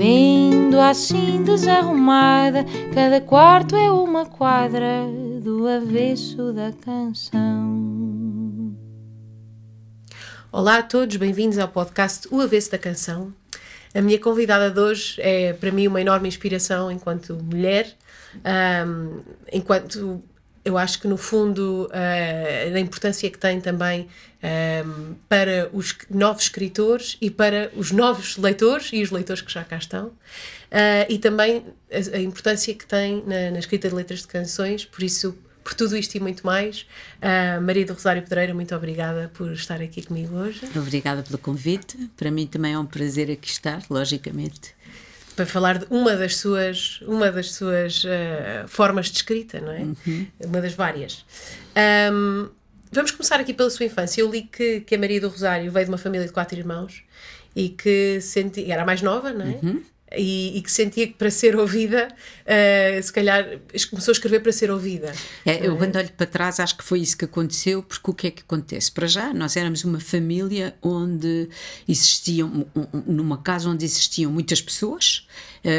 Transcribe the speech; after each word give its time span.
Vendo 0.00 0.80
assim 0.80 1.42
desarrumada, 1.42 2.64
cada 2.94 3.20
quarto 3.20 3.76
é 3.76 3.90
uma 3.90 4.24
quadra 4.24 5.04
do 5.42 5.68
avesso 5.68 6.54
da 6.54 6.72
canção. 6.72 8.74
Olá 10.50 10.78
a 10.78 10.82
todos, 10.82 11.16
bem-vindos 11.16 11.58
ao 11.58 11.68
podcast 11.68 12.26
O 12.30 12.40
Avesso 12.40 12.70
da 12.70 12.78
Canção. 12.78 13.30
A 13.94 14.00
minha 14.00 14.18
convidada 14.18 14.70
de 14.70 14.80
hoje 14.80 15.20
é 15.20 15.52
para 15.52 15.70
mim 15.70 15.86
uma 15.86 16.00
enorme 16.00 16.28
inspiração 16.28 16.90
enquanto 16.90 17.34
mulher, 17.34 17.94
um, 18.86 19.20
enquanto 19.52 20.22
eu 20.64 20.78
acho 20.78 20.98
que 20.98 21.08
no 21.08 21.18
fundo 21.18 21.90
uh, 21.90 22.74
a 22.74 22.80
importância 22.80 23.30
que 23.30 23.38
tem 23.38 23.60
também 23.60 24.08
um, 24.42 25.14
para 25.28 25.68
os 25.72 25.96
novos 26.08 26.44
escritores 26.44 27.16
e 27.20 27.30
para 27.30 27.70
os 27.76 27.92
novos 27.92 28.36
leitores 28.36 28.90
e 28.92 29.02
os 29.02 29.10
leitores 29.10 29.42
que 29.42 29.52
já 29.52 29.64
cá 29.64 29.76
estão 29.76 30.06
uh, 30.06 30.14
e 31.08 31.18
também 31.18 31.64
a, 31.90 32.16
a, 32.16 32.20
importância 32.20 32.74
que 32.74 32.86
tem 32.86 33.22
na, 33.26 33.50
na, 33.50 33.58
escrita 33.58 33.88
de 33.88 33.94
letras 33.94 34.20
de 34.20 34.28
canções 34.28 34.84
por 34.84 35.02
isso 35.02 35.36
por 35.62 35.74
tudo 35.74 35.94
isto 35.94 36.14
e 36.14 36.20
muito 36.20 36.44
mais 36.44 36.86
uh, 37.18 37.60
Maria 37.60 37.84
do 37.84 37.92
Rosário 37.92 38.22
Pedreira 38.22 38.54
muito 38.54 38.74
obrigada 38.74 39.30
por 39.34 39.52
estar 39.52 39.80
aqui 39.80 40.02
comigo 40.02 40.34
hoje 40.36 40.62
obrigada 40.74 41.22
pelo 41.22 41.38
convite 41.38 41.96
para 42.16 42.30
mim 42.30 42.46
também 42.46 42.72
é 42.72 42.78
um 42.78 42.86
prazer 42.86 43.30
aqui 43.30 43.48
estar 43.48 43.82
logicamente 43.90 44.74
para 45.36 45.46
falar 45.46 45.78
de 45.78 45.86
uma 45.88 46.16
das 46.16 46.36
suas, 46.36 47.00
uma 47.02 47.30
das 47.30 47.52
suas 47.52 48.04
uh, 48.04 48.68
formas 48.68 49.06
de 49.06 49.16
escrita, 49.16 49.58
não 49.58 49.72
é? 49.72 49.78
Uhum. 49.78 50.26
Uma 50.44 50.60
das 50.60 50.74
várias. 50.74 51.24
Um, 52.12 52.50
vamos 52.90 53.10
começar 53.10 53.40
aqui 53.40 53.54
pela 53.54 53.70
sua 53.70 53.86
infância. 53.86 54.20
Eu 54.20 54.30
li 54.30 54.42
que, 54.42 54.80
que 54.80 54.94
a 54.94 54.98
Maria 54.98 55.20
do 55.20 55.28
Rosário 55.28 55.70
veio 55.70 55.86
de 55.86 55.90
uma 55.90 55.98
família 55.98 56.26
de 56.26 56.32
quatro 56.32 56.58
irmãos 56.58 57.02
e 57.54 57.68
que 57.70 58.20
senti, 58.20 58.70
era 58.70 58.82
a 58.82 58.86
mais 58.86 59.02
nova, 59.02 59.32
não 59.32 59.46
é? 59.46 59.58
Uhum 59.62 59.82
e, 60.16 60.58
e, 60.58 60.62
que 60.62 60.70
sentia 60.70 61.06
que 61.06 61.14
para 61.14 61.30
ser 61.30 61.56
ouvida, 61.56 62.08
uh, 62.08 63.02
se 63.02 63.12
calhar 63.12 63.60
começou 63.90 64.10
a 64.10 64.14
escrever 64.14 64.40
para 64.40 64.52
ser 64.52 64.70
ouvida. 64.70 65.12
É, 65.46 65.66
eu 65.66 65.76
quando 65.76 65.96
olho 65.96 66.10
para 66.12 66.26
trás 66.26 66.58
acho 66.58 66.76
que 66.76 66.84
foi 66.84 67.00
isso 67.00 67.16
que 67.16 67.24
aconteceu, 67.24 67.82
porque 67.82 68.10
o 68.10 68.14
que 68.14 68.26
é 68.26 68.30
que 68.30 68.42
acontece? 68.42 68.90
Para 68.90 69.06
já, 69.06 69.32
nós 69.32 69.56
éramos 69.56 69.84
uma 69.84 70.00
família 70.00 70.74
onde 70.82 71.48
existiam, 71.88 72.66
numa 73.06 73.38
casa 73.38 73.68
onde 73.68 73.84
existiam 73.84 74.32
muitas 74.32 74.60
pessoas, 74.60 75.26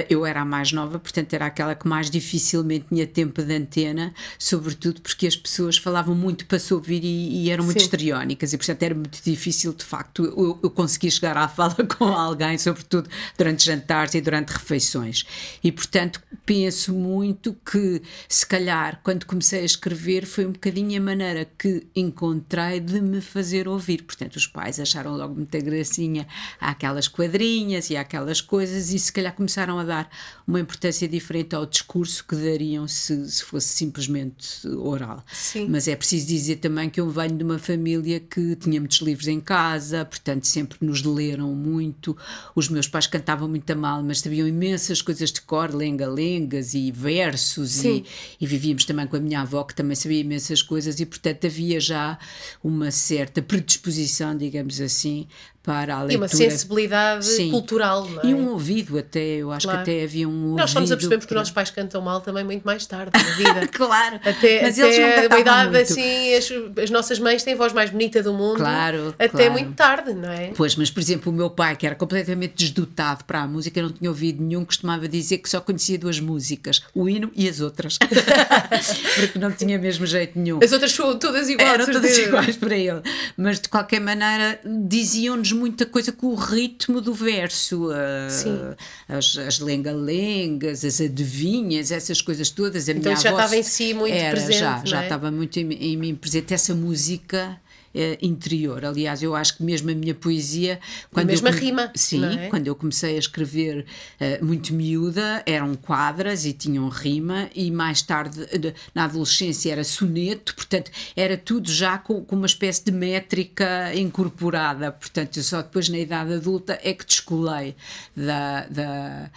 eu 0.10 0.26
era 0.26 0.42
a 0.42 0.46
mais 0.46 0.72
nova, 0.72 0.98
portanto 1.00 1.34
era 1.34 1.46
aquela 1.46 1.76
que 1.76 1.88
mais 1.88 2.10
dificilmente 2.10 2.86
tinha 2.90 3.06
tempo 3.06 3.42
de 3.44 3.54
antena, 3.54 4.14
sobretudo 4.40 5.02
porque 5.02 5.28
as 5.28 5.36
pessoas 5.36 5.78
falavam 5.78 6.16
muito 6.16 6.46
para 6.46 6.60
se 6.60 6.74
ouvir 6.74 7.04
e, 7.04 7.44
e 7.44 7.50
eram 7.50 7.64
muito 7.64 7.80
histriónicas, 7.80 8.54
e 8.54 8.58
portanto 8.58 8.84
era 8.84 8.96
muito 8.96 9.22
difícil 9.24 9.74
de 9.74 9.84
facto 9.84 10.24
eu, 10.24 10.60
eu 10.64 10.70
conseguir 10.70 11.12
chegar 11.12 11.36
à 11.38 11.48
fala 11.48 11.76
com 11.98 12.06
alguém, 12.06 12.58
sobretudo 12.58 13.10
durante 13.38 13.66
jantares 13.66 14.22
durante 14.22 14.50
refeições. 14.50 15.26
E, 15.64 15.72
portanto, 15.72 16.22
penso 16.46 16.94
muito 16.94 17.56
que, 17.66 18.02
se 18.28 18.46
calhar, 18.46 19.00
quando 19.04 19.26
comecei 19.26 19.62
a 19.62 19.66
escrever, 19.66 20.26
foi 20.26 20.46
um 20.46 20.52
bocadinho 20.52 21.00
a 21.00 21.04
maneira 21.04 21.46
que 21.58 21.88
encontrei 21.96 22.80
de 22.80 23.02
me 23.02 23.22
fazer 23.22 23.68
ouvir. 23.68 24.04
Portanto, 24.04 24.36
os 24.36 24.48
pais 24.48 24.80
acharam 24.80 25.16
logo 25.16 25.36
muita 25.36 25.60
gracinha 25.60 26.28
àquelas 26.60 27.08
quadrinhas 27.08 27.90
e 27.90 27.98
àquelas 27.98 28.42
coisas, 28.42 28.92
e 28.92 29.00
se 29.00 29.12
calhar 29.12 29.34
começaram 29.34 29.71
a 29.80 29.84
dar 29.84 30.10
uma 30.48 30.60
importância 30.60 31.08
diferente 31.08 31.56
ao 31.56 31.66
discurso 31.66 32.26
que 32.26 32.36
dariam 32.36 32.88
se, 32.88 33.30
se 33.30 33.44
fosse 33.44 33.70
simplesmente 33.70 34.68
oral. 34.68 35.24
Sim. 35.32 35.68
Mas 35.70 35.88
é 35.88 35.96
preciso 35.96 36.28
dizer 36.28 36.58
também 36.58 36.90
que 36.90 37.00
eu 37.00 37.10
venho 37.10 37.38
de 37.38 37.44
uma 37.44 37.60
família 37.60 38.20
que 38.20 38.56
tinha 38.56 38.80
muitos 38.80 39.00
livros 39.00 39.28
em 39.28 39.40
casa, 39.40 40.06
portanto, 40.06 40.46
sempre 40.46 40.78
nos 40.82 41.04
leram 41.04 41.54
muito. 41.54 42.16
Os 42.56 42.70
meus 42.70 42.88
pais 42.88 43.08
cantavam 43.08 43.48
muito 43.48 43.70
a 43.72 43.76
mal, 43.76 44.04
mas 44.04 44.20
sabiam 44.20 44.48
imensas 44.48 45.02
coisas 45.02 45.32
de 45.32 45.42
cor, 45.42 45.74
lenga-lengas 45.74 46.74
e 46.74 46.92
versos, 46.92 47.84
e, 47.84 48.06
e, 48.40 48.46
vivíamos 48.46 48.86
também 48.86 49.08
com 49.08 49.16
a 49.16 49.20
minha 49.20 49.42
avó, 49.42 49.64
que 49.64 49.76
também 49.76 49.96
sabia 49.96 50.20
imensas 50.20 50.62
coisas, 50.62 51.00
e 51.00 51.06
portanto 51.06 51.46
havia 51.46 51.80
já 51.80 52.18
uma 52.64 52.92
certa 52.92 53.42
predisposição, 53.42 54.38
digamos 54.38 54.80
assim, 54.80 55.28
para 55.64 55.96
a 55.96 56.00
leitura. 56.00 56.14
E 56.14 56.18
uma 56.18 56.28
sensibilidade 56.28 57.26
Sim. 57.26 57.52
cultural, 57.52 58.08
não 58.10 58.22
é? 58.22 58.26
E 58.26 58.34
um 58.34 58.50
ouvido 58.50 58.98
até, 58.98 59.20
eu 59.20 59.52
acho 59.52 59.68
claro. 59.68 59.84
que 59.84 59.92
até 59.92 60.04
havia 60.04 60.28
um 60.28 60.44
ouvido. 60.44 60.58
Nós 60.58 60.72
só 60.72 60.80
nos 60.80 60.92
apercebemos 60.92 61.26
que 61.26 61.32
os 61.32 61.38
nossos 61.38 61.54
pais 61.54 61.70
cantam 61.70 62.02
mal 62.02 62.20
também 62.22 62.44
muito 62.44 62.64
mais 62.64 62.86
tarde 62.86 63.12
na 63.14 63.36
vida. 63.36 63.68
claro, 63.70 64.16
até, 64.16 64.64
mas 64.64 64.80
até 64.80 64.88
eles 64.88 65.30
não 65.30 65.38
a 65.38 65.40
idade, 65.40 65.72
muito. 65.72 65.82
assim, 65.82 66.34
as, 66.34 66.52
as, 66.84 66.90
nossas 66.90 67.20
mães 67.20 67.44
têm 67.44 67.54
a 67.54 67.58
voz 67.58 67.74
mais 67.74 67.92
bonita 67.92 68.24
do 68.24 68.34
mundo. 68.34 68.58
Claro, 68.58 69.10
Até 69.20 69.28
claro. 69.28 69.52
muito 69.52 69.74
tarde, 69.74 70.14
não 70.14 70.32
é? 70.32 70.52
Pois, 70.56 70.76
mas 70.76 70.90
por 70.90 71.00
exemplo 71.00 71.32
o 71.32 71.36
meu 71.36 71.50
pai, 71.50 71.76
que 71.76 71.86
era 71.86 71.96
completamente 71.96 72.56
desdotado 72.56 73.24
para 73.26 73.42
a 73.42 73.48
música, 73.48 73.82
não 73.82 73.92
tinha 73.92 74.10
ouvido 74.10 74.42
nenhum, 74.44 74.66
costumava 74.66 75.08
dizer 75.08 75.38
que 75.38 75.50
só 75.50 75.62
conhecia 75.62 75.98
duas 75.98 76.20
músicas, 76.20 76.82
o 76.94 77.08
hino 77.08 77.32
e 77.36 77.48
as 77.48 77.62
outras. 77.62 78.00
Porque 79.16 79.38
não 79.38 79.52
tinha 79.52 79.78
mesmo 79.78 80.06
jeito 80.08 80.40
nenhum. 80.40 80.60
As 80.64 80.72
outras 80.72 80.96
foram 80.96 81.20
todas 81.20 81.48
iguais. 81.50 81.72
Eram 81.72 81.86
todas 81.86 82.18
iguais 82.18 82.58
para 82.58 82.76
ele. 82.76 83.02
Mas 83.38 83.60
de 83.60 83.70
qualquer 83.70 84.00
maneira 84.00 84.60
diziam-nos 84.64 85.51
muita 85.52 85.86
coisa 85.86 86.12
com 86.12 86.28
o 86.28 86.36
ritmo 86.36 87.02
do 87.02 87.14
verso, 87.14 87.90
uh, 87.90 88.76
as, 89.08 89.38
as 89.38 89.60
lenga-lengas, 89.60 90.84
as 90.84 91.02
adivinhas, 91.02 91.92
essas 91.92 92.22
coisas 92.22 92.50
todas. 92.50 92.88
A 92.88 92.92
então 92.92 93.12
minha 93.12 93.22
já 93.22 93.32
estava 93.32 93.56
em 93.56 93.64
si 93.64 93.94
muito 93.94 94.14
era, 94.14 94.32
presente. 94.32 94.60
Já, 94.60 94.82
é? 94.82 94.86
já 94.86 95.04
estava 95.04 95.32
muito 95.32 95.60
em, 95.60 95.72
em 95.74 95.98
mim 95.98 96.16
presente 96.16 96.54
essa 96.54 96.74
música 96.76 97.60
uh, 97.94 98.18
interior. 98.22 98.84
Aliás, 98.86 99.22
eu 99.22 99.36
acho 99.36 99.58
que 99.58 99.64
mesmo 99.64 99.92
a 99.92 99.96
minha 99.96 100.14
poesia. 100.14 100.80
Quando 101.12 101.30
a 101.30 101.32
mesma 101.32 101.50
eu, 101.50 101.54
rima. 101.54 101.92
Sim, 101.96 102.26
é? 102.26 102.50
quando 102.50 102.68
eu 102.68 102.76
comecei 102.76 103.16
a 103.16 103.20
escrever 103.20 103.86
uh, 104.20 104.46
muito 104.46 104.74
miúda, 104.74 105.44
eram 105.46 105.76
quadras 105.76 106.46
e 106.46 106.54
tinham 106.54 106.88
rima, 106.90 107.50
e 107.56 107.72
mais 107.72 108.02
tarde, 108.02 108.48
na 108.94 109.06
adolescência, 109.06 109.72
era 109.72 109.84
soneto, 109.84 110.56
portanto, 110.56 110.92
era 111.16 111.38
tudo 111.38 111.72
já 111.72 111.98
com, 111.98 112.24
com 112.24 112.36
uma 112.36 112.46
espécie 112.46 112.84
de 112.84 112.92
métrica 112.92 113.94
incorporada. 113.96 114.92
Portanto, 114.92 115.42
só 115.42 115.62
depois, 115.62 115.90
na 115.90 116.00
idade 116.00 116.34
adulta, 116.34 116.80
é 116.84 116.94
que 116.94 117.06
descolei 117.06 117.76
da, 118.16 118.66
da, 118.68 119.32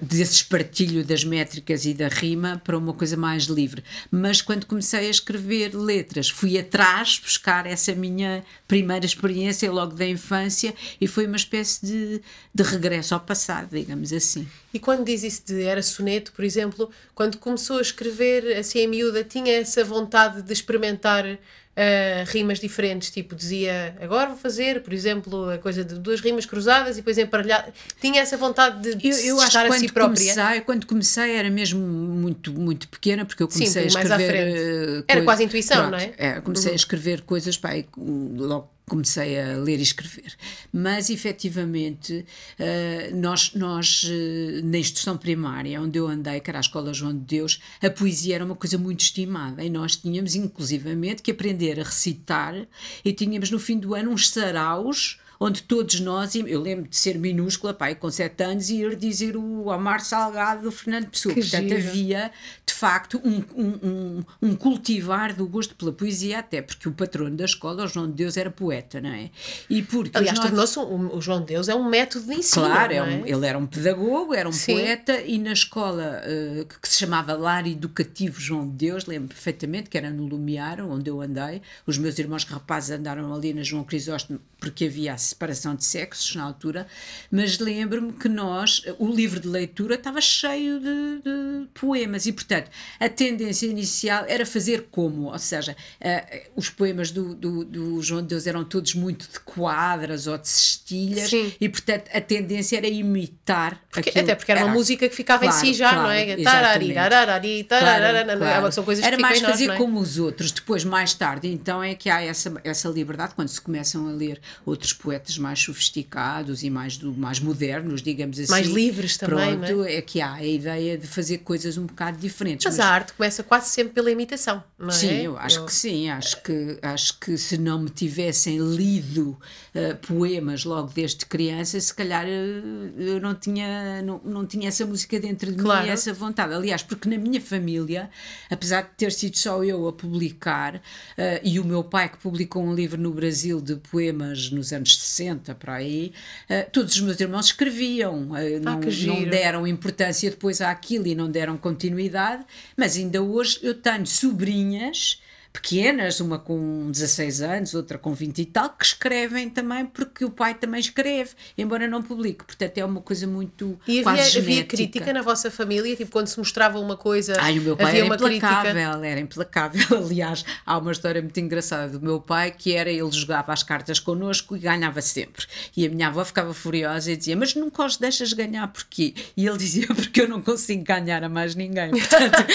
desse 0.00 0.34
espartilho 0.34 1.04
das 1.04 1.24
métricas 1.24 1.84
e 1.84 1.94
da 1.94 2.08
rima 2.08 2.60
para 2.64 2.76
uma 2.76 2.92
coisa 2.92 3.16
mais 3.16 3.44
livre. 3.44 3.82
Mas 4.10 4.42
quando 4.42 4.66
comecei 4.66 5.00
a 5.00 5.10
escrever 5.10 5.74
letras, 5.74 6.28
fui 6.28 6.58
atrás 6.58 7.20
buscar 7.22 7.66
essa 7.66 7.94
minha 7.94 8.44
primeira 8.66 9.06
experiência 9.06 9.70
logo 9.70 9.94
da 9.94 10.06
infância 10.06 10.74
e 11.00 11.06
foi 11.06 11.26
uma 11.26 11.36
espécie 11.36 11.84
de, 11.84 12.22
de 12.54 12.62
regresso 12.62 13.14
ao 13.14 13.20
passado, 13.20 13.70
digamos 13.70 14.12
assim. 14.12 14.46
E 14.72 14.78
quando 14.78 15.04
diz 15.04 15.22
isso 15.22 15.42
de 15.46 15.62
era 15.62 15.82
soneto, 15.82 16.32
por 16.32 16.44
exemplo, 16.44 16.90
quando 17.14 17.38
começou 17.38 17.78
a 17.78 17.82
escrever 17.82 18.56
assim 18.56 18.80
em 18.80 18.88
miúda, 18.88 19.24
tinha 19.24 19.52
essa 19.54 19.84
vontade 19.84 20.42
de 20.42 20.52
experimentar 20.52 21.38
uh, 21.76 22.30
rimas 22.30 22.58
diferentes, 22.58 23.10
tipo 23.10 23.34
dizia 23.34 23.96
agora 24.00 24.28
vou 24.28 24.36
fazer, 24.36 24.82
por 24.82 24.92
exemplo, 24.92 25.50
a 25.50 25.58
coisa 25.58 25.84
de 25.84 25.98
duas 25.98 26.20
rimas 26.20 26.46
cruzadas 26.46 26.96
e 26.96 27.00
depois 27.00 27.18
emparelhar. 27.18 27.68
Tinha 28.00 28.20
essa 28.20 28.36
vontade 28.36 28.94
de, 28.94 29.08
eu, 29.08 29.16
eu 29.18 29.36
estar 29.38 29.66
a 29.66 29.72
si 29.72 29.90
própria. 29.90 30.34
Comecei, 30.34 30.60
quando 30.62 30.86
comecei 30.86 31.32
era 31.36 31.50
mesmo 31.50 31.80
muito, 31.80 32.52
muito 32.52 32.88
pequena, 32.88 33.24
porque 33.24 33.42
eu 33.42 33.48
comecei 33.48 33.88
Sim, 33.88 33.98
a 33.98 34.02
escrever. 34.02 35.00
Uh, 35.00 35.04
era 35.08 35.22
quase 35.22 35.44
intuição, 35.44 35.88
Pronto, 35.88 35.90
não 35.92 35.98
é? 35.98 36.12
é 36.16 36.40
comecei 36.40 36.70
uhum. 36.70 36.74
a 36.74 36.76
escrever 36.76 37.22
coisas, 37.22 37.56
pá, 37.56 37.70
logo 37.96 38.70
comecei 38.90 39.40
a 39.40 39.56
ler 39.56 39.78
e 39.78 39.82
escrever. 39.82 40.34
Mas, 40.72 41.10
efetivamente, 41.10 42.26
uh, 42.58 43.16
nós, 43.16 43.54
nós 43.54 44.02
uh, 44.02 44.66
na 44.66 44.78
instrução 44.78 45.16
primária, 45.16 45.80
onde 45.80 45.96
eu 45.96 46.08
andei, 46.08 46.40
que 46.40 46.50
era 46.50 46.58
a 46.58 46.60
Escola 46.60 46.92
João 46.92 47.12
de 47.12 47.20
Deus, 47.20 47.60
a 47.80 47.88
poesia 47.88 48.34
era 48.34 48.44
uma 48.44 48.56
coisa 48.56 48.76
muito 48.76 49.02
estimada 49.02 49.62
e 49.62 49.70
nós 49.70 49.94
tínhamos, 49.94 50.34
inclusivamente, 50.34 51.22
que 51.22 51.30
aprender 51.30 51.78
a 51.78 51.84
recitar 51.84 52.66
e 53.04 53.12
tínhamos, 53.12 53.50
no 53.50 53.60
fim 53.60 53.78
do 53.78 53.94
ano, 53.94 54.10
uns 54.10 54.28
saraus 54.28 55.19
onde 55.42 55.62
todos 55.62 55.98
nós, 56.00 56.34
eu 56.34 56.60
lembro 56.60 56.86
de 56.86 56.94
ser 56.96 57.18
minúscula, 57.18 57.72
pai, 57.72 57.94
com 57.94 58.10
7 58.10 58.44
anos, 58.44 58.68
e 58.68 58.76
ir 58.82 58.94
dizer 58.94 59.36
o 59.38 59.70
Amar 59.70 60.02
Salgado 60.02 60.64
do 60.64 60.70
Fernando 60.70 61.06
Pessoa. 61.08 61.34
Que 61.34 61.40
Portanto, 61.40 61.68
giro. 61.68 61.88
havia, 61.88 62.30
de 62.66 62.74
facto, 62.74 63.18
um, 63.24 63.42
um, 63.56 63.78
um, 63.82 64.24
um 64.42 64.54
cultivar 64.54 65.34
do 65.34 65.46
gosto 65.48 65.74
pela 65.74 65.92
poesia, 65.92 66.40
até 66.40 66.60
porque 66.60 66.86
o 66.86 66.92
patrono 66.92 67.34
da 67.34 67.46
escola, 67.46 67.84
o 67.84 67.88
João 67.88 68.06
de 68.06 68.12
Deus, 68.12 68.36
era 68.36 68.50
poeta, 68.50 69.00
não 69.00 69.08
é? 69.08 69.30
E 69.70 69.82
porque 69.82 70.18
Aliás, 70.18 70.38
tornou-se 70.38 70.78
um, 70.78 71.16
o 71.16 71.22
João 71.22 71.40
de 71.40 71.46
Deus 71.46 71.68
é 71.70 71.74
um 71.74 71.88
método 71.88 72.26
de 72.26 72.34
ensino. 72.34 72.66
Claro, 72.66 72.92
é 72.92 73.02
um- 73.02 73.26
ele 73.26 73.46
era 73.46 73.58
um 73.58 73.66
pedagogo, 73.66 74.34
era 74.34 74.46
um 74.46 74.52
Sim. 74.52 74.74
poeta 74.74 75.20
e 75.22 75.38
na 75.38 75.52
escola 75.52 76.20
que, 76.68 76.80
que 76.80 76.88
se 76.88 76.98
chamava 76.98 77.32
Lar 77.32 77.66
Educativo 77.66 78.38
João 78.38 78.68
de 78.68 78.74
Deus, 78.74 79.06
lembro 79.06 79.28
perfeitamente 79.28 79.88
que 79.88 79.96
era 79.96 80.10
no 80.10 80.26
Lumiar, 80.26 80.80
onde 80.82 81.08
eu 81.08 81.22
andei. 81.22 81.62
Os 81.86 81.96
meus 81.96 82.18
irmãos 82.18 82.44
rapazes 82.44 82.90
andaram 82.90 83.32
ali 83.34 83.54
na 83.54 83.62
João 83.62 83.84
Crisóstomo 83.84 84.38
porque 84.58 84.84
havia 84.84 85.14
a 85.14 85.18
separação 85.30 85.74
de 85.74 85.84
sexos 85.84 86.34
na 86.36 86.44
altura, 86.44 86.86
mas 87.30 87.58
lembro-me 87.58 88.12
que 88.12 88.28
nós, 88.28 88.82
o 88.98 89.08
livro 89.08 89.40
de 89.40 89.48
leitura 89.48 89.94
estava 89.94 90.20
cheio 90.20 90.78
de, 90.80 91.22
de 91.24 91.66
poemas 91.74 92.26
e, 92.26 92.32
portanto, 92.32 92.70
a 92.98 93.08
tendência 93.08 93.66
inicial 93.66 94.24
era 94.28 94.44
fazer 94.44 94.88
como, 94.90 95.32
ou 95.32 95.38
seja, 95.38 95.76
eh, 96.00 96.48
os 96.54 96.68
poemas 96.68 97.10
do, 97.10 97.34
do, 97.34 97.64
do 97.64 98.02
João 98.02 98.22
de 98.22 98.28
Deus 98.28 98.46
eram 98.46 98.64
todos 98.64 98.94
muito 98.94 99.28
de 99.30 99.40
quadras 99.40 100.26
ou 100.26 100.36
de 100.38 100.48
cestilhas 100.48 101.30
Sim. 101.30 101.52
e 101.60 101.68
portanto 101.68 102.08
a 102.12 102.20
tendência 102.20 102.76
era 102.76 102.86
imitar 102.88 103.80
Porque- 103.90 104.10
até 104.18 104.34
porque 104.34 104.52
era 104.52 104.64
uma 104.64 104.74
música 104.74 105.08
que 105.08 105.14
ficava 105.14 105.44
Claro, 105.44 105.56
em 105.56 105.60
si 105.60 105.74
já, 105.74 105.90
claro, 105.90 106.02
não 106.04 106.10
é? 106.10 106.36
Tarari, 106.42 106.94
tararari, 106.94 107.64
tararara, 107.64 108.36
Claro, 108.36 108.66
é? 108.66 108.70
São 108.70 108.84
coisas 108.84 109.04
Era 109.04 109.16
que 109.16 109.22
mais 109.22 109.40
nós, 109.40 109.50
fazer 109.52 109.70
é? 109.70 109.76
como 109.76 109.98
os 110.00 110.18
outros. 110.18 110.50
Depois, 110.52 110.84
mais 110.84 111.14
tarde, 111.14 111.48
então 111.48 111.82
é 111.82 111.94
que 111.94 112.08
há 112.08 112.22
essa, 112.22 112.52
essa 112.64 112.88
liberdade 112.88 113.34
quando 113.34 113.48
se 113.48 113.60
começam 113.60 114.08
a 114.08 114.12
ler 114.12 114.40
outros 114.64 114.92
poetas 114.92 115.19
mais 115.38 115.58
sofisticados 115.60 116.62
e 116.62 116.70
mais, 116.70 116.96
do, 116.96 117.12
mais 117.12 117.40
modernos, 117.40 118.02
digamos 118.02 118.38
assim. 118.38 118.50
Mais 118.50 118.66
livres 118.68 119.16
também, 119.16 119.58
Pronto, 119.58 119.76
não 119.76 119.84
é? 119.84 120.00
que 120.00 120.20
há 120.20 120.34
a 120.34 120.44
ideia 120.44 120.96
de 120.96 121.06
fazer 121.06 121.38
coisas 121.38 121.76
um 121.76 121.86
bocado 121.86 122.18
diferentes. 122.18 122.64
Mas 122.64 122.78
a 122.80 122.86
arte 122.86 123.12
começa 123.12 123.42
quase 123.42 123.70
sempre 123.70 123.92
pela 123.94 124.10
imitação, 124.10 124.62
não 124.78 124.88
é? 124.88 124.92
Sim, 124.92 125.20
eu 125.22 125.36
acho 125.38 125.64
que 125.64 125.72
sim, 125.72 126.08
acho 126.10 126.42
que, 126.42 126.78
acho 126.82 127.18
que 127.18 127.36
se 127.36 127.58
não 127.58 127.80
me 127.82 127.90
tivessem 127.90 128.58
lido 128.58 129.38
eh, 129.74 129.94
poemas 129.94 130.64
logo 130.64 130.90
desde 130.94 131.26
criança, 131.26 131.78
se 131.80 131.92
calhar 131.94 132.24
eh, 132.26 132.62
eu 132.98 133.20
não 133.20 133.34
tinha, 133.34 134.02
não, 134.02 134.20
não 134.24 134.46
tinha 134.46 134.68
essa 134.68 134.84
música 134.86 135.18
dentro 135.20 135.52
de 135.52 135.60
Claro. 135.62 135.86
mim, 135.86 135.92
essa 135.92 136.12
vontade. 136.12 136.54
Aliás, 136.54 136.82
porque 136.82 137.08
na 137.08 137.18
minha 137.18 137.40
família, 137.40 138.10
apesar 138.50 138.82
de 138.82 138.90
ter 138.96 139.12
sido 139.12 139.36
só 139.36 139.62
eu 139.64 139.86
a 139.88 139.92
publicar, 139.92 140.80
eh, 141.16 141.40
e 141.44 141.58
o 141.60 141.64
meu 141.64 141.82
pai 141.84 142.08
que 142.08 142.18
publicou 142.18 142.62
um 142.64 142.74
livro 142.74 143.00
no 143.00 143.12
Brasil 143.12 143.60
de 143.60 143.76
poemas 143.76 144.50
nos 144.50 144.72
anos 144.72 144.96
60, 145.10 145.54
para 145.54 145.74
aí, 145.74 146.12
eh, 146.48 146.62
todos 146.62 146.94
os 146.94 147.00
meus 147.00 147.18
irmãos 147.20 147.46
escreviam, 147.46 148.16
não, 148.26 148.36
Ah, 148.36 148.76
não 148.76 148.90
giro. 148.90 149.30
deram 149.30 149.66
importância 149.66 150.30
depois 150.30 150.60
àquilo 150.60 151.06
e 151.06 151.14
não 151.14 151.30
deram 151.30 151.56
continuidade, 151.58 152.44
mas 152.76 152.96
ainda 152.96 153.20
hoje 153.22 153.58
eu 153.62 153.74
tenho 153.74 154.06
sobrinhas 154.06 155.20
pequenas, 155.52 156.20
uma 156.20 156.38
com 156.38 156.90
16 156.90 157.42
anos, 157.42 157.74
outra 157.74 157.98
com 157.98 158.14
20 158.14 158.38
e 158.38 158.44
tal, 158.44 158.70
que 158.70 158.84
escrevem 158.84 159.48
também 159.50 159.84
porque 159.84 160.24
o 160.24 160.30
pai 160.30 160.54
também 160.54 160.80
escreve, 160.80 161.30
embora 161.58 161.88
não 161.88 162.02
publique. 162.02 162.44
Portanto, 162.44 162.78
é 162.78 162.84
uma 162.84 163.00
coisa 163.00 163.26
muito 163.26 163.78
E 163.86 164.02
quase 164.02 164.38
havia, 164.38 164.40
havia 164.40 164.64
crítica 164.64 165.12
na 165.12 165.22
vossa 165.22 165.50
família, 165.50 165.96
tipo 165.96 166.10
quando 166.10 166.28
se 166.28 166.38
mostrava 166.38 166.78
uma 166.78 166.96
coisa, 166.96 167.36
Ai, 167.40 167.58
o 167.58 167.62
meu 167.62 167.76
pai 167.76 167.86
havia 167.86 168.04
era 168.04 168.14
implacável, 168.14 168.72
crítica. 168.72 169.06
era 169.06 169.20
implacável. 169.20 169.98
Aliás, 169.98 170.44
há 170.64 170.78
uma 170.78 170.92
história 170.92 171.20
muito 171.20 171.38
engraçada 171.40 171.98
do 171.98 172.00
meu 172.04 172.20
pai 172.20 172.50
que 172.50 172.74
era 172.74 172.90
ele 172.90 173.10
jogava 173.10 173.52
as 173.52 173.62
cartas 173.62 173.98
connosco 173.98 174.56
e 174.56 174.60
ganhava 174.60 175.00
sempre. 175.02 175.46
E 175.76 175.86
a 175.86 175.90
minha 175.90 176.08
avó 176.08 176.24
ficava 176.24 176.54
furiosa 176.54 177.10
e 177.12 177.16
dizia: 177.16 177.36
Mas 177.36 177.54
nunca 177.54 177.84
os 177.84 177.96
deixas 177.96 178.32
ganhar 178.32 178.66
porquê? 178.68 179.14
E 179.36 179.46
ele 179.46 179.58
dizia: 179.58 179.86
Porque 179.88 180.20
eu 180.20 180.28
não 180.28 180.40
consigo 180.40 180.84
ganhar 180.84 181.24
a 181.24 181.28
mais 181.28 181.54
ninguém. 181.54 181.90
Portanto, 181.98 182.46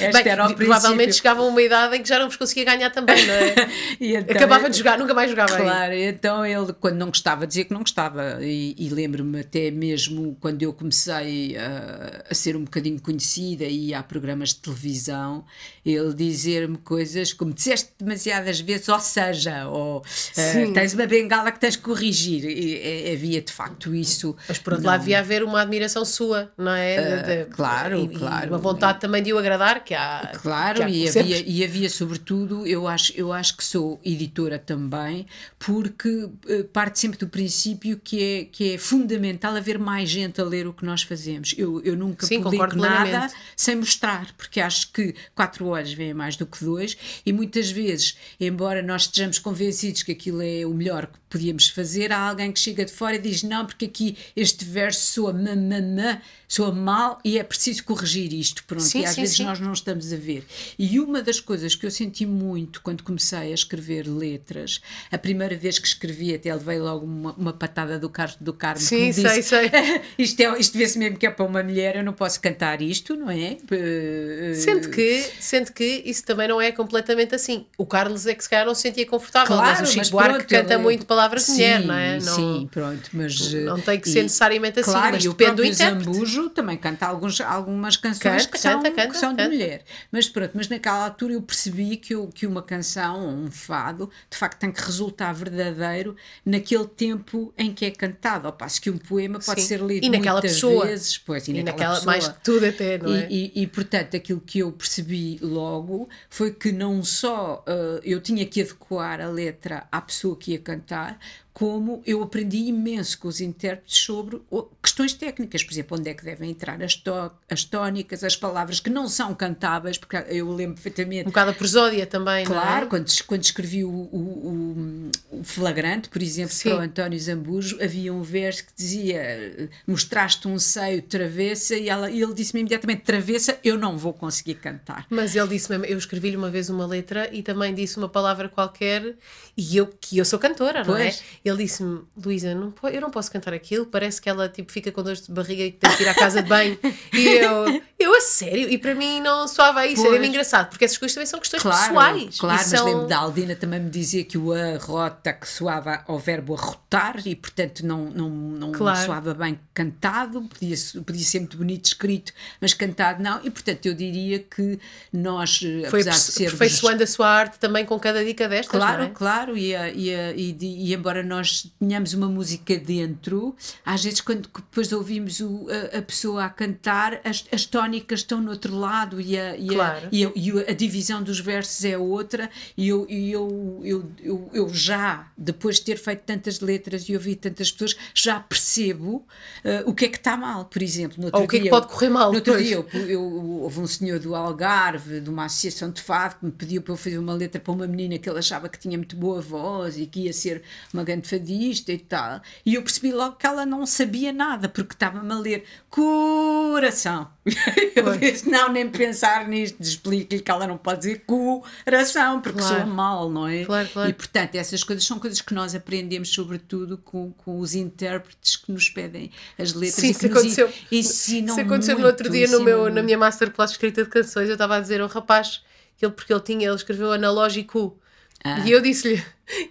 este 0.00 0.12
Bem, 0.12 0.28
era 0.28 0.46
o 0.46 0.54
provavelmente 0.54 0.96
princípio. 0.96 1.14
chegavam 1.14 1.46
a 1.46 1.48
uma 1.48 1.62
idade 1.62 1.85
em 1.94 2.02
que 2.02 2.08
já 2.08 2.18
não 2.18 2.26
vos 2.26 2.36
conseguia 2.36 2.64
ganhar 2.64 2.90
também, 2.90 3.24
não 3.26 3.34
é? 3.34 3.54
Então 4.00 4.36
Acabava 4.36 4.68
de 4.70 4.78
jogar, 4.78 4.98
nunca 4.98 5.14
mais 5.14 5.30
jogava 5.30 5.54
aí. 5.56 5.62
Claro, 5.62 5.94
então 5.94 6.46
ele, 6.46 6.72
quando 6.74 6.96
não 6.96 7.08
gostava, 7.08 7.46
dizia 7.46 7.64
que 7.64 7.72
não 7.72 7.80
gostava. 7.80 8.38
E, 8.40 8.74
e 8.78 8.88
lembro-me 8.88 9.40
até 9.40 9.70
mesmo 9.70 10.36
quando 10.40 10.62
eu 10.62 10.72
comecei 10.72 11.56
a, 11.56 12.24
a 12.30 12.34
ser 12.34 12.56
um 12.56 12.64
bocadinho 12.64 13.00
conhecida 13.00 13.64
e 13.64 13.94
a 13.94 14.02
programas 14.02 14.50
de 14.50 14.56
televisão, 14.56 15.44
ele 15.84 16.14
dizer-me 16.14 16.78
coisas 16.78 17.32
como 17.32 17.52
disseste 17.52 17.90
demasiadas 17.98 18.60
vezes, 18.60 18.88
ou 18.88 19.00
seja, 19.00 19.68
ou 19.68 20.02
eh, 20.36 20.52
Sim. 20.52 20.72
tens 20.72 20.94
uma 20.94 21.06
bengala 21.06 21.50
que 21.52 21.60
tens 21.60 21.76
que 21.76 21.82
corrigir. 21.82 22.44
E, 22.44 23.10
e, 23.10 23.12
havia 23.12 23.40
de 23.40 23.52
facto 23.52 23.94
isso. 23.94 24.36
Mas 24.48 24.58
por 24.58 24.74
outro 24.74 24.86
lado 24.86 25.00
devia 25.00 25.18
haver 25.18 25.42
uma 25.42 25.60
admiração 25.62 26.04
sua, 26.04 26.50
não 26.56 26.72
é? 26.72 26.96
De- 26.96 27.44
de- 27.44 27.44
claro, 27.50 28.08
claro. 28.08 28.48
Uma 28.48 28.58
vontade 28.58 29.00
também 29.00 29.22
de 29.22 29.32
o 29.32 29.38
agradar, 29.38 29.84
que 29.84 29.94
há. 29.94 30.32
Claro, 30.40 30.78
que 30.78 30.82
há 30.82 30.88
e 30.88 31.08
havia, 31.08 31.44
e 31.76 31.86
havia 31.86 31.90
sobretudo, 31.90 32.66
eu 32.66 32.88
acho, 32.88 33.12
eu 33.16 33.32
acho 33.32 33.56
que 33.56 33.64
sou 33.64 34.00
editora 34.04 34.58
também, 34.58 35.26
porque 35.58 36.28
eh, 36.48 36.62
parte 36.64 36.98
sempre 36.98 37.18
do 37.18 37.28
princípio 37.28 38.00
que 38.02 38.22
é, 38.22 38.44
que 38.44 38.74
é 38.74 38.78
fundamental 38.78 39.54
haver 39.54 39.78
mais 39.78 40.08
gente 40.08 40.40
a 40.40 40.44
ler 40.44 40.66
o 40.66 40.72
que 40.72 40.84
nós 40.84 41.02
fazemos. 41.02 41.54
Eu, 41.56 41.82
eu 41.82 41.96
nunca 41.96 42.26
Sim, 42.26 42.42
publico 42.42 42.76
nada 42.76 43.30
sem 43.54 43.76
mostrar, 43.76 44.32
porque 44.36 44.60
acho 44.60 44.90
que 44.92 45.14
quatro 45.34 45.66
olhos 45.66 45.92
veem 45.92 46.14
mais 46.14 46.36
do 46.36 46.46
que 46.46 46.64
dois, 46.64 46.96
e 47.24 47.32
muitas 47.32 47.70
vezes, 47.70 48.16
embora 48.40 48.82
nós 48.82 49.02
estejamos 49.02 49.38
convencidos 49.38 50.02
que 50.02 50.12
aquilo 50.12 50.42
é 50.42 50.64
o 50.64 50.72
melhor 50.72 51.06
que 51.06 51.18
podíamos 51.28 51.68
fazer, 51.68 52.12
há 52.12 52.18
alguém 52.28 52.52
que 52.52 52.58
chega 52.58 52.84
de 52.84 52.92
fora 52.92 53.16
e 53.16 53.18
diz: 53.18 53.42
Não, 53.42 53.66
porque 53.66 53.86
aqui 53.86 54.16
este 54.34 54.64
verso 54.64 55.12
soa 55.12 55.32
mamamã, 55.32 56.20
soa 56.48 56.72
mal 56.72 57.18
e 57.24 57.38
é 57.38 57.44
preciso 57.44 57.84
corrigir 57.84 58.32
isto. 58.32 58.64
Pronto, 58.64 58.82
Sim, 58.82 59.00
e 59.00 59.04
às 59.04 59.14
sim, 59.14 59.20
vezes 59.20 59.36
sim. 59.36 59.44
nós 59.44 59.60
não 59.60 59.72
estamos 59.72 60.12
a 60.12 60.16
ver. 60.16 60.46
E 60.78 60.98
uma 61.00 61.22
das 61.22 61.40
coisas 61.40 61.65
que 61.74 61.84
eu 61.86 61.90
senti 61.90 62.24
muito 62.26 62.80
quando 62.82 63.02
comecei 63.02 63.50
a 63.50 63.54
escrever 63.54 64.06
letras, 64.06 64.80
a 65.10 65.18
primeira 65.18 65.56
vez 65.56 65.78
que 65.78 65.86
escrevi, 65.88 66.34
até 66.34 66.52
levei 66.54 66.78
logo 66.78 67.04
uma, 67.04 67.32
uma 67.32 67.52
patada 67.52 67.98
do, 67.98 68.08
Carlos 68.08 68.36
do 68.40 68.52
Carmo. 68.52 68.78
que 68.78 68.84
Sim, 68.84 69.00
me 69.06 69.12
disse, 69.12 69.42
sei, 69.42 69.42
sei. 69.42 69.70
isto, 70.18 70.40
é, 70.40 70.58
isto 70.58 70.76
vê-se 70.78 70.98
mesmo 70.98 71.16
que 71.18 71.26
é 71.26 71.30
para 71.30 71.44
uma 71.44 71.62
mulher, 71.62 71.96
eu 71.96 72.04
não 72.04 72.12
posso 72.12 72.40
cantar 72.40 72.80
isto, 72.82 73.16
não 73.16 73.30
é? 73.30 73.56
Eh, 73.70 74.52
Sendo 74.54 74.88
que, 74.90 75.24
sendo 75.40 75.72
que 75.72 76.02
isso 76.04 76.24
também 76.24 76.48
não 76.48 76.60
é 76.60 76.70
completamente 76.72 77.34
assim. 77.34 77.66
O 77.78 77.86
Carlos 77.86 78.26
é 78.26 78.34
que 78.34 78.42
se 78.42 78.48
calhar 78.50 78.66
não 78.66 78.74
se 78.74 78.82
sentia 78.82 79.06
confortável, 79.06 79.56
Claro, 79.56 79.70
mas 79.80 79.80
o 79.80 79.86
Chico 79.86 79.98
mas 79.98 80.10
Buarque 80.10 80.34
pronto, 80.38 80.48
canta 80.48 80.74
ele- 80.74 80.82
muito 80.82 81.06
palavras 81.06 81.46
de 81.46 81.52
mulher, 81.52 81.80
não 81.82 81.94
é? 81.94 82.18
Não, 82.20 82.34
Sim, 82.36 82.68
pronto, 82.70 83.10
mas... 83.12 83.52
não 83.54 83.78
eh, 83.78 83.82
tem 83.82 84.00
que 84.00 84.08
e- 84.08 84.12
ser 84.12 84.22
necessariamente 84.22 84.80
assim, 84.80 84.90
Claro, 84.90 85.12
mas 85.12 85.24
e 85.24 85.28
o 85.28 85.32
depende 85.32 85.56
do 85.56 85.64
intérprete. 85.64 86.04
Zambujo 86.04 86.50
também 86.50 86.76
canta 86.76 87.06
alguns, 87.06 87.40
algumas 87.40 87.96
canções 87.96 88.46
Canta, 88.46 88.48
que, 88.48 88.58
são, 88.58 88.72
canta, 88.82 88.90
canta, 88.90 89.08
que 89.08 89.16
são 89.18 89.30
de 89.30 89.36
canta. 89.42 89.48
mulher. 89.50 89.84
Mas 90.12 90.28
pronto, 90.28 90.50
mas 90.54 90.68
naquela 90.68 91.04
altura 91.04 91.32
eu 91.34 91.42
percebi 91.42 91.55
que, 92.00 92.14
eu- 92.14 92.28
que 92.28 92.46
uma 92.46 92.62
canção 92.62 93.22
ou 93.26 93.30
um 93.32 93.50
fado 93.50 94.10
de 94.30 94.36
facto 94.36 94.58
tem 94.58 94.70
que 94.70 94.80
resultar 94.82 95.32
verdadeiro 95.32 96.14
naquele 96.44 96.86
tempo 96.86 97.52
em 97.56 97.72
que 97.72 97.84
é 97.84 97.90
cantado. 97.90 98.46
Ao 98.46 98.52
passo 98.52 98.80
que 98.80 98.90
um 98.90 98.98
poema 98.98 99.38
pode 99.38 99.60
Sim. 99.62 99.66
ser 99.66 99.80
lido 99.80 100.04
E 100.04 100.08
naquela 100.10 100.34
muitas 100.40 100.52
pessoa. 100.52 100.86
vezes. 100.86 101.18
Pois, 101.18 101.48
e, 101.48 101.52
E 101.52 101.62
naquela, 101.62 101.94
naquela, 101.94 102.04
mais 102.06 102.28
que 102.28 102.44
tudo 102.44 102.66
até, 102.66 102.98
não 102.98 103.14
é? 103.14 103.26
E, 103.30 103.52
e- 103.54 103.62
e, 103.62 103.66
portanto, 103.66 104.16
aquilo 104.16 104.40
que 104.40 104.58
eu 104.58 104.70
percebi 104.72 105.38
logo 105.40 106.08
foi 106.28 106.52
que 106.52 106.70
não 106.72 107.02
só 107.02 107.64
eh, 107.66 108.00
eu 108.04 108.20
tinha 108.20 108.44
que 108.46 108.60
adequar 108.62 109.20
a 109.20 109.28
letra 109.28 109.86
à 109.90 110.00
pessoa 110.00 110.36
que 110.36 110.52
ia 110.52 110.58
cantar, 110.58 111.18
como 111.58 112.02
eu 112.06 112.22
aprendi 112.22 112.58
imenso 112.68 113.18
com 113.18 113.28
os 113.28 113.40
intérpretes 113.40 113.96
sobre 114.00 114.42
questões 114.82 115.14
técnicas, 115.14 115.64
por 115.64 115.72
exemplo, 115.72 115.96
onde 115.98 116.10
é 116.10 116.12
que 116.12 116.22
devem 116.22 116.50
entrar 116.50 116.82
as, 116.82 116.94
tó- 116.96 117.30
as 117.48 117.64
tónicas, 117.64 118.22
as 118.22 118.36
palavras 118.36 118.78
que 118.78 118.90
não 118.90 119.08
são 119.08 119.34
cantáveis, 119.34 119.96
porque 119.96 120.16
eu 120.28 120.52
lembro 120.52 120.74
perfeitamente 120.74 121.22
Um 121.22 121.30
bocado 121.30 121.52
a 121.52 121.54
prosódia 121.54 122.06
também, 122.06 122.44
Claro, 122.44 122.80
não 122.80 122.82
é? 122.82 122.90
quando, 122.90 123.10
quando 123.26 123.42
escrevi 123.42 123.84
o, 123.84 123.88
o, 123.88 125.10
o- 125.32 125.42
Flagrante, 125.44 126.10
por 126.10 126.20
exemplo, 126.22 126.52
Sim. 126.52 126.68
para 126.68 126.78
o 126.78 126.80
António 126.82 127.18
Zambujo, 127.18 127.78
havia 127.82 128.12
um 128.12 128.20
verso 128.22 128.66
que 128.66 128.72
dizia 128.76 129.70
mostraste 129.86 130.46
um 130.48 130.58
seio 130.58 131.00
travessa 131.00 131.74
e, 131.74 131.88
ela, 131.88 132.10
e 132.10 132.20
ele 132.20 132.34
disse-me 132.34 132.60
imediatamente 132.60 133.00
travessa, 133.00 133.58
eu 133.64 133.78
não 133.78 133.96
vou 133.96 134.12
conseguir 134.12 134.56
cantar. 134.56 135.06
Mas 135.08 135.34
ele 135.34 135.48
disse 135.48 135.70
mesmo, 135.70 135.86
eu 135.86 135.96
escrevi-lhe 135.96 136.36
uma 136.36 136.50
vez 136.50 136.68
uma 136.68 136.86
letra 136.86 137.30
e 137.32 137.42
também 137.42 137.74
disse 137.74 137.96
uma 137.96 138.10
palavra 138.10 138.46
qualquer 138.46 139.14
e 139.56 139.74
eu, 139.76 139.86
que 139.86 140.18
eu 140.18 140.24
sou 140.26 140.38
cantora, 140.38 140.84
não 140.84 140.96
é? 140.98 141.14
Ele 141.48 141.64
disse-me, 141.64 142.00
Luísa, 142.16 142.54
não, 142.54 142.70
po- 142.70 142.88
eu 142.88 143.00
não 143.00 143.10
posso 143.10 143.30
cantar 143.30 143.52
aquilo, 143.54 143.86
parece 143.86 144.20
que 144.20 144.28
ela 144.28 144.48
tipo, 144.48 144.72
fica 144.72 144.90
com 144.90 145.02
dores 145.02 145.22
de 145.26 145.32
barriga 145.32 145.62
e 145.62 145.70
tem 145.72 145.90
que 145.96 146.02
ir 146.02 146.08
à 146.08 146.14
casa 146.14 146.42
de 146.42 146.48
banho. 146.48 146.78
e 147.12 147.24
eu, 147.28 147.82
eu 147.98 148.14
a 148.16 148.20
sério, 148.20 148.68
e 148.68 148.78
para 148.78 148.94
mim 148.94 149.20
não 149.20 149.46
soava 149.46 149.86
isso, 149.86 150.06
era-me 150.06 150.28
engraçado, 150.28 150.68
porque 150.68 150.84
essas 150.84 150.98
coisas 150.98 151.14
também 151.14 151.26
são 151.26 151.38
questões 151.40 151.62
Claro, 151.62 151.78
pessoais. 151.94 152.38
claro, 152.38 152.58
mas 152.58 152.66
são... 152.66 152.84
lembro 152.86 153.06
da 153.06 153.18
Aldina 153.18 153.54
também 153.54 153.80
me 153.80 153.90
dizia 153.90 154.24
que 154.24 154.38
o 154.38 154.52
arrota 154.52 155.32
que 155.32 155.48
soava 155.48 156.02
ao 156.06 156.18
verbo 156.18 156.54
arrotar 156.54 157.20
e 157.26 157.34
portanto 157.36 157.84
não, 157.86 158.06
não, 158.10 158.28
não 158.30 158.72
Claro. 158.72 159.04
soava 159.06 159.34
bem 159.34 159.58
cantado, 159.74 160.42
podia, 160.42 160.76
podia 161.04 161.24
ser 161.24 161.40
muito 161.40 161.56
bonito 161.58 161.84
escrito, 161.86 162.32
mas 162.60 162.72
cantado 162.74 163.22
não, 163.22 163.40
e 163.44 163.50
portanto 163.50 163.86
eu 163.86 163.94
diria 163.94 164.38
que 164.38 164.78
nós, 165.12 165.58
Foi 165.58 166.00
apesar 166.00 166.10
de 166.12 166.18
sermos 166.18 166.54
aperfeiçoando 166.54 167.02
a 167.02 167.06
sua 167.06 167.28
arte 167.28 167.58
também 167.58 167.84
com 167.84 167.98
cada 167.98 168.24
dica 168.24 168.48
destas, 168.48 168.70
Claro, 168.80 169.02
é? 169.04 169.08
claro, 169.10 169.56
e, 169.56 169.72
e, 169.74 170.10
e 170.36 170.56
e 170.86 170.94
embora 170.94 171.22
nós 171.22 171.35
tínhamos 171.42 172.14
uma 172.14 172.28
música 172.28 172.76
dentro, 172.78 173.54
às 173.84 174.04
vezes 174.04 174.20
quando 174.20 174.48
depois 174.48 174.92
ouvimos 174.92 175.40
o, 175.40 175.66
a, 175.70 175.98
a, 175.98 176.02
pessoa 176.02 176.44
a 176.44 176.48
cantar, 176.48 177.20
as, 177.24 177.44
as 177.52 177.64
tónicas 177.64 178.20
estão 178.20 178.40
no 178.40 178.50
outro 178.50 178.76
lado 178.76 179.20
e 179.20 179.38
a, 179.38 179.56
e, 179.56 179.68
claro. 179.68 180.06
a, 180.06 180.08
e, 180.12 180.24
a, 180.24 180.32
e 180.34 180.50
a, 180.68 180.72
divisão 180.72 181.22
dos 181.22 181.40
versos 181.40 181.84
é 181.84 181.96
outra, 181.98 182.50
e 182.76 182.88
eu, 182.88 183.06
e 183.08 183.32
eu, 183.32 183.80
eu, 183.82 184.10
eu, 184.22 184.50
eu, 184.52 184.68
já, 184.74 185.30
depois 185.36 185.76
de 185.76 185.82
ter 185.82 185.98
feito 185.98 186.20
tantas 186.20 186.60
letras 186.60 187.08
e 187.08 187.14
ouvir 187.14 187.36
tantas 187.36 187.70
pessoas, 187.70 187.96
já 188.14 188.40
percebo 188.40 189.16
uh, 189.64 189.90
o 189.90 189.94
que 189.94 190.06
é 190.06 190.08
que 190.08 190.18
está 190.18 190.36
mal, 190.36 190.64
por 190.64 190.82
exemplo. 190.82 191.24
Ou 191.32 191.44
o 191.44 191.48
que 191.48 191.56
é 191.56 191.60
que 191.60 191.70
pode 191.70 191.88
correr 191.88 192.08
mal. 192.08 192.30
No 192.30 192.38
outro 192.38 192.56
dia, 192.62 192.76
eu, 192.76 192.86
eu, 193.08 193.22
houve 193.62 193.80
um 193.80 193.86
senhor 193.86 194.18
do 194.18 194.34
Algarve, 194.34 195.20
de 195.20 195.30
uma 195.30 195.44
associação 195.44 195.90
de 195.90 196.00
fado, 196.00 196.36
que 196.36 196.44
me 196.44 196.52
pediu 196.52 196.82
para 196.82 196.92
eu 196.92 196.96
fazer 196.96 197.18
uma 197.18 197.34
letra 197.34 197.60
para 197.60 197.72
uma 197.72 197.86
menina 197.86 198.18
que 198.18 198.28
ele 198.28 198.38
achava 198.38 198.68
que 198.68 198.78
tinha 198.78 198.96
muito 198.96 199.16
boa 199.16 199.40
voz 199.40 199.98
e 199.98 200.06
que 200.06 200.20
ia 200.20 200.32
ser 200.32 200.62
uma 200.92 201.04
grande 201.04 201.25
fadista 201.26 201.92
e 201.92 201.98
tal. 201.98 202.40
E 202.64 202.74
eu 202.74 202.82
percebi 202.82 203.12
logo 203.12 203.36
que 203.36 203.46
ela 203.46 203.66
não 203.66 203.84
sabia 203.84 204.32
nada, 204.32 204.68
porque 204.68 204.94
estava-me 204.94 205.32
a 205.32 205.38
ler 205.38 205.64
coração. 205.90 207.28
Eu 207.94 208.16
disse, 208.18 208.48
não, 208.50 208.70
nem 208.72 208.88
pensar 208.90 209.48
nisto, 209.48 209.80
explico-lhe 209.80 210.40
que 210.40 210.50
ela 210.50 210.66
não 210.66 210.76
pode 210.76 210.98
dizer 210.98 211.24
coração, 211.24 212.40
porque 212.40 212.58
claro. 212.58 212.76
soa 212.76 212.86
mal, 212.86 213.30
não 213.30 213.46
é? 213.46 213.64
Claro, 213.64 213.88
claro. 213.88 214.10
E 214.10 214.12
portanto, 214.12 214.56
essas 214.56 214.82
coisas 214.82 215.04
são 215.04 215.18
coisas 215.18 215.40
que 215.40 215.54
nós 215.54 215.74
aprendemos, 215.74 216.28
sobretudo 216.28 216.98
com, 216.98 217.32
com 217.32 217.58
os 217.60 217.74
intérpretes 217.74 218.56
que 218.56 218.72
nos 218.72 218.90
pedem 218.90 219.30
as 219.58 219.72
letras 219.72 220.00
Sim, 220.00 220.10
e 220.10 220.14
que 220.14 220.26
aconteceu, 220.26 220.72
ensinam 220.90 221.54
Isso 221.54 221.60
aconteceu 221.60 221.94
muito, 221.94 222.02
no 222.02 222.06
outro 222.08 222.28
dia 222.28 222.48
no 222.48 222.60
meu, 222.60 222.80
muito. 222.82 222.94
na 222.94 223.02
minha 223.02 223.16
masterclass 223.16 223.70
escrita 223.70 224.02
de 224.02 224.10
canções. 224.10 224.48
Eu 224.48 224.54
estava 224.54 224.76
a 224.76 224.80
dizer 224.80 225.00
ao 225.00 225.08
rapaz 225.08 225.62
que 225.96 226.04
ele, 226.04 226.12
porque 226.12 226.32
ele 226.32 226.40
tinha, 226.40 226.66
ele 226.66 226.76
escreveu 226.76 227.12
analógico. 227.12 227.98
Ah. 228.46 228.62
E 228.64 228.70
eu 228.70 228.80
disse-lhe, 228.80 229.20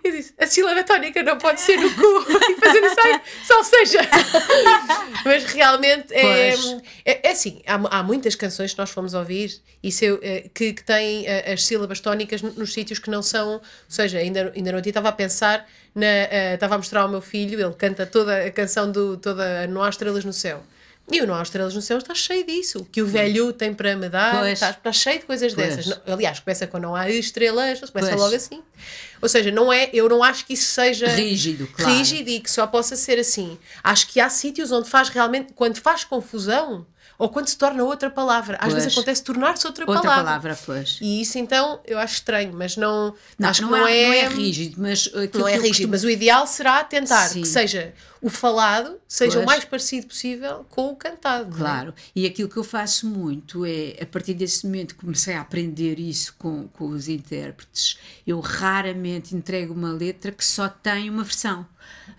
eu 0.03 0.12
disse, 0.12 0.34
a 0.38 0.46
sílaba 0.46 0.84
tónica 0.84 1.24
não 1.24 1.38
pode 1.38 1.62
ser 1.62 1.77
no 1.77 1.89
cu. 1.94 2.25
E 2.50 2.55
depois 2.55 2.75
eu 2.75 2.82
disse, 2.82 3.00
ai, 3.00 3.22
só 3.46 3.63
seja. 3.63 4.00
Mas 5.24 5.46
realmente 5.46 6.13
é, 6.13 6.53
é, 7.05 7.27
é, 7.27 7.32
assim, 7.32 7.62
há, 7.65 8.00
há 8.00 8.03
muitas 8.03 8.36
canções 8.36 8.74
que 8.74 8.79
nós 8.79 8.89
fomos 8.89 9.13
ouvir 9.13 9.62
e 9.82 9.89
eu, 10.01 10.20
é, 10.22 10.50
que, 10.53 10.74
que 10.74 10.84
têm 10.84 11.25
as 11.27 11.63
sílabas 11.63 12.00
tónicas 12.01 12.41
nos 12.41 12.74
sítios 12.74 13.00
que 13.00 13.10
não 13.10 13.22
são, 13.22 13.53
ou 13.53 13.62
seja, 13.88 14.17
ainda, 14.17 14.51
ainda 14.55 14.72
não 14.74 14.79
estava 14.79 15.10
a 15.10 15.13
pensar, 15.13 15.65
na, 15.94 16.05
uh, 16.05 16.55
estava 16.55 16.75
a 16.75 16.77
mostrar 16.77 17.01
ao 17.01 17.10
meu 17.10 17.22
filho, 17.22 17.60
ele 17.60 17.74
canta 17.74 18.05
toda 18.05 18.46
a 18.46 18.51
canção 18.51 18.91
do 18.91 19.15
toda 19.15 19.65
Não 19.67 19.82
há 19.82 19.89
estrelas 19.89 20.25
no 20.25 20.34
céu. 20.34 20.62
E 21.12 21.22
o 21.22 21.28
Não 21.28 21.36
há 21.36 21.44
Estrelas 21.44 21.76
no 21.76 21.82
Céu 21.82 22.00
está 22.00 22.16
cheio 22.16 22.46
disso. 22.46 22.80
O 22.80 22.86
que 22.86 23.02
o 23.02 23.06
velho 23.06 23.54
tem 23.54 23.74
para 23.74 23.96
me 23.96 24.10
dar 24.10 24.52
está, 24.52 24.72
está, 24.72 24.92
cheio 24.92 25.20
de 25.20 25.26
coisas 25.26 25.54
pois. 25.54 25.76
dessas. 25.76 26.02
Não, 26.06 26.14
aliás, 26.14 26.40
começa 26.40 26.66
com 26.66 26.80
Não 26.80 26.96
há 26.96 27.10
estrelas, 27.10 27.80
começa 27.80 28.10
pois. 28.10 28.22
logo 28.22 28.36
assim. 28.36 28.64
Ou 29.22 29.30
seja, 29.30 29.52
não 29.52 29.72
é, 29.72 29.90
eu 29.94 30.10
não 30.10 30.24
acho 30.24 30.46
que 30.46 30.54
isso 30.54 30.66
seja 30.66 31.08
rígido, 31.08 31.68
claro. 31.68 31.92
rígido 31.92 32.30
e 32.30 32.40
que 32.40 32.50
só 32.50 32.66
possa 32.66 32.96
ser 32.96 33.20
assim. 33.20 33.58
Acho 33.84 34.08
que 34.08 34.20
há 34.20 34.30
sítios 34.30 34.72
onde 34.72 34.90
faz 34.90 35.10
realmente, 35.10 35.54
quando 35.54 35.78
faz 35.78 36.04
confusão, 36.04 36.86
ou 37.17 37.29
quando 37.29 37.48
se 37.48 37.57
torna 37.57 37.84
outra 37.84 38.10
palavra. 38.10 38.57
Às 38.57 38.72
pois. 38.72 38.74
vezes 38.75 38.93
acontece 38.93 39.24
tornar-se 39.24 39.65
outra, 39.65 39.86
outra 39.88 40.01
palavra. 40.01 40.24
palavra 40.24 40.60
pois. 40.65 40.98
E 41.01 41.22
isso 41.22 41.38
então 41.38 41.79
eu 41.86 41.98
acho 41.98 42.15
estranho, 42.15 42.53
mas 42.53 42.77
não. 42.77 43.13
Não, 43.38 43.50
acho 43.50 43.62
não, 43.62 43.69
que 43.69 43.77
não, 43.77 43.88
é, 43.88 43.98
é, 43.98 44.07
não 44.07 44.13
é 44.13 44.27
rígido, 44.27 44.81
mas. 44.81 45.12
Não 45.34 45.48
é 45.48 45.57
rígido, 45.57 45.89
mas 45.89 46.03
o 46.03 46.10
ideal 46.10 46.45
será 46.48 46.84
tentar 46.84 47.27
Sim. 47.29 47.41
que 47.41 47.48
seja 47.48 47.93
o 48.25 48.29
falado 48.29 49.00
seja 49.07 49.34
Pois. 49.34 49.43
o 49.43 49.45
mais 49.45 49.65
parecido 49.65 50.07
possível 50.07 50.65
com 50.72 50.88
o 50.89 50.95
cantado. 50.95 51.55
é? 51.55 51.57
Claro, 51.60 51.93
e 52.15 52.25
aquilo 52.25 52.50
que 52.50 52.57
eu 52.57 52.63
faço 52.63 53.07
muito 53.07 53.63
é, 53.63 53.98
a 54.01 54.05
partir 54.07 54.34
desse 54.34 54.65
momento 54.65 54.95
que 54.95 55.01
comecei 55.01 55.36
a 55.36 55.41
aprender 55.41 56.00
isso 56.00 56.34
com, 56.39 56.67
com 56.69 56.88
os 56.88 57.07
intérpretes, 57.07 58.00
eu 58.25 58.39
raramente 58.39 59.36
entrego 59.36 59.75
uma 59.75 59.91
letra 59.91 60.31
que 60.31 60.43
só 60.43 60.67
tem 60.67 61.07
uma 61.07 61.24
versão. 61.24 61.67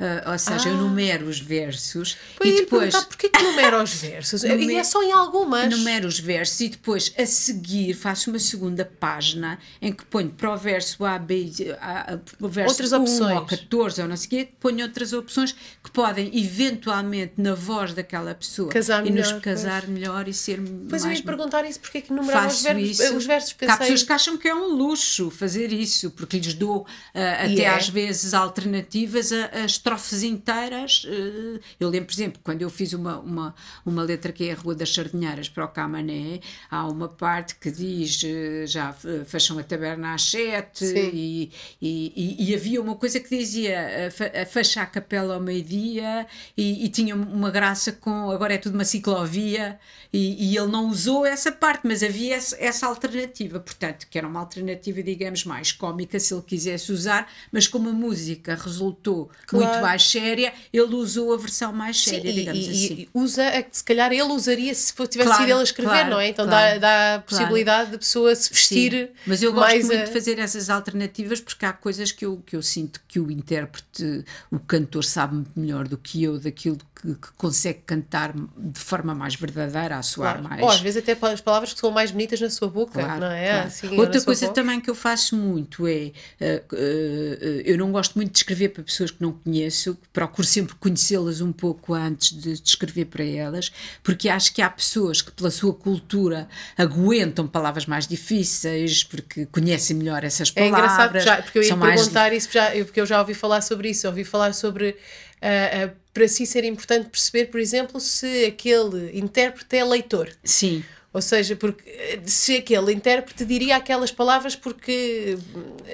Ah, 0.01 0.33
ou 0.33 0.39
seja, 0.39 0.69
eu 0.69 0.75
Ah. 0.75 0.79
numero 0.79 1.27
os 1.27 1.39
versos 1.41 2.17
Pois 2.37 2.51
e 2.55 2.57
depois 2.61 2.95
porquê 3.05 3.29
que 3.29 3.43
numera 3.43 3.83
os 3.83 3.93
versos? 3.95 4.43
E 4.45 4.49
Nume- 4.49 4.75
é 4.75 4.85
só 4.85 5.03
em 5.03 5.13
algumas. 5.13 5.71
numero 5.71 6.07
os 6.09 6.19
versos 6.19 6.61
e 6.61 6.69
depois 6.69 7.13
a 7.17 7.25
seguir 7.25 7.95
faço 7.95 8.31
uma 8.31 8.39
segunda 8.39 8.85
página 8.85 9.59
em 9.81 9.93
que 9.93 10.05
ponho 10.05 10.29
para 10.31 10.53
o 10.53 10.57
verso 10.57 11.05
A, 11.05 11.19
B, 11.19 11.51
a, 11.81 12.15
a, 12.15 12.19
o 12.41 12.49
verso 12.49 12.71
Outras 12.73 12.93
1 12.93 12.97
opções. 13.03 13.37
ou 13.39 13.47
14 13.47 14.03
ou 14.03 14.09
não 14.09 14.17
sei 14.17 14.27
o 14.27 14.31
quê, 14.31 14.49
ponho 14.61 14.83
outras 14.85 15.13
opções 15.13 15.53
que 15.53 15.91
podem 15.93 16.31
eventualmente 16.39 17.35
na 17.39 17.55
voz 17.55 17.95
daquela 17.95 18.35
pessoa 18.35 18.69
Casar 18.71 19.07
e 19.07 19.11
nos 19.11 19.27
melhor, 19.29 19.41
casar 19.41 19.87
melhor 19.87 20.29
e 20.29 20.35
ser 20.35 20.61
Pois 20.89 21.03
eu 21.03 21.09
mais 21.09 21.21
ia 21.21 21.25
perguntar 21.25 21.65
isso, 21.65 21.81
porquê 21.81 22.01
que 22.01 22.13
numerava 22.13 22.49
os 22.49 22.63
versos, 22.63 23.01
isso. 23.01 23.17
os 23.17 23.25
versos 23.27 23.53
Porque 23.53 23.65
Há 23.67 23.77
pensei... 23.77 23.87
pessoas 23.93 24.03
que 24.07 24.13
acham 24.13 24.37
que 24.37 24.49
é 24.49 24.55
um 24.55 24.75
luxo 24.75 25.31
fazer 25.31 25.73
isso, 25.73 26.11
porque 26.11 26.39
lhes 26.39 26.55
dou 26.55 26.87
E 27.15 27.19
até 27.19 27.63
é. 27.63 27.69
às 27.69 27.89
vezes 27.89 28.35
alternativas 28.35 29.33
a, 29.33 29.45
a 29.63 29.65
estrofes 29.65 30.23
inteiras. 30.23 31.07
ah, 31.07 31.61
eu 31.81 31.89
lembro, 31.89 32.07
por 32.07 32.13
exemplo, 32.15 32.41
quando 32.43 32.63
eu 32.63 32.71
fiz 32.71 32.93
uma, 32.93 33.19
uma, 33.19 33.55
uma 33.85 34.03
letra 34.03 34.33
que 34.33 34.49
é 34.49 34.53
a 34.53 34.57
Rua 34.57 34.75
das 34.75 34.93
Sardinheiras 34.93 35.49
para 35.49 35.65
o 35.65 35.69
Camané, 35.69 36.41
há 36.71 36.87
uma 36.87 37.09
parte 37.09 37.55
que 37.57 37.71
diz 37.71 38.23
ah, 38.25 38.67
já 38.67 38.89
ah, 38.91 39.25
fecham 39.25 39.59
a 39.59 39.63
taberna 39.63 40.15
às 40.15 40.23
sete 40.23 40.85
e, 40.85 41.51
e, 41.81 42.51
e- 42.51 42.55
havia 42.55 42.81
uma 42.81 42.95
coisa 42.97 43.21
que 43.21 43.29
dizia 43.29 44.11
fe- 44.11 44.45
fecha 44.47 44.83
a 44.83 44.87
capela 44.87 45.35
ao 45.35 45.41
meio-dia 45.41 46.27
e, 46.57 46.85
e 46.85 46.89
tinha 46.89 47.15
uma 47.15 47.51
graça 47.51 47.93
com 47.93 48.31
agora 48.31 48.55
é 48.55 48.59
tudo 48.59 48.75
uma 48.75 48.85
ciclovia 48.85 49.79
e, 50.13 50.53
e 50.53 50.57
ele 50.57 50.69
não 50.69 50.89
usou 50.89 51.27
essa 51.27 51.51
parte, 51.53 51.87
mas 51.87 52.03
havia 52.03 52.37
essa, 52.37 52.57
essa 52.59 52.87
alternativa, 52.87 53.61
portanto, 53.61 54.07
que 54.09 54.17
era 54.17 54.27
uma 54.27 54.41
alternativa, 54.41 55.03
digamos, 55.03 55.45
mais 55.45 55.73
cómica 55.73 56.19
se 56.19 56.33
ele 56.33 56.43
quisesse 56.43 56.93
usar, 56.93 57.31
mas 57.53 57.67
como 57.69 57.89
a 57.89 57.93
música 57.93 58.55
resultou 58.55 59.31
Claro. 59.47 59.65
muito 59.67 59.81
mais 59.81 60.03
séria, 60.11 60.53
ele 60.73 60.95
usou 60.95 61.33
a 61.33 61.37
versão 61.37 61.73
mais 61.73 62.01
Sim, 62.03 62.11
séria, 62.11 62.31
e, 62.31 62.35
digamos 62.35 62.67
e- 62.67 62.71
assim. 62.71 62.95
e 62.95 63.09
usa 63.15 63.47
a 63.49 63.63
que 63.63 63.77
se 63.77 63.85
calhar 63.85 64.11
ele 64.13 64.23
usaria 64.25 64.75
se 64.75 64.93
tivesse 64.93 65.17
Claro, 65.17 65.35
sido 65.43 65.51
ele 65.51 65.61
a 65.61 65.63
escrever, 65.63 65.91
claro, 65.91 66.11
não 66.11 66.21
é? 66.21 66.29
Então 66.29 66.47
dá, 66.47 66.79
dá 66.79 67.15
a 67.15 67.21
possibilidade 67.21 67.93
de 67.93 67.99
pessoa 67.99 68.35
se 68.35 68.51
vestir 68.53 68.93
Sim, 68.93 69.09
mas 69.27 69.43
eu 69.43 69.53
gosto 69.53 69.87
muito 69.87 70.01
a- 70.01 70.05
de 70.05 70.13
fazer 70.13 70.39
essas 70.39 70.69
alternativas 70.69 71.41
porque 71.41 71.65
há 71.65 71.73
coisas 71.73 72.11
que 72.11 72.25
eu, 72.27 72.43
que 72.45 72.57
eu 72.57 72.63
sinto 72.63 73.01
que 73.07 73.21
o 73.21 73.31
intérprete, 73.31 74.25
o 74.51 74.59
cantor, 74.59 75.05
sabe 75.05 75.35
muito 75.37 75.53
melhor 75.59 75.87
do 75.87 75.97
que 75.97 76.25
eu 76.25 76.39
daquilo 76.41 76.79
que, 77.01 77.15
que 77.15 77.29
consegue 77.37 77.81
cantar 77.87 78.33
de 78.35 78.81
forma 78.81 79.15
mais 79.15 79.35
verdadeira, 79.37 79.97
a 79.99 80.03
soar 80.03 80.43
mais. 80.43 80.61
Ou 80.63 80.69
às 80.71 80.81
vezes 80.81 81.03
até 81.03 81.13
as 81.33 81.41
palavras 81.41 81.73
que 81.73 81.79
são 81.79 81.91
mais 81.91 82.11
bonitas 82.11 82.41
na 82.41 82.51
sua 82.51 82.69
boca, 82.69 82.93
Claro, 82.93 83.21
não 83.21 83.31
é? 83.31 83.63
Assim, 83.63 83.87
ou 83.89 83.99
Outra 84.01 84.21
coisa 84.23 84.47
voz. 84.47 84.55
também 84.55 84.81
que 84.81 84.91
eu 84.91 84.95
faço 84.95 85.37
muito 85.37 85.87
é 85.87 86.11
eh, 86.41 86.63
eh, 86.73 87.63
eu 87.65 87.79
não 87.79 87.93
gosto 87.93 88.15
muito 88.17 88.33
de 88.33 88.39
escrever 88.39 88.71
para 88.71 88.83
pessoas 88.83 89.11
que 89.11 89.21
não 89.23 89.36
conheço, 89.37 89.97
procuro 90.13 90.47
sempre 90.47 90.75
conhecê-las 90.77 91.41
um 91.41 91.53
pouco 91.53 91.95
antes 91.95 92.33
de, 92.33 92.61
de 92.61 92.69
escrever 92.69 93.07
para 93.07 93.25
elas, 93.25 93.71
porque 94.03 94.29
acho 94.29 94.53
que 94.55 94.61
há 94.63 94.69
pessoas 94.71 95.23
que, 95.23 95.31
pela 95.33 95.51
sua 95.51 95.73
cultura, 95.75 96.49
aguentam 96.77 97.47
palavras 97.47 97.87
mais 97.87 98.07
difíceis, 98.07 99.05
porque 99.05 99.47
conhecem 99.47 99.97
melhor 99.97 100.25
essas 100.25 100.53
É 100.55 100.69
palavras. 100.71 100.81
engraçado, 100.93 101.11
porque, 101.13 101.25
já, 101.27 101.43
porque 101.43 101.59
eu 101.59 101.63
ia 101.63 101.69
são 101.69 101.77
mais- 101.77 102.01
perguntar 102.01 102.33
isso, 102.33 102.49
já, 102.53 102.71
porque 102.85 103.01
eu 103.01 103.07
já 103.07 103.21
ouvi 103.21 103.35
falar 103.35 103.61
sobre 103.61 103.91
isso, 103.91 104.07
ouvi 104.07 104.25
falar 104.25 104.53
sobre 104.55 104.97
ah, 105.43 105.85
ah, 105.87 105.91
para 106.15 106.27
si 106.29 106.47
ser 106.47 106.65
importante 106.65 107.09
perceber, 107.11 107.47
por 107.47 107.61
exemplo, 107.61 108.01
se 108.01 108.47
aquele 108.47 109.19
intérprete 109.19 109.77
é 109.77 109.85
leitor. 109.85 110.31
Sim. 110.43 110.83
Ou 111.17 111.23
seja, 111.23 111.57
porque 111.57 111.83
eh, 111.89 112.21
se 112.27 112.57
aquele 112.57 112.93
intérprete 112.93 113.43
diria 113.47 113.77
aquelas 113.77 114.13
palavras 114.13 114.55
porque, 114.55 115.39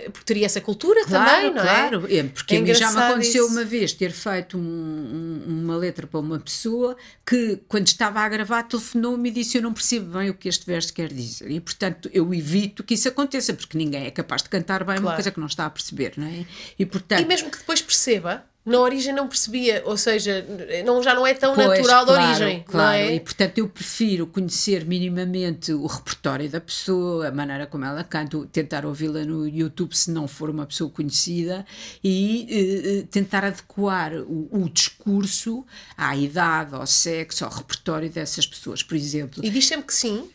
porque 0.07 0.25
teria 0.27 0.47
essa 0.47 0.61
cultura 0.61 1.05
Claro, 1.07 1.31
também, 1.31 1.55
não 1.55 1.63
claro. 1.63 2.07
é? 2.09 2.17
É, 2.17 2.23
porque 2.25 2.57
É 2.57 2.59
a 2.59 2.61
mim 2.61 2.75
já 2.75 2.91
me 2.91 2.99
aconteceu 2.99 3.45
isso. 3.45 3.53
uma 3.55 3.65
vez 3.65 3.93
ter 3.93 4.11
feito 4.11 4.59
um- 4.59 4.61
um- 4.61 5.63
uma 5.63 5.77
letra 5.77 6.09
para 6.09 6.19
uma 6.19 6.41
pessoa 6.41 6.97
que, 7.25 7.61
quando 7.69 7.87
estava 7.87 8.19
a 8.19 8.29
gravar, 8.29 8.65
telefonou-me 8.65 9.29
e 9.29 9.33
disse: 9.33 9.59
Eu 9.59 9.63
não 9.63 9.73
percebo 9.73 10.19
bem 10.19 10.29
o 10.29 10.35
que 10.35 10.49
este 10.49 10.67
verso 10.67 10.93
quer 10.93 11.13
dizer. 11.13 11.49
E, 11.53 11.61
portanto, 11.61 12.11
eu 12.13 12.35
evito 12.35 12.83
que 12.83 12.95
isso 12.95 13.07
aconteça, 13.09 13.55
porque 13.55 13.79
ninguém 13.79 14.07
é 14.07 14.11
capaz 14.11 14.43
de 14.43 14.49
cantar 14.49 14.83
bem 14.83 14.97
uma 14.97 15.03
Claro. 15.03 15.17
coisa 15.19 15.31
que 15.31 15.39
não 15.39 15.47
está 15.47 15.67
a 15.67 15.71
perceber, 15.71 16.15
não 16.17 16.27
é? 16.27 16.45
E, 16.77 16.85
portanto. 16.85 17.21
E 17.23 17.25
mesmo 17.25 17.49
que 17.49 17.59
depois 17.59 17.81
perceba, 17.81 18.45
na 18.65 18.79
origem 18.79 19.13
não 19.13 19.27
percebia, 19.27 19.83
ou 19.85 19.97
seja, 19.97 20.47
não, 20.85 21.03
já 21.03 21.15
não 21.15 21.27
é 21.27 21.35
tão 21.35 21.53
Pois, 21.53 21.67
natural 21.69 22.07
da 22.07 22.15
claro, 22.15 22.29
origem, 22.29 22.63
claro. 22.65 22.97
é? 22.97 23.15
E 23.17 23.19
portanto 23.21 23.59
eu 23.59 23.69
prefiro 23.69 24.25
conhecer 24.27 24.85
minimamente 24.85 25.73
o 25.73 25.85
repertório 25.87 26.49
da 26.49 26.61
pessoa, 26.61 27.27
a 27.27 27.33
maneira 27.33 27.67
como 27.67 27.85
ela 27.85 28.05
canta, 28.05 28.39
tentar 28.53 28.87
ouvi-la 28.87 29.25
no 29.25 29.49
YouTube 29.49 29.97
se 29.97 30.13
não 30.13 30.29
for 30.29 30.49
uma 30.49 30.65
pessoa 30.65 30.89
conhecida 30.91 31.67
e 32.05 32.47
eh, 32.49 32.99
eh, 33.01 33.07
tentar 33.11 33.45
adequar 33.45 34.13
o, 34.15 34.49
o 34.53 34.69
discurso 34.71 35.67
à 35.97 36.15
idade, 36.17 36.75
ao 36.75 36.87
sexo, 36.87 37.45
ao 37.45 37.51
repertório 37.51 38.09
dessas 38.09 38.47
pessoas. 38.47 38.81
Por 38.81 38.95
exemplo, 38.97 39.45
E 39.45 39.51
diz 39.51 39.67
sempre 39.67 39.87
que 39.87 39.95
sim, 39.95 40.31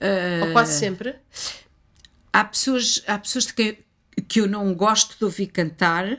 Eh, 0.00 0.40
ou 0.46 0.52
quase 0.52 0.78
sempre. 0.78 1.14
há 2.32 2.44
pessoas, 2.44 3.02
há 3.06 3.18
pessoas 3.18 3.46
de 3.46 3.54
quem, 3.54 3.78
que 4.28 4.40
eu 4.40 4.48
não 4.48 4.72
gosto 4.74 5.16
de 5.18 5.24
ouvir 5.24 5.46
cantar 5.48 6.18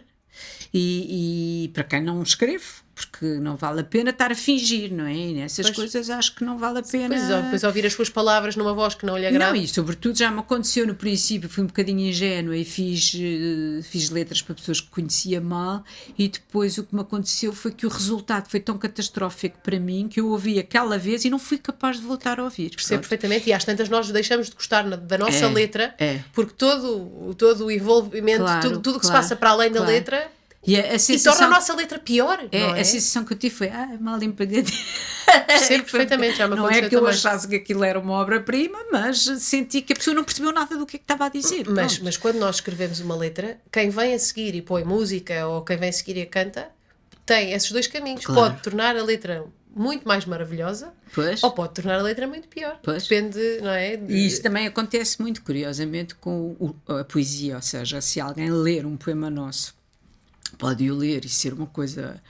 e, 0.74 1.66
e 1.66 1.68
para 1.70 1.84
quem 1.84 2.02
não 2.02 2.22
escrevo, 2.24 2.84
porque 2.96 3.26
não 3.26 3.56
vale 3.56 3.82
a 3.82 3.84
pena 3.84 4.12
estar 4.12 4.32
a 4.32 4.36
fingir, 4.36 4.94
não 4.94 5.06
é? 5.08 5.14
E 5.16 5.34
nessas 5.34 5.66
Pois. 5.68 5.76
coisas 5.76 6.10
acho 6.12 6.36
que 6.36 6.44
não 6.44 6.60
vale 6.60 6.78
a 6.80 6.84
pena. 6.84 7.16
Pois, 7.16 7.44
depois 7.44 7.64
ouvir 7.64 7.86
as 7.88 7.94
suas 7.94 8.08
palavras 8.10 8.56
numa 8.56 8.72
voz 8.74 8.94
que 8.94 9.04
não 9.04 9.18
lhe 9.18 9.26
agrada. 9.26 9.52
Não, 9.52 9.60
e 9.60 9.68
sobretudo 9.68 10.16
já 10.16 10.30
me 10.30 10.40
aconteceu 10.40 10.86
no 10.86 10.94
princípio, 10.94 11.50
fui 11.50 11.64
um 11.64 11.68
bocadinho 11.68 12.00
ingênua 12.02 12.56
e 12.56 12.64
fiz, 12.64 13.14
eh, 13.16 13.82
fiz 13.82 14.12
letras 14.12 14.44
para 14.44 14.54
pessoas 14.54 14.80
que 14.80 14.90
conhecia 14.90 15.42
mal, 15.42 15.84
e 16.18 16.28
depois 16.28 16.78
o 16.78 16.84
que 16.84 16.94
me 16.94 17.02
aconteceu 17.02 17.52
foi 17.52 17.72
que 17.72 17.86
o 17.88 17.90
resultado 17.90 18.48
foi 18.48 18.60
tão 18.60 18.78
catastrófico 18.78 19.58
para 19.64 19.80
mim 19.80 20.08
que 20.08 20.20
eu 20.20 20.28
ouvi 20.30 20.60
aquela 20.60 20.98
vez 20.98 21.26
e 21.26 21.32
não 21.32 21.40
fui 21.40 21.58
capaz 21.58 21.98
de 22.00 22.04
voltar 22.04 22.40
a 22.40 22.44
ouvir. 22.44 22.70
Percebo 22.70 23.00
Pronto. 23.00 23.10
perfeitamente, 23.10 23.50
e 23.50 23.54
às 23.54 23.66
tantas 23.66 23.90
nós 23.90 24.12
deixamos 24.12 24.50
de 24.50 24.56
gostar 24.56 24.84
da 24.88 25.18
nossa 25.18 25.46
É, 25.46 25.50
letra, 25.50 25.96
é. 25.98 26.20
porque 26.32 26.54
todo, 26.56 27.34
todo 27.36 27.66
o 27.66 27.72
envolvimento, 27.72 28.44
Claro, 28.44 28.62
tudo, 28.70 28.80
tudo 28.82 28.96
o 28.98 29.00
que 29.00 29.08
claro, 29.08 29.24
se 29.24 29.30
passa 29.30 29.36
para 29.36 29.50
além 29.50 29.72
da 29.72 29.80
claro. 29.80 29.92
letra, 29.92 30.32
E 30.66 30.78
a, 30.78 30.80
a 30.80 30.84
e 30.84 30.88
torna 30.88 31.00
sensação, 31.00 31.48
a 31.48 31.50
nossa 31.50 31.76
letra 31.76 32.00
pior. 32.00 32.40
é, 32.52 32.58
é? 32.60 32.80
a 32.80 32.86
sensação 32.86 33.26
que 33.26 33.34
eu 33.34 33.38
tive 33.38 33.54
foi, 33.54 33.68
ah, 33.70 33.98
mal 34.00 34.22
empagadinho. 34.24 34.66
Percebo 35.48 35.84
perfeitamente, 35.84 36.38
já 36.38 36.48
me 36.48 36.56
Não 36.56 36.70
é 36.70 36.80
que 36.88 36.96
eu 36.96 37.00
também. 37.00 37.10
achasse 37.14 37.48
que 37.48 37.56
aquilo 37.56 37.84
era 37.84 38.00
uma 38.00 38.14
obra-prima, 38.14 38.78
mas 38.92 39.20
senti 39.40 39.82
que 39.82 39.94
a 39.94 39.96
pessoa 39.96 40.14
não 40.16 40.24
percebeu 40.24 40.52
nada 40.52 40.78
do 40.78 40.86
que 40.86 40.96
é 40.98 41.00
que 41.00 41.04
estava 41.04 41.26
a 41.26 41.30
dizer. 41.30 41.68
Mas, 41.70 42.00
mas 42.00 42.18
quando 42.18 42.38
nós 42.38 42.56
escrevemos 42.56 43.00
uma 43.00 43.16
letra, 43.16 43.58
quem 43.72 43.90
vem 43.90 44.14
a 44.14 44.20
seguir 44.20 44.56
e 44.56 44.62
põe 44.62 44.84
música 44.84 45.48
ou 45.48 45.64
quem 45.64 45.76
vem 45.78 45.90
a 45.90 45.94
seguir 45.94 46.18
e 46.18 46.22
a 46.22 46.26
canta, 46.26 46.70
tem 47.26 47.52
esses 47.54 47.72
dois 47.72 47.88
caminhos. 47.88 48.26
Claro. 48.26 48.52
Pode 48.52 48.62
tornar 48.64 48.96
a 48.96 49.04
letra 49.04 49.46
muito 49.76 50.08
mais 50.08 50.26
maravilhosa 50.26 50.94
Pois. 51.14 51.44
ou 51.44 51.52
pode 51.52 51.74
tornar 51.74 52.00
a 52.00 52.04
letra 52.04 52.28
muito 52.28 52.48
pior. 52.48 52.78
Pois. 52.84 53.04
Depende, 53.08 53.40
não 53.62 53.72
é? 53.72 53.98
de- 53.98 54.14
E 54.14 54.28
isso 54.28 54.42
também 54.42 54.68
acontece 54.68 55.20
muito 55.22 55.42
curiosamente 55.42 56.14
com 56.16 56.76
a 56.88 57.04
poesia, 57.04 57.56
ou 57.56 57.62
seja, 57.62 58.00
se 58.02 58.20
alguém 58.22 58.52
ler 58.52 58.86
um 58.86 58.96
poema 58.96 59.30
nosso, 59.32 59.74
pode 60.58 60.90
o 60.90 60.96
ler 60.96 61.26
e 61.26 61.30
ser 61.30 61.54
uma 61.54 61.68
coisa, 61.68 62.22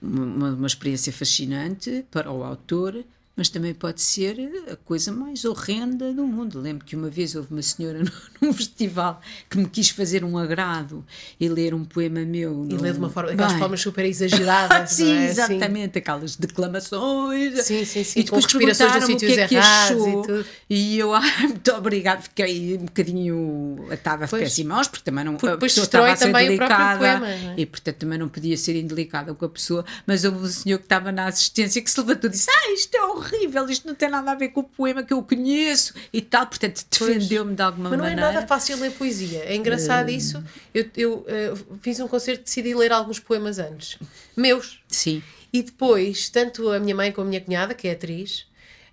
uma, 0.00 0.50
uma 0.50 0.66
experiência 0.66 1.12
fascinante 1.12 2.04
para 2.10 2.30
o 2.30 2.42
autor, 2.44 3.04
mas 3.38 3.48
também 3.48 3.72
pode 3.72 4.02
ser 4.02 4.50
a 4.68 4.74
coisa 4.74 5.12
mais 5.12 5.44
horrenda 5.44 6.12
do 6.12 6.26
mundo. 6.26 6.60
Lembro 6.60 6.84
que 6.84 6.96
uma 6.96 7.08
vez 7.08 7.36
houve 7.36 7.52
uma 7.52 7.62
senhora 7.62 8.02
num 8.42 8.52
festival 8.52 9.20
que 9.48 9.56
me 9.56 9.68
quis 9.68 9.90
fazer 9.90 10.24
um 10.24 10.36
agrado 10.36 11.06
e 11.38 11.48
ler 11.48 11.72
um 11.72 11.84
poema 11.84 12.20
meu. 12.22 12.66
E 12.68 12.76
lê 12.76 12.90
de 12.90 12.98
uma 12.98 13.08
forma, 13.08 13.30
aquelas 13.30 13.52
formas 13.52 13.80
super 13.80 14.04
exageradas. 14.04 14.90
Sim, 14.98 15.16
é? 15.16 15.26
exatamente, 15.26 15.98
aquelas 15.98 16.34
declamações. 16.34 17.62
Sim, 17.62 17.84
sim, 17.84 18.02
sim, 18.02 18.20
E 18.20 18.24
depois 18.24 18.44
com 18.44 18.58
respirações 18.58 19.04
o 19.04 19.06
que 19.06 19.12
sítios 19.12 19.38
é 19.38 19.46
que 19.46 19.54
errados 19.54 19.90
e 19.90 19.94
achou. 19.94 20.22
tudo. 20.22 20.46
E 20.68 20.98
eu, 20.98 21.12
muito 21.40 21.72
obrigado, 21.72 22.22
fiquei 22.22 22.76
um 22.76 22.86
bocadinho 22.86 23.86
atada 23.88 24.26
pés 24.26 24.58
e 24.58 24.64
mãos, 24.64 24.88
porque 24.88 25.04
também 25.04 25.24
não 25.24 25.36
Porque 25.36 25.52
depois 25.52 25.74
destrói 25.76 26.16
também 26.16 26.54
o 26.54 26.56
próprio 26.56 26.76
delicada 26.76 26.98
poema, 26.98 27.28
é? 27.28 27.54
e 27.56 27.66
portanto 27.66 27.96
também 27.96 28.18
não 28.18 28.28
podia 28.28 28.56
ser 28.56 28.74
indelicada 28.74 29.32
com 29.32 29.44
a 29.44 29.48
pessoa, 29.48 29.84
mas 30.04 30.24
houve 30.24 30.38
um 30.38 30.48
senhor 30.48 30.78
que 30.78 30.86
estava 30.86 31.12
na 31.12 31.26
assistência 31.26 31.80
que 31.80 31.88
se 31.88 32.00
levantou 32.00 32.28
e 32.28 32.32
disse: 32.32 32.50
Ah, 32.50 32.72
isto 32.72 32.96
é 32.96 33.04
horrível, 33.04 33.27
isto 33.70 33.86
não 33.86 33.94
tem 33.94 34.08
nada 34.08 34.30
a 34.30 34.34
ver 34.34 34.48
com 34.48 34.60
o 34.60 34.64
poema 34.64 35.02
que 35.02 35.12
eu 35.12 35.22
conheço 35.22 35.94
e 36.12 36.20
tal, 36.20 36.46
portanto 36.46 36.84
defendeu-me 36.90 37.54
de 37.54 37.62
alguma 37.62 37.90
Mas 37.90 37.98
não 37.98 38.04
é 38.04 38.10
maneira. 38.10 38.32
nada 38.32 38.46
fácil 38.46 38.78
ler 38.78 38.92
poesia. 38.92 39.44
É 39.44 39.54
engraçado 39.54 40.10
isso. 40.10 40.42
Eu, 40.74 40.88
eu 40.96 41.24
eh, 41.28 41.52
fiz 41.82 42.00
um 42.00 42.08
concerto, 42.08 42.44
decidi 42.44 42.74
ler 42.74 42.92
alguns 42.92 43.18
poemas 43.18 43.58
antes. 43.58 43.98
Meus. 44.36 44.80
Sim. 44.88 45.22
E 45.52 45.62
depois, 45.62 46.28
tanto 46.28 46.70
a 46.70 46.78
minha 46.78 46.94
mãe 46.94 47.10
como 47.10 47.26
a 47.26 47.30
minha 47.30 47.40
cunhada, 47.40 47.74
que 47.74 47.88
é 47.88 47.92
atriz, 47.92 48.46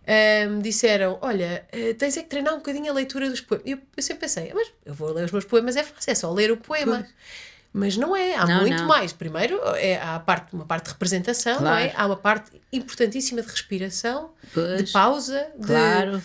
ahm, 0.08 0.62
disseram: 0.62 1.18
Olha, 1.22 1.66
eh, 1.72 1.94
tens 1.94 2.16
é 2.18 2.24
que 2.24 2.30
treinar 2.30 2.54
um 2.54 2.58
bocadinho 2.58 2.90
a 2.92 2.94
leitura 2.94 3.30
dos 3.30 3.42
poemas. 3.42 3.68
Eu, 3.68 3.80
eu 3.96 4.04
sempre 4.04 4.22
pensei: 4.22 4.52
Mas 4.54 4.72
eu 4.86 4.94
vou 4.94 5.12
ler 5.12 5.26
os 5.26 5.32
meus 5.32 5.46
poemas, 5.46 5.76
é 5.76 5.84
fácil, 5.84 6.12
é 6.12 6.16
só 6.16 6.32
ler 6.32 6.52
o 6.52 6.58
poema. 6.58 7.00
Pois. 7.00 7.14
Mas 7.78 7.98
não 7.98 8.16
é, 8.16 8.36
há 8.36 8.46
Não, 8.48 8.62
muito 8.62 8.78
não. 8.78 8.88
mais. 8.88 9.12
Primeiro, 9.12 9.60
é, 9.76 9.98
há 9.98 10.16
a 10.16 10.20
parte, 10.22 10.54
uma 10.56 10.66
parte 10.66 10.86
de 10.86 10.92
representação, 10.92 11.60
não 11.60 11.76
é? 11.76 11.90
Claro. 11.90 12.02
Há 12.02 12.06
uma 12.08 12.16
parte 12.16 12.52
importantíssima 12.72 13.42
de 13.42 13.50
respiração, 13.50 14.30
Pois. 14.54 14.86
de 14.86 14.92
pausa, 14.94 15.48
de- 15.60 15.68
Claro. 15.68 16.22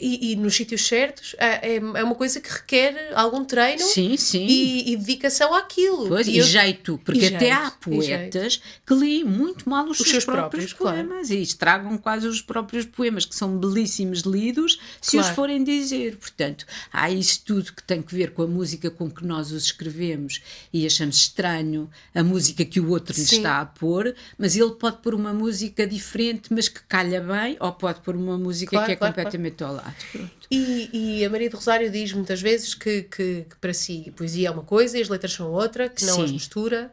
E, 0.00 0.32
e 0.32 0.36
nos 0.36 0.54
sítios 0.54 0.86
certos. 0.86 1.34
É, 1.38 1.74
é 1.74 1.76
é 1.76 2.04
uma 2.04 2.14
coisa 2.14 2.40
que 2.40 2.48
requer 2.50 3.12
algum 3.14 3.44
treino 3.44 3.82
Sim, 3.82 4.16
sim. 4.16 4.46
e, 4.46 4.92
e 4.92 4.96
dedicação 4.96 5.54
àquilo. 5.54 6.08
Pois, 6.08 6.26
e, 6.26 6.38
eu- 6.38 6.44
jeito, 6.44 7.00
porque 7.04 7.20
e 7.20 7.26
até 7.26 7.46
jeito, 7.46 7.54
há 7.66 7.70
poetas 7.70 8.60
que 8.86 8.94
leem 8.94 9.24
muito 9.24 9.68
mal 9.68 9.84
os, 9.88 9.96
seus, 9.98 10.08
seus 10.10 10.24
próprios, 10.24 10.72
próprios, 10.72 10.72
claro. 10.72 11.08
poemas 11.08 11.30
e 11.30 11.40
estragam 11.40 11.96
quase 11.98 12.26
os 12.26 12.40
próprios 12.42 12.84
poemas, 12.84 13.24
que 13.24 13.34
são 13.34 13.56
belíssimos 13.58 14.20
lidos, 14.20 14.78
se 15.00 15.16
os 15.16 15.22
Claro. 15.22 15.34
forem 15.36 15.64
dizer. 15.64 16.16
Portanto, 16.16 16.64
há 16.92 17.10
isso 17.10 17.42
tudo 17.44 17.72
que 17.72 17.82
tem 17.82 18.00
que 18.02 18.14
ver 18.14 18.32
com 18.32 18.42
a 18.42 18.46
música 18.46 18.90
com 18.90 19.10
que 19.10 19.24
nós 19.24 19.52
os 19.52 19.64
escrevemos 19.64 20.40
e 20.72 20.86
achamos 20.86 21.16
estranho 21.16 21.88
a 22.14 22.22
música 22.22 22.64
que 22.64 22.80
o 22.80 22.90
outro 22.90 23.14
lhe 23.16 23.22
está 23.22 23.60
a 23.60 23.66
pôr, 23.66 24.14
mas 24.38 24.56
ele 24.56 24.72
pode 24.72 24.98
pôr 24.98 25.14
uma 25.14 25.32
música 25.32 25.86
diferente, 25.86 26.52
mas 26.52 26.68
que 26.68 26.80
calha 26.88 27.20
bem, 27.20 27.56
ou 27.60 27.72
pode 27.72 28.00
pôr 28.00 28.16
uma 28.16 28.36
música 28.38 28.70
Claro, 28.70 28.86
que 28.86 28.92
é 28.92 28.96
claro, 28.96 29.14
completamente 29.14 29.62
ao 29.64 29.74
Pronto. 30.12 30.32
E, 30.50 31.18
e 31.20 31.24
a 31.24 31.30
Maria 31.30 31.50
do 31.50 31.56
Rosário 31.56 31.90
diz 31.90 32.12
muitas 32.12 32.40
vezes 32.40 32.74
que, 32.74 33.02
que, 33.02 33.44
que 33.48 33.56
para 33.60 33.74
si 33.74 34.12
poesia 34.16 34.48
é 34.48 34.50
uma 34.50 34.62
coisa 34.62 34.96
e 34.98 35.02
as 35.02 35.08
letras 35.08 35.32
são 35.32 35.50
outra, 35.50 35.88
que 35.88 36.04
não 36.04 36.14
Sim. 36.16 36.24
as 36.24 36.30
mistura. 36.32 36.92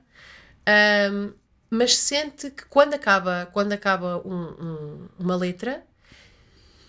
Ahm, 0.65 1.31
mas 1.69 1.97
sente 1.97 2.49
que 2.51 2.65
quando 2.65 2.93
acaba, 2.93 3.49
quando 3.51 3.71
acaba 3.73 4.21
um- 4.27 4.55
um- 4.65 5.09
uma 5.19 5.35
letra, 5.35 5.83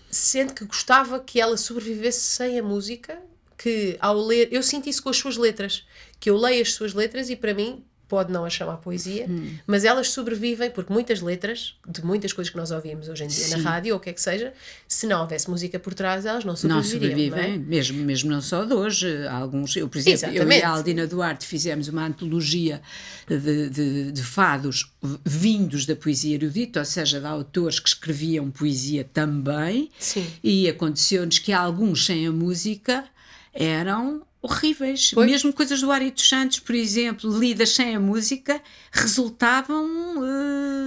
sente 0.09 0.53
que 0.53 0.65
gostava 0.65 1.19
que 1.19 1.39
ela 1.39 1.57
sobrevivesse 1.57 2.19
sem 2.21 2.59
a 2.59 2.63
música, 2.63 3.21
que 3.57 3.97
ao 3.99 4.17
ler, 4.19 4.49
eu 4.51 4.61
sinto 4.63 4.87
isso 4.87 5.01
com 5.03 5.09
as 5.09 5.17
suas 5.17 5.35
letras, 5.37 5.85
que 6.19 6.29
eu 6.29 6.37
leio 6.37 6.61
as 6.61 6.73
suas 6.73 6.93
letras 6.93 7.29
e 7.29 7.35
para 7.35 7.53
mim 7.53 7.83
pode 8.07 8.31
não 8.31 8.45
a 8.45 8.49
chamar 8.49 8.77
poesia, 8.77 9.25
Hum. 9.29 9.55
mas 9.67 9.83
elas 9.83 10.09
sobrevivem 10.11 10.69
porque 10.71 10.91
muitas 10.93 11.21
letras, 11.21 11.75
de 11.87 12.03
muitas 12.05 12.31
coisas 12.33 12.49
que 12.49 12.57
nós 12.57 12.71
ouvimos 12.71 13.09
hoje 13.09 13.23
em 13.23 13.27
dia 13.27 13.43
Sim. 13.45 13.57
na 13.61 13.69
rádio 13.69 13.93
ou 13.93 13.97
o 13.97 14.01
que 14.01 14.09
é 14.09 14.13
que 14.13 14.21
seja, 14.21 14.53
se 14.87 15.05
não 15.05 15.21
houvesse 15.21 15.49
música 15.49 15.77
por 15.79 15.93
trás, 15.93 16.25
elas 16.25 16.43
não 16.45 16.53
Não 16.53 16.81
sobreviveriam. 16.83 17.29
não 17.29 17.37
é? 17.37 17.41
sobrevivem, 17.41 17.59
mesmo, 17.67 17.97
mesmo 18.03 18.31
não 18.31 18.41
só 18.41 18.63
de 18.63 18.73
hoje. 18.73 19.27
Alguns, 19.27 19.75
eu, 19.75 19.87
por 19.89 19.97
exemplo, 19.97 20.25
eu 20.27 20.31
e 20.31 20.35
Exatamente. 20.35 20.63
a 20.63 20.69
Aldina 20.69 21.07
Duarte 21.07 21.45
fizemos 21.45 21.87
uma 21.87 22.05
antologia 22.05 22.81
de, 23.27 23.69
de, 23.69 24.11
de 24.11 24.23
fados 24.23 24.91
vindos 25.25 25.85
da 25.85 25.95
poesia 25.95 26.35
erudita, 26.35 26.79
ou 26.79 26.85
seja, 26.85 27.19
de 27.19 27.25
autores 27.25 27.79
que 27.79 27.89
escreviam 27.89 28.49
poesia 28.49 29.03
também, 29.03 29.89
Sim. 29.99 30.25
e 30.43 30.67
aconteceu-nos 30.69 31.39
que 31.39 31.51
alguns 31.51 32.05
sem 32.05 32.25
a 32.27 32.31
música 32.31 33.05
eram 33.53 34.21
horríveis. 34.49 35.11
Pois. 35.13 35.29
Mesmo 35.29 35.53
coisas 35.53 35.81
do 35.81 35.91
Ari 35.91 36.11
dos 36.11 36.27
Santos, 36.27 36.59
por 36.59 36.73
exemplo, 36.75 37.29
lidas 37.39 37.69
sem 37.69 37.95
a 37.95 37.99
música, 37.99 38.61
resultavam 38.91 39.87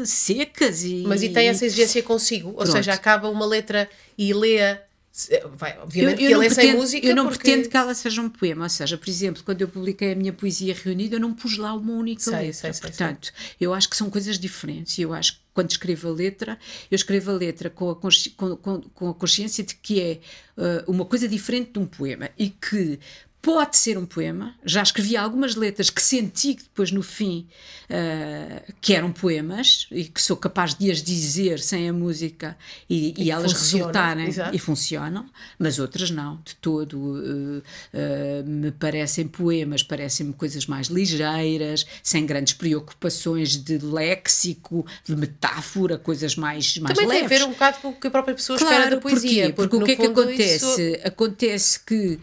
eh, 0.00 0.04
secas 0.04 0.84
e... 0.84 1.04
Mas 1.06 1.22
e 1.22 1.28
tem 1.28 1.48
essa 1.48 1.64
exigência 1.66 2.02
consigo, 2.02 2.48
ou 2.50 2.54
Pronto. 2.56 2.72
seja, 2.72 2.92
acaba 2.92 3.28
uma 3.28 3.46
letra 3.46 3.88
e 4.16 4.32
lê-a, 4.32 4.80
se- 5.12 5.40
vai, 5.54 5.78
obviamente 5.78 6.18
que 6.18 6.28
não 6.30 6.38
lê 6.38 6.50
sem 6.50 6.74
música, 6.76 7.06
eu 7.06 7.14
não 7.16 7.24
porque... 7.26 7.38
pretendo 7.38 7.68
que 7.68 7.76
ela 7.76 7.94
seja 7.94 8.20
um 8.22 8.28
poema, 8.28 8.64
ou 8.64 8.68
seja, 8.70 8.96
por 8.96 9.08
exemplo, 9.08 9.42
quando 9.44 9.60
eu 9.62 9.68
publiquei 9.68 10.12
a 10.12 10.14
minha 10.16 10.32
poesia 10.32 10.74
reunida, 10.74 11.16
eu 11.16 11.20
não 11.20 11.34
pus 11.34 11.56
lá 11.58 11.74
uma 11.74 11.92
única 11.92 12.22
Sei, 12.22 12.32
letra. 12.32 12.52
sei, 12.52 12.72
sei, 12.72 12.80
Portanto, 12.82 13.32
eu 13.60 13.74
acho 13.74 13.88
que 13.90 13.96
são 13.96 14.08
coisas 14.10 14.38
diferentes. 14.38 14.98
e 14.98 15.02
Eu 15.02 15.12
acho 15.12 15.34
que 15.34 15.40
quando 15.52 15.70
escrevo 15.70 16.08
a 16.08 16.12
letra, 16.12 16.58
eu 16.90 16.94
escrevo 16.94 17.32
a 17.32 17.34
letra 17.34 17.68
com 17.68 17.90
a, 17.90 17.96
com, 17.96 18.56
com- 18.56 18.80
com 18.94 19.08
a 19.10 19.14
consciência 19.14 19.64
de 19.64 19.74
que 19.74 20.00
é 20.00 20.20
eh, 20.56 20.84
uma 20.86 21.04
coisa 21.04 21.26
diferente 21.28 21.72
de 21.72 21.78
um 21.80 21.86
poema 21.86 22.30
e 22.38 22.48
que 22.50 22.98
pode 23.42 23.76
ser 23.76 23.96
um 23.96 24.04
poema. 24.06 24.54
Já 24.64 24.82
escrevi 24.82 25.16
algumas 25.16 25.54
letras 25.56 25.88
que 25.90 26.02
senti 26.02 26.54
que 26.54 26.62
depois 26.64 26.90
no 26.92 27.02
fim 27.02 27.46
eh, 27.88 28.62
que 28.80 28.92
eram 28.94 29.10
poemas 29.12 29.86
e 29.90 30.04
que 30.04 30.20
sou 30.20 30.36
capaz 30.36 30.74
de 30.74 30.90
as 30.90 31.02
dizer 31.02 31.58
sem 31.58 31.88
a 31.88 31.92
música 31.92 32.56
e, 32.88 33.08
e 33.08 33.12
que 33.12 33.30
elas 33.30 33.52
funcionam, 33.52 33.86
resultarem 33.86 34.26
exato. 34.28 34.54
e 34.54 34.58
funcionam, 34.58 35.26
mas 35.58 35.78
outras 35.78 36.10
não, 36.10 36.36
de 36.44 36.54
todo. 36.56 37.62
eh, 37.62 37.62
eh, 37.94 38.42
me 38.44 38.70
parecem 38.72 39.26
poemas, 39.26 39.82
parecem-me 39.82 40.32
coisas 40.34 40.66
mais 40.66 40.88
ligeiras, 40.88 41.86
sem 42.02 42.26
grandes 42.26 42.52
preocupações 42.54 43.56
de 43.56 43.78
léxico, 43.78 44.84
de 45.04 45.16
metáfora, 45.16 45.96
coisas 45.98 46.36
mais, 46.36 46.76
mais 46.78 46.94
Também 46.94 47.08
tem 47.08 47.18
a 47.20 47.22
leves. 47.22 47.38
ver 47.38 47.44
um 47.46 47.50
bocado 47.52 47.78
com 47.80 47.88
o 47.88 47.94
que 47.94 48.06
a 48.06 48.10
própria 48.10 48.34
pessoa 48.34 48.56
espera 48.58 48.90
da 48.90 48.96
poesia. 48.98 49.52
porquê? 49.52 49.52
Porque, 49.54 49.76
o 49.76 49.84
que 49.84 49.92
é 49.92 49.96
que 49.96 50.06
acontece? 50.06 50.56
isso- 50.56 51.00
Acontece 51.06 51.80
que 51.80 52.18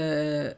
ah, 0.00 0.56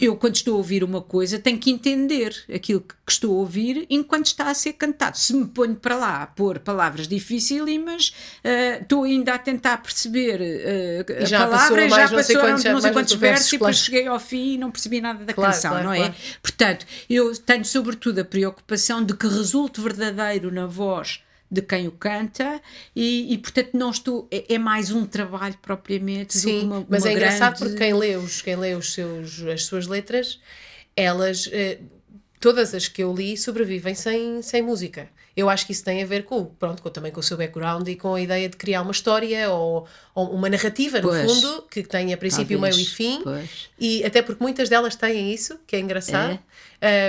eu, 0.00 0.16
quando 0.16 0.34
estou 0.34 0.54
a 0.54 0.56
ouvir 0.56 0.82
uma 0.82 1.00
coisa, 1.00 1.38
tenho 1.38 1.58
que 1.58 1.70
entender 1.70 2.34
aquilo 2.52 2.80
que, 2.80 2.94
estou 3.08 3.36
a 3.36 3.38
ouvir 3.38 3.86
enquanto 3.88 4.26
está 4.26 4.50
a 4.50 4.54
ser 4.54 4.72
cantado. 4.72 5.16
Se 5.16 5.32
me 5.32 5.46
ponho 5.46 5.76
para 5.76 5.94
lá 5.94 6.22
a 6.22 6.26
pôr 6.26 6.58
palavras 6.58 7.06
dificílimas, 7.06 8.12
ah, 8.42 8.78
estou 8.82 9.04
ainda 9.04 9.34
a 9.34 9.38
tentar 9.38 9.76
perceber 9.78 10.40
ah, 10.40 11.22
E 11.22 11.26
já 11.26 11.44
a 11.44 11.46
palavra 11.46 11.88
passou 11.88 11.88
já 11.98 12.08
passaram 12.16 12.40
quantos- 12.40 12.64
não 12.64 12.80
sei 12.80 12.90
quantos 12.92 13.12
versos 13.14 13.20
versos, 13.20 13.48
e 13.48 13.50
depois 13.52 13.76
claro. 13.76 13.84
cheguei 13.84 14.06
ao 14.08 14.18
fim 14.18 14.54
e 14.54 14.58
não 14.58 14.70
percebi 14.72 15.00
nada 15.00 15.24
da 15.24 15.32
Claro, 15.32 15.52
canção, 15.52 15.70
claro, 15.70 15.86
não 15.86 15.92
é? 15.92 15.98
claro. 15.98 16.14
Portanto, 16.42 16.86
eu 17.08 17.36
tenho 17.36 17.64
sobretudo 17.64 18.18
a 18.20 18.24
preocupação 18.24 19.04
de 19.04 19.14
que 19.14 19.26
resulte 19.28 19.80
verdadeiro 19.80 20.50
na 20.50 20.66
voz 20.66 21.20
de 21.52 21.60
quem 21.60 21.86
o 21.86 21.92
canta 21.92 22.62
e, 22.96 23.34
e, 23.34 23.36
portanto 23.36 23.70
não 23.74 23.90
estou 23.90 24.26
é, 24.30 24.54
é 24.54 24.58
mais 24.58 24.90
um 24.90 25.04
trabalho 25.04 25.54
propriamente 25.60 26.38
Sim, 26.38 26.62
uma, 26.62 26.86
mas 26.88 27.04
é 27.04 27.12
engraçado 27.12 27.58
grande- 27.58 27.72
porque 27.74 27.84
quem 27.84 27.92
lê, 27.94 28.16
os, 28.16 28.40
quem 28.40 28.56
lê 28.56 28.74
os 28.74 28.94
seus, 28.94 29.42
as 29.42 29.64
suas 29.66 29.86
letras, 29.86 30.40
elas 30.96 31.50
eh, 31.52 31.78
todas 32.40 32.74
as 32.74 32.88
que 32.88 33.02
eu 33.02 33.14
li 33.14 33.36
sobrevivem 33.36 33.94
sem, 33.94 34.40
sem 34.40 34.62
música. 34.62 35.10
Eu 35.34 35.48
acho 35.48 35.64
que 35.64 35.72
isso 35.72 35.82
tem 35.84 36.02
a 36.02 36.06
ver 36.06 36.24
com, 36.24 36.44
pronto, 36.44 36.82
com, 36.82 36.90
também 36.90 37.10
com 37.10 37.20
o 37.20 37.22
seu 37.22 37.36
background 37.38 37.88
e 37.88 37.96
com 37.96 38.14
a 38.14 38.20
ideia 38.20 38.48
de 38.48 38.56
criar 38.56 38.82
uma 38.82 38.92
história 38.92 39.48
ou, 39.50 39.86
ou 40.14 40.30
uma 40.34 40.48
narrativa, 40.50 41.00
no 41.00 41.08
Pois. 41.08 41.30
fundo, 41.32 41.62
que 41.70 41.82
tenha 41.82 42.16
princípio, 42.18 42.58
Talvez. 42.58 42.76
meio 42.76 42.86
e 42.86 42.90
fim. 42.90 43.20
Pois. 43.24 43.50
E 43.80 44.04
até 44.04 44.20
porque 44.20 44.42
muitas 44.42 44.68
delas 44.68 44.94
têm 44.94 45.32
isso, 45.32 45.58
que 45.66 45.74
é 45.74 45.80
engraçado. 45.80 46.38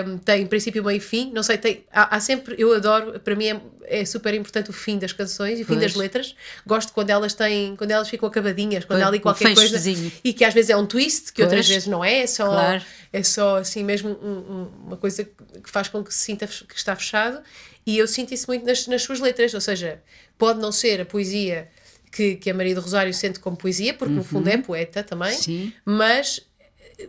Um, 0.08 0.18
tem 0.20 0.46
princípio, 0.46 0.84
meio 0.84 0.98
e 0.98 1.00
fim. 1.00 1.32
Não 1.34 1.42
sei, 1.44 1.58
tem, 1.58 1.84
há, 1.92 2.16
há 2.16 2.20
sempre, 2.20 2.56
eu 2.58 2.74
adoro, 2.74 3.20
para 3.20 3.36
mim 3.36 3.48
é, 3.48 3.62
é 4.02 4.06
super 4.06 4.34
importante 4.34 4.70
o 4.70 4.74
fim 4.74 4.98
das 5.00 5.12
canções 5.12 5.60
e 5.60 5.64
o 5.64 5.66
fim 5.66 5.78
das 5.80 5.96
letras. 5.96 6.36
Gosto 6.66 6.94
quando 6.94 7.10
elas 7.10 7.34
têm, 7.34 7.76
quando 7.76 7.92
elas 7.92 8.08
ficam 8.08 8.30
acabadinhas, 8.30 8.86
quando 8.86 9.00
Pois, 9.00 9.04
há 9.04 9.08
ali 9.08 9.20
qualquer 9.20 9.54
coisa. 9.54 9.78
E 10.24 10.32
que 10.32 10.46
às 10.46 10.54
vezes 10.54 10.70
é 10.70 10.78
um 10.78 10.86
twist, 10.86 11.34
que 11.34 11.42
outras 11.42 11.66
Pois. 11.66 11.70
vezes 11.70 11.88
não 11.88 12.06
é, 12.06 12.20
é 12.20 12.28
só, 12.28 12.46
Claro. 12.46 12.84
é 13.12 13.24
só 13.24 13.58
assim 13.58 13.84
mesmo 13.84 14.12
um- 14.12 14.38
um- 14.54 14.72
uma 14.88 14.98
coisa 14.98 15.24
que 15.26 15.70
faz 15.70 15.88
com 15.90 16.04
que 16.04 16.14
se 16.14 16.20
sinta 16.22 16.46
que 16.48 16.76
está 16.78 16.96
fechado. 16.96 17.42
E 17.86 17.98
eu 17.98 18.08
sinto 18.08 18.34
isso 18.34 18.46
muito 18.48 18.65
nas, 18.65 18.88
nas 18.88 19.02
suas 19.04 19.19
letras, 19.19 19.54
ou 19.54 19.62
seja, 19.62 20.02
pode 20.38 20.60
não 20.60 20.72
ser 20.72 21.02
a 21.02 21.06
poesia 21.06 21.69
que, 22.12 22.36
que 22.36 22.50
a 22.50 22.54
Maria 22.54 22.76
do 22.76 22.82
Rosário 22.82 23.13
sente 23.13 23.39
como 23.39 23.58
poesia, 23.58 23.93
porque 23.93 24.13
no 24.13 24.24
fundo 24.24 24.48
é 24.48 24.58
poeta 24.58 25.04
também, 25.04 25.34
Sim. 25.34 25.74
mas 25.84 26.41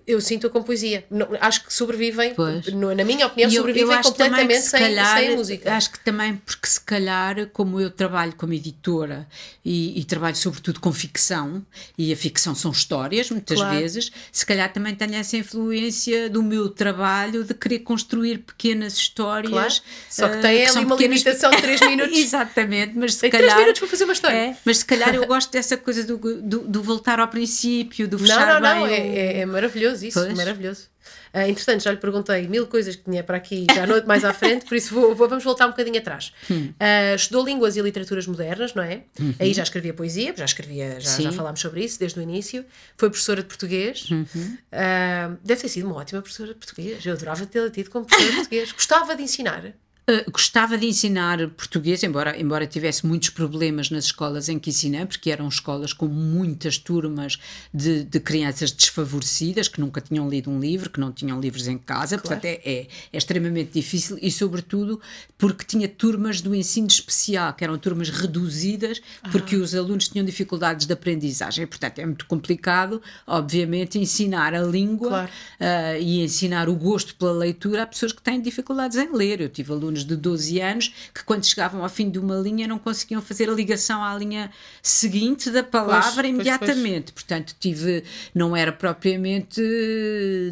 eu 0.07 0.21
sinto-a 0.21 0.51
como 0.51 0.65
poesia. 0.65 1.05
Não- 1.11 1.29
acho 1.41 1.65
que 1.65 1.73
sobrevivem, 1.73 2.35
no- 2.73 2.95
na 2.95 3.05
minha 3.05 3.27
opinião, 3.27 3.49
eu- 3.51 3.55
eu 3.55 3.59
sobrevivem 3.59 3.89
também 3.89 4.03
completamente 4.03 4.61
sem, 4.63 4.81
calhar- 4.81 5.19
sem 5.19 5.37
música. 5.37 5.75
Acho 5.75 5.91
que 5.93 6.01
também 6.01 6.37
porque 6.37 6.67
se 6.67 6.81
calhar, 6.81 7.47
como 7.53 7.81
eu 7.81 7.91
trabalho 7.91 8.35
como 8.37 8.53
editora 8.53 9.27
e, 9.65 9.99
e 10.01 10.05
trabalho 10.05 10.37
sobretudo 10.37 10.81
com 10.81 10.93
ficção, 10.93 11.65
e 11.97 12.13
a 12.13 12.17
ficção 12.17 12.55
são 12.55 12.71
histórias, 12.71 13.31
muitas 13.31 13.59
Claro. 13.59 13.79
vezes, 13.79 14.11
se 14.33 14.45
calhar 14.45 14.73
também 14.73 14.95
tenho 14.95 15.15
essa 15.15 15.37
influência 15.37 16.29
do 16.31 16.43
meu 16.43 16.69
trabalho 16.69 17.45
de 17.45 17.55
querer 17.55 17.81
construir 17.81 18.39
pequenas 18.39 18.95
histórias. 18.97 19.51
Claro. 19.51 19.75
Só 20.11 20.29
que 20.29 20.37
eh, 20.37 20.41
tem 20.41 20.63
ali 20.65 20.73
são 20.73 20.83
uma 20.83 20.97
pequenas- 20.97 21.21
limitação 21.21 21.51
de 21.51 21.57
três 21.63 21.81
minutos. 21.83 22.19
Exatamente, 22.19 22.93
mas 22.97 23.15
se 23.15 23.21
Tem 23.21 23.31
calhar. 23.31 23.49
três 23.51 23.61
minutos 23.61 23.81
para 23.81 23.89
fazer 23.89 24.05
uma 24.05 24.13
história. 24.13 24.37
É, 24.37 24.57
mas 24.65 24.79
se 24.79 24.85
calhar 24.85 25.15
eu 25.15 25.27
gosto 25.27 25.51
dessa 25.53 25.77
coisa 25.77 26.05
do, 26.05 26.17
do, 26.43 26.59
do 26.61 26.83
voltar 26.83 27.21
ao 27.21 27.29
princípio, 27.29 28.07
do 28.09 28.19
Não, 28.19 28.27
fechar 28.27 28.61
não, 28.61 28.69
não, 28.81 28.87
bem 28.87 28.95
é, 28.95 29.01
o- 29.01 29.17
é, 29.17 29.41
é 29.41 29.47
maravilhoso 29.47 29.74
isso, 29.83 30.21
Pois. 30.21 30.35
maravilhoso. 30.37 30.89
Ah, 31.35 31.47
entretanto, 31.49 31.83
já 31.83 31.91
lhe 31.91 31.99
perguntei 31.99 32.47
mil 32.49 32.67
coisas 32.67 32.97
que 32.97 33.05
tinha 33.05 33.23
para 33.23 33.37
aqui, 33.37 33.67
já 33.75 33.87
não 33.87 34.03
mais 34.07 34.25
à 34.25 34.33
frente, 34.33 34.65
por 34.65 34.75
isso 34.75 34.95
vou, 34.95 35.15
vou- 35.15 35.29
vamos 35.29 35.45
voltar 35.45 35.67
um 35.67 35.71
bocadinho 35.71 35.99
atrás. 35.99 36.33
Hum. 36.51 36.73
Ah, 36.81 37.15
estudou 37.15 37.45
línguas 37.45 37.77
e 37.77 37.81
literaturas 37.83 38.27
modernas, 38.27 38.73
não 38.75 38.83
é? 38.83 39.03
Aí 39.39 39.53
já 39.53 39.63
escrevia 39.63 39.93
poesia, 39.93 40.33
já 40.37 40.45
escrevia, 40.45 40.99
já, 41.01 41.21
já 41.21 41.29
Uhum. 41.31 41.35
Falámos 41.37 41.61
sobre 41.61 41.85
isso 41.85 41.99
desde 41.99 42.19
o 42.19 42.23
início. 42.23 42.65
Foi 42.97 43.11
professora 43.11 43.43
de 43.43 43.49
português. 43.49 44.09
Uhum. 44.11 44.57
Ah, 44.73 45.33
deve 45.45 45.61
ter 45.61 45.69
sido 45.69 45.87
uma 45.87 45.97
ótima 45.97 46.23
professora 46.23 46.51
de 46.55 46.59
português. 46.59 47.05
Eu 47.05 47.13
adorava 47.15 47.45
tê-la 47.47 47.69
tido 47.71 47.91
como 47.91 48.07
professora 48.07 48.31
de 48.31 48.37
português. 48.39 48.73
Gostava 48.73 49.15
de 49.17 49.23
ensinar. 49.23 49.75
Uh, 50.07 50.31
gostava 50.31 50.77
de 50.77 50.87
ensinar 50.87 51.49
português, 51.51 52.03
embora, 52.03 52.39
embora 52.39 52.67
tivesse 52.67 53.07
muitos 53.07 53.31
problemas 53.31 53.89
nas 53.89 54.05
escolas 54.05 54.49
em 54.49 54.59
que 54.59 54.71
ensinei, 54.71 55.07
porque 55.07 55.31
eram 55.31 55.49
escolas 55.49 55.93
com 55.93 56.07
muitas 56.07 56.77
turmas 56.77 57.39
de, 57.73 58.05
de 58.05 58.21
crianças 58.21 58.71
desfavorecidas, 58.71 59.67
que 59.67 59.81
nunca 59.81 60.01
tinham 60.01 60.29
lido 60.29 60.51
um 60.51 60.61
livro, 60.61 60.91
que 60.91 61.01
não 61.01 61.11
tinham 61.11 61.41
livros 61.41 61.69
em 61.69 61.79
casa, 61.79 62.19
portanto 62.19 62.45
é, 62.45 62.61
é, 62.65 62.87
é 63.13 63.17
extremamente 63.17 63.73
difícil 63.73 64.19
e, 64.21 64.31
sobretudo, 64.31 65.01
porque 65.39 65.65
tinha 65.65 65.89
turmas 65.89 66.41
do 66.41 66.55
ensino 66.55 66.87
especial, 66.87 67.55
que 67.55 67.65
eram 67.65 67.79
turmas 67.79 68.11
reduzidas, 68.11 69.01
porque 69.33 69.57
os 69.57 69.75
alunos 69.75 70.09
tinham 70.09 70.25
dificuldades 70.25 70.87
de 70.87 70.93
aprendizagem. 70.93 71.67
Portanto, 71.67 71.99
é 71.99 72.07
muito 72.07 72.27
complicado, 72.27 73.01
obviamente, 73.27 73.99
ensinar 73.99 74.55
a 74.55 74.63
língua 74.63 75.09
Claro. 75.09 75.31
uh, 75.61 76.01
e 76.01 76.23
ensinar 76.23 76.69
o 76.69 76.75
gosto 76.75 77.15
pela 77.17 77.33
leitura 77.33 77.83
a 77.83 77.87
pessoas 77.87 78.13
que 78.13 78.23
têm 78.23 78.41
dificuldades 78.41 78.97
em 78.97 79.13
ler. 79.13 79.41
Eu 79.41 79.49
tive 79.49 79.73
alunos 79.73 79.94
de 80.03 80.17
12 80.17 80.61
anos 80.61 80.95
que, 81.13 81.23
quando 81.23 81.45
chegavam 81.45 81.83
ao 81.83 81.89
fim 81.89 82.11
de 82.11 82.19
uma 82.19 82.37
linha, 82.37 82.67
não 82.67 82.79
conseguiam 82.79 83.21
fazer 83.21 83.49
a 83.49 83.53
ligação 83.53 84.03
à 84.03 84.17
linha 84.17 84.51
seguinte 84.83 85.51
da 85.51 85.63
palavra 85.63 86.03
Pois, 86.03 86.15
pois, 86.15 86.29
imediatamente. 86.29 87.13
Portanto, 87.13 87.55
tive, 87.61 88.03
não 88.35 88.57
era 88.57 88.73
propriamente, 88.73 89.61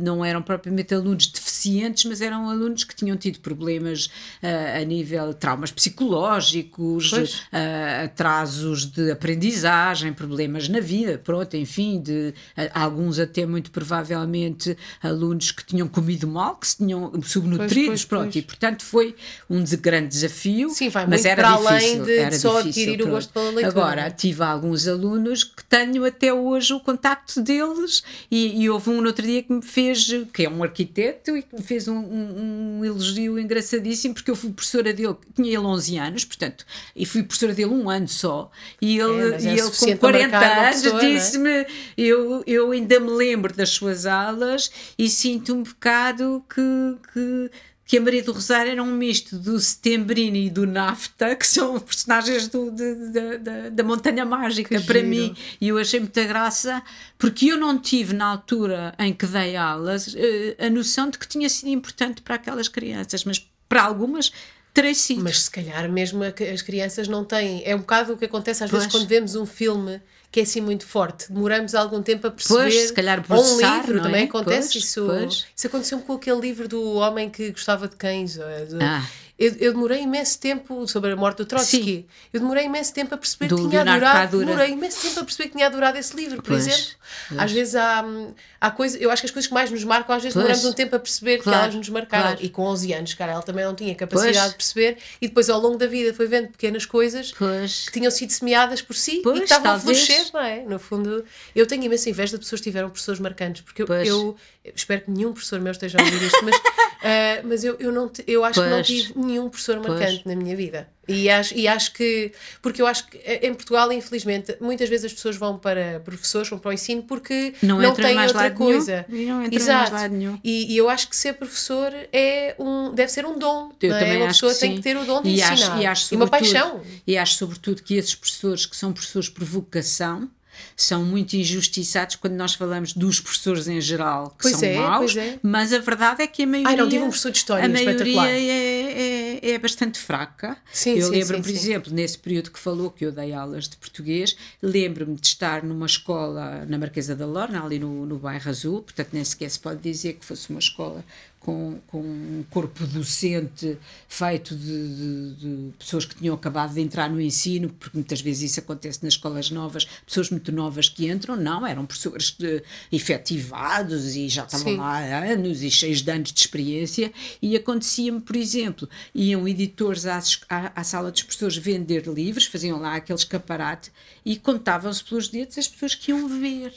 não 0.00 0.24
eram 0.24 0.42
propriamente 0.42 0.94
alunos 0.94 1.26
deficientes, 1.26 2.04
mas 2.04 2.20
eram 2.20 2.48
alunos 2.48 2.84
que 2.84 2.94
tinham 2.94 3.16
tido 3.16 3.40
problemas 3.40 4.06
uh, 4.06 4.80
a 4.80 4.84
nível 4.84 5.28
de 5.28 5.36
traumas 5.36 5.70
psicológicos, 5.70 7.10
Pois. 7.10 7.34
uh, 7.34 8.04
atrasos 8.04 8.86
de 8.86 9.10
aprendizagem, 9.10 10.12
problemas 10.12 10.68
na 10.68 10.80
vida, 10.80 11.18
pronto, 11.18 11.56
enfim, 11.56 12.00
de 12.00 12.34
uh, 12.56 12.70
alguns 12.74 13.18
até 13.18 13.46
muito 13.46 13.70
provavelmente 13.70 14.76
alunos 15.02 15.50
que 15.50 15.64
tinham 15.64 15.88
comido 15.88 16.26
mal, 16.26 16.56
que 16.56 16.66
se 16.66 16.76
tinham 16.76 17.12
subnutridos, 17.22 17.86
pois, 17.86 18.04
pronto, 18.04 18.32
pois. 18.32 18.36
e 18.36 18.42
portanto 18.42 18.84
foi 18.84 19.14
um 19.48 19.62
de- 19.62 19.76
grande 19.76 20.08
desafio. 20.08 20.70
Sim, 20.70 20.88
vai 20.88 21.06
mas 21.06 21.24
era 21.24 21.42
para 21.42 21.52
além 21.52 21.78
difícil, 21.80 22.04
de 22.04 22.18
era 22.18 22.38
só 22.38 22.60
difícil, 22.60 22.82
adquirir 22.82 22.94
o 22.94 22.96
pronto. 23.04 23.10
gosto 23.14 23.32
pela 23.32 23.50
leitura. 23.50 23.68
Agora, 23.68 24.10
tive 24.10 24.42
alguns 24.42 24.88
alunos 24.88 25.44
que 25.44 25.64
tenho 25.64 26.04
até 26.04 26.32
hoje 26.32 26.72
o 26.72 26.80
contacto 26.80 27.40
deles 27.40 28.02
e, 28.30 28.62
e 28.62 28.70
houve 28.70 28.90
um 28.90 29.00
no 29.00 29.06
outro 29.08 29.26
dia 29.26 29.42
que 29.42 29.52
me 29.52 29.62
fez, 29.62 30.06
que 30.32 30.44
é 30.44 30.48
um 30.50 30.62
arquiteto, 30.62 31.36
e 31.36 31.42
que 31.42 31.54
me 31.54 31.62
fez 31.62 31.88
um, 31.88 31.96
um- 31.96 32.78
um 32.80 32.84
elogio 32.84 33.38
engraçadíssimo, 33.38 34.14
porque 34.14 34.30
eu 34.30 34.36
fui 34.36 34.50
professora 34.50 34.92
dele, 34.92 35.16
tinha 35.34 35.48
ele 35.48 35.58
11 35.58 35.96
anos, 35.98 36.24
portanto, 36.24 36.64
e 36.96 37.04
fui 37.06 37.22
professora 37.22 37.54
dele 37.54 37.70
um 37.70 37.88
ano 37.90 38.08
só, 38.08 38.50
e 38.80 38.98
É, 38.98 39.02
ele, 39.02 39.30
mas 39.32 39.44
e 39.44 39.48
é 39.48 39.50
ele 39.52 39.60
com 39.62 39.66
suficiente 39.68 39.98
para 39.98 40.10
40 40.18 40.28
marcar 40.38 40.58
uma 40.58 40.68
anos 40.68 40.84
é? 40.86 40.98
disse-me, 41.00 41.66
eu, 41.96 42.42
eu 42.46 42.70
ainda 42.72 43.00
me 43.00 43.10
lembro 43.10 43.52
das 43.54 43.70
suas 43.70 44.06
aulas 44.06 44.70
e 44.98 45.08
sinto 45.08 45.54
um 45.54 45.62
bocado 45.62 46.44
que- 46.52 46.96
que 47.12 47.50
que 47.92 47.98
a 47.98 48.00
Maria 48.00 48.22
do 48.22 48.32
Rosário 48.32 48.72
era 48.72 48.82
um 48.82 48.90
misto 48.90 49.36
do 49.36 49.60
Setembrini 49.60 50.46
e 50.46 50.50
do 50.50 50.66
Nafta, 50.66 51.36
que 51.36 51.46
são 51.46 51.78
personagens 51.78 52.48
do, 52.48 52.70
de- 52.70 52.94
de- 53.10 53.36
da- 53.36 53.68
da 53.68 53.84
Montanha 53.84 54.24
Mágica 54.24 54.78
Que 54.78 54.86
para 54.86 55.00
giro. 55.00 55.08
mim. 55.10 55.36
E 55.60 55.68
eu 55.68 55.76
achei 55.76 56.00
muita 56.00 56.24
graça, 56.24 56.82
porque 57.18 57.48
eu 57.52 57.58
não 57.58 57.78
tive, 57.78 58.14
na 58.14 58.24
altura 58.24 58.94
em 58.98 59.12
que 59.12 59.26
dei 59.26 59.56
aulas, 59.56 60.14
eh, 60.16 60.56
a 60.58 60.70
noção 60.70 61.10
de 61.10 61.18
que 61.18 61.28
tinha 61.28 61.46
sido 61.50 61.68
importante 61.68 62.22
para 62.22 62.36
aquelas 62.36 62.66
crianças, 62.66 63.24
mas 63.26 63.46
para 63.68 63.82
algumas 63.82 64.32
terei 64.72 64.94
sido. 64.94 65.22
Mas 65.22 65.40
se 65.42 65.50
calhar 65.50 65.86
mesmo 65.92 66.22
as 66.24 66.62
crianças 66.62 67.06
não 67.08 67.22
têm. 67.26 67.60
É 67.66 67.76
um 67.76 67.80
bocado 67.80 68.14
o 68.14 68.16
que 68.16 68.24
acontece 68.24 68.64
às 68.64 68.70
vezes 68.70 68.86
Pois. 68.86 69.02
quando 69.02 69.06
vemos 69.06 69.34
um 69.36 69.44
filme 69.44 70.00
que 70.32 70.40
é 70.40 70.42
assim 70.44 70.60
muito 70.62 70.86
forte. 70.86 71.30
Demoramos 71.30 71.74
algum 71.74 72.02
tempo 72.02 72.26
a 72.26 72.30
perceber. 72.30 72.60
Pois, 72.62 72.74
se 72.74 72.92
calhar 72.92 73.18
Ou 73.18 73.22
um 73.22 73.26
processar, 73.26 73.76
livro 73.76 73.96
não 73.96 74.02
também 74.02 74.22
é? 74.22 74.24
acontece 74.24 74.72
Pois, 74.72 74.84
isso. 74.84 75.04
pois. 75.06 75.46
Isso 75.54 75.66
aconteceu 75.66 75.98
com 76.00 76.14
aquele 76.14 76.40
livro 76.40 76.66
do 76.66 76.94
homem 76.94 77.28
que 77.30 77.50
gostava 77.52 77.86
de 77.86 77.94
cães. 77.96 78.32
de- 78.34 78.40
Ah. 78.82 79.06
Eu, 79.44 79.52
eu 79.58 79.72
demorei 79.72 80.00
imenso 80.02 80.38
tempo 80.38 80.86
sobre 80.86 81.10
a 81.12 81.16
morte 81.16 81.38
do 81.38 81.46
Trotsky. 81.46 81.82
Sim. 81.82 82.04
Eu 82.32 82.40
demorei 82.40 82.64
imenso 82.66 82.94
tempo 82.94 83.14
a 83.14 83.18
perceber 83.18 83.48
Do 83.48 83.56
que 83.56 83.62
tinha 83.62 83.82
Leonardo 83.82 84.04
adorado. 84.06 84.26
Padura. 84.30 84.46
Demorei 84.46 84.70
imenso 84.72 85.02
tempo 85.02 85.20
a 85.20 85.24
perceber 85.24 85.48
que 85.48 85.54
tinha 85.56 85.66
adorado 85.66 85.98
esse 85.98 86.14
livro, 86.16 86.36
por 86.42 86.50
Pois, 86.52 86.66
exemplo. 86.66 86.90
pois. 87.28 87.40
Às 87.40 87.52
vezes 87.52 87.74
há, 87.74 88.02
hum, 88.04 88.32
há 88.60 88.70
coisas. 88.70 89.00
Eu 89.00 89.10
acho 89.10 89.22
que 89.22 89.26
as 89.26 89.32
coisas 89.32 89.48
que 89.48 89.54
mais 89.54 89.70
nos 89.70 89.82
marcam, 89.84 90.14
às 90.14 90.22
vezes 90.22 90.34
Pois. 90.34 90.44
demoramos 90.46 90.70
um 90.70 90.72
tempo 90.74 90.94
a 90.94 90.98
perceber 90.98 91.38
que 91.38 91.44
Claro, 91.44 91.62
elas 91.64 91.74
nos 91.74 91.88
marcaram. 91.88 92.24
claro. 92.28 92.38
E 92.40 92.48
com 92.48 92.62
11 92.62 92.92
anos, 92.92 93.14
cara, 93.14 93.32
ela 93.32 93.42
também 93.42 93.64
não 93.64 93.74
tinha 93.74 93.94
capacidade 93.94 94.50
de 94.50 94.56
perceber. 94.56 94.98
E 95.20 95.26
depois, 95.28 95.50
ao 95.50 95.60
longo 95.60 95.76
da 95.76 95.86
vida, 95.86 96.14
foi 96.14 96.26
vendo 96.26 96.48
pequenas 96.48 96.86
coisas 96.86 97.32
que 97.32 97.92
tinham 97.92 98.10
sido 98.10 98.30
semeadas 98.30 98.80
por 98.80 98.94
si 98.94 99.18
e 99.18 99.22
que 99.22 99.38
estavam 99.40 99.64
talvez. 99.64 99.98
a 100.02 100.04
florescer, 100.06 100.32
não 100.32 100.40
é? 100.40 100.62
No 100.62 100.78
fundo, 100.78 101.24
eu 101.54 101.66
tenho 101.66 101.82
imensa 101.84 102.08
inveja 102.08 102.32
de 102.32 102.38
pessoas 102.44 102.60
que 102.60 102.68
tiveram 102.70 102.88
professores 102.88 103.18
marcantes, 103.20 103.62
porque 103.62 103.82
eu, 103.82 103.86
eu 104.04 104.36
espero 104.74 105.00
que 105.02 105.10
nenhum 105.10 105.32
professor 105.32 105.58
meu 105.60 105.72
esteja 105.72 105.98
a 105.98 106.02
ouvir 106.04 106.22
isto, 106.22 106.44
mas, 106.44 106.54
ah, 107.02 107.40
mas 107.44 107.64
eu, 107.64 107.76
eu, 107.80 107.90
não, 107.90 108.10
eu 108.26 108.44
acho 108.44 108.62
que 108.62 108.68
não 108.68 108.82
tive 108.82 109.12
nenhum 109.32 109.48
professor 109.48 109.78
Pois. 109.80 109.98
marcante 109.98 110.26
na 110.28 110.36
minha 110.36 110.54
vida. 110.56 110.88
E 111.08 111.28
acho, 111.28 111.54
e 111.56 111.66
acho 111.66 111.92
que, 111.94 112.30
porque 112.62 112.80
eu 112.80 112.86
acho 112.86 113.08
que 113.08 113.18
eh, 113.18 113.46
em 113.48 113.52
Portugal, 113.52 113.90
infelizmente, 113.92 114.56
muitas 114.60 114.88
vezes 114.88 115.06
as 115.06 115.12
pessoas 115.12 115.36
vão 115.36 115.58
para 115.58 116.00
professores, 116.04 116.48
vão 116.48 116.60
para 116.60 116.68
o 116.68 116.72
ensino 116.72 117.02
porque 117.02 117.54
Não 117.60 117.80
não, 117.80 117.92
têm 117.92 118.14
mais 118.14 118.30
outra 118.30 118.44
nenhum. 118.48 118.56
coisa. 118.56 119.04
E 119.08 119.26
não 119.26 119.42
entram 119.44 119.44
em 119.44 119.50
mais 119.50 119.52
Exato. 119.62 119.92
lado 119.94 120.14
nenhum. 120.14 120.38
E, 120.44 120.72
e 120.72 120.76
eu 120.76 120.88
acho 120.88 121.08
que 121.08 121.16
ser 121.16 121.32
professor 121.34 121.92
é 122.12 122.54
um, 122.58 122.94
deve 122.94 123.10
ser 123.10 123.26
um 123.26 123.36
dom. 123.36 123.72
Eu 123.82 123.90
não 123.90 123.96
é? 123.96 123.98
também 124.00 124.16
Uma 124.18 124.26
acho 124.26 124.34
pessoa 124.34 124.54
que 124.54 124.60
tem 124.60 124.70
sim. 124.70 124.76
que 124.76 124.82
ter 124.82 124.96
o 124.96 125.04
dom 125.04 125.22
de 125.22 125.28
e 125.30 125.32
ensinar. 125.40 125.52
Acho, 125.52 125.82
e, 125.82 125.86
acho 125.86 126.14
e 126.14 126.16
uma 126.16 126.26
sobretudo- 126.26 126.52
paixão. 126.52 126.80
E 127.04 127.18
acho 127.18 127.34
sobretudo 127.34 127.82
que 127.82 127.94
esses 127.96 128.14
professores 128.14 128.64
que 128.66 128.76
são 128.76 128.92
professores 128.92 129.28
por 129.28 129.42
vocação 129.44 130.30
são 130.76 131.04
muito 131.04 131.34
injustiçados 131.34 132.16
quando 132.16 132.34
nós 132.34 132.54
falamos 132.54 132.92
dos 132.92 133.20
professores 133.20 133.68
em 133.68 133.80
geral, 133.80 134.30
que 134.30 134.42
Pois 134.42 134.56
são 134.56 134.68
é, 134.68 134.76
maus, 134.76 135.16
é. 135.16 135.38
mas 135.42 135.72
a 135.72 135.78
verdade 135.78 136.22
é 136.22 136.26
que 136.26 136.42
a 136.42 136.46
maioria, 136.46 136.70
Ai, 136.70 136.76
não, 136.76 136.88
tive 136.88 137.02
um 137.02 137.08
professor 137.08 137.30
de 137.30 137.38
história 137.38 137.64
a 137.64 137.68
maioria 137.68 138.30
é, 138.30 139.38
é, 139.42 139.50
é 139.50 139.58
bastante 139.58 139.98
fraca. 139.98 140.56
Sim, 140.72 140.98
eu 140.98 141.08
lembro, 141.08 141.38
por 141.38 141.48
sim. 141.48 141.54
exemplo, 141.54 141.92
nesse 141.92 142.18
período 142.18 142.50
que 142.50 142.58
falou 142.58 142.90
que 142.90 143.04
eu 143.04 143.12
dei 143.12 143.32
aulas 143.32 143.68
de 143.68 143.76
português, 143.76 144.36
lembro-me 144.62 145.16
de 145.16 145.26
estar 145.26 145.62
numa 145.62 145.86
escola 145.86 146.64
na 146.66 146.78
Marquesa 146.78 147.14
da 147.14 147.26
Lorna, 147.26 147.64
ali 147.64 147.78
no, 147.78 148.06
no 148.06 148.18
bairro 148.18 148.48
Azul, 148.48 148.82
portanto 148.82 149.10
nem 149.12 149.24
sequer 149.24 149.50
se 149.50 149.58
pode 149.58 149.80
dizer 149.80 150.14
que 150.14 150.24
fosse 150.24 150.50
uma 150.50 150.58
escola 150.58 151.04
com, 151.42 151.80
com 151.88 152.00
um 152.00 152.44
corpo 152.50 152.86
docente 152.86 153.76
feito 154.08 154.54
de, 154.54 154.64
de, 154.64 155.34
de, 155.34 155.72
pessoas 155.76 156.04
que 156.04 156.14
tinham 156.14 156.34
acabado 156.34 156.72
de 156.72 156.80
entrar 156.80 157.10
no 157.10 157.20
ensino, 157.20 157.68
porque 157.68 157.96
muitas 157.96 158.20
vezes 158.20 158.52
isso 158.52 158.60
acontece 158.60 159.02
nas 159.02 159.14
escolas 159.14 159.50
novas, 159.50 159.84
pessoas 160.06 160.30
muito 160.30 160.52
novas 160.52 160.88
que 160.88 161.10
entram, 161.10 161.36
não, 161.36 161.66
eram 161.66 161.84
professores 161.84 162.30
de, 162.38 162.62
efetivados 162.92 164.14
e 164.14 164.28
já 164.28 164.44
estavam 164.44 164.72
Sim. 164.72 164.76
lá 164.76 164.98
há 164.98 165.32
anos 165.32 165.62
e 165.62 165.70
cheios 165.70 166.00
de 166.00 166.10
anos 166.12 166.32
de 166.32 166.38
experiência, 166.38 167.12
e 167.40 167.56
acontecia-me, 167.56 168.20
por 168.20 168.36
exemplo, 168.36 168.88
iam 169.12 169.46
editores 169.48 170.06
à, 170.06 170.20
à, 170.48 170.80
à 170.80 170.84
sala 170.84 171.10
dos 171.10 171.22
professores 171.22 171.56
vender 171.56 172.06
livros, 172.06 172.46
faziam 172.46 172.78
lá 172.78 172.94
aquele 172.94 173.18
escaparate 173.18 173.90
e 174.24 174.36
contavam-se 174.36 175.02
pelos 175.02 175.28
dedos 175.28 175.58
as 175.58 175.66
pessoas 175.66 175.96
que 175.96 176.12
iam 176.12 176.28
ver 176.28 176.72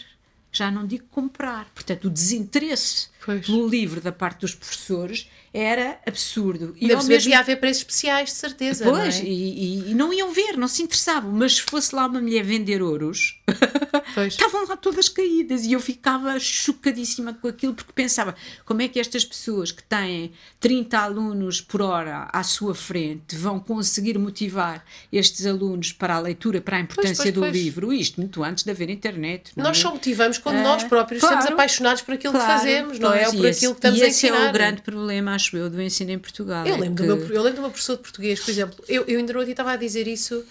já 0.57 0.71
não 0.71 0.85
digo 0.85 1.05
comprar. 1.11 1.65
Portanto, 1.73 2.05
o 2.05 2.09
desinteresse 2.09 3.09
pois. 3.23 3.45
pelo 3.45 3.67
livro 3.67 3.99
da 3.99 4.11
parte 4.11 4.41
dos 4.41 4.55
professores 4.55 5.29
era 5.55 5.97
absurdo. 6.05 6.75
E 6.79 6.89
Deve 6.89 7.05
mesmo... 7.05 7.33
haver 7.33 7.57
preços 7.57 7.83
especiais, 7.83 8.29
de 8.29 8.35
certeza. 8.35 8.83
Pois, 8.83 9.19
não 9.21 9.25
é? 9.25 9.29
e, 9.29 9.91
e, 9.91 9.95
não 9.95 10.13
iam 10.13 10.33
ver, 10.33 10.57
não 10.57 10.67
se 10.67 10.83
interessavam. 10.83 11.31
Mas 11.31 11.55
se 11.55 11.61
fosse 11.61 11.95
lá 11.95 12.05
uma 12.07 12.19
mulher 12.19 12.43
vender 12.43 12.81
ouros, 12.81 13.41
estavam 14.27 14.67
lá 14.67 14.75
todas 14.75 15.07
caídas 15.07 15.63
e 15.63 15.71
eu 15.71 15.79
ficava 15.79 16.37
chocadíssima 16.39 17.33
com 17.33 17.47
aquilo 17.47 17.73
porque 17.73 17.93
pensava 17.93 18.35
como 18.65 18.81
é 18.81 18.89
que 18.89 18.99
estas 18.99 19.23
pessoas 19.23 19.71
que 19.71 19.81
têm 19.81 20.33
30 20.59 20.99
alunos 20.99 21.61
por 21.61 21.81
hora 21.81 22.27
à 22.33 22.43
sua 22.43 22.75
frente 22.75 23.37
vão 23.37 23.57
conseguir 23.57 24.17
motivar 24.17 24.83
estes 25.11 25.45
alunos 25.45 25.93
para 25.93 26.15
a 26.15 26.19
leitura, 26.19 26.59
para 26.59 26.77
a 26.77 26.79
importância 26.81 27.15
pois, 27.15 27.33
pois, 27.33 27.51
do 27.51 27.57
livro, 27.57 27.93
isto 27.93 28.19
muito 28.19 28.43
antes 28.43 28.65
de 28.65 28.71
haver 28.71 28.89
internet. 28.89 29.51
nós 29.55 29.77
é? 29.77 29.81
só 29.81 29.91
motivamos 29.91 30.37
quando 30.37 30.57
nós 30.57 30.83
próprios 30.83 31.21
claro, 31.21 31.37
estamos 31.37 31.53
apaixonados 31.53 32.01
por 32.01 32.15
aquilo 32.15 32.33
claro, 32.33 32.45
que 32.45 32.57
fazemos, 32.59 32.99
não 32.99 33.13
é? 33.13 33.27
Ou 33.27 33.33
por 33.33 33.45
aquilo 33.45 33.71
que 33.73 33.77
estamos 33.77 34.01
a 34.01 34.07
ensinar. 34.07 34.33
E 34.33 34.37
esse 34.37 34.47
é 34.47 34.49
o 34.49 34.51
grande 34.51 34.81
problema, 34.81 35.35
acho 35.45 35.57
eu, 35.57 35.69
do 35.69 35.81
ensino 35.81 36.11
em 36.11 36.19
Portugal. 36.19 36.65
Eu, 36.65 36.75
é 36.75 36.79
lembro, 36.79 37.03
que... 37.03 37.09
do 37.09 37.17
meu, 37.17 37.35
eu 37.35 37.41
lembro 37.41 37.55
de 37.55 37.59
uma 37.59 37.69
professora 37.69 37.97
de 37.97 38.03
português, 38.03 38.39
por 38.39 38.49
exemplo, 38.49 38.83
eu, 38.87 39.05
eu 39.07 39.19
ainda 39.19 39.39
ontem 39.39 39.51
estava 39.51 39.71
a 39.71 39.75
dizer 39.75 40.07
isso 40.07 40.39
uh, 40.39 40.45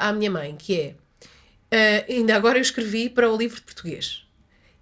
à 0.00 0.12
minha 0.12 0.30
mãe, 0.30 0.54
que 0.56 0.94
é, 1.72 2.06
uh, 2.08 2.12
ainda 2.12 2.36
agora 2.36 2.58
eu 2.58 2.62
escrevi 2.62 3.08
para 3.08 3.30
o 3.30 3.36
livro 3.36 3.56
de 3.56 3.62
português 3.62 4.22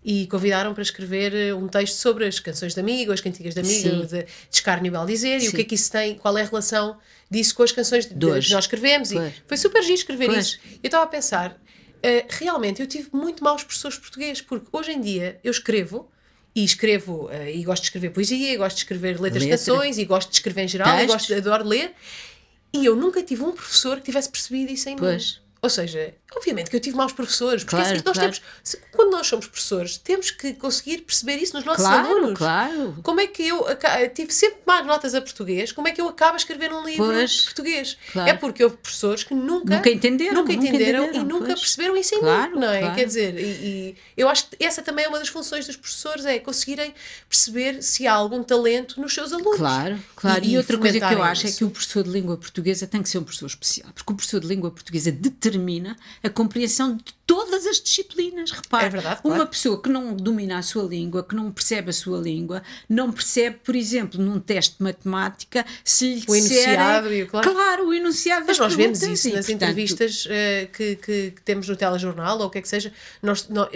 e 0.05 0.27
convidaram 0.27 0.75
para 0.75 0.83
escrever 0.83 1.33
ah, 1.51 1.57
um 1.57 1.67
texto 1.67 1.95
sobre 1.95 2.27
as 2.27 2.39
canções 2.39 2.75
de 2.75 2.81
amigo, 2.81 3.11
as 3.11 3.23
cantigas 3.23 3.55
de 3.55 3.61
amigo, 3.61 4.07
de, 4.07 4.25
de 4.25 4.27
Escárnio 4.53 4.93
Beldizer, 4.93 5.43
e 5.43 5.49
o 5.49 5.53
que 5.53 5.63
é 5.63 5.65
que 5.65 5.75
isso 5.75 5.91
tem, 5.91 6.15
qual 6.17 6.37
é 6.37 6.43
a 6.43 6.45
relação 6.45 6.99
disso 7.31 7.55
com 7.55 7.63
as 7.63 7.73
canções 7.73 8.05
de, 8.05 8.15
que 8.15 8.53
nós 8.53 8.65
escrevemos. 8.65 9.13
E 9.13 9.17
foi 9.47 9.57
super 9.57 9.83
giro 9.83 9.95
escrever 9.95 10.27
pois. 10.27 10.47
isso. 10.47 10.61
Eu 10.83 10.89
estava 10.89 11.05
a 11.05 11.07
pensar, 11.07 11.53
uh, 11.53 12.27
realmente, 12.29 12.83
eu 12.83 12.87
tive 12.87 13.09
muito 13.15 13.43
maus 13.43 13.65
professores 13.65 13.97
portugueses, 13.97 14.43
porque 14.43 14.67
hoje 14.71 14.93
em 14.93 15.01
dia 15.01 15.41
eu 15.43 15.51
escrevo 15.51 16.07
e 16.55 16.65
escrevo, 16.65 17.27
uh, 17.27 17.49
e 17.49 17.63
gosto 17.65 17.83
de 17.83 17.89
escrever 17.89 18.11
poesia, 18.11 18.53
e 18.53 18.57
gosto 18.57 18.77
de 18.77 18.83
escrever 18.83 19.21
letras 19.21 19.43
Letra. 19.43 19.57
de 19.57 19.73
canções, 19.73 19.99
e 19.99 20.05
gosto 20.05 20.31
de 20.31 20.37
escrever 20.37 20.63
em 20.63 20.69
geral, 20.69 20.97
Textos. 20.97 21.05
e 21.05 21.13
gosto 21.13 21.27
de, 21.29 21.35
adoro 21.35 21.65
ler. 21.65 21.93
E 22.73 22.85
eu 22.85 22.97
nunca 22.97 23.23
tive 23.23 23.43
um 23.43 23.53
professor 23.53 23.99
que 23.99 24.05
tivesse 24.05 24.29
percebido 24.29 24.73
isso 24.73 24.89
em 24.89 24.97
pois. 24.97 25.35
mim. 25.35 25.45
Ou 25.63 25.71
seja, 25.71 26.15
obviamente 26.37 26.71
que 26.71 26.77
eu 26.77 26.81
tive 26.81 26.97
maus 26.97 27.13
professores, 27.13 27.63
porque 27.65 27.77
claro, 27.77 27.95
assim, 27.95 28.03
nós 28.05 28.17
claro. 28.17 28.33
temos, 28.33 28.77
quando 28.93 29.11
nós 29.11 29.27
somos 29.27 29.47
professores, 29.47 29.99
temos 29.99 30.31
que 30.31 30.55
conseguir 30.55 30.99
perceber 30.99 31.37
isso 31.37 31.55
nos 31.55 31.65
nossos 31.65 31.85
claro, 31.85 32.09
alunos. 32.09 32.39
Claro. 32.39 32.97
Como 33.03 33.21
é 33.21 33.27
que 33.27 33.47
eu 33.49 33.65
tive 34.15 34.33
sempre 34.33 34.59
más 34.67 34.87
notas 34.87 35.15
a 35.15 35.21
português, 35.21 35.73
como 35.73 35.89
é 35.89 35.93
que 35.93 36.01
eu 36.01 36.09
acabo 36.09 36.35
a 36.35 36.37
escrever 36.37 36.73
um 36.73 36.85
livro 36.85 37.07
pois, 37.07 37.31
de 37.31 37.45
português? 37.45 37.97
Claro. 38.13 38.31
É 38.31 38.35
porque 38.35 38.65
houve 38.65 38.77
professores 38.77 39.25
que 39.25 39.35
nunca, 39.35 39.77
nunca 39.77 39.91
entenderam, 39.91 40.35
nunca 40.35 40.53
entenderam, 40.53 41.01
nunca 41.01 41.11
entenderam 41.11 41.27
e 41.27 41.33
nunca 41.33 41.47
pois. 41.47 41.61
perceberam 41.61 41.97
isso 41.97 42.15
em 42.15 42.21
claro, 42.21 42.53
mim, 42.53 42.61
não 42.61 42.69
é? 42.71 42.95
Quer 42.95 43.07
dizer, 43.07 43.39
e, 43.39 43.45
e, 43.45 43.97
eu 44.17 44.29
acho 44.29 44.49
que 44.49 44.65
essa 44.65 44.83
também 44.83 45.05
é 45.05 45.09
uma 45.09 45.19
das 45.19 45.29
funções 45.29 45.67
dos 45.67 45.77
professores, 45.77 46.25
é 46.25 46.39
conseguirem 46.39 46.95
perceber 47.29 47.83
se 47.83 48.07
há 48.07 48.13
algum 48.13 48.43
talento 48.43 49.01
nos 49.01 49.15
seus 49.15 49.33
alunos. 49.33 49.57
Claro, 49.57 49.99
claro. 50.17 50.45
E, 50.45 50.53
e 50.53 50.57
outra 50.57 50.79
coisa 50.79 50.99
que 50.99 51.15
eu 51.15 51.23
acho 51.23 51.47
isso. 51.47 51.57
é 51.57 51.59
que 51.59 51.65
o 51.65 51.71
professor 51.71 52.03
de 52.03 52.11
língua 52.11 52.37
portuguesa 52.37 52.87
tem 52.87 53.03
que 53.03 53.09
ser 53.09 53.19
um 53.19 53.25
professor 53.25 53.47
especial, 53.47 53.91
porque 53.95 54.13
o 54.13 54.17
professor 54.17 54.41
de 54.41 54.47
língua 54.47 54.71
portuguesa 54.71 55.11
determina 55.11 55.97
a 56.25 56.31
compreensão 56.31 56.97
de 56.97 57.13
todas 57.27 57.67
as 57.67 57.81
disciplinas. 57.81 58.51
Repare, 58.51 58.87
é 58.87 58.89
verdade, 58.89 59.21
claro. 59.21 59.41
uma 59.41 59.47
pessoa 59.47 59.81
que 59.81 59.91
não 59.91 60.17
domina 60.17 60.59
a 60.59 60.63
sua 60.63 60.83
língua, 60.83 61.23
que 61.23 61.35
não 61.35 61.53
percebe 61.53 61.91
a 61.91 61.93
sua 61.93 62.19
língua, 62.19 62.63
não 62.89 63.13
percebe, 63.13 63.59
por 63.63 63.77
exemplo, 63.77 64.21
num 64.21 64.41
teste 64.41 64.79
de 64.79 64.83
matemática, 64.83 65.67
se 65.85 66.15
lhe 66.15 66.25
o 66.27 66.35
enunciado 66.35 67.13
e 67.13 67.27
claro. 67.27 67.53
claro, 67.53 67.89
o 67.89 67.95
enunciado 67.95 68.47
Mas 68.47 68.59
nós 68.59 68.75
vemos 68.75 69.03
isso 69.03 69.29
nas 69.29 69.47
portanto, 69.47 69.51
entrevistas 69.51 70.25
uh, 70.25 70.73
que, 70.73 70.97
que, 70.97 71.31
que, 71.33 71.43
temos 71.43 71.69
no 71.69 71.77
telejornal 71.77 72.39
ou 72.39 72.47
o 72.47 72.51
que 72.51 72.59
é 72.59 72.63
que 72.63 72.69
seja. 72.69 72.91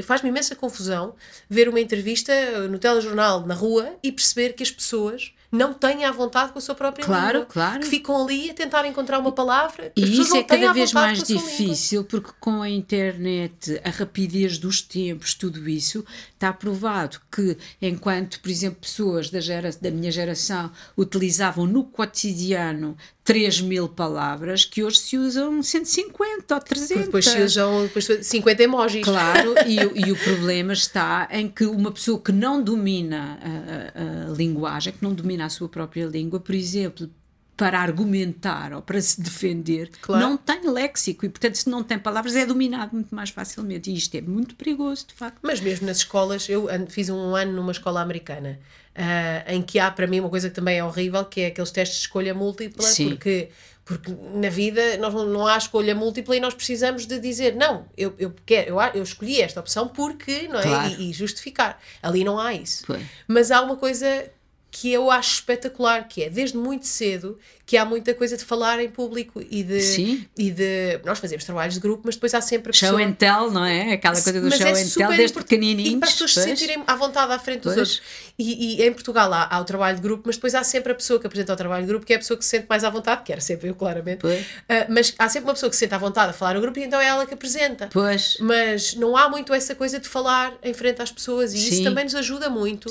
Faz-me 0.03 0.31
imensa 0.31 0.57
confusão 0.57 1.15
ver 1.51 1.69
uma 1.69 1.81
entrevista 1.81 2.33
no 2.69 2.79
telejornal 2.79 3.47
na 3.47 3.55
rua 3.55 3.95
e 4.03 4.11
perceber 4.11 4.55
que 4.55 4.63
as 4.63 4.71
pessoas 4.71 5.33
não 5.51 5.73
têm 5.73 6.05
à 6.05 6.13
vontade 6.13 6.53
com 6.53 6.59
a 6.59 6.63
sua 6.63 6.75
própria 6.75 7.05
claro, 7.05 7.39
língua. 7.39 7.47
Claro, 7.47 7.81
Que 7.81 7.87
ficam 7.87 8.23
ali 8.23 8.51
a 8.51 8.55
tentar 8.55 8.87
encontrar 8.87 9.19
uma 9.19 9.33
palavra. 9.33 9.93
E 9.97 10.21
isso 10.21 10.37
é 10.37 10.43
cada 10.43 10.73
vez 10.73 10.93
mais 10.93 11.23
difícil, 11.23 12.05
porque 12.05 12.31
com 12.39 12.61
a 12.61 12.69
internet, 12.69 13.81
a 13.83 13.91
rapidez 13.91 14.59
dos 14.59 14.83
tempos, 14.83 15.35
tudo 15.35 15.69
isso, 15.69 16.05
está 16.39 16.53
provado 16.53 17.21
que 17.31 17.57
enquanto, 17.83 18.41
por 18.41 18.49
exemplo, 18.49 18.79
pessoas 18.81 19.29
da, 19.29 19.41
gera, 19.41 19.71
da 19.81 19.91
minha 19.91 20.11
geração 20.11 20.71
utilizavam 20.97 21.67
no 21.67 21.85
cotidiano 21.85 22.97
3 23.25 23.61
mil 23.61 23.89
palavras, 23.89 24.65
que 24.65 24.83
hoje 24.83 24.99
se 25.01 25.19
usam 25.19 25.63
150 25.63 26.55
ou 26.55 26.61
300. 26.61 27.05
Depois 27.05 27.25
se 27.27 27.43
usam 27.43 27.83
depois 27.83 28.09
50 28.23 28.63
emojis. 28.63 29.05
Claro, 29.05 29.55
e, 29.67 29.77
e, 29.77 30.13
o 30.13 30.17
problema 30.17 30.73
está 30.73 31.29
em 31.31 31.49
que 31.49 31.67
uma 31.67 31.91
pessoa 31.91 32.19
que 32.21 32.33
não 32.33 32.63
domina 32.63 33.39
a, 33.43 34.29
a, 34.29 34.31
a 34.31 34.35
linguagem, 34.35 34.93
que 34.93 35.03
não 35.03 35.13
domina 35.13 35.45
a 35.45 35.51
sua 35.51 35.69
própria 35.69 36.07
língua, 36.07 36.41
por 36.41 36.55
exemplo, 36.55 37.11
para 37.59 37.81
argumentar 37.81 38.73
ou 38.73 38.81
para 38.81 39.01
se 39.03 39.21
defender, 39.21 39.91
claro. 40.01 40.25
não 40.25 40.37
tem 40.37 40.71
léxico 40.71 41.27
e, 41.27 41.29
portanto, 41.29 41.57
se 41.57 41.69
não 41.69 41.83
tem 41.83 41.99
palavras, 41.99 42.37
é 42.37 42.47
dominado 42.47 42.95
muito 42.95 43.13
mais 43.13 43.31
facilmente. 43.31 43.91
E 43.91 43.97
isto 43.97 44.15
é 44.15 44.21
muito 44.21 44.55
perigoso, 44.55 45.09
de 45.09 45.15
facto. 45.15 45.41
Mas 45.43 45.61
mesmo 45.61 45.85
nas 45.89 45.97
escolas, 45.97 46.49
eu 46.49 46.69
fiz 46.89 47.09
um 47.09 47.35
ano 47.35 47.53
numa 47.53 47.73
escola 47.73 48.01
americana, 48.01 48.61
uh, 48.95 49.53
em 49.53 49.61
que 49.61 49.81
há 49.81 49.91
para 49.91 50.07
mim 50.07 50.21
uma 50.21 50.31
coisa 50.31 50.49
que 50.49 50.55
também 50.55 50.79
é 50.79 50.85
horrível, 50.85 51.25
que 51.25 51.41
é 51.41 51.47
aqueles 51.49 51.73
testes 51.73 51.99
de 51.99 52.05
escolha 52.05 52.33
múltipla, 52.33 52.87
Sim. 52.87 53.09
porque 53.09 53.49
porque 53.85 54.15
na 54.35 54.51
vida 54.51 54.99
nós 54.99 55.15
não, 55.15 55.47
há 55.47 55.57
escolha 55.57 55.95
múltipla 55.95 56.37
e 56.37 56.41
nós 56.41 56.53
precisamos 56.53 57.07
de 57.07 57.19
dizer 57.19 57.57
não, 57.57 57.87
eu, 57.97 58.15
eu, 58.19 58.35
quero, 58.45 58.69
eu, 58.69 58.81
eu 58.95 59.03
escolhi 59.03 59.41
esta 59.41 59.61
opção 59.61 59.89
porque, 59.89 60.47
não 60.47 60.61
é? 60.61 60.63
Claro. 60.63 60.95
E, 60.99 61.09
e, 61.09 61.13
justificar. 61.15 61.81
Ali 62.03 62.23
não 62.23 62.39
há 62.39 62.53
isso. 62.53 62.85
Foi. 62.85 63.01
Mas 63.27 63.51
há 63.51 63.63
uma 63.63 63.77
coisa 63.77 64.31
que 64.71 64.93
eu 64.93 65.11
acho 65.11 65.35
espetacular, 65.35 66.07
que 66.07 66.23
é 66.23 66.31
desde 66.31 66.57
muito 66.57 66.87
cedo 66.87 67.39
que 67.69 67.77
há 67.77 67.85
muita 67.85 68.15
coisa 68.15 68.35
de 68.35 68.45
falar 68.45 68.81
em 68.81 68.89
público 68.89 69.43
e 69.51 69.63
de, 69.63 69.81
Sim. 69.83 70.27
e 70.39 70.51
de 70.51 70.99
nós 71.05 71.19
fazemos 71.19 71.45
trabalhos 71.45 71.75
de 71.75 71.81
grupo, 71.81 72.03
mas 72.07 72.15
depois 72.15 72.33
há 72.33 72.41
sempre 72.41 72.71
a 72.71 72.73
pessoa... 72.73 72.93
Show 72.93 72.99
and 72.99 73.13
tell, 73.13 73.51
não 73.51 73.63
é? 73.63 73.93
Aquela 73.93 74.15
coisa 74.15 74.41
do 74.41 74.49
mas 74.49 74.59
show 74.59 74.67
é 74.69 74.71
and 74.71 74.89
tell 74.89 75.09
desde 75.11 75.37
pequenininhos. 75.37 75.93
E 75.93 75.97
para 75.99 76.09
as 76.09 76.15
pessoas 76.15 76.33
se 76.33 76.45
sentirem 76.45 76.83
à 76.87 76.97
vontade 76.97 77.31
à 77.31 77.39
frente 77.39 77.65
dos 77.65 77.75
pois. 77.75 77.79
outros. 77.79 78.03
E, 78.39 78.81
e, 78.81 78.87
em 78.87 78.91
Portugal 78.91 79.31
há, 79.35 79.55
há, 79.55 79.61
o 79.61 79.65
trabalho 79.65 79.97
de 79.97 80.03
grupo, 80.03 80.23
mas 80.25 80.37
depois 80.37 80.55
há 80.55 80.65
sempre 80.65 80.93
a 80.93 80.95
pessoa 80.95 81.21
que 81.21 81.27
apresenta 81.27 81.53
o 81.53 81.57
trabalho 81.57 81.83
de 81.83 81.89
grupo, 81.89 82.07
que 82.07 82.15
é 82.15 82.17
a 82.17 82.19
pessoa 82.19 82.39
que 82.39 82.45
se 82.45 82.51
sente 82.53 82.67
mais 82.71 82.85
à 82.85 82.89
vontade, 82.89 83.23
que 83.23 83.33
era 83.33 83.41
sempre 83.43 83.69
eu, 83.69 83.75
claramente. 83.75 84.25
Uh, 84.25 84.41
mas 84.89 85.15
há 85.19 85.29
sempre 85.29 85.49
uma 85.49 85.55
pessoa 85.55 85.69
que 85.69 85.77
se 85.77 85.81
sente 85.81 85.95
à 85.95 85.99
vontade 85.99 86.31
a 86.31 86.33
falar 86.33 86.55
no 86.55 86.63
grupo 86.63 86.79
e 86.79 86.85
então 86.85 86.99
é 86.99 87.07
ela 87.07 87.27
que 87.27 87.35
apresenta. 87.35 87.91
Pois. 87.93 88.39
Mas 88.41 88.95
não 88.95 89.15
há 89.15 89.29
muito 89.29 89.53
essa 89.53 89.75
coisa 89.75 90.01
de 90.01 90.09
falar 90.09 90.57
em 90.63 90.73
frente 90.73 91.03
às 91.03 91.13
pessoas 91.13 91.53
e 91.53 91.59
Sim. 91.59 91.69
isso 91.69 91.85
também 91.85 92.05
nos 92.05 92.15
ajuda 92.15 92.49
muito 92.49 92.89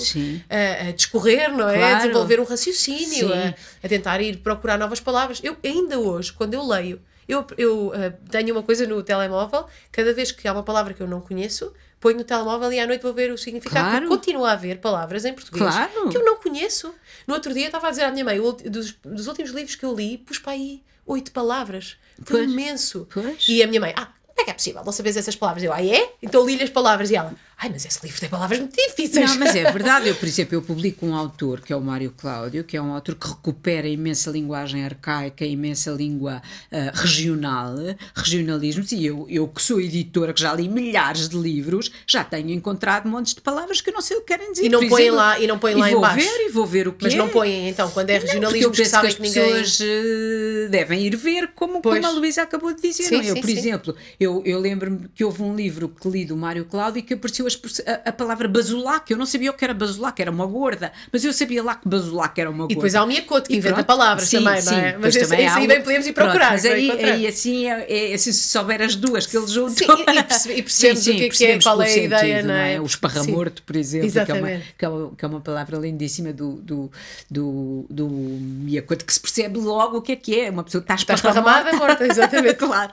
a, 0.49 0.89
a, 0.89 0.91
discorrer, 0.91 1.51
não 1.51 1.66
é? 1.67 1.77
Claro. 1.77 1.95
A 1.95 1.97
desenvolver 1.99 2.39
um 2.39 2.43
raciocínio, 2.43 3.33
a, 3.33 3.53
a 3.83 3.89
tentar 3.89 4.21
ir 4.21 4.37
procurar 4.37 4.77
novas 4.77 4.99
palavras 4.99 5.39
eu 5.43 5.55
ainda 5.63 5.99
hoje, 5.99 6.33
quando 6.33 6.53
eu 6.53 6.65
leio, 6.65 7.01
eu, 7.27 7.45
eu 7.57 7.87
uh, 7.87 7.93
tenho 8.29 8.53
uma 8.55 8.63
coisa 8.63 8.87
no 8.87 9.03
telemóvel, 9.03 9.65
cada 9.91 10.13
vez 10.13 10.31
que 10.31 10.47
há 10.47 10.53
uma 10.53 10.63
palavra 10.63 10.93
que 10.93 11.01
eu 11.01 11.07
não 11.07 11.19
conheço, 11.19 11.73
ponho 11.99 12.17
no 12.17 12.23
telemóvel 12.23 12.71
e 12.71 12.79
à 12.79 12.87
noite 12.87 13.01
vou 13.01 13.13
ver 13.13 13.31
o 13.31 13.37
significado. 13.37 13.89
Claro. 13.89 14.07
Continua 14.07 14.49
a 14.49 14.53
haver 14.53 14.79
palavras 14.79 15.25
em 15.25 15.33
português 15.33 15.69
claro. 15.69 16.09
que 16.09 16.17
eu 16.17 16.23
não 16.23 16.37
conheço. 16.37 16.93
No 17.25 17.33
outro 17.33 17.53
dia 17.53 17.65
estava 17.65 17.87
a 17.87 17.89
dizer 17.89 18.03
à 18.03 18.11
minha 18.11 18.23
mãe, 18.23 18.39
dos, 18.39 18.93
dos 19.03 19.27
últimos 19.27 19.51
livros 19.51 19.75
que 19.75 19.83
eu 19.83 19.93
li, 19.93 20.17
pus 20.19 20.39
para 20.39 20.53
aí 20.53 20.81
oito 21.05 21.31
palavras. 21.31 21.97
Foi 22.23 22.39
pois. 22.39 22.51
imenso. 22.51 23.07
Pois. 23.13 23.45
E 23.47 23.61
a 23.61 23.67
minha 23.67 23.81
mãe, 23.81 23.93
ah, 23.95 24.05
como 24.05 24.41
é 24.41 24.43
que 24.43 24.51
é 24.51 24.53
possível? 24.53 24.83
Não 24.85 24.91
sabes 24.91 25.17
essas 25.17 25.35
palavras? 25.35 25.63
Eu, 25.63 25.73
ah, 25.73 25.83
é? 25.83 26.13
Então 26.21 26.45
li-lhe 26.45 26.63
as 26.63 26.69
palavras 26.69 27.09
e 27.11 27.15
ela, 27.15 27.33
ai, 27.59 27.69
mas 27.69 27.85
esse 27.85 27.99
livro 28.03 28.19
tem 28.19 28.29
palavras 28.29 28.59
muito 28.59 28.75
difíceis. 28.75 29.31
Não, 29.31 29.39
mas 29.39 29.55
é 29.55 29.71
verdade. 29.71 30.07
Eu, 30.07 30.15
por 30.15 30.27
exemplo, 30.27 30.55
eu 30.55 30.61
publico 30.61 31.05
um 31.05 31.15
autor, 31.15 31.61
que 31.61 31.73
é 31.73 31.75
o 31.75 31.81
Mário 31.81 32.13
Cláudio, 32.15 32.63
que 32.63 32.77
é 32.77 32.81
um 32.81 32.93
autor 32.93 33.15
que 33.15 33.27
recupera 33.27 33.87
imensa 33.87 34.29
linguagem 34.29 34.85
arcaica, 34.85 35.43
imensa 35.43 35.91
língua 35.91 36.41
uh, 36.71 36.77
regional, 36.93 37.75
regionalismos, 38.15 38.91
e 38.91 39.05
eu, 39.05 39.25
eu 39.29 39.47
que 39.47 39.61
sou 39.61 39.81
editora, 39.81 40.33
que 40.33 40.41
já 40.41 40.53
li 40.53 40.69
milhares 40.69 41.27
de 41.27 41.37
livros, 41.37 41.91
já 42.05 42.23
tenho 42.23 42.51
encontrado 42.51 43.09
montes 43.09 43.33
de 43.33 43.41
palavras 43.41 43.81
que 43.81 43.89
eu 43.89 43.93
não 43.93 44.01
sei 44.01 44.17
o 44.17 44.21
que 44.21 44.27
querem 44.27 44.51
dizer. 44.51 44.65
E 44.65 44.69
não 44.69 44.87
põem 44.87 45.09
lá, 45.09 45.39
e 45.39 45.47
não 45.47 45.57
põem 45.57 45.75
lá 45.75 45.89
e 45.89 45.93
vou 45.93 45.99
embaixo. 45.99 46.25
ver, 46.25 46.45
e 46.45 46.49
vou 46.49 46.65
ver 46.65 46.87
o 46.87 46.93
que 46.93 47.03
Mas 47.05 47.13
é. 47.13 47.17
não 47.17 47.29
põem, 47.29 47.69
então, 47.69 47.89
quando 47.89 48.09
é 48.11 48.19
regionalismo, 48.19 48.71
que 48.71 48.85
sabem 48.85 49.15
que, 49.15 49.21
as 49.23 49.35
ninguém... 49.35 49.63
pessoas 49.63 49.79
uh, 49.79 50.69
devem 50.69 51.01
ir 51.01 51.15
ver, 51.15 51.51
como, 51.55 51.81
como 51.81 52.05
a 52.05 52.09
Luísa 52.11 52.43
acabou 52.43 52.73
de 52.73 52.81
dizer. 52.81 53.03
Sim, 53.03 53.15
não? 53.15 53.21
É? 53.21 53.29
Eu, 53.29 53.35
sim, 53.35 53.41
por 53.41 53.49
sim. 53.49 53.57
exemplo, 53.57 53.95
eu, 54.19 54.43
eu 54.45 54.59
lembro-me 54.59 55.07
que 55.15 55.23
houve 55.23 55.41
um 55.41 55.55
livro 55.55 55.89
que 55.89 56.07
li 56.07 56.23
do 56.23 56.37
Mário 56.37 56.65
Cláudio 56.65 56.99
e 56.99 57.01
que 57.01 57.15
apareceu 57.15 57.46
a, 57.85 58.09
a 58.09 58.11
palavra 58.11 58.47
basulac. 58.47 59.09
Eu 59.11 59.17
não 59.17 59.25
sabia 59.25 59.51
o 59.51 59.53
que 59.53 59.63
era 59.63 59.73
basulac, 59.73 60.21
era 60.21 60.31
uma 60.31 60.45
gorda, 60.45 60.91
mas 61.11 61.23
eu 61.23 61.33
sabia 61.33 61.63
lá 61.63 61.75
que 61.75 61.87
basulac 61.87 62.39
era 62.39 62.49
uma 62.49 62.59
gorda. 62.59 62.73
E 62.73 62.75
depois 62.75 62.95
há 62.95 63.03
o 63.03 63.07
Miacote, 63.07 63.49
que 63.49 63.55
inventa 63.55 63.75
pronto, 63.75 63.87
palavras 63.87 64.27
sim, 64.27 64.43
também, 64.43 64.61
sim, 64.61 64.71
não 64.71 64.77
é? 64.77 64.97
Mas 64.97 65.15
esse, 65.15 65.35
esse 65.35 65.57
aí 65.57 65.67
bem 65.67 65.81
podemos 65.81 66.07
ir 66.07 66.13
procurar. 66.13 66.37
Pronto, 66.37 66.51
mas 66.51 66.65
aí, 66.65 66.91
aí 66.91 67.27
assim, 67.27 67.67
é, 67.67 68.11
é, 68.11 68.13
assim, 68.13 68.31
se 68.31 68.47
souber 68.47 68.81
as 68.81 68.95
duas 68.95 69.25
que 69.25 69.37
eles 69.37 69.51
juntam. 69.51 69.75
Sim, 69.75 69.85
e, 70.01 70.23
percebe, 70.23 70.55
e 70.55 70.63
percebemos 70.63 70.99
sim, 71.03 71.11
sim, 71.11 71.15
o 71.15 71.19
que 71.19 71.25
é, 71.25 71.29
que 71.29 71.45
é 71.45 71.59
qual 71.61 71.81
é 71.81 71.85
a 71.85 71.89
sentido, 71.89 72.05
ideia, 72.05 72.43
não 72.43 72.53
é? 72.53 72.81
O 72.81 72.85
esparramorto, 72.85 73.63
por 73.63 73.75
exemplo, 73.75 74.11
que 74.11 74.19
é, 74.19 74.33
uma, 74.33 74.47
que 74.77 74.85
é, 74.85 74.89
uma, 74.89 75.15
que, 75.15 75.25
é 75.25 75.27
uma, 75.27 75.41
palavra 75.41 75.77
lindíssima 75.77 76.33
do, 76.33 76.53
do, 76.53 76.91
do, 77.29 77.85
do 77.89 78.09
Miacote, 78.09 79.05
que 79.05 79.13
se 79.13 79.19
percebe 79.19 79.59
logo 79.59 79.97
o 79.97 80.01
que 80.01 80.11
é 80.13 80.15
que 80.15 80.39
é. 80.39 80.49
Uma 80.49 80.63
pessoa 80.63 80.81
está 80.81 80.95
esparramada. 80.95 81.69
Está 81.69 81.79
morta, 81.79 82.05
exatamente. 82.05 82.55
claro. 82.55 82.91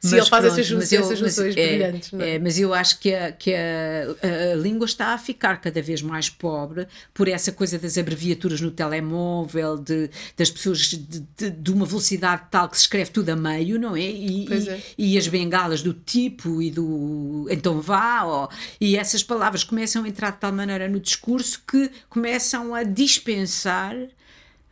Se 0.00 0.16
ele 0.16 0.26
faz 0.26 0.44
essas 0.44 0.66
junções 0.66 1.54
brilhantes. 1.54 2.12
É, 2.14 2.38
mas 2.38 2.58
eu 2.58 2.72
acho 2.74 2.98
que, 2.98 3.14
a, 3.14 3.32
que 3.32 3.52
a, 4.22 4.52
a 4.52 4.54
língua 4.56 4.86
está 4.86 5.14
a 5.14 5.18
ficar 5.18 5.60
cada 5.60 5.80
vez 5.80 6.02
mais 6.02 6.28
pobre 6.28 6.86
por 7.14 7.28
essa 7.28 7.52
coisa 7.52 7.78
das 7.78 7.96
abreviaturas 7.96 8.60
no 8.60 8.70
telemóvel, 8.70 9.78
de, 9.78 10.10
das 10.36 10.50
pessoas 10.50 10.78
de, 10.78 11.20
de, 11.36 11.50
de 11.50 11.72
uma 11.72 11.86
velocidade 11.86 12.42
tal 12.50 12.68
que 12.68 12.76
se 12.76 12.82
escreve 12.82 13.10
tudo 13.10 13.30
a 13.30 13.36
meio, 13.36 13.78
não 13.78 13.96
é? 13.96 14.00
E, 14.00 14.46
e, 14.48 14.68
é. 14.68 14.82
e, 14.96 15.18
as 15.18 15.28
bengalas 15.28 15.82
do 15.82 15.92
tipo 15.92 16.62
e 16.62 16.70
do 16.70 17.46
então 17.50 17.80
vá, 17.80 18.48
e 18.80 18.96
essas 18.96 19.22
palavras 19.22 19.64
começam 19.64 20.04
a 20.04 20.08
entrar 20.08 20.32
de 20.32 20.38
tal 20.38 20.52
maneira 20.52 20.88
no 20.88 21.00
discurso 21.00 21.62
que 21.66 21.90
começam 22.08 22.74
a 22.74 22.82
dispensar 22.82 23.94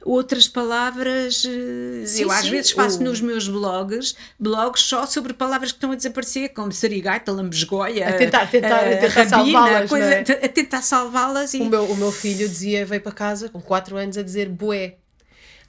outras 0.04 0.46
palavras. 0.46 1.44
Eh, 1.44 2.06
sim, 2.06 2.22
eu 2.22 2.30
às 2.30 2.44
sim, 2.44 2.50
vezes 2.50 2.70
faço 2.70 3.02
nos 3.02 3.20
meus 3.20 3.48
blogs, 3.48 4.14
blogs 4.38 4.82
só 4.82 5.06
sobre 5.06 5.32
palavras 5.32 5.72
que 5.72 5.76
estão 5.76 5.92
a 5.92 5.94
desaparecer, 5.94 6.50
como 6.50 6.70
serigaita, 6.70 7.32
lambesgoia, 7.32 8.08
a 8.08 8.12
tentar, 8.12 8.50
tentar, 8.50 8.86
a, 8.86 8.96
tentar 8.96 9.28
salvá-las. 9.28 9.92
É? 9.92 10.44
A 10.44 10.48
tentar 10.48 10.82
salvá-las. 10.82 11.54
E... 11.54 11.60
O, 11.60 11.64
meu, 11.64 11.84
o 11.84 11.96
meu 11.96 12.12
filho 12.12 12.48
dizia, 12.48 12.84
veio 12.84 13.00
para 13.00 13.12
casa 13.12 13.48
com 13.48 13.60
4 13.60 13.96
anos 13.96 14.18
a 14.18 14.22
dizer 14.22 14.48
boé. 14.48 14.96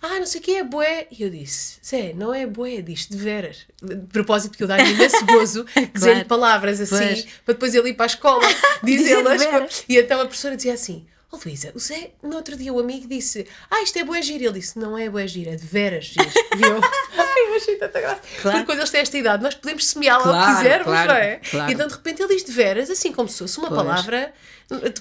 Ah, 0.01 0.19
não 0.19 0.25
sei 0.25 0.39
o 0.39 0.43
que 0.43 0.51
é 0.57 0.63
boé. 0.63 1.07
E 1.09 1.23
eu 1.23 1.29
disse, 1.29 1.79
Zé, 1.83 2.13
não 2.13 2.33
é 2.33 2.45
boé, 2.45 2.81
diz 2.81 3.07
de 3.07 3.17
veras. 3.17 3.65
De 3.81 3.95
propósito, 4.07 4.55
que 4.55 4.63
eu 4.63 4.67
dava 4.67 4.83
imenso 4.83 5.25
gozo 5.25 5.65
dizer 5.93 6.11
claro. 6.11 6.25
palavras 6.25 6.79
assim, 6.79 6.95
pois. 6.95 7.27
para 7.43 7.53
depois 7.53 7.73
ele 7.73 7.89
ir 7.89 7.93
para 7.93 8.05
a 8.05 8.07
escola, 8.07 8.45
dizê-las. 8.83 9.83
e 9.89 9.97
então 9.97 10.21
a 10.21 10.25
professora 10.25 10.55
dizia 10.55 10.73
assim, 10.73 11.07
Oh, 11.31 11.39
Luísa, 11.43 11.71
o 11.75 11.79
Zé, 11.79 12.11
no 12.21 12.35
outro 12.35 12.55
dia 12.55 12.71
o 12.73 12.79
amigo 12.79 13.07
disse: 13.07 13.47
Ah, 13.69 13.81
isto 13.81 13.97
é 13.97 14.03
boa 14.03 14.21
gira. 14.21 14.45
Ele 14.45 14.59
disse: 14.59 14.77
Não 14.77 14.97
é 14.97 15.09
boa 15.09 15.27
gira, 15.27 15.51
é 15.51 15.55
de 15.55 15.65
veras 15.65 16.05
gira. 16.05 16.25
E 16.57 16.61
eu, 16.63 17.24
ai, 17.35 17.51
eu 17.51 17.55
achei 17.55 17.75
tanta 17.75 18.01
graça. 18.01 18.21
Claro. 18.41 18.57
Porque 18.57 18.65
quando 18.65 18.79
eles 18.79 18.89
têm 18.89 19.01
esta 19.01 19.17
idade, 19.17 19.43
nós 19.43 19.55
podemos 19.55 19.85
semeá-la 19.85 20.23
claro, 20.23 20.37
o 20.37 20.47
que 20.47 20.57
quisermos, 20.57 20.85
claro, 20.87 21.07
não 21.09 21.15
é? 21.17 21.35
Claro. 21.37 21.69
E 21.69 21.73
então 21.73 21.87
de 21.87 21.93
repente 21.93 22.21
ele 22.21 22.33
diz 22.33 22.43
de 22.43 22.51
veras, 22.51 22.89
assim 22.89 23.11
como 23.11 23.29
se 23.29 23.39
fosse 23.39 23.57
uma 23.57 23.67
pois. 23.67 23.81
palavra 23.81 24.33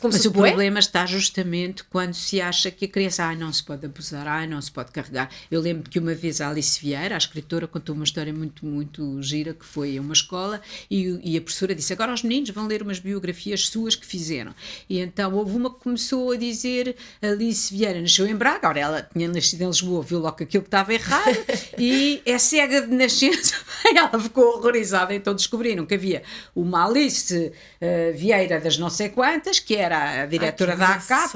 mas 0.03 0.27
o 0.27 0.31
problema 0.33 0.79
está 0.79 1.07
justamente 1.07 1.85
quando 1.85 2.13
se 2.13 2.41
acha 2.41 2.71
que 2.71 2.85
a 2.85 2.89
criança 2.89 3.25
ah, 3.25 3.35
não 3.35 3.51
se 3.53 3.63
pode 3.63 3.87
abusar, 3.87 4.27
ah, 4.27 4.47
não 4.47 4.61
se 4.61 4.71
pode 4.71 4.93
carregar. 4.93 5.31
Eu 5.51 5.61
lembro 5.61 5.89
que 5.89 5.99
uma 5.99 6.15
vez 6.15 6.41
a 6.41 6.51
Alice 6.51 6.79
Vieira, 6.79 7.15
a 7.15 7.19
escritora, 7.19 7.67
contou 7.67 7.95
uma 7.95 8.05
história 8.05 8.33
muito, 8.33 8.67
muito 8.67 9.23
gira 9.23 9.55
que 9.55 9.65
foi 9.65 9.97
a 9.97 10.01
uma 10.03 10.13
escola 10.13 10.61
e, 10.91 11.19
e, 11.23 11.37
a 11.37 11.41
professora 11.41 11.75
disse: 11.75 11.93
Agora 11.95 12.13
os 12.13 12.23
meninos 12.23 12.51
vão 12.51 12.67
ler 12.67 12.83
umas 12.83 12.99
biografias 12.99 13.69
suas 13.69 13.95
que 13.95 14.05
fizeram. 14.05 14.55
E 14.89 15.01
então 15.01 15.35
houve 15.35 15.57
uma 15.57 15.73
que 15.73 15.81
começou 15.81 16.33
a 16.33 16.37
dizer: 16.37 16.95
Alice 17.23 17.75
Vieira 17.75 18.01
nasceu 18.01 18.27
em 18.27 18.37
Braga, 18.37 18.59
agora 18.65 18.81
ela 18.81 19.03
tinha 19.03 19.29
nascido 19.29 19.63
em 19.63 19.67
Lisboa, 19.67 20.03
viu 20.03 20.19
logo 20.19 20.43
aquilo 20.43 20.63
que 20.63 20.69
estava 20.69 20.93
errado 20.93 21.39
e 21.79 22.21
é 22.25 22.39
cega 22.39 22.83
de 22.83 22.95
nascença. 22.95 23.55
ela 23.95 24.19
ficou 24.19 24.57
horrorizada, 24.57 25.15
então 25.15 25.35
descobriram 25.35 25.85
que 25.85 25.95
havia 25.95 26.23
uma 26.55 26.87
Alice 26.87 27.53
uh, 27.81 28.17
Vieira 28.17 28.61
das 28.61 28.79
não 28.79 28.89
sei 28.89 29.09
quantas 29.09 29.59
que 29.59 29.77
era 29.77 30.23
a 30.23 30.27
diretora 30.27 30.77
da 30.77 30.95
ACAP, 30.95 31.33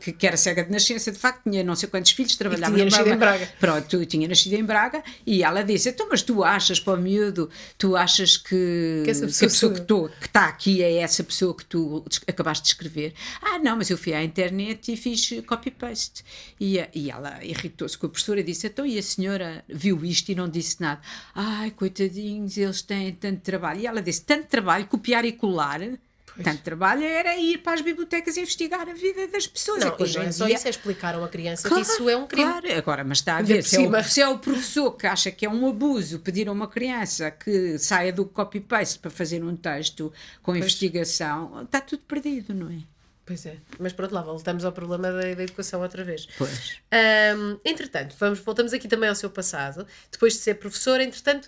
que, 0.00 0.12
que, 0.12 0.26
era 0.26 0.36
cega 0.36 0.64
de 0.64 0.70
nascença, 0.70 1.10
de 1.10 1.18
facto, 1.18 1.42
tinha 1.48 1.64
não 1.64 1.74
sei 1.74 1.88
quantos 1.88 2.12
filhos, 2.12 2.36
trabalhava 2.36 2.72
tinha 2.72 2.84
nascido 2.84 3.08
em 3.08 3.16
Braga. 3.16 3.48
Pronto, 3.58 4.06
tinha 4.06 4.28
nascido 4.28 4.52
em 4.54 4.64
Braga, 4.64 5.02
e 5.26 5.42
ela 5.42 5.62
disse: 5.62 5.88
Então, 5.88 6.06
mas 6.10 6.22
tu 6.22 6.44
achas, 6.44 6.78
para 6.78 6.94
o 6.94 6.96
miúdo, 6.96 7.50
tu 7.76 7.96
achas 7.96 8.36
que, 8.36 9.02
que, 9.04 9.12
pessoa 9.12 9.30
que 9.30 9.44
a 9.44 9.48
pessoa 9.48 10.08
que, 10.08 10.20
que 10.20 10.26
está 10.26 10.44
aqui 10.46 10.82
é 10.82 10.98
essa 10.98 11.24
pessoa 11.24 11.54
que 11.54 11.64
tu 11.64 12.04
acabaste 12.26 12.64
de 12.64 12.68
escrever? 12.70 13.12
Ah, 13.42 13.58
não, 13.58 13.76
mas 13.76 13.90
eu 13.90 13.98
fui 13.98 14.14
à 14.14 14.22
internet 14.22 14.92
e 14.92 14.96
fiz 14.96 15.30
copy-paste. 15.46 16.24
E, 16.60 16.80
e 16.94 17.10
ela 17.10 17.44
irritou-se 17.44 17.96
com 17.96 18.06
a 18.06 18.08
professora 18.08 18.40
e 18.40 18.42
disse: 18.42 18.66
Então, 18.66 18.86
e 18.86 18.98
a 18.98 19.02
senhora 19.02 19.64
viu 19.68 20.04
isto 20.04 20.27
e 20.32 20.34
não 20.34 20.48
disse 20.48 20.80
nada? 20.80 21.00
Ai, 21.34 21.70
coitadinhos, 21.70 22.56
eles 22.56 22.82
têm 22.82 23.12
tanto 23.12 23.40
trabalho. 23.40 23.80
E 23.80 23.86
ela 23.86 24.02
disse: 24.02 24.22
Tanto 24.22 24.46
trabalho, 24.46 24.86
copiar 24.86 25.24
e 25.24 25.32
colar 25.32 25.80
Tanto 26.42 26.62
trabalho 26.62 27.04
era 27.04 27.36
ir 27.36 27.58
para 27.58 27.74
as 27.74 27.80
bibliotecas 27.80 28.36
investigar 28.36 28.88
a 28.88 28.92
vida 28.92 29.26
das 29.26 29.46
pessoas. 29.46 29.80
Não, 29.80 29.88
é 29.88 29.98
não 29.98 30.22
é 30.22 30.32
só 30.32 30.46
dia... 30.46 30.54
isso, 30.54 30.66
é 30.66 30.70
explicar 30.70 31.14
a 31.14 31.18
uma 31.18 31.28
criança 31.28 31.68
claro, 31.68 31.84
que 31.84 31.90
isso 31.90 32.08
é 32.08 32.16
um 32.16 32.26
crime. 32.26 32.50
Claro, 32.50 32.78
agora, 32.78 33.04
mas 33.04 33.18
está 33.18 33.38
a 33.38 33.42
ver, 33.42 33.64
se 33.64 33.76
é, 33.76 33.88
o, 33.88 34.04
se 34.04 34.20
é, 34.20 34.28
o, 34.28 34.38
professor 34.38 34.92
que 34.92 35.06
acha 35.06 35.30
que 35.30 35.44
é 35.44 35.50
um 35.50 35.68
abuso 35.68 36.20
pedir 36.20 36.48
a 36.48 36.52
uma 36.52 36.68
criança 36.68 37.30
que 37.30 37.78
saia 37.78 38.12
do 38.12 38.24
copy-paste 38.24 38.98
para 39.00 39.10
fazer 39.10 39.42
um 39.42 39.56
texto 39.56 40.12
com 40.42 40.52
pois. 40.52 40.58
investigação, 40.58 41.62
está 41.62 41.80
tudo 41.80 42.02
perdido, 42.06 42.54
não 42.54 42.70
é? 42.70 42.78
Pois 43.28 43.44
é, 43.44 43.58
mas 43.78 43.92
por 43.92 44.04
outro 44.04 44.14
lado, 44.16 44.24
voltamos 44.24 44.64
ao 44.64 44.72
problema 44.72 45.12
da, 45.12 45.34
da 45.34 45.42
educação 45.42 45.82
outra 45.82 46.02
vez. 46.02 46.26
Pois. 46.38 46.78
Um, 47.36 47.58
entretanto, 47.62 48.16
vamos, 48.18 48.38
voltamos 48.38 48.72
aqui 48.72 48.88
também 48.88 49.06
ao 49.06 49.14
seu 49.14 49.28
passado. 49.28 49.86
Depois 50.10 50.32
de 50.32 50.38
ser 50.38 50.54
professora, 50.54 51.04
entretanto, 51.04 51.46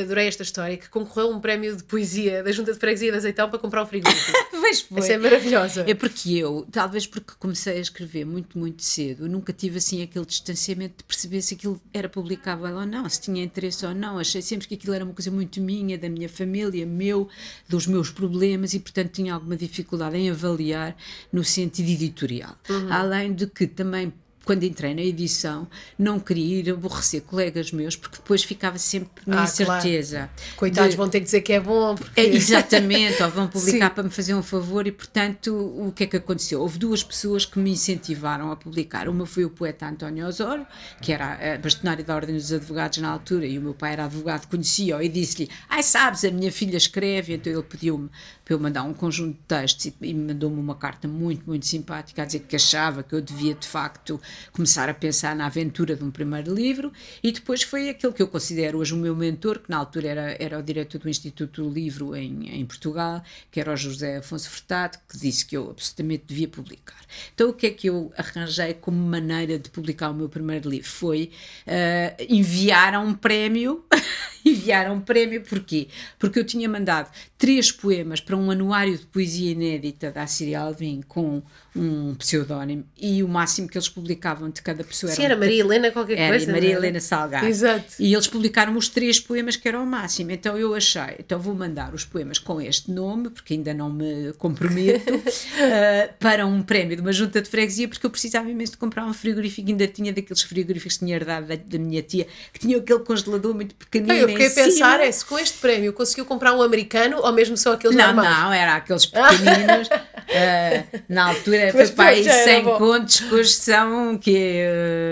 adorei 0.00 0.28
esta 0.28 0.44
história 0.44 0.76
que 0.76 0.88
concorreu 0.88 1.32
a 1.32 1.36
um 1.36 1.40
prémio 1.40 1.76
de 1.76 1.82
poesia 1.82 2.44
da 2.44 2.52
Junta 2.52 2.72
de 2.72 2.78
Freguesia 2.78 3.10
de 3.10 3.16
Azeitão 3.16 3.50
para 3.50 3.58
comprar 3.58 3.82
um 3.82 3.86
frigorífico. 3.86 4.38
pois 4.52 4.82
foi. 4.82 4.98
Essa 5.00 5.14
é 5.14 5.18
maravilhosa. 5.18 5.84
É 5.88 5.94
porque 5.94 6.32
eu, 6.32 6.64
talvez 6.70 7.08
porque 7.08 7.32
comecei 7.40 7.76
a 7.76 7.80
escrever 7.80 8.24
muito, 8.24 8.56
muito 8.56 8.84
cedo, 8.84 9.28
nunca 9.28 9.52
tive 9.52 9.78
assim 9.78 10.02
aquele 10.02 10.24
distanciamento 10.24 10.98
de 10.98 11.04
perceber 11.04 11.42
se 11.42 11.54
aquilo 11.54 11.82
era 11.92 12.08
publicável 12.08 12.72
ou 12.76 12.86
não, 12.86 13.08
se 13.08 13.20
tinha 13.20 13.42
interesse 13.42 13.84
ou 13.84 13.92
não. 13.92 14.20
Achei 14.20 14.40
sempre 14.40 14.68
que 14.68 14.76
aquilo 14.76 14.94
era 14.94 15.04
uma 15.04 15.12
coisa 15.12 15.32
muito 15.32 15.60
minha, 15.60 15.98
da 15.98 16.08
minha 16.08 16.28
família, 16.28 16.86
meu, 16.86 17.28
dos 17.68 17.88
meus 17.88 18.10
problemas 18.10 18.74
e, 18.74 18.78
portanto, 18.78 19.10
tinha 19.10 19.34
alguma 19.34 19.56
dificuldade 19.56 20.16
em 20.16 20.30
avaliar 20.30 20.96
no 21.32 21.44
sentido 21.44 21.88
editorial. 21.90 22.56
Uhum. 22.68 22.92
Além 22.92 23.34
de 23.34 23.46
que 23.46 23.66
também 23.66 24.12
quando 24.46 24.62
entrei 24.62 24.94
na 24.94 25.02
edição, 25.02 25.66
não 25.98 26.20
queria 26.20 26.60
ir 26.60 26.70
aborrecer 26.70 27.20
colegas 27.22 27.72
meus, 27.72 27.96
porque 27.96 28.18
depois 28.18 28.44
ficava 28.44 28.78
sempre 28.78 29.24
na 29.26 29.40
ah, 29.40 29.44
incerteza. 29.44 30.18
Claro. 30.18 30.56
Coitados, 30.56 30.90
de... 30.92 30.96
vão 30.96 31.08
ter 31.08 31.18
que 31.18 31.24
dizer 31.24 31.40
que 31.40 31.52
é 31.52 31.58
bom. 31.58 31.96
Porque... 31.96 32.20
É, 32.20 32.24
exatamente, 32.26 33.20
ou 33.24 33.28
vão 33.28 33.48
publicar 33.50 33.88
Sim. 33.88 33.94
para 33.94 34.04
me 34.04 34.10
fazer 34.10 34.34
um 34.34 34.44
favor, 34.44 34.86
e 34.86 34.92
portanto, 34.92 35.52
o 35.52 35.90
que 35.90 36.04
é 36.04 36.06
que 36.06 36.16
aconteceu? 36.16 36.60
Houve 36.60 36.78
duas 36.78 37.02
pessoas 37.02 37.44
que 37.44 37.58
me 37.58 37.72
incentivaram 37.72 38.52
a 38.52 38.56
publicar. 38.56 39.08
Uma 39.08 39.26
foi 39.26 39.44
o 39.44 39.50
poeta 39.50 39.88
António 39.88 40.24
Osório, 40.24 40.64
que 41.02 41.12
era 41.12 41.58
bastonário 41.60 42.04
da 42.04 42.14
Ordem 42.14 42.36
dos 42.36 42.52
Advogados 42.52 42.98
na 42.98 43.08
altura, 43.08 43.46
e 43.46 43.58
o 43.58 43.62
meu 43.62 43.74
pai 43.74 43.94
era 43.94 44.04
advogado, 44.04 44.46
conhecia-o 44.46 45.02
e 45.02 45.08
disse-lhe: 45.08 45.50
Ai, 45.68 45.82
sabes, 45.82 46.24
a 46.24 46.30
minha 46.30 46.52
filha 46.52 46.76
escreve, 46.76 47.34
então 47.34 47.52
ele 47.52 47.64
pediu-me 47.64 48.08
para 48.44 48.54
eu 48.54 48.60
mandar 48.60 48.84
um 48.84 48.94
conjunto 48.94 49.32
de 49.32 49.42
textos 49.42 49.86
e, 49.86 49.94
e 50.02 50.14
mandou-me 50.14 50.60
uma 50.60 50.76
carta 50.76 51.08
muito, 51.08 51.44
muito 51.44 51.66
simpática 51.66 52.22
a 52.22 52.24
dizer 52.24 52.40
que 52.40 52.54
achava 52.54 53.02
que 53.02 53.12
eu 53.12 53.20
devia 53.20 53.56
de 53.56 53.66
facto 53.66 54.20
começar 54.52 54.88
a 54.88 54.94
pensar 54.94 55.34
na 55.34 55.46
aventura 55.46 55.96
de 55.96 56.04
um 56.04 56.10
primeiro 56.10 56.54
livro 56.54 56.92
e 57.22 57.32
depois 57.32 57.62
foi 57.62 57.88
aquele 57.88 58.12
que 58.12 58.22
eu 58.22 58.28
considero 58.28 58.78
hoje 58.78 58.94
o 58.94 58.96
meu 58.96 59.14
mentor, 59.14 59.58
que 59.58 59.70
na 59.70 59.76
altura 59.76 60.08
era, 60.08 60.36
era 60.38 60.58
o 60.58 60.62
diretor 60.62 60.98
do 60.98 61.08
Instituto 61.08 61.62
do 61.62 61.70
Livro 61.70 62.14
em, 62.14 62.60
em 62.60 62.66
Portugal, 62.66 63.22
que 63.50 63.60
era 63.60 63.72
o 63.72 63.76
José 63.76 64.16
Afonso 64.18 64.50
Furtado, 64.50 64.98
que 65.08 65.18
disse 65.18 65.44
que 65.44 65.56
eu 65.56 65.70
absolutamente 65.70 66.24
devia 66.26 66.48
publicar. 66.48 67.00
Então 67.34 67.50
o 67.50 67.52
que 67.52 67.66
é 67.66 67.70
que 67.70 67.88
eu 67.88 68.12
arranjei 68.16 68.74
como 68.74 68.98
maneira 68.98 69.58
de 69.58 69.70
publicar 69.70 70.10
o 70.10 70.14
meu 70.14 70.28
primeiro 70.28 70.68
livro? 70.68 70.88
Foi 70.88 71.30
uh, 71.66 72.24
enviar 72.28 72.94
um 73.00 73.14
prémio, 73.14 73.84
enviar 74.50 74.90
um 74.90 75.00
prémio, 75.00 75.42
porquê? 75.42 75.88
Porque 76.18 76.38
eu 76.38 76.44
tinha 76.44 76.68
mandado 76.68 77.10
três 77.36 77.70
poemas 77.72 78.20
para 78.20 78.36
um 78.36 78.50
anuário 78.50 78.96
de 78.96 79.04
poesia 79.06 79.50
inédita 79.50 80.10
da 80.10 80.22
Assíria 80.22 80.60
Alvim 80.60 81.02
com 81.06 81.42
um 81.74 82.14
pseudónimo 82.14 82.84
e 82.98 83.22
o 83.22 83.28
máximo 83.28 83.68
que 83.68 83.76
eles 83.76 83.88
publicavam 83.88 84.48
de 84.48 84.62
cada 84.62 84.82
pessoa 84.82 85.10
era. 85.10 85.16
Sim, 85.16 85.24
era 85.24 85.36
Maria 85.36 85.60
Helena 85.60 85.90
qualquer 85.90 86.18
era 86.18 86.30
coisa. 86.30 86.50
Maria 86.50 86.72
Helena 86.72 87.00
Salgado. 87.00 87.46
Exato. 87.46 87.94
E 88.00 88.14
eles 88.14 88.26
publicaram 88.26 88.74
os 88.76 88.88
três 88.88 89.20
poemas 89.20 89.56
que 89.56 89.68
eram 89.68 89.82
o 89.84 89.86
máximo. 89.86 90.30
Então 90.30 90.56
eu 90.56 90.74
achei, 90.74 91.16
então 91.18 91.38
vou 91.38 91.54
mandar 91.54 91.92
os 91.92 92.04
poemas 92.04 92.38
com 92.38 92.60
este 92.60 92.90
nome, 92.90 93.28
porque 93.28 93.54
ainda 93.54 93.74
não 93.74 93.92
me 93.92 94.32
comprometo, 94.38 95.14
uh, 95.14 96.14
para 96.18 96.46
um 96.46 96.62
prémio 96.62 96.96
de 96.96 97.02
uma 97.02 97.12
junta 97.12 97.42
de 97.42 97.48
freguesia, 97.48 97.88
porque 97.88 98.06
eu 98.06 98.10
precisava 98.10 98.50
imenso 98.50 98.72
de 98.72 98.78
comprar 98.78 99.04
um 99.04 99.12
frigorífico. 99.12 99.68
Ainda 99.68 99.86
tinha 99.86 100.12
daqueles 100.12 100.42
frigoríficos 100.42 100.94
que 100.94 101.04
tinha 101.04 101.16
herdado 101.16 101.46
da, 101.46 101.56
da 101.56 101.78
minha 101.78 102.02
tia, 102.02 102.26
que 102.52 102.60
tinha 102.60 102.78
aquele 102.78 103.00
congelador 103.00 103.54
muito 103.54 103.74
pequenino. 103.74 104.14
Eu 104.14 104.35
fiquei 104.36 104.62
a 104.62 104.66
pensar, 104.66 105.00
é 105.00 105.10
se 105.12 105.24
com 105.24 105.38
este 105.38 105.58
prémio 105.58 105.92
conseguiu 105.92 106.24
comprar 106.24 106.52
um 106.54 106.62
americano 106.62 107.18
ou 107.18 107.32
mesmo 107.32 107.56
só 107.56 107.72
aqueles 107.74 107.96
Não, 107.96 108.06
normais? 108.06 108.28
não, 108.38 108.52
era 108.52 108.76
aqueles 108.76 109.06
pequeninos. 109.06 109.88
Uh, 109.88 111.00
na 111.08 111.28
altura 111.28 111.70
Mas 111.72 111.88
foi 111.88 111.96
para 111.96 112.08
aí 112.10 112.22
pronto, 112.22 112.24
já 112.26 112.34
era 112.34 112.44
100 112.56 112.64
bom. 112.64 112.78
contos 112.78 113.20
que 113.20 113.34
hoje 113.34 113.50
são 113.52 114.18
que 114.18 114.64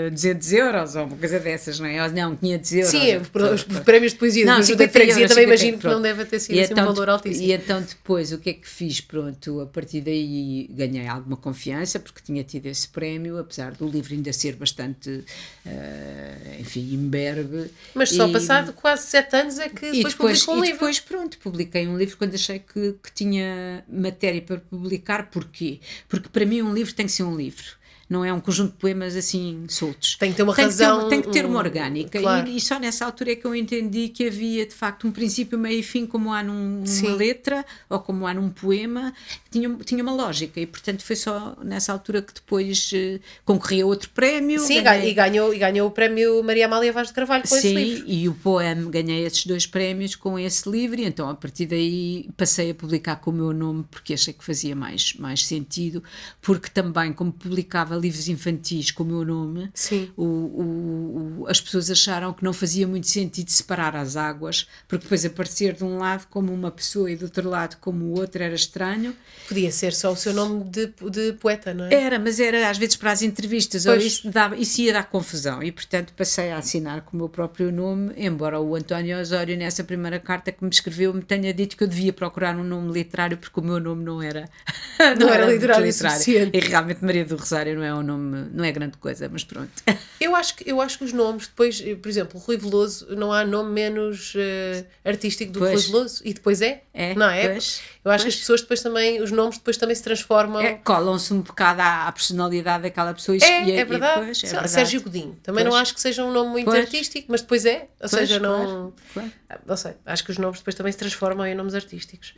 uh, 0.07 0.11
200 0.11 0.51
euros 0.53 0.95
ou 0.95 1.05
uma 1.05 1.15
coisa 1.17 1.39
dessas, 1.39 1.79
não 1.79 1.87
é? 1.87 2.03
Ou 2.03 2.11
não, 2.11 2.35
500 2.35 2.71
euros. 2.73 2.89
Sim, 2.91 3.17
os 3.17 3.63
prémios 3.83 4.11
de 4.11 4.19
poesia 4.19 4.45
Não, 4.45 4.57
da 4.57 4.61
Junta 4.61 4.85
de 4.87 4.91
50 4.91 4.91
Freguesia 4.91 5.21
euros, 5.23 5.35
também 5.35 5.45
50, 5.57 5.63
imagino 5.63 5.77
que 5.81 5.87
não 5.87 6.01
deve 6.01 6.25
ter 6.25 6.39
sido 6.39 6.59
assim 6.59 6.69
um 6.69 6.73
então, 6.73 6.85
valor 6.85 7.09
altíssimo. 7.09 7.45
e 7.47 7.53
então 7.53 7.81
depois 7.81 8.31
o 8.33 8.37
que 8.37 8.49
é 8.49 8.53
que 8.53 8.67
fiz? 8.67 8.99
Pronto, 8.99 9.61
a 9.61 9.65
partir 9.65 10.01
daí 10.01 10.67
ganhei 10.71 11.07
alguma 11.07 11.37
confiança 11.37 11.97
porque 11.99 12.19
tinha 12.21 12.43
tido 12.43 12.65
esse 12.65 12.87
prémio, 12.89 13.37
apesar 13.39 13.71
do 13.71 13.87
livro 13.87 14.13
ainda 14.13 14.33
ser 14.33 14.55
bastante, 14.55 15.23
eh, 15.65 16.57
enfim, 16.59 16.93
imberbe. 16.93 17.71
Mas 17.93 18.09
só 18.09 18.27
E- 18.27 18.31
passado 18.31 18.73
quase 18.73 19.03
sete 19.15 19.35
anos 19.37 19.59
é 19.59 19.69
que 19.69 19.85
e 19.85 19.91
depois, 20.03 20.13
depois, 20.13 20.45
publicou 20.45 20.55
um 20.55 20.57
e 20.57 20.61
livro. 20.61 20.73
depois, 20.73 20.99
pronto, 20.99 21.37
publiquei 21.37 21.87
um 21.87 21.97
livro 21.97 22.17
quando 22.17 22.35
achei 22.35 22.59
que, 22.59 22.93
que 23.01 23.13
tinha 23.13 23.83
matéria 23.87 24.41
para 24.41 24.57
publicar. 24.57 25.29
Porquê? 25.29 25.79
Porque 26.09 26.27
para 26.27 26.45
mim 26.45 26.61
um 26.61 26.73
livro 26.73 26.93
tem 26.93 27.05
que 27.05 27.11
ser 27.11 27.23
um 27.23 27.35
livro. 27.35 27.77
Não 28.07 28.23
é 28.23 28.31
um 28.31 28.39
conjunto 28.39 28.71
de 28.73 28.77
poemas 28.77 29.15
assim 29.15 29.65
soltos. 29.67 30.15
Tem 30.15 30.29
que 30.29 30.37
ter 30.37 30.43
uma 30.43 30.53
tem 30.53 30.65
razão, 30.65 30.97
Que 30.99 31.03
ter, 31.05 31.09
tem 31.09 31.21
que 31.23 31.29
ter 31.31 31.45
uma 31.45 31.55
um- 31.55 31.57
orgânica. 31.57 32.19
claro. 32.21 32.47
E, 32.47 32.57
e 32.57 32.61
só 32.61 32.77
nessa 32.79 33.03
altura 33.03 33.31
é 33.31 33.35
que 33.35 33.45
eu 33.45 33.55
entendi 33.55 34.09
que 34.09 34.27
havia 34.27 34.63
de 34.65 34.75
facto 34.75 35.07
um 35.07 35.11
princípio, 35.11 35.57
meio 35.57 35.79
e 35.79 35.83
fim, 35.83 36.05
como 36.05 36.31
há 36.31 36.43
num- 36.43 36.75
numa 36.81 36.85
Sim. 36.85 37.15
letra 37.15 37.65
ou 37.89 37.99
como 37.99 38.27
há 38.27 38.33
num 38.35 38.49
poema, 38.49 39.11
tinha, 39.49 39.73
tinha 39.83 40.03
uma 40.03 40.13
lógica. 40.13 40.59
E 40.59 40.67
portanto 40.67 41.03
foi 41.03 41.15
só 41.15 41.57
nessa 41.63 41.91
altura 41.93 42.21
que 42.21 42.31
depois 42.33 42.91
eh, 42.93 43.19
concorri 43.43 43.81
a 43.81 43.85
outro 43.87 44.09
prémio. 44.11 44.59
Sim, 44.59 44.83
ganhei- 44.83 45.09
e 45.09 45.13
ganhou, 45.13 45.51
e 45.53 45.57
ganhou 45.57 45.87
o 45.87 45.91
prémio 45.91 46.43
Maria 46.43 46.65
Amália 46.67 46.93
Vaz 46.93 47.07
de 47.07 47.13
Carvalho 47.15 47.43
com 47.47 47.55
esse 47.55 47.69
Sim, 47.69 47.73
livro. 47.75 48.03
e 48.07 48.29
o 48.29 48.33
Poem 48.35 48.89
ganhei 48.91 49.25
esses 49.25 49.45
dois 49.47 49.65
prémios 49.65 50.13
com 50.15 50.37
esse 50.37 50.69
livro, 50.69 50.99
e 51.01 51.05
então 51.05 51.27
a 51.27 51.33
partir 51.33 51.65
daí 51.65 52.29
passei 52.37 52.69
a 52.69 52.75
publicar 52.75 53.15
com 53.15 53.31
o 53.31 53.33
meu 53.33 53.51
nome 53.51 53.83
porque 53.89 54.13
achei 54.13 54.31
que 54.33 54.43
fazia 54.43 54.75
mais, 54.75 55.13
mais 55.15 55.43
sentido, 55.45 56.03
porque 56.41 56.69
também, 56.69 57.11
como 57.11 57.31
publicava 57.31 57.94
livros 57.99 58.27
infantis 58.27 58.91
com 58.91 59.03
o 59.03 59.05
meu 59.05 59.25
nome, 59.25 59.69
o, 60.15 60.23
o- 60.23 61.41
o- 61.41 61.47
as 61.47 61.59
pessoas 61.61 61.89
acharam 61.91 62.33
que 62.33 62.43
não 62.43 62.53
fazia 62.53 62.87
muito 62.87 63.07
sentido 63.07 63.49
separar 63.49 63.95
as 63.95 64.15
águas, 64.15 64.67
porque 64.87 65.03
depois 65.03 65.25
aparecer 65.25 65.73
de 65.73 65.83
um 65.83 65.97
lado 65.97 66.27
como 66.29 66.53
uma 66.53 66.71
pessoa 66.71 67.09
e 67.11 67.15
do 67.15 67.25
outro 67.25 67.49
lado 67.49 67.77
como 67.79 68.05
o 68.05 68.19
outro 68.19 68.41
era 68.41 68.55
estranho. 68.55 69.15
Podia 69.47 69.71
ser 69.71 69.93
só 69.93 70.11
o 70.11 70.15
seu 70.15 70.33
nome 70.33 70.63
de, 70.65 70.87
de 71.09 71.33
poeta, 71.33 71.73
não 71.73 71.85
é? 71.85 71.93
Era, 71.93 72.19
mas 72.19 72.39
era 72.39 72.69
às 72.69 72.77
vezes 72.77 72.95
para 72.95 73.11
as 73.11 73.21
entrevistas, 73.21 73.85
ou 73.85 73.95
isso, 73.95 74.29
dava, 74.31 74.55
isso 74.57 74.81
ia 74.81 74.93
dar 74.93 75.03
confusão, 75.09 75.61
e 75.63 75.71
portanto 75.71 76.13
passei 76.13 76.51
a 76.51 76.57
assinar 76.57 77.01
com 77.01 77.15
o 77.15 77.19
meu 77.19 77.29
próprio 77.29 77.71
nome, 77.71 78.13
embora 78.17 78.59
o 78.59 78.75
António 78.75 79.19
Osório, 79.19 79.57
nessa 79.57 79.83
primeira 79.83 80.19
carta 80.19 80.51
que 80.51 80.63
me 80.63 80.69
escreveu, 80.69 81.13
me 81.13 81.21
tenha 81.21 81.53
dito 81.53 81.77
que 81.77 81.83
eu 81.83 81.87
devia 81.87 82.11
procurar 82.13 82.55
um 82.55 82.63
nome 82.63 82.91
literário, 82.91 83.37
porque 83.37 83.59
o 83.59 83.63
meu 83.63 83.79
nome 83.79 84.03
não 84.03 84.21
era, 84.21 84.49
Não 85.19 85.29
era 85.29 85.45
muito 85.45 85.55
literário 85.55 85.83
o 85.87 85.93
suficiente. 85.93 86.57
E 86.57 86.59
realmente 86.59 87.03
Maria 87.03 87.25
do 87.25 87.35
Rosário 87.35 87.75
não 87.75 87.83
é 87.85 87.93
um 87.93 88.03
nome, 88.03 88.49
não 88.51 88.63
é 88.63 88.71
grande 88.71 88.97
coisa, 88.97 89.29
mas 89.31 89.43
pronto. 89.43 89.71
Eu 90.19 90.33
acho, 90.35 90.55
que, 90.55 90.69
eu 90.69 90.79
acho 90.81 90.97
que 90.97 91.03
os 91.03 91.11
nomes, 91.13 91.45
depois, 91.47 91.79
por 91.81 92.07
exemplo, 92.07 92.39
Rui 92.39 92.55
Veloso, 92.57 93.05
não 93.15 93.31
há 93.33 93.43
nome 93.45 93.71
menos 93.71 94.33
eh, 94.35 94.85
artístico 95.03 95.51
do 95.51 95.59
que. 95.59 95.65
Rui 95.73 95.75
Veloso, 95.81 96.21
e 96.25 96.33
depois 96.33 96.61
é, 96.61 96.83
É, 96.93 97.13
não 97.13 97.29
é? 97.29 97.49
pois, 97.49 97.81
eu 98.03 98.09
acho 98.11 98.23
que 98.23 98.29
pois. 98.29 98.33
as 98.33 98.39
pessoas 98.39 98.61
depois 98.61 98.81
também, 98.81 99.21
os 99.21 99.29
nomes 99.29 99.57
depois 99.57 99.75
também 99.77 99.93
se 99.95 100.01
transformam. 100.01 100.61
É, 100.61 100.75
Colam-se 100.75 101.33
um 101.33 101.41
bocado 101.41 101.81
à, 101.81 102.07
à 102.07 102.11
personalidade 102.13 102.83
daquela 102.83 103.13
pessoa. 103.13 103.35
e- 103.37 103.43
É, 103.43 103.63
e- 103.65 103.71
é 103.73 103.79
e- 103.81 103.83
verdade. 103.83 104.21
pois, 104.25 104.29
é 104.29 104.33
Sei 104.33 104.49
lá, 104.49 104.53
verdade. 104.61 104.71
Sérgio 104.71 105.01
Godinho. 105.01 105.37
Também 105.43 105.63
não 105.65 105.75
acho 105.75 105.93
que 105.93 105.99
seja 106.01 106.23
um 106.23 106.31
nome 106.31 106.49
muito 106.51 106.71
artístico, 106.71 107.27
mas 107.29 107.41
depois 107.41 107.65
é. 107.65 107.89
Ou 108.01 108.07
seja, 108.07 108.39
não. 108.39 108.63
claro, 108.65 108.93
claro. 109.13 109.31
Ah, 109.49 109.59
Não 109.65 109.77
sei. 109.77 109.93
Acho 110.05 110.23
que 110.23 110.31
os 110.31 110.37
nomes 110.37 110.59
depois 110.59 110.75
também 110.75 110.91
se 110.93 110.97
transformam 110.97 111.45
em 111.45 111.53
nomes 111.53 111.75
artísticos. 111.75 112.33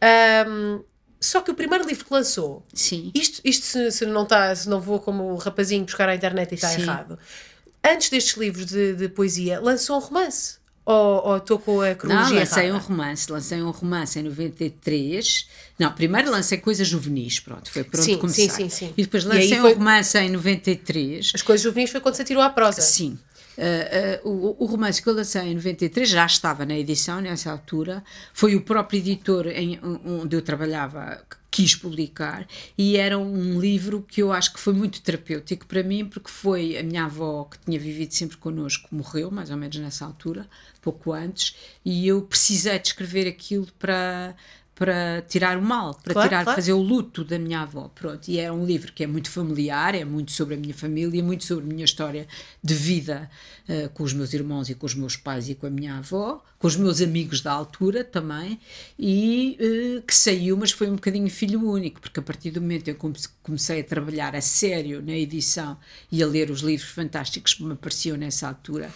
Ahm, 0.00 0.82
só 1.22 1.40
que 1.40 1.50
o 1.50 1.54
primeiro 1.54 1.86
livro 1.86 2.04
que 2.04 2.12
lançou, 2.12 2.66
Sim. 2.74 3.10
isto, 3.14 3.40
isto 3.44 3.64
se, 3.64 3.90
se 3.92 4.04
não 4.06 4.26
tá, 4.26 4.54
se 4.54 4.68
não 4.68 4.80
vou 4.80 4.98
como 5.00 5.24
o 5.32 5.36
rapazinho 5.36 5.84
buscar 5.84 6.08
à 6.08 6.14
internet 6.14 6.52
e 6.52 6.54
está 6.56 6.68
Sim. 6.68 6.82
errado. 6.82 7.18
Antes 7.84 8.10
destes 8.10 8.36
livros 8.36 8.66
de, 8.66 8.94
de 8.94 9.08
poesia, 9.08 9.60
lançou 9.60 9.96
um 9.96 10.00
romance. 10.00 10.60
Ou, 10.84 11.24
ou 11.28 11.36
estou 11.36 11.60
com 11.60 11.80
a 11.80 11.90
Não, 11.90 11.94
cronologia 11.94 12.40
lancei 12.40 12.64
um 12.64 12.66
errada? 12.74 12.84
romance, 12.84 13.30
lancei 13.32 13.62
um 13.62 13.70
romance 13.70 14.18
em 14.18 14.22
93. 14.24 15.48
Não, 15.78 15.92
primeiro 15.92 16.28
lancei 16.30 16.58
coisas 16.58 16.88
juvenis, 16.88 17.38
pronto, 17.40 17.70
foi 17.70 17.84
por 17.84 18.00
onde 18.00 18.06
Sim, 18.12 18.18
comecei. 18.18 18.48
sim, 18.48 18.68
sim, 18.68 18.68
sim. 18.68 18.94
E 18.96 19.02
depois 19.02 19.22
E 19.24 19.26
lancei 19.28 19.58
foi- 19.58 19.74
um 19.74 19.78
romance 19.78 20.18
em 20.18 20.28
93. 20.30 21.32
As 21.34 21.42
coisas 21.42 21.62
juvenis 21.62 21.90
foi 21.90 22.00
quando 22.00 22.16
você 22.16 22.24
tirou 22.24 22.42
a 22.42 22.50
prosa. 22.50 22.80
Sim. 22.80 23.16
Uh, 23.58 24.28
uh, 24.28 24.30
o, 24.30 24.64
o 24.64 24.66
romance 24.66 25.02
que 25.02 25.08
eu 25.08 25.14
lancei 25.14 25.42
em 25.42 25.54
93 25.54 26.08
já 26.08 26.26
estava 26.26 26.64
na 26.64 26.76
edição 26.76 27.20
nessa 27.20 27.50
altura. 27.50 28.02
Foi 28.32 28.54
o 28.54 28.62
próprio 28.62 28.98
editor 28.98 29.46
em, 29.48 29.78
onde 29.82 30.36
eu 30.36 30.42
trabalhava 30.42 31.22
que 31.28 31.42
quis 31.52 31.76
publicar 31.76 32.48
e 32.78 32.96
era 32.96 33.18
um 33.18 33.60
livro 33.60 34.02
que 34.08 34.22
eu 34.22 34.32
acho 34.32 34.54
que 34.54 34.58
foi 34.58 34.72
muito 34.72 35.02
terapêutico 35.02 35.66
para 35.66 35.82
mim 35.82 36.06
porque 36.06 36.30
foi 36.30 36.78
a 36.78 36.82
minha 36.82 37.04
avó 37.04 37.44
que 37.44 37.58
tinha 37.58 37.78
vivido 37.78 38.10
sempre 38.14 38.38
connosco 38.38 38.88
morreu 38.90 39.30
mais 39.30 39.50
ou 39.50 39.58
menos 39.58 39.76
nessa 39.76 40.06
altura 40.06 40.48
pouco 40.80 41.12
antes 41.12 41.54
e 41.84 42.08
eu 42.08 42.22
precisei 42.22 42.78
de 42.78 42.88
escrever 42.88 43.28
aquilo 43.28 43.66
para 43.78 44.34
para 44.74 45.22
tirar 45.28 45.58
o 45.58 45.62
mal, 45.62 45.94
para 45.94 46.12
Claro, 46.14 46.28
tirar, 46.28 46.44
claro. 46.44 46.56
fazer 46.56 46.72
o 46.72 46.80
luto 46.80 47.22
da 47.24 47.38
minha 47.38 47.60
avó, 47.60 47.90
pronto. 47.94 48.26
E 48.28 48.38
é 48.40 48.50
um 48.50 48.64
livro 48.64 48.92
que 48.92 49.04
é 49.04 49.06
muito 49.06 49.30
familiar, 49.30 49.94
é 49.94 50.04
muito 50.04 50.32
sobre 50.32 50.54
a 50.54 50.56
minha 50.58 50.74
família, 50.74 51.22
muito 51.22 51.44
sobre 51.44 51.64
a 51.64 51.68
minha 51.68 51.84
história 51.84 52.26
de 52.62 52.74
vida 52.74 53.30
eh, 53.68 53.88
com 53.92 54.02
os 54.02 54.12
meus 54.12 54.32
irmãos 54.32 54.68
e 54.68 54.74
com 54.74 54.86
os 54.86 54.94
meus 54.94 55.16
pais 55.16 55.48
e 55.48 55.54
com 55.54 55.66
a 55.66 55.70
minha 55.70 55.96
avó, 55.96 56.42
com 56.58 56.66
os 56.66 56.76
meus 56.76 57.00
amigos 57.00 57.40
da 57.40 57.52
altura 57.52 58.04
também, 58.04 58.58
e 58.98 59.56
eh, 59.58 60.02
que 60.06 60.14
saiu, 60.14 60.56
mas 60.56 60.70
foi 60.70 60.88
um 60.88 60.94
bocadinho 60.94 61.28
filho 61.28 61.60
único, 61.68 62.00
porque 62.00 62.20
a 62.20 62.22
partir 62.22 62.50
do 62.50 62.60
momento 62.60 62.88
em 62.88 62.94
que 62.94 63.04
eu 63.04 63.12
comecei 63.42 63.80
a 63.80 63.84
trabalhar 63.84 64.36
a 64.36 64.40
sério 64.40 65.02
na 65.02 65.12
edição 65.12 65.76
e 66.10 66.22
a 66.22 66.26
ler 66.26 66.50
os 66.50 66.60
livros 66.60 66.90
fantásticos 66.90 67.54
que 67.54 67.64
me 67.64 67.72
apareciam 67.72 68.16
nessa 68.16 68.48
altura, 68.48 68.90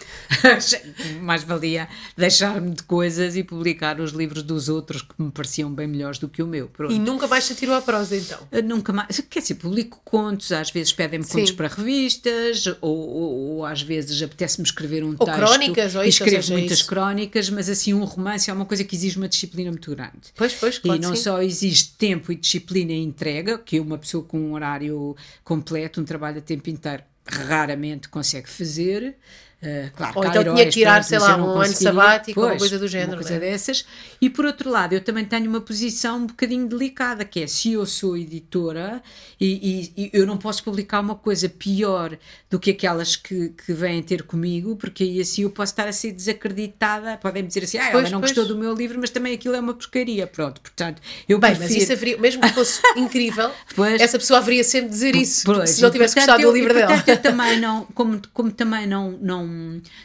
mais 1.21 1.43
valia 1.43 1.87
deixar-me 2.15 2.71
de 2.71 2.83
coisas 2.83 3.35
e 3.35 3.43
publicar 3.43 3.99
os 3.99 4.11
livros 4.11 4.43
dos 4.43 4.69
outros 4.69 5.01
que 5.01 5.21
me 5.21 5.31
pareciam 5.31 5.73
bem 5.73 5.87
melhores 5.87 6.19
do 6.19 6.29
que 6.29 6.41
o 6.41 6.47
meu. 6.47 6.67
Pronto. 6.67 6.93
E 6.93 6.99
nunca 6.99 7.27
mais 7.27 7.43
se 7.43 7.55
tirou 7.55 7.75
a 7.75 7.81
prosa, 7.81 8.15
então. 8.15 8.47
Eu 8.51 8.63
Nunca 8.63 8.91
mais, 8.93 9.19
quer 9.29 9.41
dizer, 9.41 9.55
publico 9.55 10.01
contos, 10.03 10.51
às 10.51 10.71
vezes 10.71 10.91
pedem-me 10.93 11.25
contos 11.25 11.51
para 11.51 11.67
revistas, 11.67 12.65
ou, 12.81 12.97
ou, 12.97 13.33
ou 13.55 13.65
às 13.65 13.81
vezes 13.81 14.21
apetece-me 14.57 14.65
escrever 14.65 15.03
um 15.03 15.15
Ou 15.17 15.25
texto. 15.25 15.37
crónicas, 15.37 15.95
ou 15.95 16.03
isso, 16.03 16.23
ou 16.23 16.27
escrevo 16.27 16.43
seja, 16.43 16.53
muitas 16.53 16.79
isso. 16.79 16.87
crónicas, 16.87 17.49
mas 17.49 17.69
assim, 17.69 17.93
um 17.93 18.03
romance 18.03 18.49
é 18.49 18.53
uma 18.53 18.65
coisa 18.65 18.83
que 18.83 18.95
exige 18.95 19.17
uma 19.17 19.27
disciplina 19.27 19.69
muito 19.69 19.89
grande. 19.91 20.33
Pois, 20.35 20.53
pois, 20.53 20.79
claro 20.79 20.99
e 20.99 21.01
não 21.01 21.15
sim. 21.15 21.23
só 21.23 21.41
exige 21.41 21.89
tempo 21.97 22.31
e 22.31 22.35
disciplina 22.35 22.91
e 22.91 23.03
entrega, 23.03 23.57
que 23.57 23.79
uma 23.79 23.97
pessoa 23.97 24.23
com 24.23 24.39
um 24.39 24.53
horário 24.53 25.15
completo, 25.43 26.01
um 26.01 26.03
trabalho 26.03 26.39
a 26.39 26.41
tempo 26.41 26.69
inteiro, 26.69 27.03
raramente 27.25 28.09
consegue 28.09 28.49
fazer. 28.49 29.15
Uh, 29.59 29.89
claro, 29.95 30.19
Ou 30.19 30.25
então 30.25 30.43
tinha 30.43 30.65
que 30.65 30.69
tirar, 30.71 31.03
sei 31.03 31.17
mas 31.17 31.27
lá, 31.29 31.35
um 31.37 31.59
ano 31.59 31.73
sabático 31.73 32.39
ou 32.39 32.45
uma 32.47 32.57
coisa 32.57 32.77
do 32.77 32.87
género, 32.87 33.13
Uma 33.13 33.17
coisa 33.17 33.33
é? 33.33 33.39
dessas. 33.39 33.85
E 34.21 34.29
por 34.29 34.45
outro 34.45 34.69
lado, 34.69 34.93
eu 34.93 35.01
também 35.01 35.25
tenho 35.25 35.49
uma 35.49 35.59
posição 35.59 36.17
um 36.19 36.27
bocadinho 36.27 36.67
delicada, 36.67 37.25
que 37.25 37.41
é 37.41 37.47
se 37.47 37.71
eu 37.73 37.83
sou 37.87 38.15
editora 38.15 39.01
e, 39.41 39.91
e- 39.97 40.03
e 40.03 40.09
eu 40.13 40.27
não 40.27 40.37
posso 40.37 40.63
publicar 40.63 40.99
uma 40.99 41.15
coisa 41.15 41.49
pior 41.49 42.15
do 42.51 42.59
que 42.59 42.69
aquelas 42.69 43.15
que, 43.15 43.49
que 43.49 43.73
vêm 43.73 44.03
ter 44.03 44.21
comigo, 44.23 44.75
porque 44.75 45.03
aí 45.03 45.19
assim 45.19 45.41
eu 45.41 45.49
posso 45.49 45.71
estar 45.73 45.87
a 45.87 45.91
ser 45.91 46.11
desacreditada. 46.11 47.17
Podem 47.17 47.45
dizer 47.45 47.63
assim, 47.63 47.79
ah, 47.79 47.89
Pois, 47.91 48.03
ela 48.05 48.11
não 48.11 48.19
pois. 48.19 48.31
gostou 48.33 48.47
do 48.55 48.59
meu 48.61 48.75
livro, 48.75 48.99
mas 49.01 49.09
também 49.09 49.33
aquilo 49.33 49.55
é 49.55 49.59
uma 49.59 49.73
porcaria. 49.73 50.27
Pronto, 50.27 50.61
portanto, 50.61 51.01
eu 51.27 51.39
Bem, 51.39 51.49
mas 51.51 51.57
prefiro- 51.59 51.83
isso 51.83 51.93
haveria, 51.93 52.17
mesmo 52.19 52.41
que 52.43 52.49
fosse 52.53 52.79
incrível, 52.95 53.51
Pois. 53.75 53.99
essa 53.99 54.19
pessoa 54.19 54.39
haveria 54.39 54.63
sempre 54.63 54.89
dizer 54.89 55.15
isso, 55.15 55.41
se 55.65 55.81
não 55.81 55.89
tivesse 55.89 56.13
portanto, 56.13 56.15
gostado 56.15 56.41
eu- 56.43 56.51
do 56.51 56.55
livro 56.55 56.71
e, 56.71 56.75
dela. 56.75 56.93
portanto, 56.93 57.09
eu 57.09 57.21
também 57.21 57.59
não, 57.59 57.85
como, 57.93 58.21
como 58.33 58.51
também 58.51 58.85
não, 58.85 59.11
não, 59.19 59.46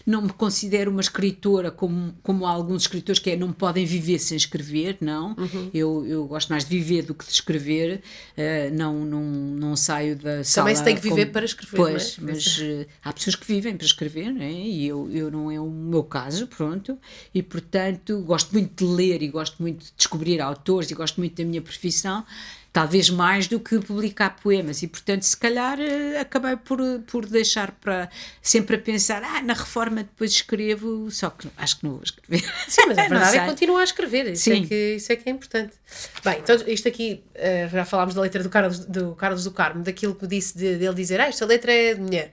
não 0.06 0.22
me 0.22 0.28
considero 0.30 0.90
uma 0.90 1.00
escritora 1.00 1.70
como, 1.70 2.14
como 2.22 2.46
alguns 2.46 2.82
escritores 2.82 3.18
que 3.18 3.30
é, 3.30 3.36
não 3.36 3.52
podem 3.52 3.84
viver 3.84 4.18
sem 4.18 4.36
escrever, 4.36 4.96
não. 5.00 5.34
Uhum. 5.36 5.70
Eu, 5.72 6.06
eu 6.06 6.24
gosto 6.26 6.48
mais 6.50 6.64
de 6.64 6.70
viver 6.76 7.02
do 7.02 7.14
que 7.14 7.24
de 7.24 7.32
escrever, 7.32 8.02
eh, 8.36 8.70
não, 8.70 9.04
não, 9.04 9.22
não 9.22 9.76
saio 9.76 10.16
da 10.16 10.42
sala. 10.44 10.66
Também 10.66 10.76
se 10.76 10.84
tem 10.84 10.94
que 10.94 11.00
viver 11.02 11.22
como- 11.26 11.32
para 11.32 11.44
escrever, 11.44 11.78
não 11.78 11.86
é? 11.88 11.90
Pois, 11.92 12.16
mas 12.20 12.58
eh, 12.60 12.86
há 13.04 13.12
pessoas 13.12 13.36
que 13.36 13.46
vivem 13.46 13.76
para 13.76 13.86
escrever, 13.86 14.32
não 14.32 14.42
é? 14.42 14.52
E 14.52 14.86
eu, 14.86 15.10
eu 15.12 15.30
não 15.30 15.50
é 15.50 15.60
o 15.60 15.68
meu 15.70 16.02
caso, 16.04 16.46
pronto. 16.46 16.98
E 17.34 17.42
portanto, 17.42 18.20
gosto 18.22 18.52
muito 18.52 18.84
de 18.84 18.90
ler 18.92 19.22
e 19.22 19.28
gosto 19.28 19.60
muito 19.62 19.84
de 19.84 19.92
descobrir 19.96 20.40
autores 20.40 20.90
e 20.90 20.94
gosto 20.94 21.18
muito 21.18 21.36
da 21.36 21.44
minha 21.48 21.62
profissão 21.62 22.24
talvez 22.72 23.10
mais 23.10 23.46
do 23.46 23.60
que 23.60 23.78
publicar 23.78 24.36
poemas 24.42 24.82
e 24.82 24.88
portanto 24.88 25.22
se 25.22 25.36
calhar 25.36 25.78
eh, 25.78 26.18
acabei 26.18 26.56
por, 26.56 26.80
por 27.06 27.26
deixar 27.26 27.72
para 27.72 28.08
sempre 28.40 28.76
a 28.76 28.78
pensar 28.78 29.22
ah, 29.22 29.42
na 29.42 29.52
reforma 29.52 29.96
depois 29.96 30.32
escrevo 30.32 31.10
só 31.10 31.28
que 31.30 31.48
acho 31.56 31.78
que 31.78 31.84
não 31.84 31.92
vou 31.92 32.02
escrever 32.02 32.42
Sim, 32.68 32.86
mas 32.86 32.98
a 32.98 33.02
verdade 33.08 33.36
é 33.36 33.40
que 33.40 33.46
continua 33.46 33.80
a 33.80 33.84
escrever, 33.84 34.32
isso, 34.32 34.50
é 34.50 34.54
Sim. 34.54 34.66
que, 34.66 34.94
isso 34.96 35.12
é 35.12 35.16
que 35.16 35.28
é 35.28 35.32
importante. 35.32 35.74
Bem, 36.24 36.38
então 36.38 36.56
isto 36.66 36.88
aqui, 36.88 37.22
eh, 37.34 37.68
já 37.70 37.84
falámos 37.84 38.14
da 38.14 38.20
letra 38.20 38.42
do 38.42 38.48
Carlos 38.48 38.78
do, 38.80 39.14
Carlos 39.14 39.44
do 39.44 39.50
Carmo, 39.50 39.82
daquilo 39.82 40.14
que 40.14 40.26
disse 40.26 40.56
de, 40.56 40.76
dele 40.76 40.94
dizer, 40.94 41.20
ah, 41.20 41.26
esta 41.26 41.44
letra 41.44 41.72
é 41.72 41.94
de 41.94 42.00
mulher. 42.00 42.32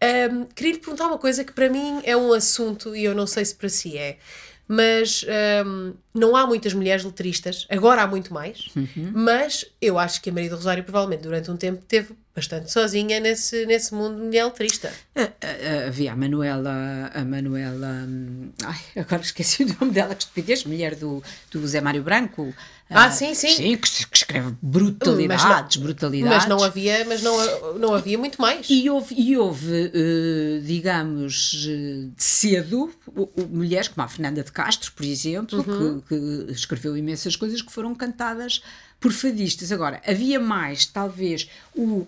Ahm, 0.00 0.46
queria 0.54 0.72
lhe 0.72 0.78
perguntar 0.78 1.06
uma 1.06 1.18
coisa 1.18 1.44
que 1.44 1.52
para 1.52 1.68
mim 1.68 2.00
é 2.04 2.16
um 2.16 2.32
assunto, 2.32 2.94
e 2.94 3.04
eu 3.04 3.14
não 3.14 3.26
sei 3.26 3.44
se 3.44 3.54
para 3.54 3.68
si 3.68 3.96
é, 3.96 4.18
mas 4.68 5.24
hum, 5.66 5.94
não 6.14 6.36
há 6.36 6.46
muitas 6.46 6.72
mulheres 6.72 7.04
letristas, 7.04 7.66
agora 7.68 8.02
há 8.02 8.06
muito 8.06 8.32
mais, 8.32 8.68
mas 9.12 9.66
eu 9.80 9.98
acho 9.98 10.22
que 10.22 10.30
a 10.30 10.32
Maria 10.32 10.50
do 10.50 10.56
Rosário 10.56 10.84
provavelmente 10.84 11.22
durante 11.22 11.50
um 11.50 11.56
tempo 11.56 11.84
teve 11.86 12.14
bastante 12.34 12.72
sozinha 12.72 13.20
nesse, 13.20 13.66
nesse 13.66 13.94
mundo 13.94 14.16
mulher 14.24 14.44
letrista. 14.44 14.92
Ah, 15.14 15.22
ah, 15.22 15.46
ah, 15.46 15.86
havia 15.88 16.12
a 16.12 16.16
Manuela, 16.16 17.10
a 17.12 17.24
Manuela, 17.24 18.04
hum, 18.08 18.50
ai, 18.64 18.80
agora 18.96 19.22
esqueci 19.22 19.64
o 19.64 19.76
nome 19.78 19.92
dela, 19.92 20.14
que 20.14 20.22
estupidez, 20.22 20.64
mulher 20.64 20.94
do, 20.94 21.22
do 21.50 21.66
Zé 21.66 21.80
Mário 21.80 22.02
Branco. 22.02 22.54
Ah, 22.94 23.10
sim, 23.10 23.34
sim. 23.34 23.48
Sim, 23.48 23.76
que, 23.76 24.06
que 24.06 24.16
escreve 24.16 24.54
brutalidades, 24.60 25.76
brutalidades. 25.78 26.36
Mas 26.36 26.46
não 26.46 26.62
havia, 26.62 27.04
mas 27.06 27.22
não, 27.22 27.78
não 27.78 27.94
havia 27.94 28.18
muito 28.18 28.40
mais. 28.40 28.66
E 28.68 28.88
houve, 28.90 29.14
e 29.14 29.36
houve 29.36 29.90
eh, 29.94 30.60
digamos, 30.62 31.52
de 31.52 32.12
cedo, 32.18 32.92
mulheres 33.50 33.88
como 33.88 34.04
a 34.04 34.08
Fernanda 34.08 34.42
de 34.42 34.52
Castro, 34.52 34.92
por 34.92 35.06
exemplo, 35.06 35.64
que, 35.64 36.08
que 36.08 36.52
escreveu 36.52 36.96
imensas 36.96 37.34
coisas 37.34 37.62
que 37.62 37.72
foram 37.72 37.94
cantadas 37.94 38.62
por 39.02 39.12
fadistas. 39.12 39.72
Agora, 39.72 40.00
havia 40.06 40.38
mais, 40.38 40.86
talvez, 40.86 41.50
o, 41.76 42.06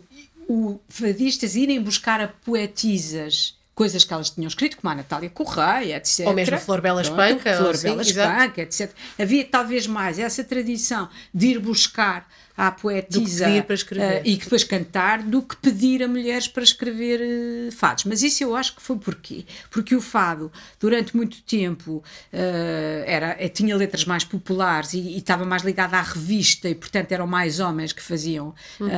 o 0.49 0.81
fadistas 0.89 1.57
irem 1.57 1.83
buscar 1.83 2.21
a 2.21 2.29
poetisas 2.29 3.59
coisas 3.75 4.05
que 4.05 4.15
elas 4.15 4.31
tinham 4.31 4.47
escrito, 4.47 4.77
como 4.77 4.93
a 4.93 4.95
Natália 4.95 5.29
Correia, 5.29 5.97
etc. 5.97 6.29
Ou 6.29 6.33
mesmo 6.33 6.55
a 6.55 6.59
Flor 6.59 6.81
Bela 6.81 7.03
Espanca, 7.03 7.57
Flor 7.57 7.77
Bela. 7.77 8.03
Espanca, 8.03 8.63
etc. 8.63 8.93
Havia 9.19 9.45
talvez 9.45 9.89
mais 9.89 10.17
essa 10.17 10.45
tradição 10.45 11.09
de 11.35 11.49
ir 11.49 11.59
buscar 11.59 12.29
à 12.57 12.71
poetisa 12.71 13.49
escrever. 13.75 14.19
eh, 14.19 14.23
e 14.25 14.37
que 14.37 14.45
depois 14.45 14.63
cantar 14.65 15.23
do 15.23 15.43
que 15.43 15.57
pedir 15.57 16.03
a 16.03 16.09
mulheres 16.09 16.47
para 16.47 16.63
escrever 16.63 17.21
eh, 17.21 17.71
fados. 17.73 18.05
Mas 18.05 18.23
isso 18.23 18.45
eu 18.45 18.55
acho 18.55 18.77
que 18.77 18.83
foi 18.83 18.97
porquê? 18.97 19.45
Porque 19.71 19.95
o 19.97 20.01
fado, 20.01 20.53
durante 20.79 21.17
muito 21.17 21.43
tempo, 21.43 22.03
eh, 22.33 23.05
era, 23.07 23.49
tinha 23.49 23.77
letras 23.77 24.05
mais 24.05 24.25
populares 24.25 24.93
e, 24.95 24.99
e 25.01 25.19
estava 25.19 25.45
mais 25.45 25.63
ligado 25.63 25.95
à 25.95 26.01
revista 26.03 26.69
e, 26.69 26.75
portanto, 26.75 27.11
eram 27.13 27.27
mais 27.27 27.59
homens 27.61 27.93
que 27.93 28.03
faziam 28.03 28.55
Uhum. 28.81 28.89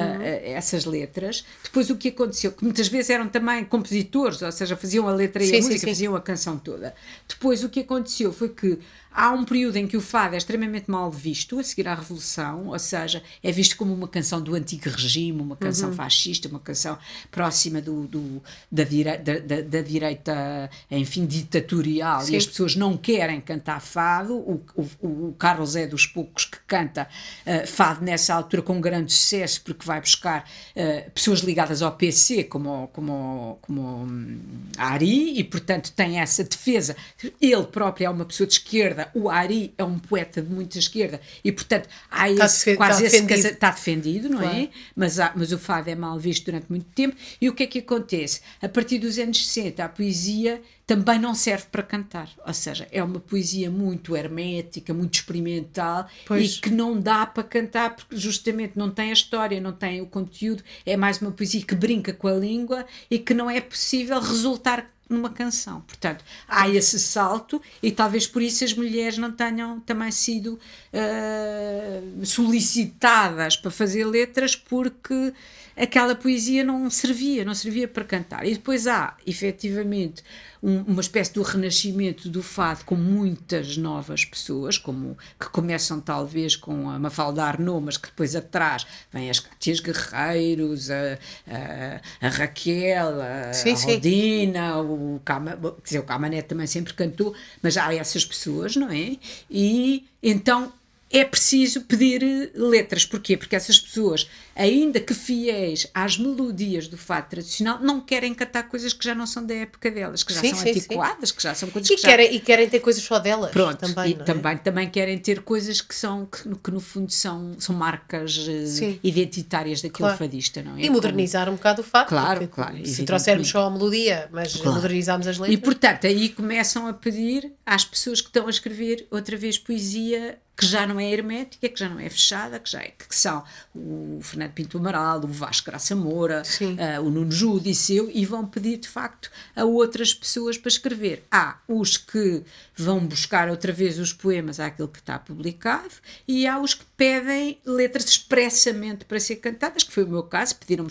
essas 0.45 0.85
letras. 0.85 1.45
Depois 1.63 1.89
o 1.91 1.97
que 1.97 2.09
aconteceu? 2.09 2.53
Que 2.53 2.63
muitas 2.65 2.89
vezes 2.89 3.11
eram 3.11 3.29
também 3.29 3.65
compositores, 3.65 4.43
ou 4.43 4.53
seja, 4.53 4.77
faziam 4.77 5.09
a 5.09 5.13
letra 5.13 5.43
e 5.43 5.47
Sim, 5.47 5.53
a 5.53 5.57
sim, 5.57 5.63
música, 5.69 5.81
sim. 5.81 5.87
faziam 5.87 6.17
a 6.17 6.21
canção 6.21 6.59
toda. 6.59 6.95
Depois 7.29 7.63
o 7.65 7.69
que 7.69 7.81
aconteceu 7.81 8.33
foi 8.33 8.49
que 8.51 8.79
há 9.17 9.31
um 9.33 9.45
período 9.45 9.77
em 9.77 9.87
que 9.87 9.97
o 9.97 10.01
fado 10.01 10.35
é 10.35 10.39
extremamente 10.39 10.91
mal 10.91 11.11
visto, 11.11 11.59
a 11.59 11.65
seguir 11.65 11.89
à 11.89 11.95
Revolução, 11.95 12.67
ou 12.69 12.79
seja, 12.79 13.23
é 13.43 13.51
visto 13.51 13.77
como 13.77 13.93
uma 13.95 14.07
canção 14.07 14.41
do 14.41 14.55
antigo 14.55 14.91
regime, 14.91 15.41
uma 15.41 15.57
canção 15.57 15.89
Uhum. 15.89 15.95
fascista, 15.97 16.49
uma 16.49 16.61
canção 16.61 16.99
próxima 17.31 17.81
do, 17.81 18.07
do- 18.07 18.43
da, 18.71 18.85
dire- 18.85 19.19
da- 19.19 19.39
da- 19.39 19.63
da 19.63 19.81
direita, 19.81 20.71
enfim, 20.91 21.25
ditatorial, 21.27 22.21
Sim. 22.21 22.35
e 22.35 22.37
as 22.37 22.47
pessoas 22.47 22.77
não 22.77 22.97
querem 22.97 23.41
cantar 23.41 23.81
fado. 23.81 24.35
O, 24.37 24.63
o- 24.77 25.29
o 25.29 25.35
Carlos 25.39 25.75
é 25.77 25.87
dos 25.87 26.07
poucos 26.07 26.45
que 26.45 26.59
canta 26.67 27.09
eh, 27.47 27.65
fado 27.67 28.05
nessa 28.05 28.35
altura 28.35 28.63
com 28.63 28.81
grande 28.81 29.13
sucesso, 29.13 29.63
porque 29.63 29.87
vai 29.87 30.01
buscar 30.01 30.49
eh, 30.75 31.09
pessoas 31.15 31.41
ligadas 31.41 31.81
ao 31.83 31.93
PC, 31.93 32.45
como, 32.45 32.89
como, 32.93 33.59
como 33.63 33.81
hum, 34.05 34.39
Ari, 34.77 35.39
e 35.39 35.45
portanto 35.45 35.93
tem 35.93 36.19
essa 36.21 36.45
defesa. 36.45 36.95
Ele 37.41 37.65
próprio 37.65 38.07
é 38.07 38.11
uma 38.11 38.25
pessoa 38.25 38.47
de 38.47 38.55
esquerda, 38.55 39.06
o 39.15 39.29
Ari 39.31 39.75
é 39.79 39.85
um 39.85 39.99
poeta 39.99 40.41
de 40.43 40.49
muita 40.53 40.79
esquerda, 40.79 41.21
e 41.45 41.51
portanto 41.53 41.89
há 42.11 42.31
Está 42.31 42.45
esse, 42.47 42.77
quase 42.77 43.05
está 43.05 43.17
esse 43.17 43.27
defendido. 43.27 43.53
está 43.55 43.71
defendido, 43.71 44.29
não 44.29 44.39
Claro. 44.41 44.57
é? 44.57 44.69
Mas, 44.95 45.19
há- 45.21 45.33
mas 45.35 45.53
o 45.53 45.59
fado 45.59 45.89
é 45.91 45.95
mal 45.95 46.19
visto 46.19 46.45
durante 46.47 46.67
muito 46.69 46.87
tempo. 46.95 47.17
E 47.41 47.49
o 47.49 47.55
que 47.55 47.63
é 47.63 47.67
que 47.67 47.79
acontece? 47.81 48.41
A 48.61 48.69
partir 48.69 48.99
dos 48.99 49.19
anos 49.19 49.47
60, 49.47 49.85
a 49.85 49.89
poesia 49.89 50.61
também 50.87 51.19
não 51.19 51.35
serve 51.35 51.67
para 51.73 51.83
cantar. 51.83 52.31
Ou 52.47 52.55
seja, 52.55 52.87
é 52.93 53.03
uma 53.03 53.19
poesia 53.19 53.69
muito 53.71 54.17
hermética, 54.17 54.95
muito 54.95 55.15
experimental 55.15 56.09
Pois. 56.25 56.57
e 56.57 56.61
que 56.61 56.71
não 56.71 57.01
dá 57.01 57.27
para 57.27 57.43
cantar 57.43 57.97
porque 57.97 58.17
justamente 58.17 58.75
não 58.77 58.91
tem 58.91 59.11
a 59.11 59.13
história, 59.13 59.61
não 59.61 59.73
tem 59.73 60.01
o 60.01 60.07
conteúdo. 60.07 60.63
É 60.85 60.97
mais 60.97 61.21
uma 61.21 61.33
poesia 61.33 61.63
que 61.63 61.75
brinca 61.75 62.13
com 62.13 62.29
a 62.29 62.33
língua 62.35 62.87
e 63.11 63.19
que 63.19 63.35
não 63.35 63.51
é 63.51 63.61
possível 63.61 64.21
resultar 64.21 64.89
numa 65.09 65.31
canção. 65.31 65.81
Portanto, 65.83 66.25
há 66.49 66.69
esse 66.69 66.99
salto 66.99 67.61
e 67.83 67.91
talvez 67.91 68.27
por 68.27 68.43
isso 68.43 68.65
as 68.65 68.73
mulheres 68.73 69.19
não 69.19 69.31
tenham 69.33 69.81
também 69.81 70.11
sido 70.11 70.59
ah, 70.93 72.25
solicitadas 72.25 73.57
para 73.57 73.71
fazer 73.71 74.05
letras 74.05 74.57
porque 74.57 75.33
aquela 75.77 76.15
poesia 76.15 76.65
não 76.65 76.89
servia, 76.91 77.45
não 77.45 77.55
servia 77.55 77.87
para 77.87 78.05
cantar. 78.05 78.47
E 78.47 78.55
depois 78.55 78.87
há, 78.87 79.15
efetivamente, 79.27 80.23
um- 80.63 80.81
uma 80.83 81.01
espécie 81.01 81.33
do 81.35 81.43
renascimento 81.43 82.29
do 82.29 82.43
fado 82.43 82.85
com 82.85 82.95
muitas 82.97 83.77
novas 83.77 84.25
pessoas, 84.25 84.79
como 84.79 85.17
que 85.39 85.49
começam 85.51 86.01
talvez 86.01 86.57
com 86.57 86.89
a 86.89 86.99
Mafalda 86.99 87.45
Arnaud, 87.45 87.85
mas 87.85 87.97
que 87.97 88.09
depois 88.09 88.35
atrás 88.35 88.87
vêm 89.13 89.29
as 89.31 89.39
Cátias 89.39 89.81
Guerreiros, 89.81 90.91
a, 90.91 91.19
a, 91.47 92.27
a 92.27 92.29
Raquel, 92.31 93.21
a, 93.21 93.53
Sim, 93.53 93.73
a 93.73 93.77
sim. 93.77 93.93
Rodina, 93.95 94.81
o 94.81 95.21
Cama, 95.25 95.57
quer 95.57 95.83
dizer, 95.85 95.99
o 95.99 96.05
Camané 96.05 96.43
também 96.43 96.67
sempre 96.67 96.95
cantou, 96.95 97.35
mas 97.63 97.77
há 97.77 97.95
essas 97.95 98.25
pessoas, 98.25 98.77
não 98.77 98.91
é? 98.91 99.17
E 99.51 100.07
então 100.23 100.73
é 101.11 101.25
preciso 101.25 101.83
pedir 101.83 102.23
eh, 102.23 102.51
letras. 102.55 103.07
Porquê? 103.07 103.37
Porque 103.37 103.55
essas 103.55 103.79
pessoas, 103.79 104.29
ainda 104.57 104.99
que 105.01 105.15
fiéis 105.15 105.87
às 105.95 106.19
melodias 106.19 106.89
do 106.89 106.97
fado 106.99 107.29
tradicional, 107.31 107.79
não 107.81 108.01
querem 108.01 108.35
cantar 108.35 108.65
coisas 108.69 108.93
que 108.93 109.05
já 109.05 109.15
não 109.15 109.27
são 109.27 109.47
da 109.47 109.55
época 109.55 109.89
delas, 109.91 110.23
que 110.25 110.35
já 110.35 110.41
Sim, 110.41 110.51
são 110.51 110.59
sim, 110.59 110.65
sim. 110.73 110.79
antiquadas, 110.81 111.31
que 111.31 111.43
já 111.43 111.55
são 111.55 111.71
coisas 111.71 111.89
E 111.91 111.95
que 111.97 112.03
já 112.03 112.09
querem, 112.09 112.35
e 112.35 112.41
querem 112.41 112.69
ter 112.69 112.81
coisas 112.81 113.03
só 113.03 113.19
delas 113.21 113.53
Pronto, 113.53 113.79
também, 113.79 114.11
e 114.11 114.15
é? 114.15 114.25
também, 114.25 114.57
também 114.59 114.91
querem 114.91 115.17
ter 115.19 115.43
coisas 115.43 115.81
que 115.81 115.95
são 115.95 116.27
que, 116.27 116.49
no- 116.49 116.57
que 116.57 116.71
no 116.73 116.81
fundo 116.81 117.13
são, 117.13 117.55
são 117.59 117.75
marcas 117.75 118.45
eh, 118.49 118.67
Sim. 118.67 119.01
identitárias 119.03 119.81
daquele 119.83 119.97
Claro. 120.09 120.19
fadista, 120.19 120.63
não 120.63 120.77
é? 120.77 120.83
E 120.83 120.91
modernizar 120.91 121.49
um 121.49 121.55
bocado 121.55 121.83
o 121.83 121.85
fado. 121.85 122.09
Claro, 122.09 122.49
claro, 122.49 122.85
Se 122.85 123.05
trouxermos 123.05 123.49
só 123.49 123.67
a 123.67 123.71
melodia, 123.71 124.29
mas 124.33 124.55
Claro. 124.57 124.75
modernizarmos 124.75 125.27
as 125.29 125.39
letras. 125.39 125.57
E 125.59 125.63
portanto 125.63 126.07
aí 126.07 126.31
começam 126.31 126.87
a 126.89 126.93
pedir 126.93 127.53
às 127.65 127.85
pessoas 127.85 128.21
que 128.21 128.27
estão 128.29 128.49
a 128.49 128.51
escrever 128.51 129.07
outra 129.11 129.37
vez 129.37 129.57
poesia 129.57 130.39
que 130.57 130.65
já 130.65 130.87
não 130.87 130.99
é 130.99 131.13
hermética, 131.13 131.69
que 131.69 131.79
já 131.79 131.89
não 131.89 132.01
é 132.01 132.09
fechada, 132.09 132.59
que 132.59 132.71
já 132.71 132.81
é, 132.81 132.89
que 132.89 133.15
são 133.15 133.45
o 133.75 134.21
Fernando 134.23 134.53
Pinto 134.53 134.79
Amaral, 134.79 135.23
o 135.23 135.27
Vasco 135.27 135.67
Graça 135.67 135.95
Moura, 135.95 136.43
ah, 136.79 137.01
o 137.01 137.11
Nuno 137.11 137.31
Judiceu 137.31 138.11
e 138.13 138.25
vão 138.25 138.47
pedir 138.47 138.79
de 138.79 138.89
facto 138.89 139.31
a 139.55 139.65
outras 139.65 140.15
pessoas 140.15 140.57
para 140.57 140.69
escrever. 140.69 141.25
Há 141.31 141.59
os 141.69 141.99
que 141.99 142.43
vão 142.75 143.01
buscar 143.01 143.51
outra 143.51 143.71
vez 143.71 143.99
os 143.99 144.15
poemas 144.15 144.59
àquilo 144.59 144.89
que 144.89 144.99
está 144.99 145.19
publicado 145.19 145.93
e 146.27 146.47
há 146.47 146.59
os 146.59 146.73
que 146.73 146.85
pedem 146.97 147.59
letras 147.65 148.07
expressamente 148.07 149.05
para 149.05 149.21
ser 149.21 149.37
cantadas, 149.37 149.83
que 149.83 149.93
foi 149.93 150.05
o 150.05 150.09
meu 150.09 150.23
caso, 150.23 150.57
pediram-me, 150.57 150.91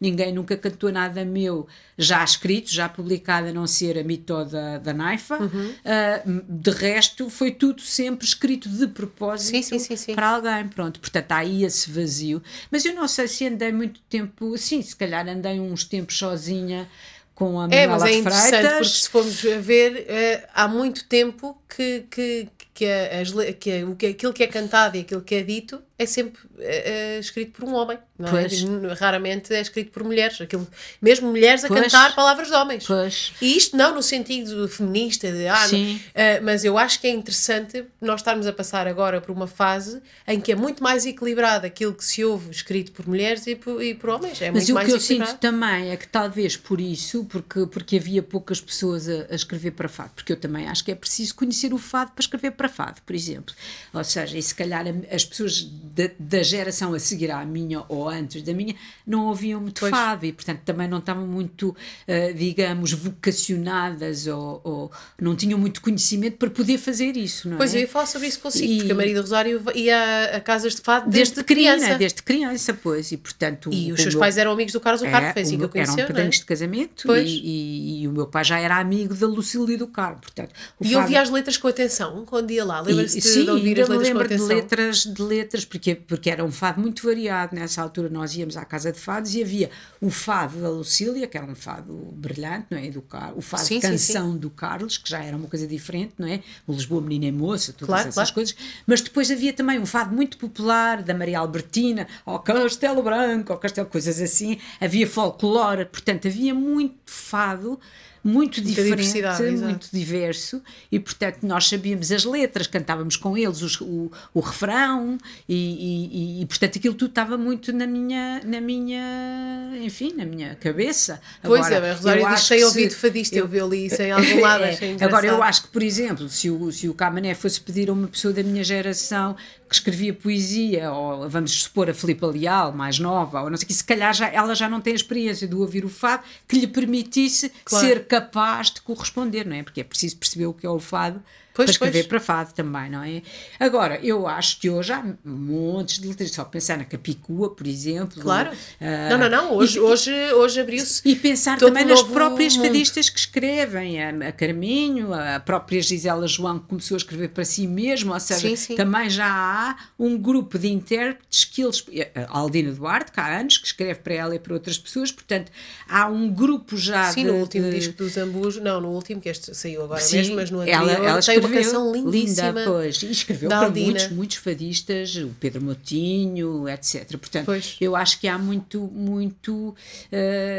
ninguém 0.00 0.32
nunca 0.32 0.56
cantou 0.56 0.90
nada 0.90 1.24
meu 1.24 1.68
já 1.96 2.24
escrito, 2.24 2.70
já 2.72 2.88
publicado, 2.88 3.48
a 3.48 3.52
não 3.52 3.66
ser 3.66 3.96
a 3.98 4.02
mito 4.02 4.44
da, 4.46 4.78
da 4.78 4.92
Naifa. 4.92 5.38
Uhum. 5.38 5.74
Ah, 5.84 6.22
de 6.48 6.70
resto, 6.70 7.30
foi 7.30 7.52
tudo 7.52 7.80
sempre 7.80 8.26
escrito 8.26 8.68
de 8.68 8.86
propósito 8.88 9.50
Sim, 9.64 9.78
sim, 9.78 9.96
sim, 9.96 10.14
para 10.14 10.30
alguém, 10.30 10.68
pronto. 10.68 10.98
Portanto, 10.98 11.30
há 11.32 11.36
aí 11.38 11.64
esse 11.64 11.90
vazio. 11.90 12.42
Mas 12.70 12.84
eu 12.84 12.94
não 12.94 13.06
sei 13.06 13.28
se 13.28 13.46
andei 13.46 13.70
muito 13.72 14.00
tempo, 14.08 14.56
sim, 14.58 14.82
se 14.82 14.96
calhar 14.96 15.28
andei 15.28 15.60
uns 15.60 15.84
tempos 15.84 16.16
sozinha 16.18 16.88
com 17.34 17.58
a 17.60 17.64
É, 17.70 17.86
Manuela 17.86 17.98
mas 17.98 18.02
é 18.04 18.14
interessante 18.14 18.48
Freitas. 18.48 18.72
porque 18.72 19.02
se 19.02 19.08
formos 19.08 19.44
a 19.46 19.58
ver, 19.60 20.04
eh, 20.08 20.48
há 20.54 20.68
muito 20.68 21.04
tempo 21.06 21.56
que, 21.68 22.04
que, 22.10 22.48
que, 22.74 22.84
as 22.86 23.30
que 23.58 23.84
que- 23.98 24.06
aquilo 24.06 24.32
que 24.32 24.42
é 24.42 24.46
cantado 24.46 24.96
e 24.96 25.00
aquilo 25.00 25.22
que 25.22 25.34
é 25.36 25.42
dito 25.42 25.82
é 26.02 26.06
sempre 26.06 26.40
eh, 26.58 27.16
eh, 27.16 27.18
escrito 27.20 27.52
por 27.52 27.68
um 27.68 27.74
homem. 27.74 27.98
Não 28.18 28.28
é? 28.28 28.30
Pois. 28.48 28.64
Raramente 28.98 29.52
é 29.54 29.60
escrito 29.60 29.90
por 29.92 30.02
mulheres. 30.02 30.40
Aquilo, 30.40 30.66
mesmo 31.00 31.28
mulheres 31.28 31.62
a 31.64 31.68
Pois. 31.68 31.82
cantar 31.82 32.14
palavras 32.14 32.48
de 32.48 32.54
homens. 32.54 32.86
Pois. 32.86 33.32
E 33.40 33.56
isto 33.56 33.76
não 33.76 33.94
no 33.94 34.02
sentido 34.02 34.66
feminista, 34.68 35.30
de, 35.30 35.46
ah, 35.46 35.68
não- 35.68 36.00
eh, 36.14 36.40
mas 36.40 36.64
eu 36.64 36.78
acho 36.78 37.00
que 37.00 37.06
é 37.06 37.10
interessante 37.10 37.84
nós 38.00 38.20
estarmos 38.20 38.46
a 38.46 38.52
passar 38.52 38.86
agora 38.86 39.20
por 39.20 39.30
uma 39.30 39.46
fase 39.46 40.00
em 40.26 40.40
que 40.40 40.52
é 40.52 40.56
muito 40.56 40.82
mais 40.82 41.04
equilibrado 41.04 41.66
aquilo 41.66 41.94
que 41.94 42.04
se 42.04 42.24
ouve 42.24 42.50
escrito 42.50 42.92
por 42.92 43.06
mulheres 43.06 43.46
e 43.46 43.54
por, 43.54 43.82
e 43.82 43.94
por 43.94 44.10
homens. 44.10 44.40
É 44.40 44.50
Mas 44.50 44.64
muito 44.64 44.70
o 44.72 44.74
mais 44.74 44.86
que 44.86 44.92
eu 44.92 44.96
equilibrado. 44.96 45.30
sinto 45.32 45.40
também 45.40 45.90
é 45.90 45.96
que 45.98 46.08
talvez 46.08 46.56
por 46.56 46.80
isso, 46.80 47.24
porque, 47.26 47.66
porque 47.66 47.96
havia 47.96 48.22
poucas 48.22 48.60
pessoas 48.60 49.06
a, 49.08 49.26
a 49.30 49.34
escrever 49.34 49.72
para 49.72 49.88
fado, 49.88 50.12
porque 50.14 50.32
eu 50.32 50.36
também 50.36 50.66
acho 50.66 50.82
que 50.84 50.90
é 50.90 50.94
preciso 50.94 51.34
conhecer 51.34 51.72
o 51.74 51.78
fado 51.78 52.12
para 52.12 52.22
escrever 52.22 52.52
para 52.52 52.68
fado, 52.68 53.00
por 53.04 53.14
exemplo. 53.14 53.54
Ou 53.92 54.04
seja, 54.04 54.36
e 54.38 54.42
se 54.42 54.54
calhar 54.54 54.84
as 55.12 55.24
pessoas 55.24 55.60
da, 55.94 56.10
da 56.18 56.42
geração 56.42 56.94
a 56.94 56.98
seguir 56.98 57.30
à 57.30 57.44
minha 57.44 57.84
ou 57.88 58.08
antes 58.08 58.42
da 58.42 58.54
minha 58.54 58.74
não 59.06 59.26
ouviam 59.26 59.60
muito 59.60 59.80
pois. 59.80 59.90
fado 59.90 60.24
e, 60.24 60.32
portanto, 60.32 60.60
também 60.64 60.86
não 60.86 60.98
estavam 60.98 61.26
muito, 61.26 61.70
uh, 61.70 62.34
digamos, 62.34 62.92
vocacionadas 62.92 64.26
ou, 64.26 64.60
ou, 64.62 64.92
não 65.20 65.34
tinham 65.34 65.58
muito 65.58 65.80
conhecimento 65.80 66.36
para 66.36 66.50
poder 66.50 66.78
fazer 66.78 67.16
isso, 67.16 67.48
não 67.48 67.56
pois 67.56 67.74
é? 67.74 67.78
eu 67.78 67.80
ia 67.82 67.88
falar 67.88 68.06
sobre 68.06 68.28
isso 68.28 68.38
consigo, 68.40 68.72
e, 68.72 68.76
porque 68.78 68.92
a 68.92 68.94
Maria 68.94 69.14
do 69.14 69.20
Rosário 69.20 69.62
ia 69.74 70.36
a 70.36 70.40
casas 70.40 70.74
de 70.74 70.80
fado 70.80 71.10
desde, 71.10 71.34
desde 71.34 71.44
criança. 71.44 71.76
criança. 71.78 71.98
Desde 71.98 72.22
criança, 72.22 72.74
pois, 72.74 73.12
e 73.12 73.16
portanto... 73.16 73.70
E 73.72 73.92
os 73.92 74.00
seus 74.00 74.14
pais 74.14 74.38
eram 74.38 74.52
amigos 74.52 74.72
do 74.72 74.80
Carlos, 74.80 75.02
o 75.02 75.10
Carlos 75.10 75.30
é, 75.30 75.32
foi 75.32 75.42
assim 75.42 75.58
que 75.58 75.64
eu 75.64 75.68
conheci, 75.68 76.00
Eram 76.00 76.06
padrinhos 76.06 76.36
é? 76.36 76.38
de 76.38 76.44
casamento 76.44 77.16
e, 77.16 77.20
e, 77.20 78.02
e, 78.02 78.08
o 78.08 78.12
meu 78.12 78.26
pai 78.26 78.44
já 78.44 78.58
era 78.58 78.78
amigo 78.78 79.14
da 79.14 79.26
Lucília 79.26 79.76
do 79.76 79.88
Carlos, 79.88 80.20
portanto... 80.20 80.52
e 80.80 80.88
fado... 80.90 81.02
ouvia 81.02 81.20
as 81.20 81.30
letras 81.30 81.56
com 81.56 81.68
atenção 81.68 82.24
quando 82.24 82.50
ia 82.50 82.64
lá? 82.64 82.80
Lembra-se 82.80 83.20
de, 83.20 83.44
de 83.44 83.50
ouvir 83.50 83.80
as 83.80 83.88
letras 83.88 84.10
com 84.10 84.18
atenção? 84.20 84.48
de 84.48 84.54
letras, 84.54 85.04
de 85.04 85.22
letras 85.22 85.64
porque, 85.64 85.79
porque 86.06 86.30
era 86.30 86.44
um 86.44 86.50
fado 86.50 86.80
muito 86.80 87.06
variado, 87.06 87.54
nessa 87.54 87.82
altura 87.82 88.08
nós 88.08 88.34
íamos 88.34 88.56
à 88.56 88.64
casa 88.64 88.92
de 88.92 88.98
fados 88.98 89.34
e 89.34 89.42
havia 89.42 89.70
o 90.00 90.10
fado 90.10 90.60
da 90.60 90.68
Lucília, 90.68 91.26
que 91.26 91.36
era 91.36 91.46
um 91.46 91.54
fado 91.54 91.92
brilhante, 92.12 92.66
não 92.70 92.78
é? 92.78 92.90
Do 92.90 93.02
Car 93.02 93.32
o 93.36 93.40
fado 93.40 93.64
sim, 93.64 93.80
canção 93.80 94.26
sim, 94.26 94.32
sim. 94.32 94.38
do 94.38 94.50
Carlos, 94.50 94.98
que 94.98 95.08
já 95.08 95.22
era 95.22 95.36
uma 95.36 95.48
coisa 95.48 95.66
diferente, 95.66 96.14
não 96.18 96.28
é? 96.28 96.40
O 96.66 96.72
Lisboa 96.72 97.00
Menina 97.00 97.26
e 97.26 97.32
Moça, 97.32 97.72
todas 97.72 97.86
claro, 97.86 98.02
essas 98.02 98.14
claro. 98.14 98.34
coisas. 98.34 98.56
Mas 98.86 99.00
depois 99.00 99.30
havia 99.30 99.52
também 99.52 99.78
um 99.78 99.86
fado 99.86 100.14
muito 100.14 100.36
popular 100.38 101.02
da 101.02 101.14
Maria 101.14 101.38
Albertina, 101.38 102.06
ao 102.24 102.40
Castelo 102.40 103.02
Branco, 103.02 103.52
ao 103.52 103.58
Castelo, 103.58 103.88
coisas 103.88 104.20
assim. 104.20 104.58
Havia 104.80 105.06
folclore, 105.06 105.84
portanto, 105.86 106.28
havia 106.28 106.54
muito 106.54 106.96
fado 107.06 107.78
muito 108.22 108.60
diferente, 108.60 109.42
muito 109.62 109.88
diverso, 109.92 110.62
e 110.90 110.98
portanto 111.00 111.38
nós 111.42 111.68
sabíamos 111.68 112.12
as 112.12 112.24
letras, 112.24 112.66
cantávamos 112.66 113.16
com 113.16 113.36
eles 113.36 113.62
os, 113.62 113.80
o, 113.80 114.10
o 114.34 114.40
refrão, 114.40 115.18
e, 115.48 115.54
e, 115.54 116.42
e, 116.42 116.46
portanto 116.46 116.78
aquilo 116.78 116.94
tudo 116.94 117.10
estava 117.10 117.36
muito 117.36 117.72
na 117.72 117.86
minha, 117.86 118.40
na 118.44 118.60
minha, 118.60 119.72
enfim, 119.80 120.12
na 120.16 120.24
minha 120.24 120.54
cabeça. 120.56 121.20
Pois 121.42 121.66
agora, 121.66 121.86
é, 121.86 121.92
Rosário 121.92 122.28
diz 122.28 122.40
sem 122.42 122.64
ouvido 122.64 122.94
fadista, 122.94 123.36
eu, 123.36 123.44
eu 123.44 123.48
vi 123.48 123.60
ali 123.60 123.86
isso 123.86 124.02
em 124.02 124.10
algum 124.12 124.40
lado, 124.40 124.64
é, 124.64 124.78
Agora 125.00 125.26
eu 125.26 125.42
acho 125.42 125.62
que, 125.62 125.68
por 125.68 125.82
exemplo, 125.82 126.28
se 126.28 126.50
o, 126.50 126.70
se 126.70 126.88
o 126.88 126.94
Camané 126.94 127.34
fosse 127.34 127.60
pedir 127.60 127.88
a 127.88 127.92
uma 127.92 128.08
pessoa 128.08 128.32
da 128.34 128.42
minha 128.42 128.62
geração 128.62 129.36
que 129.70 129.76
escrevia 129.76 130.12
poesia, 130.12 130.90
ou 130.90 131.30
vamos 131.30 131.62
supor 131.62 131.88
a 131.88 131.94
Filipa 131.94 132.26
Leal, 132.26 132.72
mais 132.72 132.98
nova, 132.98 133.42
ou 133.42 133.48
não 133.48 133.56
sei 133.56 133.64
o 133.64 133.68
que, 133.68 133.74
se 133.74 133.84
calhar 133.84 134.12
já, 134.12 134.26
ela 134.28 134.52
já 134.52 134.68
não 134.68 134.80
tem 134.80 134.92
a 134.92 134.96
experiência 134.96 135.46
de 135.46 135.54
ouvir 135.54 135.84
o 135.84 135.88
fado 135.88 136.24
que 136.48 136.58
lhe 136.58 136.66
permitisse 136.66 137.52
claro. 137.64 137.86
ser 137.86 138.04
capaz 138.06 138.72
de 138.72 138.80
corresponder, 138.82 139.46
não 139.46 139.54
é? 139.54 139.62
Porque 139.62 139.80
é 139.80 139.84
preciso 139.84 140.16
perceber 140.16 140.46
o 140.46 140.52
que 140.52 140.66
é 140.66 140.70
o 140.70 140.80
fado 140.80 141.22
Pois, 141.52 141.66
para 141.66 141.72
escrever 141.72 141.98
pois. 142.00 142.06
para 142.06 142.20
fado 142.20 142.52
também, 142.54 142.88
não 142.88 143.02
é? 143.02 143.22
Agora, 143.58 143.98
eu 144.02 144.26
acho 144.26 144.60
que 144.60 144.70
hoje 144.70 144.92
há 144.92 145.04
montes 145.24 145.98
de 145.98 146.06
literatura, 146.06 146.36
só 146.36 146.44
pensar 146.44 146.78
na 146.78 146.84
Capicua, 146.84 147.54
por 147.54 147.66
exemplo. 147.66 148.22
Claro. 148.22 148.50
Uh, 148.50 149.10
não, 149.10 149.18
não, 149.18 149.28
não, 149.28 149.56
hoje, 149.56 149.78
e, 149.78 149.80
hoje, 149.80 150.12
hoje 150.32 150.60
abriu-se. 150.60 151.02
E 151.04 151.16
pensar 151.16 151.58
também 151.58 151.84
nas 151.84 152.02
próprias 152.02 152.56
mundo. 152.56 152.66
fadistas 152.66 153.10
que 153.10 153.18
escrevem, 153.18 154.02
a, 154.02 154.28
a, 154.28 154.32
Carminho, 154.32 155.12
a 155.12 155.40
própria 155.40 155.82
Gisela 155.82 156.26
João 156.28 156.60
que 156.60 156.66
começou 156.66 156.94
a 156.94 156.98
escrever 156.98 157.28
para 157.30 157.44
si 157.44 157.66
mesmo, 157.66 158.12
ou 158.12 158.20
seja, 158.20 158.48
sim, 158.48 158.56
sim. 158.56 158.76
também 158.76 159.10
já 159.10 159.26
há 159.26 159.76
um 159.98 160.16
grupo 160.16 160.58
de 160.58 160.68
intérpretes 160.68 161.44
que 161.44 161.62
eles. 161.62 161.84
A 162.14 162.38
Aldina 162.38 162.72
Duarte, 162.72 163.10
que 163.10 163.20
há 163.20 163.38
anos, 163.40 163.58
que 163.58 163.66
escreve 163.66 164.00
para 164.00 164.14
ela 164.14 164.34
e 164.34 164.38
para 164.38 164.54
outras 164.54 164.78
pessoas, 164.78 165.10
portanto, 165.10 165.50
há 165.88 166.06
um 166.06 166.30
grupo 166.30 166.76
já. 166.76 167.10
Sim, 167.10 167.24
de, 167.24 167.32
no 167.32 167.38
último 167.38 167.64
de, 167.68 167.76
disco 167.76 167.94
dos 167.94 168.16
Ambus, 168.16 168.56
não, 168.56 168.80
no 168.80 168.90
último, 168.90 169.20
que 169.20 169.28
este 169.28 169.54
saiu 169.54 169.82
agora 169.82 170.00
sim, 170.00 170.16
mesmo, 170.16 170.36
mas 170.36 170.50
no 170.50 170.60
anterior, 170.60 170.88
ela, 170.88 171.08
ela 171.08 171.22
uma 171.40 171.54
canção 171.54 171.92
lindíssima. 171.92 172.48
Linda, 172.48 172.64
pois. 172.64 173.02
E 173.02 173.10
escreveu 173.10 173.48
para 173.48 173.70
muitos, 173.70 174.08
muitos 174.08 174.36
fadistas, 174.36 175.16
o 175.16 175.34
Pedro 175.40 175.62
Motinho, 175.62 176.68
etc. 176.68 177.16
Portanto, 177.16 177.46
pois. 177.46 177.76
eu 177.80 177.96
acho 177.96 178.20
que 178.20 178.28
há 178.28 178.38
muito, 178.38 178.80
muito, 178.80 179.68
uh, 179.68 179.74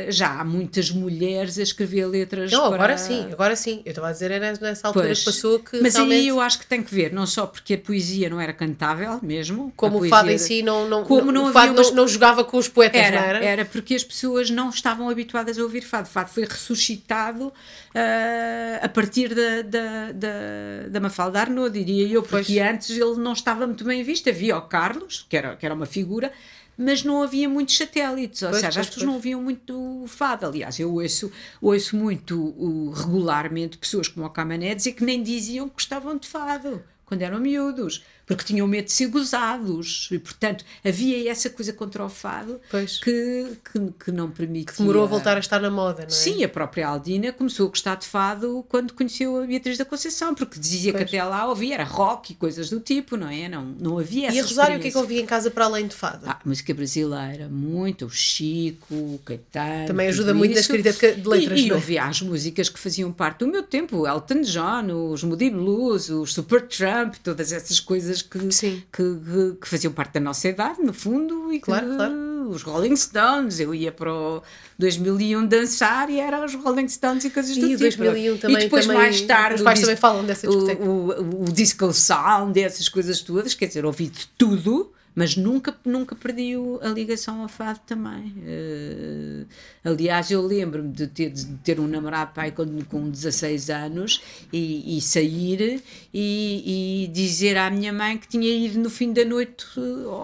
já 0.10 0.40
há 0.40 0.44
muitas 0.44 0.92
mulheres 0.92 1.58
a 1.58 1.64
escrever 1.64 2.06
letras. 2.06 2.52
Não, 2.52 2.68
para... 2.68 2.76
agora 2.76 2.98
sim, 2.98 3.28
agora 3.32 3.56
sim. 3.56 3.82
Eu 3.86 3.92
estava 3.92 4.10
a 4.10 4.12
dizer, 4.12 4.32
era 4.32 4.54
nessa 4.60 4.88
altura 4.88 5.06
pois. 5.06 5.20
que 5.20 5.26
passou 5.26 5.60
que. 5.60 5.82
Mas 5.82 5.96
realmente... 5.96 6.20
aí 6.20 6.28
eu 6.28 6.40
acho 6.40 6.60
que 6.60 6.66
tem 6.66 6.84
que 6.84 6.94
ver, 6.94 7.12
não 7.14 7.26
só 7.26 7.46
porque 7.46 7.76
a 7.76 7.78
poesia 7.78 8.30
não 8.30 8.40
era 8.40 8.54
cantável 8.54 9.20
mesmo. 9.22 9.72
Como 9.76 10.04
o 10.04 10.08
fado 10.08 10.30
em 10.30 10.38
si 10.38 10.62
não, 10.62 10.88
não, 10.88 11.04
como 11.04 11.32
não, 11.32 11.46
não, 11.46 11.54
fado 11.54 11.74
não, 11.74 11.92
não, 11.94 12.08
jogava 12.08 12.44
com 12.44 12.58
os 12.58 12.68
poetas, 12.68 13.02
era, 13.02 13.20
não 13.20 13.28
era? 13.28 13.46
Era 13.46 13.66
porque 13.66 13.96
as 13.96 14.04
pessoas 14.04 14.50
não 14.50 14.70
estavam 14.70 15.10
habituadas 15.10 15.58
a 15.58 15.64
ouvir 15.64 15.82
fado. 15.82 16.08
O 16.08 16.12
fado 16.12 16.30
foi 16.30 16.46
ressuscitado 16.46 17.54
uh, 17.96 18.86
a 18.86 18.90
partir 18.90 19.34
da, 19.34 19.62
da, 19.62 20.12
da, 20.12 20.88
da 20.90 21.00
Mafalda 21.00 21.40
Arnaud, 21.40 21.72
diria 21.72 22.08
eu, 22.08 22.24
porque 22.24 22.60
pois. 22.60 22.74
antes 22.74 22.90
ele 22.92 23.16
não 23.16 23.34
estava 23.34 23.66
muito 23.68 23.84
bem 23.84 24.04
visto. 24.04 24.30
Havia 24.30 24.58
o 24.58 24.62
Carlos, 24.64 25.26
que 25.30 25.38
era, 25.38 25.56
que 25.56 25.66
era 25.66 25.76
uma 25.76 25.86
figura, 25.86 26.32
mas 26.78 27.04
não 27.04 27.22
havia 27.22 27.48
muitos 27.48 27.78
satélites, 27.78 28.42
ou 28.42 28.50
pois, 28.50 28.62
seja, 28.62 28.74
pois, 28.74 28.78
as 28.78 28.88
pessoas 28.88 29.06
não 29.06 29.14
ouviam 29.14 29.42
muito 29.42 30.06
fado. 30.08 30.46
Aliás, 30.46 30.80
eu 30.80 30.94
ouço, 30.94 31.32
ouço 31.62 31.96
muito 31.96 32.40
uh, 32.40 32.92
regularmente 32.92 33.78
pessoas 33.78 34.08
como 34.08 34.26
o 34.26 34.30
Camané 34.30 34.74
dizer 34.74 34.94
que 34.94 35.04
nem 35.04 35.22
diziam 35.22 35.68
que 35.68 35.76
gostavam 35.76 36.18
de 36.18 36.28
fado 36.28 36.84
quando 37.06 37.24
eram 37.24 37.42
miúdos 37.42 38.06
porque 38.26 38.44
tinham 38.44 38.68
medo 38.68 38.86
de 38.86 38.92
ser 38.92 39.08
gozados 39.08 40.08
e 40.12 40.20
portanto 40.20 40.64
havia 40.84 41.30
essa 41.30 41.50
coisa 41.50 41.74
contra 41.74 42.04
o 42.04 42.10
fado 42.10 42.60
que, 42.70 43.58
que, 43.72 43.94
que, 44.06 44.12
não 44.12 44.30
permitia 44.30 44.74
que 44.74 44.78
demorou 44.78 45.04
a 45.04 45.08
voltar 45.08 45.38
a 45.38 45.40
estar 45.40 45.60
na 45.60 45.70
moda, 45.70 46.02
não 46.02 46.08
é? 46.08 46.10
Sim, 46.10 46.44
a 46.44 46.50
própria 46.50 46.88
Aldina 46.88 47.32
começou 47.32 47.68
a 47.68 47.70
gostar 47.70 47.96
de 47.96 48.06
fado 48.06 48.66
quando 48.70 48.94
conheceu 48.94 49.42
a 49.42 49.46
Beatriz 49.46 49.78
da 49.78 49.86
Conceição 49.86 50.34
porque 50.34 50.60
dizia 50.60 50.94
pois. 50.94 51.10
que 51.10 51.18
até 51.18 51.24
lá 51.24 51.48
ouvia, 51.48 51.76
era 51.76 51.84
rock 51.84 52.34
e 52.34 52.36
coisas 52.36 52.70
do 52.70 52.80
tipo, 52.80 53.18
não 53.18 53.30
é? 53.30 53.50
Não, 53.50 53.64
não 53.64 54.00
havia 54.00 54.28
essa 54.28 54.36
E 54.36 54.40
a 54.40 54.44
Rosário 54.44 54.78
o 54.78 54.80
que 54.80 54.88
é 54.88 54.92
que 54.92 54.98
ouvia 54.98 55.22
em 55.22 55.26
casa 55.26 55.52
para 55.52 55.66
além 55.66 55.88
de 55.88 55.96
fado? 55.96 56.26
Ah, 56.28 56.40
música 56.46 56.74
brasileira, 56.74 57.50
muito, 57.50 58.06
o 58.06 58.10
Chico, 58.10 58.94
o 58.94 59.22
Caetano 59.26 59.88
Também 59.88 60.08
ajuda 60.08 60.34
muito 60.34 60.54
na 60.54 60.60
escrita 60.60 60.92
de, 60.92 61.28
letras, 61.28 61.60
E, 61.60 61.68
e 61.68 61.70
é? 61.70 61.74
ouvia 61.74 62.04
as 62.06 62.22
músicas 62.22 62.70
que 62.70 62.80
faziam 62.80 63.12
parte 63.12 63.40
do 63.40 63.48
meu 63.48 63.64
tempo, 63.64 63.98
o 63.98 64.08
Elton 64.08 64.42
John, 64.42 65.12
os 65.12 65.24
Moody 65.24 65.50
Blues, 65.50 66.10
os 66.10 66.34
Supertramp, 66.34 67.16
todas 67.24 67.52
essas 67.52 67.80
coisas 67.80 68.11
que, 68.22 68.40
que, 68.40 68.82
que, 68.92 69.56
que, 69.62 69.68
faziam 69.68 69.94
parte 69.94 70.14
da 70.14 70.20
nossa 70.20 70.48
idade, 70.48 70.82
no 70.82 70.94
fundo, 70.94 71.54
e 71.54 71.60
claro, 71.60 71.90
que, 71.90 71.96
claro. 71.96 72.50
os 72.50 72.64
Rolling 72.64 72.96
Stones, 72.96 73.60
eu 73.60 73.74
ia 73.74 73.92
para 73.92 74.14
o 74.14 74.42
2001 74.80 75.46
dançar 75.46 76.10
e 76.10 76.20
era 76.20 76.44
os 76.44 76.54
Rolling 76.56 76.88
Stones 76.88 77.26
e 77.26 77.30
coisas 77.30 77.56
do 77.56 77.68
e 77.68 77.78
tipo. 77.78 77.80
2001 77.80 78.38
também, 78.38 78.58
e 78.58 78.60
depois 78.62 78.86
também, 78.86 79.02
mais 79.02 79.22
tarde 79.22 79.56
os 79.56 79.62
pais 79.62 79.80
também 79.80 79.96
falam 79.96 80.26
dessa 80.26 80.48
discoteca. 80.48 80.84
O, 80.84 81.10
o, 81.10 81.42
o, 81.44 81.52
disco 81.52 81.94
sound, 81.94 82.60
essas 82.60 82.90
coisas 82.90 83.22
todas, 83.22 83.54
quer 83.54 83.68
dizer, 83.68 83.86
ouvi 83.86 84.08
de 84.08 84.28
tudo 84.38 84.92
mas 85.14 85.36
nunca, 85.36 85.76
nunca 85.86 86.16
perdi 86.16 86.54
a 86.82 86.88
ligação 86.88 87.42
ao 87.42 87.48
fado 87.48 87.80
também. 87.86 88.34
Uh, 88.38 89.46
aliás, 89.84 90.32
eu 90.32 90.42
lembro-me 90.42 90.92
de 90.92 91.08
ter, 91.08 91.30
de 91.30 91.46
ter 91.58 91.80
um 91.80 91.88
namorado 91.88 92.34
pai 92.34 92.52
com, 92.52 92.66
com 92.84 93.10
16 93.10 93.70
anos 93.70 94.22
e, 94.54 94.98
e 94.98 95.02
sair 95.02 95.84
e, 96.14 97.04
e, 97.04 97.08
dizer 97.08 97.58
à 97.58 97.70
minha 97.70 97.92
mãe 97.92 98.18
que 98.18 98.28
tinha 98.28 98.50
ido 98.50 98.80
no 98.80 98.90
fim 98.90 99.12
da 99.12 99.26
noite 99.26 99.66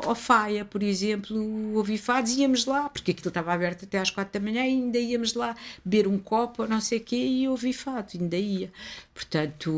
ao 0.03 0.15
Faia, 0.15 0.63
por 0.63 0.81
exemplo, 0.81 1.37
ouvir 1.75 1.97
fados 1.97 2.31
e 2.31 2.41
íamos 2.41 2.65
lá, 2.65 2.89
porque 2.89 3.11
aquilo 3.11 3.27
estava 3.27 3.53
aberto 3.53 3.83
até 3.83 3.99
às 3.99 4.09
4 4.09 4.39
da 4.39 4.45
manhã 4.45 4.65
e 4.65 4.69
ainda 4.69 4.97
íamos 4.97 5.33
lá 5.33 5.55
beber 5.83 6.07
um 6.07 6.17
copo 6.17 6.63
ou 6.63 6.67
não 6.67 6.79
sei 6.79 6.99
o 6.99 7.01
quê 7.01 7.17
e 7.17 7.47
ouvir 7.47 7.73
fado, 7.73 8.11
ainda 8.15 8.37
ia. 8.37 8.71
Portanto, 9.13 9.71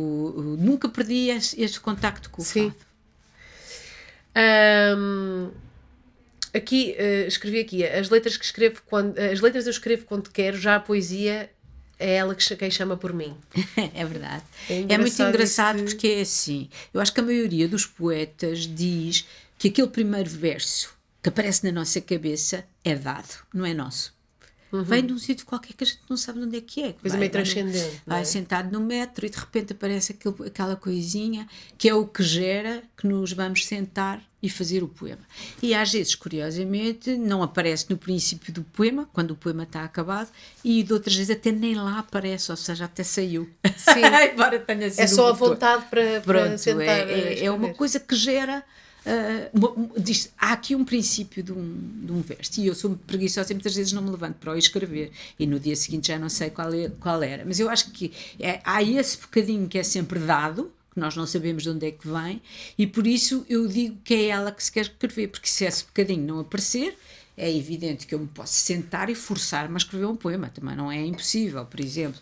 nunca 0.59 0.87
perdi 0.87 1.29
esse, 1.29 1.59
esse 1.59 1.79
contacto 1.79 2.29
com 2.29 2.41
o 2.41 2.45
Sim. 2.45 2.69
fado. 2.69 2.88
Um, 4.35 5.51
aqui, 6.53 6.95
uh, 6.97 7.27
escrevi 7.27 7.59
aqui, 7.59 7.85
as 7.85 8.09
letras 8.09 8.37
que 8.37 8.45
escrevo 8.45 8.81
quando, 8.85 9.17
as 9.17 9.41
letras 9.41 9.65
eu 9.65 9.71
escrevo 9.71 10.05
quando 10.05 10.29
quero, 10.29 10.57
já 10.57 10.75
a 10.75 10.79
poesia 10.79 11.49
é 11.99 12.15
ela 12.15 12.33
que, 12.33 12.55
quem 12.55 12.71
chama 12.71 12.95
por 12.95 13.13
mim. 13.13 13.35
é 13.93 14.05
verdade. 14.05 14.43
É, 14.69 14.93
é 14.93 14.97
muito 14.97 15.21
engraçado 15.21 15.83
porque 15.83 16.07
é 16.07 16.21
assim. 16.21 16.69
Eu 16.93 17.01
acho 17.01 17.13
que 17.13 17.19
a 17.19 17.23
maioria 17.23 17.67
dos 17.67 17.85
poetas 17.85 18.59
diz 18.59 19.27
que 19.57 19.67
aquele 19.67 19.89
primeiro 19.89 20.29
verso 20.29 20.97
que 21.21 21.27
aparece 21.27 21.65
na 21.65 21.71
nossa 21.71 21.99
cabeça 21.99 22.65
é 22.83 22.95
dado, 22.95 23.43
não 23.53 23.65
é 23.65 23.73
nosso. 23.73 24.17
Uhum. 24.71 24.83
Vem 24.83 25.05
de 25.05 25.13
um 25.13 25.17
sítio 25.17 25.45
qualquer 25.45 25.73
que 25.73 25.83
a 25.83 25.87
gente 25.87 26.01
não 26.09 26.17
sabe 26.17 26.39
onde 26.39 26.57
é 26.57 26.61
que 26.61 26.83
é. 26.83 26.93
Coisa 26.93 27.17
meio 27.17 27.31
transcendente. 27.31 28.01
Vai, 28.05 28.21
é? 28.21 28.23
sentado 28.23 28.71
no 28.71 28.79
metro 28.79 29.25
e 29.25 29.29
de 29.29 29.37
repente 29.37 29.73
aparece 29.73 30.11
aquele, 30.11 30.47
aquela 30.47 30.75
coisinha 30.75 31.47
que 31.77 31.89
é 31.89 31.93
o 31.93 32.05
que 32.05 32.23
gera 32.23 32.83
que 32.95 33.07
nos 33.07 33.33
vamos 33.33 33.65
sentar 33.65 34.21
e 34.41 34.49
fazer 34.49 34.83
o 34.83 34.87
poema. 34.87 35.21
E 35.61 35.73
às 35.73 35.91
vezes, 35.91 36.15
curiosamente, 36.15 37.17
não 37.17 37.43
aparece 37.43 37.87
no 37.89 37.97
princípio 37.97 38.53
do 38.53 38.63
poema, 38.63 39.09
quando 39.11 39.31
o 39.31 39.35
poema 39.35 39.63
está 39.63 39.83
acabado, 39.83 40.29
e 40.63 40.81
de 40.81 40.93
outras 40.93 41.15
vezes 41.15 41.35
até 41.35 41.51
nem 41.51 41.75
lá 41.75 41.99
aparece, 41.99 42.49
ou 42.49 42.55
seja, 42.55 42.85
até 42.85 43.03
saiu. 43.03 43.49
Sim. 43.75 43.99
Embora 44.31 44.59
tenha 44.59 44.89
sido. 44.89 45.01
É 45.01 45.07
só 45.07 45.29
a 45.29 45.33
vontade 45.33 45.85
para, 45.89 46.21
para 46.21 46.45
Pronto, 46.45 46.57
sentar. 46.57 47.09
É, 47.09 47.33
é, 47.33 47.45
é 47.45 47.51
uma 47.51 47.73
coisa 47.73 47.99
que 47.99 48.15
gera 48.15 48.63
Uh, 49.05 49.99
diz, 49.99 50.31
há 50.37 50.51
aqui 50.51 50.75
um 50.75 50.83
princípio 50.83 51.41
de 51.41 51.53
um, 51.53 52.01
de 52.03 52.11
um 52.11 52.21
verso 52.21 52.59
e 52.59 52.67
eu 52.67 52.75
sou 52.75 52.97
preguiçosa 53.07 53.51
e 53.51 53.55
muitas 53.55 53.73
vezes 53.73 53.93
não 53.93 54.01
me 54.01 54.09
levanto 54.09 54.35
para 54.35 54.51
o 54.51 54.57
escrever 54.57 55.11
e 55.39 55.47
no 55.47 55.57
dia 55.57 55.75
seguinte 55.75 56.09
já 56.09 56.19
não 56.19 56.27
sei 56.27 56.49
qual, 56.49 56.73
é, 56.73 56.89
qual 56.99 57.23
era 57.23 57.45
mas 57.45 57.61
eu 57.61 57.69
acho 57.69 57.91
que 57.91 58.11
é, 58.37 58.59
há 58.63 58.83
esse 58.83 59.17
bocadinho 59.17 59.69
que 59.69 59.77
é 59.77 59.83
sempre 59.83 60.19
dado 60.19 60.69
porque 60.89 60.99
nós 60.99 61.15
não 61.15 61.25
sabemos 61.25 61.63
de 61.63 61.69
onde 61.69 61.87
é 61.87 61.91
que 61.91 62.07
vem, 62.07 62.41
e 62.77 62.85
por 62.85 63.05
isso 63.07 63.45
eu 63.47 63.67
digo 63.67 63.97
que 64.03 64.13
é 64.13 64.25
ela 64.27 64.51
que 64.51 64.63
se 64.63 64.71
quer 64.71 64.81
escrever, 64.81 65.27
porque 65.29 65.47
se 65.47 65.63
esse 65.63 65.85
bocadinho 65.85 66.25
não 66.25 66.39
aparecer, 66.39 66.97
é 67.37 67.55
evidente 67.55 68.05
que 68.05 68.13
eu 68.13 68.19
me 68.19 68.27
posso 68.27 68.53
sentar 68.53 69.09
e 69.09 69.15
forçar-me 69.15 69.75
a 69.75 69.77
escrever 69.77 70.05
um 70.05 70.15
poema, 70.15 70.49
também 70.49 70.75
não 70.75 70.91
é 70.91 71.01
impossível. 71.05 71.65
Por 71.65 71.79
exemplo, 71.79 72.19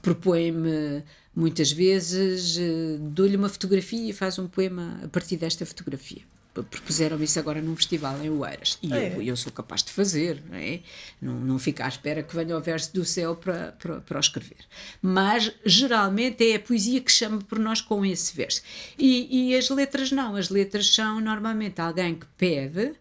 propõe-me 0.00 1.02
muitas 1.36 1.70
vezes, 1.70 2.56
uh, 2.56 2.98
dou-lhe 2.98 3.36
uma 3.36 3.50
fotografia 3.50 4.08
e 4.10 4.12
faz 4.14 4.38
um 4.38 4.48
poema 4.48 4.98
a 5.04 5.08
partir 5.08 5.36
desta 5.36 5.66
fotografia. 5.66 6.22
Propuseram 6.54 7.22
isso 7.22 7.38
agora 7.38 7.60
num 7.60 7.76
festival 7.76 8.18
em 8.24 8.30
Oeiras. 8.30 8.78
E 8.82 8.90
é. 8.90 9.14
eu, 9.14 9.20
eu, 9.20 9.36
sou 9.36 9.52
capaz 9.52 9.82
de 9.82 9.92
fazer 9.92 10.42
não, 10.48 10.56
é? 10.56 10.80
não, 11.20 11.34
não 11.34 11.58
fico 11.58 11.82
à 11.82 11.88
espera 11.88 12.22
que 12.22 12.34
venha 12.34 12.56
o 12.56 12.60
verso 12.62 12.94
do 12.94 13.04
céu 13.04 13.36
para, 13.36 13.72
para, 13.72 14.00
para 14.00 14.16
o 14.16 14.20
escrever. 14.20 14.64
Mas 15.02 15.52
geralmente 15.66 16.50
é 16.50 16.56
a 16.56 16.60
poesia 16.60 17.02
que 17.02 17.12
chama 17.12 17.42
por 17.42 17.58
nós 17.58 17.82
com 17.82 18.06
esse 18.06 18.34
verso. 18.34 18.62
E, 18.98 19.50
e 19.50 19.54
as 19.54 19.68
letras 19.68 20.10
não, 20.10 20.34
as 20.34 20.48
letras 20.48 20.88
são 20.88 21.20
normalmente 21.20 21.78
alguém 21.78 22.14
que 22.14 22.26
pede 22.38 22.94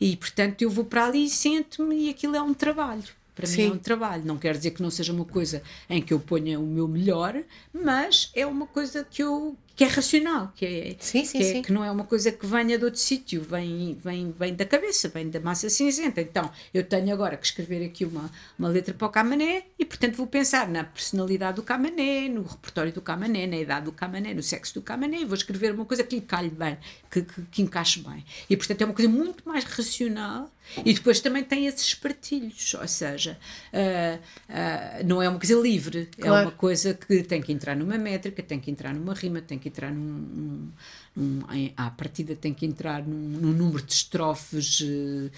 e 0.00 0.16
portanto 0.16 0.62
eu 0.62 0.70
vou 0.70 0.86
para 0.86 1.04
ali 1.04 1.26
e 1.26 1.28
sento-me 1.28 2.06
e 2.06 2.08
aquilo 2.08 2.34
é 2.34 2.40
um 2.40 2.54
trabalho 2.54 3.04
para 3.34 3.46
Sim. 3.46 3.62
mim 3.62 3.70
é 3.70 3.72
um 3.72 3.78
trabalho. 3.78 4.24
Não 4.24 4.36
quer 4.36 4.56
dizer 4.56 4.72
que 4.72 4.82
não 4.82 4.90
seja 4.90 5.12
uma 5.12 5.24
coisa 5.24 5.62
em 5.88 6.02
que 6.02 6.12
eu 6.12 6.20
ponha 6.20 6.58
o 6.60 6.66
meu 6.66 6.86
melhor, 6.86 7.42
mas 7.72 8.30
é 8.34 8.46
uma 8.46 8.66
coisa 8.66 9.06
que 9.08 9.22
eu, 9.22 9.56
que 9.74 9.84
é 9.84 9.86
racional, 9.86 10.52
que, 10.54 10.66
é, 10.66 10.96
sim, 10.98 11.24
sim, 11.24 11.38
que, 11.38 11.44
é, 11.44 11.62
que, 11.62 11.72
não 11.72 11.84
é 11.84 11.90
uma 11.90 12.04
coisa 12.04 12.30
que 12.30 12.46
venha 12.46 12.78
de 12.78 12.84
outro 12.84 13.00
sítio, 13.00 13.42
vem, 13.42 13.96
vem, 14.02 14.32
vem 14.32 14.54
da 14.54 14.64
cabeça, 14.64 15.08
vem 15.08 15.30
da 15.30 15.40
massa 15.40 15.70
cinzenta. 15.70 16.20
Então, 16.20 16.50
eu 16.74 16.84
tenho 16.84 17.12
agora 17.12 17.36
que 17.36 17.46
escrever 17.46 17.84
aqui 17.84 18.04
uma, 18.04 18.30
uma 18.58 18.68
letra 18.68 18.92
para 18.92 19.06
o 19.06 19.10
Camané 19.10 19.64
e, 19.78 19.84
portanto, 19.84 20.16
vou 20.16 20.26
pensar 20.26 20.68
na 20.68 20.84
personalidade 20.84 21.56
do 21.56 21.62
Camané, 21.62 22.28
no 22.28 22.42
repertório 22.42 22.92
do 22.92 23.00
Camané, 23.00 23.46
na 23.46 23.56
idade 23.56 23.86
do 23.86 23.92
Camané, 23.92 24.34
no 24.34 24.42
sexo 24.42 24.74
do 24.74 24.82
Camané, 24.82 25.20
e 25.20 25.24
vou 25.24 25.34
escrever 25.34 25.72
uma 25.72 25.84
coisa 25.84 26.04
que 26.04 26.16
lhe 26.16 26.22
calhe 26.22 26.50
bem, 26.50 26.76
que, 27.10 27.22
que, 27.22 27.42
que 27.50 27.62
encaixe 27.62 28.00
bem. 28.00 28.24
E, 28.50 28.56
portanto, 28.56 28.82
é 28.82 28.84
uma 28.84 28.94
coisa 28.94 29.10
muito 29.10 29.48
mais 29.48 29.64
racional 29.64 30.50
e 30.84 30.94
depois 30.94 31.20
também 31.20 31.44
tem 31.44 31.66
esses 31.66 31.94
partilhos, 31.94 32.74
ou 32.74 32.88
seja, 32.88 33.38
uh, 33.72 34.18
uh, 34.18 35.06
não 35.06 35.20
é 35.20 35.28
uma 35.28 35.38
coisa 35.38 35.54
livre, 35.54 36.08
é 36.16 36.22
claro. 36.22 36.36
é 36.36 36.42
uma 36.46 36.52
coisa 36.52 36.94
que 36.94 37.22
tem 37.24 37.42
que 37.42 37.52
entrar 37.52 37.76
numa 37.76 37.98
métrica, 37.98 38.42
tem 38.42 38.58
que 38.58 38.70
entrar 38.70 38.94
numa 38.94 39.12
rima, 39.12 39.40
tem 39.42 39.58
que 39.62 39.68
entrar 39.68 39.92
num. 39.92 40.02
num, 40.02 40.70
num 41.14 41.42
à 41.76 41.90
partida 41.90 42.34
tem 42.34 42.52
que 42.52 42.66
entrar 42.66 43.06
num, 43.06 43.14
num 43.14 43.52
número 43.52 43.82
de 43.82 43.92
estrofes 43.92 44.80
uh, 44.80 45.30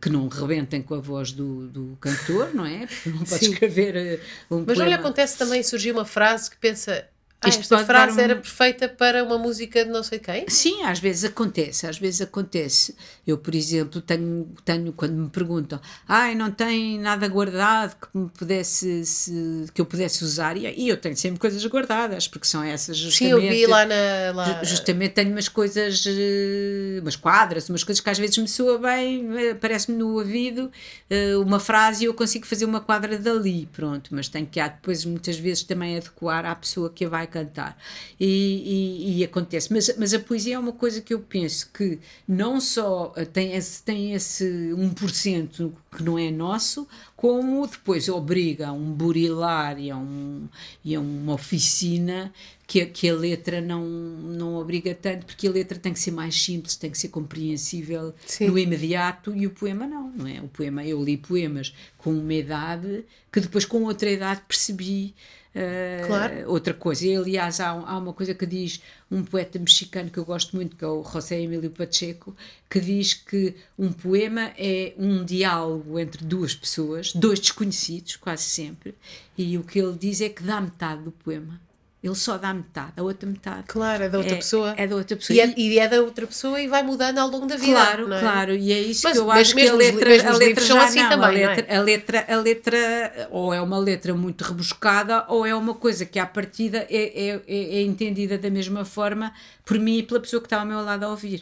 que 0.00 0.08
não 0.10 0.28
rebentem 0.28 0.82
com 0.82 0.94
a 0.94 1.00
voz 1.00 1.32
do, 1.32 1.66
do 1.68 1.96
cantor, 2.00 2.54
não 2.54 2.66
é? 2.66 2.86
Porque 2.86 3.08
não 3.08 3.24
pode 3.24 3.44
escrever 3.46 4.20
um 4.50 4.64
Mas 4.66 4.78
não 4.78 4.86
lhe 4.86 4.94
acontece 4.94 5.38
também 5.38 5.62
surgir 5.62 5.92
uma 5.92 6.04
frase 6.04 6.50
que 6.50 6.56
pensa 6.56 7.08
ah, 7.44 7.48
esta 7.48 7.84
frase 7.84 8.18
um... 8.18 8.22
era 8.22 8.36
perfeita 8.36 8.88
para 8.88 9.22
uma 9.22 9.38
música 9.38 9.84
de 9.84 9.90
não 9.90 10.02
sei 10.02 10.18
quem? 10.18 10.48
Sim, 10.48 10.82
às 10.82 10.98
vezes 10.98 11.24
acontece, 11.24 11.86
às 11.86 11.98
vezes 11.98 12.20
acontece. 12.20 12.94
Eu, 13.26 13.38
por 13.38 13.54
exemplo, 13.54 14.00
tenho, 14.00 14.48
tenho 14.64 14.92
quando 14.92 15.14
me 15.14 15.28
perguntam, 15.28 15.80
ai, 16.06 16.34
não 16.34 16.50
tem 16.50 16.98
nada 16.98 17.26
guardado 17.28 17.96
que 17.96 18.08
me 18.16 18.28
pudesse, 18.28 19.04
se, 19.04 19.66
que 19.72 19.80
eu 19.80 19.86
pudesse 19.86 20.24
usar, 20.24 20.56
e, 20.56 20.88
eu 20.88 20.96
tenho 20.96 21.16
sempre 21.16 21.40
coisas 21.40 21.64
guardadas, 21.66 22.28
porque 22.28 22.46
são 22.46 22.62
essas 22.62 22.96
justamente. 22.96 23.40
Sim, 23.40 23.46
eu 23.46 23.52
vi 23.52 23.66
lá 23.66 23.84
na. 23.84 23.94
Lá... 24.34 24.64
Justamente 24.64 25.12
tenho 25.12 25.30
umas 25.30 25.48
coisas, 25.48 26.04
eh, 26.06 27.00
umas 27.00 27.16
quadras, 27.16 27.68
umas 27.68 27.82
coisas 27.82 28.00
que 28.02 28.10
às 28.10 28.18
vezes 28.18 28.36
me 28.38 28.48
soa 28.48 28.78
bem, 28.78 29.26
eh, 29.38 29.54
parece-me 29.54 29.96
no 29.96 30.14
ouvido 30.14 30.70
eh, 31.08 31.36
uma 31.36 31.58
frase 31.60 32.04
e 32.04 32.06
eu 32.06 32.14
consigo 32.14 32.46
fazer 32.46 32.64
uma 32.64 32.80
quadra 32.80 33.18
dali, 33.18 33.68
pronto, 33.72 34.14
mas 34.14 34.28
tenho 34.28 34.46
que 34.46 34.60
há 34.60 34.68
depois 34.68 35.04
muitas 35.04 35.38
vezes 35.38 35.62
também 35.62 35.96
adequar 35.96 36.44
à 36.44 36.54
pessoa 36.54 36.90
que 36.90 37.04
a 37.04 37.08
vai 37.08 37.26
cantar. 37.34 37.76
E, 38.20 38.26
e, 38.26 39.18
e, 39.18 39.24
acontece. 39.24 39.72
Mas, 39.72 39.92
mas 39.98 40.14
a 40.14 40.20
poesia 40.20 40.54
é 40.54 40.58
uma 40.58 40.72
coisa 40.72 41.00
que 41.00 41.12
eu 41.12 41.18
penso 41.18 41.68
que 41.72 41.98
não 42.28 42.60
só 42.60 43.12
tem 43.32 43.54
esse, 43.54 43.82
tem 43.82 44.12
esse 44.14 44.44
1% 44.44 45.72
que 45.96 46.02
não 46.02 46.16
é 46.16 46.30
nosso, 46.30 46.86
como 47.16 47.66
depois 47.66 48.08
obriga 48.08 48.68
a 48.68 48.72
um 48.72 48.92
burilar 48.92 49.80
e 49.80 49.90
a, 49.90 49.96
um, 49.96 50.48
e 50.84 50.94
a 50.94 51.00
uma 51.00 51.34
oficina 51.34 52.32
que 52.66 52.80
a, 52.80 52.86
que 52.86 53.08
a 53.08 53.14
letra 53.14 53.60
não, 53.60 53.84
não 53.84 54.54
obriga 54.56 54.94
tanto, 54.94 55.26
porque 55.26 55.48
a 55.48 55.50
letra 55.50 55.78
tem 55.78 55.92
que 55.92 55.98
ser 55.98 56.12
mais 56.12 56.40
simples, 56.40 56.76
tem 56.76 56.90
que 56.90 56.98
ser 56.98 57.08
compreensível 57.08 58.14
Sim. 58.26 58.48
no 58.48 58.58
imediato 58.58 59.34
e 59.34 59.46
o 59.46 59.50
poema 59.50 59.86
não, 59.86 60.10
não 60.10 60.26
é? 60.26 60.40
O 60.40 60.48
poema, 60.48 60.84
eu 60.84 61.02
li 61.02 61.16
poemas 61.16 61.74
com 61.98 62.10
uma 62.10 62.34
idade 62.34 63.04
que 63.32 63.40
depois 63.40 63.64
com 63.64 63.82
outra 63.82 64.10
idade 64.10 64.42
percebi 64.46 65.14
Uh, 65.54 66.06
claro. 66.06 66.50
Outra 66.50 66.74
coisa, 66.74 67.06
e, 67.06 67.16
aliás, 67.16 67.60
há, 67.60 67.68
há, 67.68 67.96
uma 67.96 68.12
coisa 68.12 68.34
que 68.34 68.44
diz 68.44 68.82
um 69.08 69.22
poeta 69.22 69.56
mexicano 69.56 70.10
que 70.10 70.18
eu 70.18 70.24
gosto 70.24 70.56
muito, 70.56 70.74
que 70.74 70.84
é 70.84 70.88
o 70.88 71.04
José 71.04 71.40
Emílio 71.40 71.70
Pacheco, 71.70 72.36
que 72.68 72.80
diz 72.80 73.14
que 73.14 73.54
um 73.78 73.92
poema 73.92 74.52
é 74.58 74.94
um 74.98 75.24
diálogo 75.24 75.96
entre 75.98 76.24
duas 76.24 76.54
pessoas, 76.56 77.12
dois 77.12 77.38
desconhecidos, 77.38 78.16
quase 78.16 78.42
sempre, 78.42 78.96
e 79.38 79.56
o 79.56 79.62
que 79.62 79.78
ele 79.78 79.96
diz 79.96 80.20
é 80.20 80.28
que 80.28 80.42
dá 80.42 80.60
metade 80.60 81.04
do 81.04 81.12
poema 81.12 81.60
ele 82.04 82.14
só 82.14 82.36
dá 82.36 82.52
metade, 82.52 82.92
a 82.98 83.02
outra 83.02 83.26
metade. 83.26 83.62
Claro, 83.66 84.02
é 84.02 84.08
da 84.10 84.18
outra 84.18 84.34
é, 84.34 84.36
pessoa. 84.36 84.74
É 84.76 84.86
da 84.86 84.94
outra 84.94 85.16
pessoa. 85.16 85.34
E 85.34 85.40
é, 85.40 85.54
e 85.56 85.78
é, 85.78 85.88
da 85.88 86.02
outra 86.02 86.26
pessoa 86.26 86.60
e 86.60 86.68
vai 86.68 86.82
mudando 86.82 87.16
ao 87.16 87.28
longo 87.28 87.46
da 87.46 87.56
vida. 87.56 87.72
Claro, 87.72 88.12
é? 88.12 88.20
claro. 88.20 88.54
E 88.54 88.72
é 88.74 88.78
isso 88.78 89.10
que 89.10 89.16
eu 89.16 89.30
acho 89.30 89.54
que 89.54 89.66
a 89.66 89.72
letra, 89.72 90.28
a 90.28 90.36
letra 90.36 90.64
já 90.66 90.84
assim 90.84 91.00
não, 91.00 91.08
também, 91.08 91.42
a 91.44 91.48
letra, 91.48 91.66
é? 91.66 91.76
a 91.76 91.80
letra, 91.80 92.26
a 92.28 92.36
letra, 92.36 93.28
ou 93.30 93.54
é 93.54 93.60
uma 93.62 93.78
letra 93.78 94.12
muito 94.12 94.44
rebuscada, 94.44 95.24
ou 95.28 95.46
é 95.46 95.54
uma 95.54 95.72
coisa 95.72 96.04
que 96.04 96.18
à 96.18 96.26
partida 96.26 96.86
é, 96.90 97.28
é, 97.28 97.42
é, 97.48 97.76
é 97.76 97.82
entendida 97.82 98.36
da 98.36 98.50
mesma 98.50 98.84
forma 98.84 99.32
por 99.64 99.78
mim 99.78 99.98
e 99.98 100.02
pela 100.02 100.20
pessoa 100.20 100.42
que 100.42 100.46
está 100.46 100.60
ao 100.60 100.66
meu 100.66 100.82
lado 100.82 101.04
a 101.04 101.08
ouvir. 101.08 101.40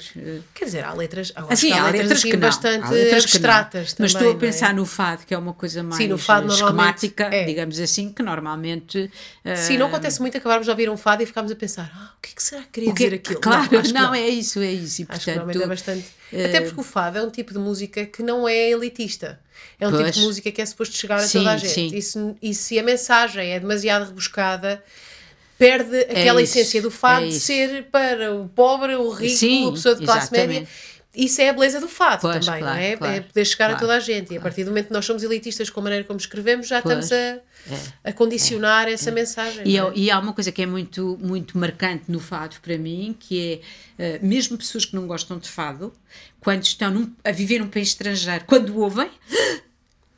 Quer 0.54 0.64
dizer, 0.64 0.84
há 0.84 0.92
letras, 0.92 1.32
assim, 1.48 1.72
há, 1.72 1.86
letras, 1.86 2.02
letras 2.02 2.18
assim, 2.18 2.30
que 2.30 2.36
bastante 2.36 2.88
letras 2.88 3.24
abstratas. 3.24 3.92
Também, 3.94 4.12
mas 4.12 4.14
estou 4.14 4.32
a 4.32 4.38
pensar 4.38 4.70
é? 4.70 4.72
no 4.74 4.86
fado, 4.86 5.26
que 5.26 5.34
é 5.34 5.38
uma 5.38 5.52
coisa 5.52 5.82
mais 5.82 5.96
Sim, 5.96 6.06
no 6.06 6.16
fado, 6.16 6.46
esquemática, 6.52 7.24
é. 7.24 7.44
digamos 7.44 7.80
assim, 7.80 8.12
que 8.12 8.22
normalmente. 8.22 9.10
Sim, 9.56 9.76
não 9.76 9.86
acontece 9.86 10.20
muito 10.20 10.36
acabarmos 10.52 10.66
de 10.66 10.70
ouvir 10.70 10.90
um 10.90 10.96
fado 10.96 11.22
e 11.22 11.26
ficámos 11.26 11.50
a 11.50 11.56
pensar: 11.56 11.90
ah, 11.94 12.14
o 12.16 12.20
que 12.20 12.30
é 12.30 12.34
que 12.34 12.42
será 12.42 12.62
que 12.62 12.68
queria 12.68 12.94
que, 12.94 13.04
dizer 13.04 13.14
aquilo? 13.16 13.40
Claro, 13.40 13.68
não, 13.92 14.02
não, 14.02 14.14
é 14.14 14.28
isso, 14.28 14.60
é 14.60 14.70
isso. 14.70 15.02
E, 15.02 15.06
acho 15.08 15.24
portanto, 15.24 15.50
que 15.50 15.62
é 15.62 15.66
bastante. 15.66 16.06
Uh, 16.32 16.46
Até 16.46 16.60
porque 16.60 16.80
o 16.80 16.84
fado 16.84 17.18
é 17.18 17.22
um 17.22 17.30
tipo 17.30 17.52
de 17.52 17.58
música 17.58 18.04
que 18.06 18.22
não 18.22 18.48
é 18.48 18.70
elitista. 18.70 19.40
É 19.78 19.86
um 19.86 19.90
pois. 19.90 20.04
tipo 20.04 20.18
de 20.20 20.26
música 20.26 20.52
que 20.52 20.60
é 20.60 20.66
suposto 20.66 20.96
chegar 20.96 21.16
a 21.16 21.20
sim, 21.20 21.38
toda 21.38 21.52
a 21.52 21.56
gente. 21.56 21.72
Sim. 21.72 21.90
E, 21.94 22.02
se, 22.02 22.34
e 22.42 22.54
se 22.54 22.78
a 22.78 22.82
mensagem 22.82 23.52
é 23.52 23.60
demasiado 23.60 24.06
rebuscada 24.06 24.82
perde 25.58 25.96
é 25.96 26.22
aquela 26.22 26.40
é 26.40 26.42
essência 26.42 26.82
do 26.82 26.90
fado 26.90 27.26
é 27.26 27.28
de 27.28 27.38
ser 27.38 27.84
para 27.84 28.34
o 28.34 28.48
pobre, 28.48 28.96
o 28.96 29.10
rico, 29.10 29.36
Sim, 29.36 29.68
a 29.68 29.72
pessoa 29.72 29.94
de 29.94 30.04
classe 30.04 30.34
exatamente. 30.34 30.60
média. 30.60 30.68
Isso 31.14 31.42
é 31.42 31.50
a 31.50 31.52
beleza 31.52 31.78
do 31.78 31.88
fado 31.88 32.22
pois, 32.22 32.44
também, 32.44 32.62
claro, 32.62 32.76
não 32.76 32.82
é? 32.82 32.96
Claro, 32.96 33.14
é 33.14 33.20
poder 33.20 33.44
chegar 33.44 33.66
claro, 33.66 33.74
a 33.76 33.78
toda 33.80 33.96
a 33.96 34.00
gente. 34.00 34.32
E 34.32 34.38
a 34.38 34.40
partir 34.40 34.64
do 34.64 34.70
momento 34.70 34.86
que 34.86 34.92
nós 34.94 35.04
somos 35.04 35.22
elitistas 35.22 35.68
com 35.68 35.80
a 35.80 35.82
maneira 35.82 36.04
como 36.04 36.18
escrevemos, 36.18 36.66
já 36.66 36.80
pois, 36.80 37.04
estamos 37.04 37.12
a, 37.12 37.16
é, 37.16 37.40
a 38.04 38.12
condicionar 38.14 38.88
é, 38.88 38.92
essa 38.92 39.10
é. 39.10 39.12
mensagem. 39.12 39.62
E, 39.66 39.76
é? 39.76 39.92
e, 39.94 40.10
há 40.10 40.18
uma 40.18 40.32
coisa 40.32 40.50
que 40.50 40.62
é 40.62 40.66
muito, 40.66 41.18
muito 41.20 41.58
marcante 41.58 42.04
no 42.08 42.18
fado 42.18 42.56
para 42.62 42.78
mim, 42.78 43.14
que 43.18 43.60
é, 43.98 44.16
uh, 44.16 44.26
mesmo 44.26 44.56
pessoas 44.56 44.86
que 44.86 44.96
não 44.96 45.06
gostam 45.06 45.38
de 45.38 45.50
fado, 45.50 45.92
quando 46.40 46.64
estão 46.64 46.90
num, 46.90 47.12
a 47.22 47.30
viver 47.30 47.58
num 47.58 47.68
país 47.68 47.88
estrangeiro, 47.88 48.44
quando 48.46 48.74
ouvem, 48.78 49.10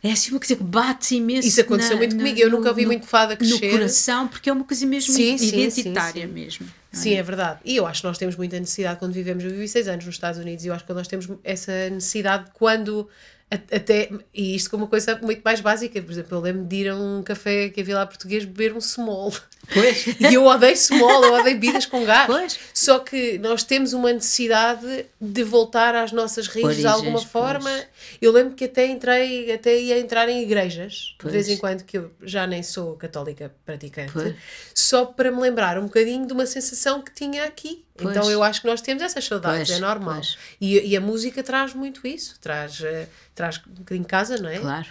é 0.04 0.12
assim 0.12 0.32
uma 0.32 0.38
coisa 0.38 0.54
que 0.54 0.62
bate 0.62 1.16
imenso. 1.16 1.48
Isso 1.48 1.62
aconteceu 1.62 1.92
na, 1.92 1.96
muito 1.96 2.14
comigo, 2.14 2.38
eu 2.38 2.50
nunca 2.50 2.68
ouvi 2.68 2.82
no, 2.82 2.88
muito 2.88 3.06
fada 3.06 3.34
crescer. 3.34 3.68
No 3.68 3.72
coração, 3.72 4.28
porque 4.28 4.50
é 4.50 4.52
uma 4.52 4.64
coisa 4.64 4.84
mesmo 4.84 5.14
sim, 5.14 5.34
identitária 5.34 6.22
sim, 6.22 6.28
sim, 6.28 6.34
mesmo. 6.34 6.66
Sim, 6.92 7.14
é? 7.14 7.16
é? 7.16 7.22
verdade. 7.22 7.60
E 7.64 7.76
eu 7.76 7.86
acho 7.86 8.02
que 8.02 8.06
nós 8.06 8.18
temos 8.18 8.36
muita 8.36 8.60
necessidade 8.60 8.98
quando 8.98 9.14
vivemos. 9.14 9.42
Eu 9.42 9.50
vivi 9.50 9.66
seis 9.66 9.88
anos 9.88 10.04
nos 10.04 10.14
Estados 10.14 10.38
Unidos 10.38 10.62
e 10.62 10.68
eu 10.68 10.74
acho 10.74 10.84
que 10.84 10.92
nós 10.92 11.08
temos 11.08 11.26
essa 11.42 11.88
necessidade 11.88 12.50
quando 12.52 13.08
até, 13.50 14.10
e 14.34 14.54
isto 14.54 14.68
como 14.68 14.84
uma 14.84 14.90
coisa 14.90 15.18
muito 15.22 15.40
mais 15.42 15.60
básica, 15.62 16.02
por 16.02 16.12
exemplo, 16.12 16.36
eu 16.36 16.40
lembro 16.40 16.64
de 16.64 16.76
ir 16.76 16.88
a 16.88 16.96
um 16.96 17.22
café 17.22 17.70
que 17.70 17.80
havia 17.80 17.96
lá 17.96 18.06
português 18.06 18.44
beber 18.44 18.74
um 18.74 18.80
small. 18.80 19.32
Pois. 19.72 20.04
E 20.20 20.34
eu 20.34 20.44
odeio 20.44 20.76
small, 20.76 21.24
eu 21.24 21.34
odeio 21.34 21.58
bebidas 21.58 21.86
com 21.86 22.04
gás. 22.04 22.26
Pois. 22.26 22.58
Só 22.72 22.98
que 22.98 23.38
nós 23.38 23.62
temos 23.62 23.92
uma 23.92 24.12
necessidade 24.12 25.06
de 25.20 25.42
voltar 25.42 25.94
às 25.94 26.12
nossas 26.12 26.46
raízes 26.46 26.64
Origens, 26.64 26.82
de 26.82 26.86
alguma 26.86 27.20
forma. 27.20 27.70
Pois. 27.70 27.86
Eu 28.20 28.32
lembro 28.32 28.54
que 28.54 28.64
até 28.64 28.86
entrei, 28.86 29.52
até 29.52 29.78
ia 29.78 29.98
entrar 29.98 30.28
em 30.28 30.42
igrejas, 30.42 31.14
pois. 31.18 31.32
de 31.32 31.38
vez 31.38 31.48
em 31.48 31.56
quando, 31.58 31.84
que 31.84 31.98
eu 31.98 32.10
já 32.22 32.46
nem 32.46 32.62
sou 32.62 32.96
católica 32.96 33.54
praticante, 33.64 34.36
só 34.74 35.04
para 35.04 35.30
me 35.30 35.40
lembrar 35.40 35.78
um 35.78 35.84
bocadinho 35.84 36.26
de 36.26 36.32
uma 36.32 36.46
sensação 36.46 37.02
que 37.02 37.12
tinha 37.12 37.44
aqui. 37.44 37.84
Então 38.00 38.30
eu 38.30 38.42
acho 38.42 38.60
que 38.60 38.66
nós 38.66 38.80
temos 38.80 39.02
essas 39.02 39.24
saudades, 39.24 39.70
é 39.70 39.78
normal. 39.78 40.20
E, 40.60 40.90
e, 40.90 40.96
a 40.96 41.00
música 41.00 41.42
traz 41.42 41.74
muito 41.74 42.06
isso, 42.06 42.38
traz, 42.40 42.80
uh, 42.80 43.06
traz 43.34 43.60
um 43.66 43.74
bocadinho 43.74 44.04
de 44.04 44.08
casa, 44.08 44.36
não 44.36 44.48
é? 44.48 44.58
Claro. 44.58 44.88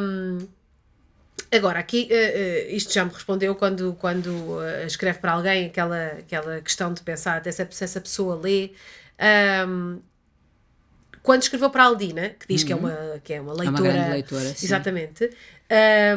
Um, 0.00 0.38
Agora, 1.54 1.78
aqui 1.78 2.08
uh, 2.10 2.14
uh, 2.14 2.74
isto 2.74 2.92
já 2.92 3.04
me 3.04 3.12
respondeu 3.12 3.54
quando, 3.54 3.94
quando 4.00 4.28
uh, 4.28 4.86
escreve 4.86 5.18
para 5.18 5.32
alguém 5.32 5.66
aquela, 5.66 6.06
aquela 6.18 6.60
questão 6.60 6.92
de 6.92 7.02
pensar 7.02 7.36
até 7.36 7.52
se, 7.52 7.62
essa 7.62 8.00
pessoa 8.00 8.34
lê. 8.36 8.72
Um, 9.66 10.00
quando 11.22 11.42
escreveu 11.42 11.70
para 11.70 11.84
a 11.84 11.86
Aldina, 11.86 12.30
que 12.30 12.46
diz 12.46 12.62
uhum. 12.62 12.66
que, 12.66 12.72
é 12.72 12.76
uma, 12.76 13.20
que 13.24 13.32
é 13.32 13.40
uma 13.40 13.54
leitora. 13.54 13.88
É 13.88 14.00
uma 14.00 14.08
leitora 14.08 14.54
exatamente. 14.62 15.30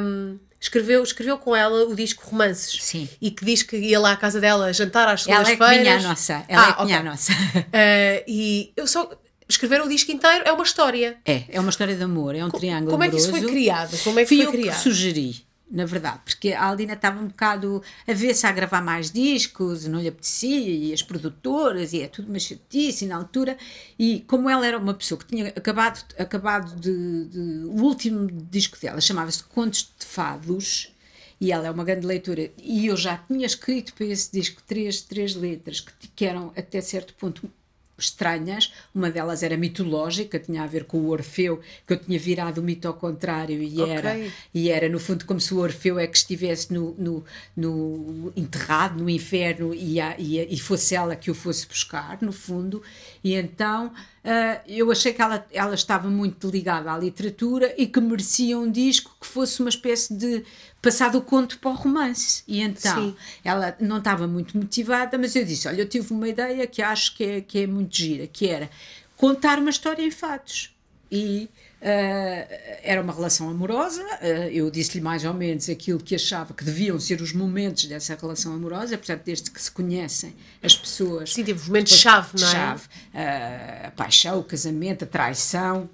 Um, 0.02 0.38
escreveu, 0.60 1.02
escreveu 1.04 1.38
com 1.38 1.56
ela 1.56 1.86
o 1.86 1.96
disco 1.96 2.30
Romances. 2.30 2.84
Sim. 2.84 3.08
E 3.22 3.32
que 3.32 3.46
diz 3.46 3.64
que 3.64 3.78
ia 3.78 4.00
lá 4.00 4.12
à 4.12 4.18
casa 4.18 4.42
dela 4.42 4.74
jantar 4.74 5.08
às 5.08 5.28
Ela 5.28 5.42
é 5.42 5.44
que 5.44 5.52
segundas-feiras. 5.52 5.88
vinha 5.88 5.98
à 5.98 6.10
nossa. 6.10 6.46
Ela 6.48 6.66
Ah, 6.66 6.70
é 6.70 6.74
que 6.74 6.86
vinha 6.86 6.98
ok. 6.98 7.08
à 7.08 7.12
nossa. 7.12 7.32
Ah, 7.74 8.24
e 8.28 8.74
eu 8.76 8.88
só. 8.88 9.10
Escrever 9.50 9.82
o 9.82 9.88
disco 9.88 10.12
inteiro 10.12 10.43
é 10.45 10.52
uma 10.52 10.64
história. 10.64 11.18
É, 11.26 11.43
é 11.50 11.60
uma 11.60 11.70
história 11.70 11.95
de 11.95 12.04
amor, 12.04 12.36
é 12.36 12.43
um 12.43 12.50
triângulo 12.50 12.91
Como 12.91 13.04
é 13.04 13.10
que 13.10 13.16
isso 13.18 13.30
foi 13.30 13.41
criado? 13.45 13.98
Como 14.04 14.20
é 14.20 14.24
que 14.24 14.28
Fui 14.30 14.38
foi 14.38 14.45
eu 14.48 14.52
que 14.52 14.58
criado? 14.58 14.82
sugeri, 14.82 15.45
na 15.72 15.86
verdade, 15.86 16.20
porque 16.26 16.52
a 16.52 16.64
Aldina 16.66 16.93
estava 16.93 17.20
um 17.22 17.28
bocado 17.28 17.82
a 18.08 18.14
ver-se 18.14 18.45
a 18.45 18.52
gravar 18.52 18.82
mais 18.82 19.10
discos, 19.12 19.86
não 19.86 20.00
lhe 20.02 20.08
apetecia, 20.10 20.70
e 20.70 20.93
as 20.93 21.02
produtoras, 21.02 21.93
e 21.93 22.02
é 22.02 22.08
tudo 22.08 22.28
uma 22.30 22.39
chatice 22.39 23.06
na 23.06 23.16
altura, 23.16 23.58
e 23.98 24.22
como 24.28 24.50
ela 24.50 24.66
era 24.68 24.78
uma 24.78 24.93
pessoa 24.93 25.18
que 25.20 25.26
tinha 25.28 25.48
acabado, 25.50 26.04
acabado 26.18 26.76
de, 26.80 27.26
de- 27.26 27.66
O 27.68 27.82
último 27.84 28.28
disco 28.50 28.78
dela 28.80 29.00
chamava-se 29.02 29.43
Contos 29.45 29.89
de 30.00 30.06
Fados, 30.06 30.93
e 31.39 31.52
ela 31.52 31.68
é 31.68 31.72
uma 31.72 31.84
grande 31.84 32.06
leitora, 32.08 32.50
e 32.62 32.88
eu 32.88 32.98
já 32.98 33.18
tinha 33.18 33.45
escrito 33.45 33.93
para 33.93 34.06
esse 34.08 34.32
disco 34.32 34.62
três, 34.66 35.02
três 35.02 35.36
letras 35.36 35.80
que, 35.82 35.91
que 36.16 36.26
eram 36.26 36.52
até 36.58 36.82
certo 36.82 37.14
ponto 37.14 37.50
estranhas, 37.98 38.72
uma 38.93 39.10
delas 39.10 39.43
era 39.43 39.58
mitológica, 39.58 40.38
tinha 40.39 40.64
a 40.64 40.68
ver 40.68 40.84
com 40.86 40.98
o 41.00 41.10
Orfeu, 41.10 41.60
que 41.86 41.93
eu 41.93 41.98
tinha 41.98 42.20
virado 42.20 42.60
o 42.60 42.64
mito 42.64 42.88
ao 42.88 42.93
contrário 42.93 43.62
e 43.62 43.82
Ok. 43.82 43.91
era 43.93 44.18
e 44.54 44.70
era 44.70 44.88
no 44.89 45.00
fundo 45.00 45.26
como 45.26 45.39
se 45.39 45.54
o 45.54 45.58
Orfeu 45.60 45.98
é 46.00 46.06
que 46.08 46.18
estivesse 46.18 46.74
no, 46.74 46.93
no, 46.98 47.24
no 47.56 48.32
enterrado 48.36 49.02
no 49.02 49.10
inferno 49.10 49.74
e, 49.74 50.00
a, 50.00 50.16
e, 50.20 50.39
a- 50.39 50.43
e 50.43 50.60
fosse 50.60 50.95
ela 50.95 51.16
que 51.16 51.32
o 51.32 51.34
fosse 51.34 51.68
buscar 51.68 52.18
no 52.22 52.32
fundo 52.32 52.82
e 53.24 53.34
então 53.34 53.91
ah, 54.24 54.61
eu 54.68 54.91
achei 54.91 55.13
que 55.13 55.22
ela, 55.22 55.45
ela 55.51 55.74
estava 55.74 56.09
muito 56.09 56.49
ligada 56.49 56.91
à 56.91 56.97
literatura 56.97 57.74
e 57.78 57.88
que 57.88 58.01
merecia 58.01 58.59
um 58.59 58.70
disco 58.70 59.15
que 59.20 59.26
fosse 59.26 59.61
uma 59.61 59.70
espécie 59.70 60.13
de 60.13 60.43
passar 60.82 61.11
do 61.11 61.22
conto 61.22 61.57
para 61.59 61.72
o 61.72 61.74
romance 61.74 62.43
e 62.47 62.61
então 62.61 63.09
Sim. 63.09 63.15
ela 63.43 63.76
não 63.80 63.99
estava 63.99 64.28
muito 64.28 64.57
motivada, 64.57 65.18
mas 65.18 65.36
eu 65.36 65.45
disse: 65.45 65.68
Olha, 65.68 65.82
eu 65.82 65.88
tive 65.88 66.13
uma 66.13 66.28
ideia 66.28 66.68
que 66.68 66.82
acho 66.82 67.15
que 67.15 67.24
é, 67.24 67.41
que 67.41 67.59
é 67.59 67.68
muito 67.68 67.95
gira, 67.95 68.28
que 68.28 68.47
era 68.47 68.70
contar 69.15 69.59
uma 69.59 69.70
história 69.70 70.03
em 70.03 70.11
fatos. 70.11 70.76
E 71.11 71.49
ah, 71.82 72.48
era 72.84 73.02
uma 73.02 73.14
relação 73.14 73.50
amorosa, 73.50 74.04
ah, 74.22 74.26
eu 74.52 74.70
disse-lhe 74.72 75.02
mais 75.02 75.24
ou 75.26 75.34
menos 75.34 75.70
aquilo 75.70 76.00
que 76.00 76.16
achava 76.16 76.54
que 76.54 76.64
deviam 76.64 77.00
ser 77.00 77.22
os 77.22 77.34
momentos 77.34 77.86
dessa 77.86 78.16
relação 78.16 78.54
amorosa, 78.54 78.98
portanto, 78.98 79.22
desde 79.26 79.52
que 79.52 79.62
se 79.62 79.72
conhecem 79.72 80.34
as 80.64 80.76
pessoas. 80.76 81.34
Sim, 81.34 81.44
teve 81.44 81.66
momentos-chave, 81.68 82.30
não 82.40 82.48
é? 82.48 82.52
Chave. 82.52 82.84
Ah, 83.14 83.88
a 83.88 83.92
paixão, 83.92 84.40
o 84.40 84.44
casamento, 84.44 85.04
a 85.04 85.08
traição, 85.08 85.90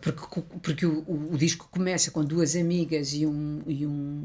porque, 0.00 0.40
porque 0.62 0.86
o, 0.86 1.00
o- 1.06 1.30
o 1.34 1.36
disco 1.36 1.68
começa 1.70 2.10
com 2.10 2.24
duas 2.24 2.54
amigas 2.56 3.12
e 3.12 3.26
um, 3.26 3.60
e 3.66 3.84
um, 3.86 4.22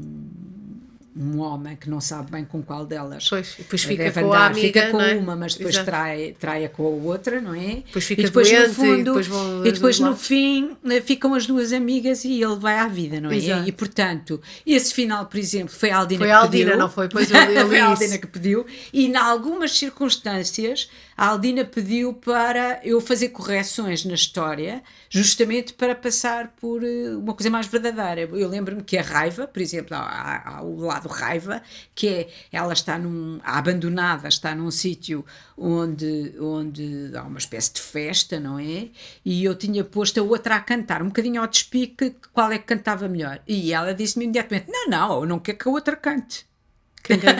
um 1.16 1.38
homem 1.38 1.76
que 1.76 1.88
não 1.88 2.00
sabe 2.00 2.30
bem 2.32 2.44
com 2.44 2.60
qual 2.60 2.84
delas 2.84 3.28
Pois, 3.28 3.54
e 3.54 3.58
depois 3.62 3.84
fica 3.84 4.02
deve 4.04 4.20
com 4.20 4.32
a 4.32 4.36
andar. 4.36 4.50
amiga, 4.50 4.66
Fica 4.66 4.90
com 4.90 5.00
é? 5.00 5.14
uma, 5.14 5.36
mas 5.36 5.54
depois 5.54 5.74
Exato. 5.76 5.86
trai, 5.86 6.36
trai-a 6.40 6.68
com 6.68 6.84
a 6.84 6.88
outra, 6.88 7.40
não 7.40 7.54
é? 7.54 7.82
Depois 7.86 8.04
fica 8.04 8.22
e 8.22 8.24
depois, 8.24 8.48
doente, 8.50 8.66
no 8.66 8.70
e 8.72 8.74
fundo, 8.74 9.04
depois 9.04 9.26
vão 9.28 9.66
e 9.66 9.72
depois 9.72 10.00
no 10.00 10.10
lá. 10.10 10.16
fim 10.16 10.76
eh, 10.90 11.00
ficam 11.00 11.32
as 11.34 11.46
duas 11.46 11.72
amigas 11.72 12.24
e 12.24 12.42
ele 12.42 12.56
vai 12.56 12.78
à 12.78 12.88
vida, 12.88 13.20
não 13.20 13.30
é? 13.30 13.36
Exato. 13.36 13.68
E 13.68 13.72
portanto, 13.72 14.40
esse 14.66 14.92
final, 14.92 15.26
por 15.26 15.38
exemplo, 15.38 15.72
foi 15.72 15.90
a 15.90 15.98
Aldina 15.98 16.18
Foi 16.18 16.26
que 16.26 16.32
a 16.32 16.38
Aldina, 16.38 16.64
pediu. 16.64 16.78
não 16.80 16.90
foi? 16.90 17.08
Pois 17.08 17.30
eu- 17.30 17.36
eu 17.36 17.66
foi 17.68 17.78
a. 17.78 17.86
Aldina 17.86 18.18
que 18.18 18.26
pediu. 18.26 18.66
E 18.92 19.06
em 19.06 19.14
algumas 19.16 19.70
circunstâncias, 19.78 20.88
a 21.16 21.28
Aldina 21.28 21.64
pediu 21.64 22.12
para 22.12 22.80
eu 22.82 23.00
fazer 23.00 23.28
correções 23.28 24.04
na 24.04 24.14
história, 24.14 24.82
justamente 25.08 25.72
para 25.72 25.94
passar 25.94 26.48
por 26.60 26.82
eh, 26.82 27.14
uma 27.16 27.34
coisa 27.34 27.50
mais 27.50 27.66
verdadeira. 27.66 28.22
Eu 28.22 28.48
lembro-me 28.48 28.82
que 28.82 28.96
a 28.98 29.02
raiva, 29.02 29.46
por 29.46 29.62
exemplo, 29.62 29.96
há, 29.96 30.60
o 30.62 30.80
lado 30.80 31.08
raiva, 31.08 31.62
que 31.94 32.08
é 32.08 32.28
ela 32.50 32.72
está 32.72 32.98
num, 32.98 33.38
abandonada, 33.44 34.28
está 34.28 34.54
num 34.54 34.70
sítio 34.70 35.24
onde, 35.56 36.34
onde 36.40 37.12
há 37.14 37.22
uma 37.22 37.38
espécie 37.38 37.74
de 37.74 37.80
festa, 37.80 38.40
não 38.40 38.58
é? 38.58 38.88
E 39.24 39.44
eu 39.44 39.54
tinha 39.54 39.84
posto 39.84 40.18
a 40.18 40.22
outra 40.22 40.56
a 40.56 40.60
cantar, 40.60 41.02
um 41.02 41.06
bocadinho 41.06 41.40
ao 41.40 41.46
despique, 41.46 42.16
qual 42.32 42.50
é 42.50 42.58
que 42.58 42.64
cantava 42.64 43.08
melhor. 43.08 43.40
E 43.46 43.72
ela 43.72 43.94
disse-me 43.94 44.24
imediatamente: 44.24 44.66
Não, 44.68 44.88
não, 44.88 45.20
eu 45.20 45.26
não 45.26 45.38
quero 45.38 45.58
que 45.58 45.68
a 45.68 45.70
outra 45.70 45.96
cante. 45.96 46.46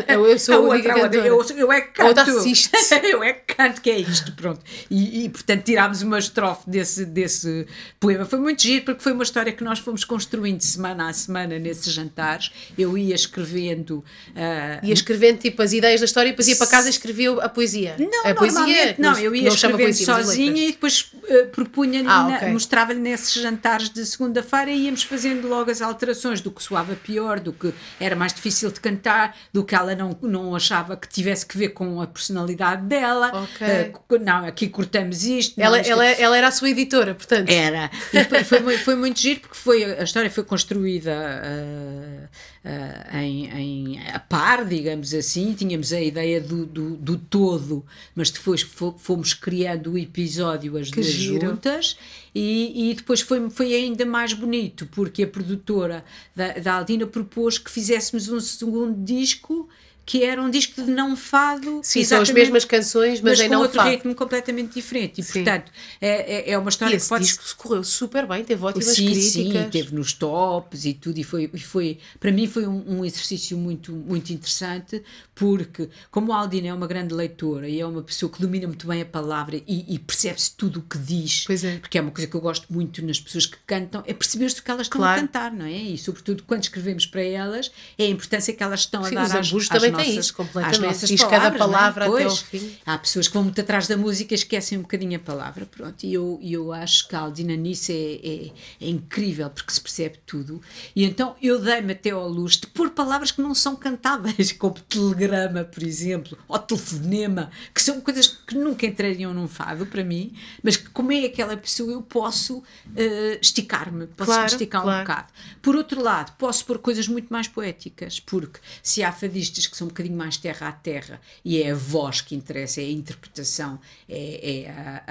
Eu, 0.08 0.26
eu 0.26 0.38
sou 0.38 0.54
A 0.54 0.58
a 0.58 0.60
única 0.60 0.94
cantora. 0.94 1.26
eu, 1.26 1.42
eu 1.56 1.72
é 1.72 1.80
canto. 1.80 2.20
eu 3.02 3.22
é 3.24 3.32
que 3.32 3.54
canto, 3.54 3.80
que 3.80 3.90
é 3.90 3.98
isto, 3.98 4.32
pronto. 4.32 4.60
E, 4.90 5.24
e, 5.24 5.28
portanto 5.28 5.62
tirámos 5.64 6.02
uma 6.02 6.18
estrofe 6.18 6.68
desse, 6.68 7.04
desse 7.06 7.66
poema. 7.98 8.24
Foi 8.24 8.38
muito 8.38 8.62
giro, 8.62 8.84
porque 8.84 9.02
foi 9.02 9.12
uma 9.12 9.22
história 9.22 9.52
que 9.52 9.64
nós 9.64 9.78
fomos 9.78 10.04
construindo 10.04 10.60
semana 10.60 11.08
a 11.08 11.12
semana 11.12 11.58
nesses 11.58 11.92
jantares. 11.92 12.50
Eu 12.76 12.98
ia 12.98 13.14
escrevendo. 13.14 14.04
ah, 14.36 14.80
Ia 14.82 14.92
escrevendo 14.92 15.38
tipo 15.38 15.62
as 15.62 15.72
ideias 15.72 16.00
da 16.00 16.04
história 16.06 16.28
e 16.28 16.32
depois 16.32 16.48
ia 16.48 16.56
para 16.56 16.66
casa 16.66 16.88
e 16.88 16.90
escrevia 16.90 17.32
a 17.40 17.48
poesia. 17.48 17.96
não, 17.98 18.26
a 18.30 18.34
poesia 18.34 18.94
não, 18.98 19.10
nos- 19.10 19.20
eu 19.20 19.34
ia 19.34 19.48
escrevendo 19.48 19.78
poesia, 19.86 20.06
sozinha 20.06 20.68
e 20.68 20.72
depois 20.72 21.10
eh, 21.28 21.44
propunha-lhe, 21.44 22.06
Ah, 22.08 22.28
na- 22.28 22.36
ok. 22.36 22.48
mostrava-lhe 22.48 23.00
nesses 23.00 23.32
jantares 23.32 23.88
de 23.88 24.04
segunda-feira 24.04 24.70
e 24.70 24.84
íamos 24.86 25.02
fazendo 25.04 25.48
logo 25.48 25.70
as 25.70 25.80
alterações 25.80 26.40
do 26.40 26.50
que 26.50 26.62
soava 26.62 26.94
pior, 26.96 27.40
do 27.40 27.52
que 27.52 27.72
era 27.98 28.14
mais 28.14 28.32
difícil 28.34 28.70
de 28.70 28.80
cantar, 28.80 29.36
do 29.54 29.64
que 29.64 29.72
ela 29.72 29.94
não, 29.94 30.18
não 30.20 30.56
achava 30.56 30.96
que 30.96 31.08
tivesse 31.08 31.46
que 31.46 31.56
ver 31.56 31.68
com 31.68 32.00
a 32.00 32.08
personalidade 32.08 32.82
dela. 32.86 33.30
Ok. 33.44 33.64
Eh, 33.64 33.84
co- 33.92 34.18
não, 34.18 34.44
aqui 34.44 34.68
cortamos 34.68 35.22
isto. 35.24 35.58
Ela, 35.60 35.80
isto- 35.80 35.92
ela, 35.92 36.04
ela 36.04 36.36
era 36.36 36.48
a 36.48 36.50
sua 36.50 36.70
editora, 36.70 37.14
portanto. 37.14 37.48
era. 37.48 37.88
E 38.12 38.42
foi, 38.44 38.58
mui- 38.58 38.76
foi 38.78 38.96
muito 38.96 39.20
giro 39.20 39.38
porque 39.40 39.54
foi, 39.56 39.84
a 39.84 40.02
história 40.02 40.28
foi 40.28 40.42
construída 40.42 41.12
ah, 41.14 42.28
ah, 42.64 43.22
em, 43.22 43.46
em- 43.94 44.08
a 44.08 44.18
par, 44.18 44.64
digamos 44.64 45.12
assim. 45.12 45.52
Tínhamos 45.54 45.92
a 45.92 46.00
ideia 46.00 46.40
do, 46.40 46.64
do, 46.64 46.90
do 46.96 47.18
todo, 47.18 47.84
mas 48.14 48.30
depois 48.30 48.62
fo- 48.62 48.94
fomos 48.98 49.34
criando 49.34 49.92
o 49.92 49.98
episódio 49.98 50.76
as 50.78 50.88
Que 50.88 51.00
duas 51.02 51.06
giro. 51.12 51.46
juntas. 51.50 51.96
E, 52.34 52.90
e 52.90 52.94
depois 52.94 53.20
foi, 53.20 53.48
foi 53.50 53.74
ainda 53.74 54.04
mais 54.06 54.32
bonito 54.32 54.86
porque 54.86 55.22
a 55.22 55.26
produtora 55.28 56.04
da, 56.34 56.52
da 56.54 56.74
Aldina 56.74 57.06
propôs 57.06 57.58
que 57.58 57.70
fizéssemos 57.70 58.28
um 58.28 58.40
segundo 58.40 59.04
disco. 59.04 59.68
Que 60.06 60.22
era 60.22 60.42
um 60.42 60.50
disco 60.50 60.82
de 60.82 60.90
não 60.90 61.16
fado. 61.16 61.80
Sim, 61.82 62.04
são 62.04 62.20
as 62.20 62.30
mesmas 62.30 62.64
canções, 62.64 63.20
mas, 63.20 63.40
em 63.40 63.44
com 63.48 63.54
não 63.54 63.60
outro 63.62 63.76
fado. 63.78 63.90
ritmo 63.90 64.14
completamente 64.14 64.74
diferente. 64.74 65.20
E, 65.20 65.24
Sim. 65.24 65.32
portanto, 65.44 65.72
é, 66.00 66.50
é, 66.50 66.50
é 66.52 66.58
uma 66.58 66.68
E 66.68 66.70
história 66.70 66.96
esse 66.96 67.06
que 67.06 67.08
pode 67.08 67.24
disco 67.24 67.42
correu 67.56 67.82
super 67.84 68.26
bem, 68.26 68.44
teve 68.44 68.62
ótimas 68.64 68.86
sim, 68.94 69.06
críticas. 69.06 69.32
sim, 69.64 69.70
teve 69.70 69.94
nos 69.94 70.12
tops 70.12 70.84
e 70.84 70.94
tudo, 70.94 71.18
e 71.18 71.24
foi, 71.24 71.50
e 71.52 71.58
foi 71.60 71.98
para 72.20 72.30
mim 72.30 72.46
foi 72.46 72.66
um, 72.66 72.98
um 72.98 73.04
exercício 73.04 73.56
muito, 73.56 73.92
muito 73.92 74.30
interessante, 74.32 75.02
porque 75.34 75.88
como 76.10 76.32
a 76.32 76.36
Aldina 76.38 76.68
é 76.68 76.74
uma 76.74 76.86
grande 76.86 77.14
leitora 77.14 77.68
e 77.68 77.80
é 77.80 77.86
uma 77.86 78.02
pessoa 78.02 78.30
que 78.30 78.40
domina 78.40 78.66
muito 78.66 78.86
bem 78.86 79.00
a 79.02 79.06
palavra 79.06 79.56
e, 79.66 79.94
e 79.94 79.98
percebe-se 79.98 80.52
tudo 80.56 80.80
o 80.80 80.82
que 80.82 80.98
diz, 80.98 81.44
é. 81.64 81.78
porque 81.78 81.98
é 81.98 82.00
uma 82.00 82.10
coisa 82.10 82.30
que 82.30 82.36
eu 82.36 82.40
gosto 82.40 82.72
muito 82.72 83.04
nas 83.04 83.18
pessoas 83.20 83.46
que 83.46 83.56
cantam, 83.66 84.02
é 84.06 84.12
perceber-se 84.14 84.60
o 84.60 84.62
que 84.62 84.70
elas 84.70 84.86
estão 84.86 85.00
Claro. 85.00 85.18
a 85.18 85.20
cantar, 85.22 85.52
não 85.52 85.64
é? 85.66 85.72
E 85.72 85.98
sobretudo 85.98 86.42
quando 86.44 86.62
escrevemos 86.62 87.06
para 87.06 87.22
elas, 87.22 87.70
é 87.98 88.04
a 88.04 88.08
importância 88.08 88.52
que 88.54 88.62
elas 88.62 88.80
estão 88.80 89.02
Sim, 89.04 89.16
a 89.16 89.26
dar 89.26 89.38
às, 89.40 89.46
às 89.46 89.52
nossas, 89.98 90.14
isso, 90.14 90.34
completamente. 90.34 90.74
às 90.74 90.78
nossas 90.80 91.08
Diz 91.08 91.20
cada 91.22 91.50
palavras, 91.50 91.60
não 91.60 91.66
é? 91.66 91.70
palavra 91.70 92.04
até 92.06 92.24
ao 92.24 92.36
fim. 92.36 92.76
Há 92.86 92.98
pessoas 92.98 93.28
que 93.28 93.34
vão 93.34 93.44
muito 93.44 93.60
atrás 93.60 93.86
da 93.86 93.96
música 93.96 94.34
e 94.34 94.36
esquecem 94.36 94.78
um 94.78 94.82
bocadinho 94.82 95.16
a 95.16 95.20
palavra, 95.20 95.66
pronto, 95.66 96.04
e 96.04 96.14
eu, 96.14 96.38
eu 96.42 96.72
acho 96.72 97.08
que 97.08 97.16
a 97.16 97.20
Aldina 97.20 97.56
nisso 97.56 97.92
é, 97.92 97.94
é, 97.94 98.46
é 98.80 98.88
incrível, 98.88 99.48
porque 99.50 99.72
se 99.72 99.80
percebe 99.80 100.18
tudo, 100.26 100.60
e 100.94 101.04
então 101.04 101.36
eu 101.42 101.60
dei-me 101.60 101.92
até 101.92 102.10
ao 102.10 102.28
luxo 102.28 102.62
de 102.62 102.66
pôr 102.68 102.90
palavras 102.90 103.30
que 103.30 103.40
não 103.42 103.54
são 103.54 103.76
cantáveis, 103.76 104.52
como 104.58 104.74
telegrama, 104.74 105.64
por 105.64 105.82
exemplo, 105.82 106.36
ou 106.48 106.58
telefonema, 106.58 107.50
que 107.74 107.82
são 107.82 108.00
coisas 108.00 108.26
que 108.26 108.54
nunca 108.54 108.86
entrariam 108.86 109.32
num 109.32 109.48
fado 109.48 109.86
para 109.86 110.02
mim, 110.04 110.34
mas 110.62 110.76
que 110.76 110.88
como 110.90 111.12
é 111.12 111.24
aquela 111.24 111.56
pessoa 111.56 111.92
eu 111.92 112.02
posso 112.02 112.62
eh, 112.96 113.38
esticar-me, 113.40 114.06
posso 114.06 114.30
Claro, 114.30 114.46
esticar 114.46 114.82
claro. 114.82 114.98
um 114.98 115.02
bocado. 115.02 115.32
Por 115.62 115.76
outro 115.76 116.02
lado, 116.02 116.32
posso 116.38 116.64
pôr 116.64 116.78
coisas 116.78 117.06
muito 117.08 117.28
mais 117.32 117.46
poéticas, 117.48 118.20
porque 118.20 118.58
se 118.82 119.02
há 119.02 119.12
fadistas 119.12 119.66
que 119.66 119.76
são 119.76 119.83
um 119.84 119.88
bocadinho 119.88 120.16
mais 120.16 120.36
terra 120.36 120.68
a 120.68 120.72
terra 120.72 121.20
e 121.44 121.62
é 121.62 121.70
a 121.70 121.74
voz 121.74 122.20
que 122.20 122.34
interessa, 122.34 122.80
é 122.80 122.84
a 122.84 122.90
interpretação, 122.90 123.78
é, 124.08 124.62
é 124.64 124.70
a, 124.70 125.04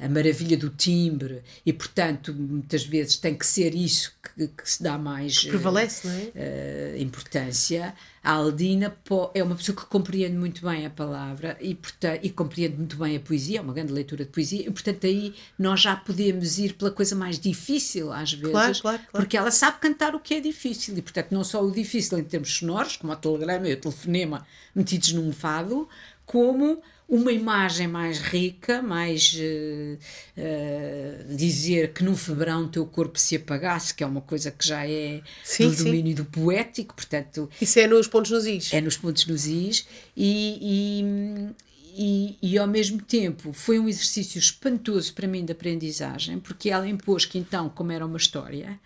a- 0.00 0.04
a 0.06 0.08
maravilha 0.08 0.56
do 0.56 0.70
timbre 0.70 1.42
e, 1.64 1.72
portanto, 1.72 2.32
muitas 2.34 2.84
vezes 2.84 3.16
tem 3.16 3.34
que 3.34 3.46
ser 3.46 3.74
isso 3.74 4.12
que, 4.36 4.48
que 4.48 4.70
se 4.70 4.82
dá 4.82 4.98
mais 4.98 5.44
eh, 5.46 5.48
Prevalece, 5.50 6.06
não 6.06 6.14
é? 6.14 6.30
eh, 6.34 6.96
importância. 6.98 7.94
A 8.28 8.32
Aldina 8.32 8.94
é 9.32 9.42
uma 9.42 9.54
pessoa 9.56 9.74
que 9.74 9.86
compreende 9.86 10.36
muito 10.36 10.60
bem 10.60 10.84
a 10.84 10.90
palavra 10.90 11.56
e, 11.62 11.74
portanto, 11.74 12.20
e 12.22 12.28
compreende 12.28 12.76
muito 12.76 12.94
bem 12.98 13.16
a 13.16 13.20
poesia, 13.20 13.58
é 13.58 13.62
uma 13.62 13.72
grande 13.72 13.90
leitura 13.90 14.22
de 14.22 14.30
poesia, 14.30 14.66
e 14.68 14.70
portanto 14.70 15.06
aí 15.06 15.34
nós 15.58 15.80
já 15.80 15.96
podemos 15.96 16.58
ir 16.58 16.74
pela 16.74 16.90
coisa 16.90 17.16
mais 17.16 17.38
difícil 17.40 18.12
às 18.12 18.34
vezes, 18.34 18.50
Claro, 18.52 18.78
claro, 18.82 18.98
claro. 18.98 19.02
porque 19.12 19.34
ela 19.34 19.50
sabe 19.50 19.78
cantar 19.78 20.14
o 20.14 20.20
que 20.20 20.34
é 20.34 20.40
difícil 20.40 20.94
e 20.98 21.00
portanto 21.00 21.32
não 21.32 21.42
só 21.42 21.64
o 21.64 21.70
difícil 21.70 22.18
em 22.18 22.24
termos 22.24 22.54
sonoros, 22.54 22.98
como 22.98 23.14
o 23.14 23.16
telegrama 23.16 23.66
e 23.66 23.72
o 23.72 23.80
telefonema 23.80 24.46
metidos 24.74 25.10
num 25.14 25.32
fado, 25.32 25.88
como 26.26 26.82
uma 27.08 27.32
imagem 27.32 27.88
mais 27.88 28.18
rica, 28.18 28.82
mais 28.82 29.34
uh, 29.34 29.98
uh, 30.36 31.34
dizer 31.34 31.94
que 31.94 32.04
num 32.04 32.14
febrão 32.14 32.64
o 32.64 32.68
teu 32.68 32.84
corpo 32.84 33.18
se 33.18 33.36
apagasse, 33.36 33.94
que 33.94 34.04
é 34.04 34.06
uma 34.06 34.20
coisa 34.20 34.50
que 34.50 34.66
já 34.66 34.86
é 34.86 35.22
sim, 35.42 35.68
do 35.68 35.74
sim. 35.74 35.84
domínio 35.84 36.14
do 36.14 36.26
poético, 36.26 36.94
portanto... 36.94 37.48
Isso 37.58 37.78
é 37.78 37.86
nos 37.86 38.06
pontos 38.06 38.30
nos 38.30 38.44
is. 38.44 38.72
É 38.74 38.80
nos 38.82 38.98
pontos 38.98 39.26
nos 39.26 39.46
is 39.46 39.86
e, 40.14 41.54
e, 41.96 42.36
e, 42.42 42.58
ao 42.58 42.66
mesmo 42.66 43.00
tempo 43.00 43.54
foi 43.54 43.78
um 43.78 43.88
exercício 43.88 44.38
espantoso 44.38 45.14
para 45.14 45.26
mim 45.26 45.46
de 45.46 45.52
aprendizagem, 45.52 46.38
porque 46.38 46.68
ela 46.68 46.86
impôs 46.86 47.24
que 47.24 47.38
então, 47.38 47.70
como 47.70 47.90
era 47.90 48.04
uma 48.04 48.18
história, 48.18 48.78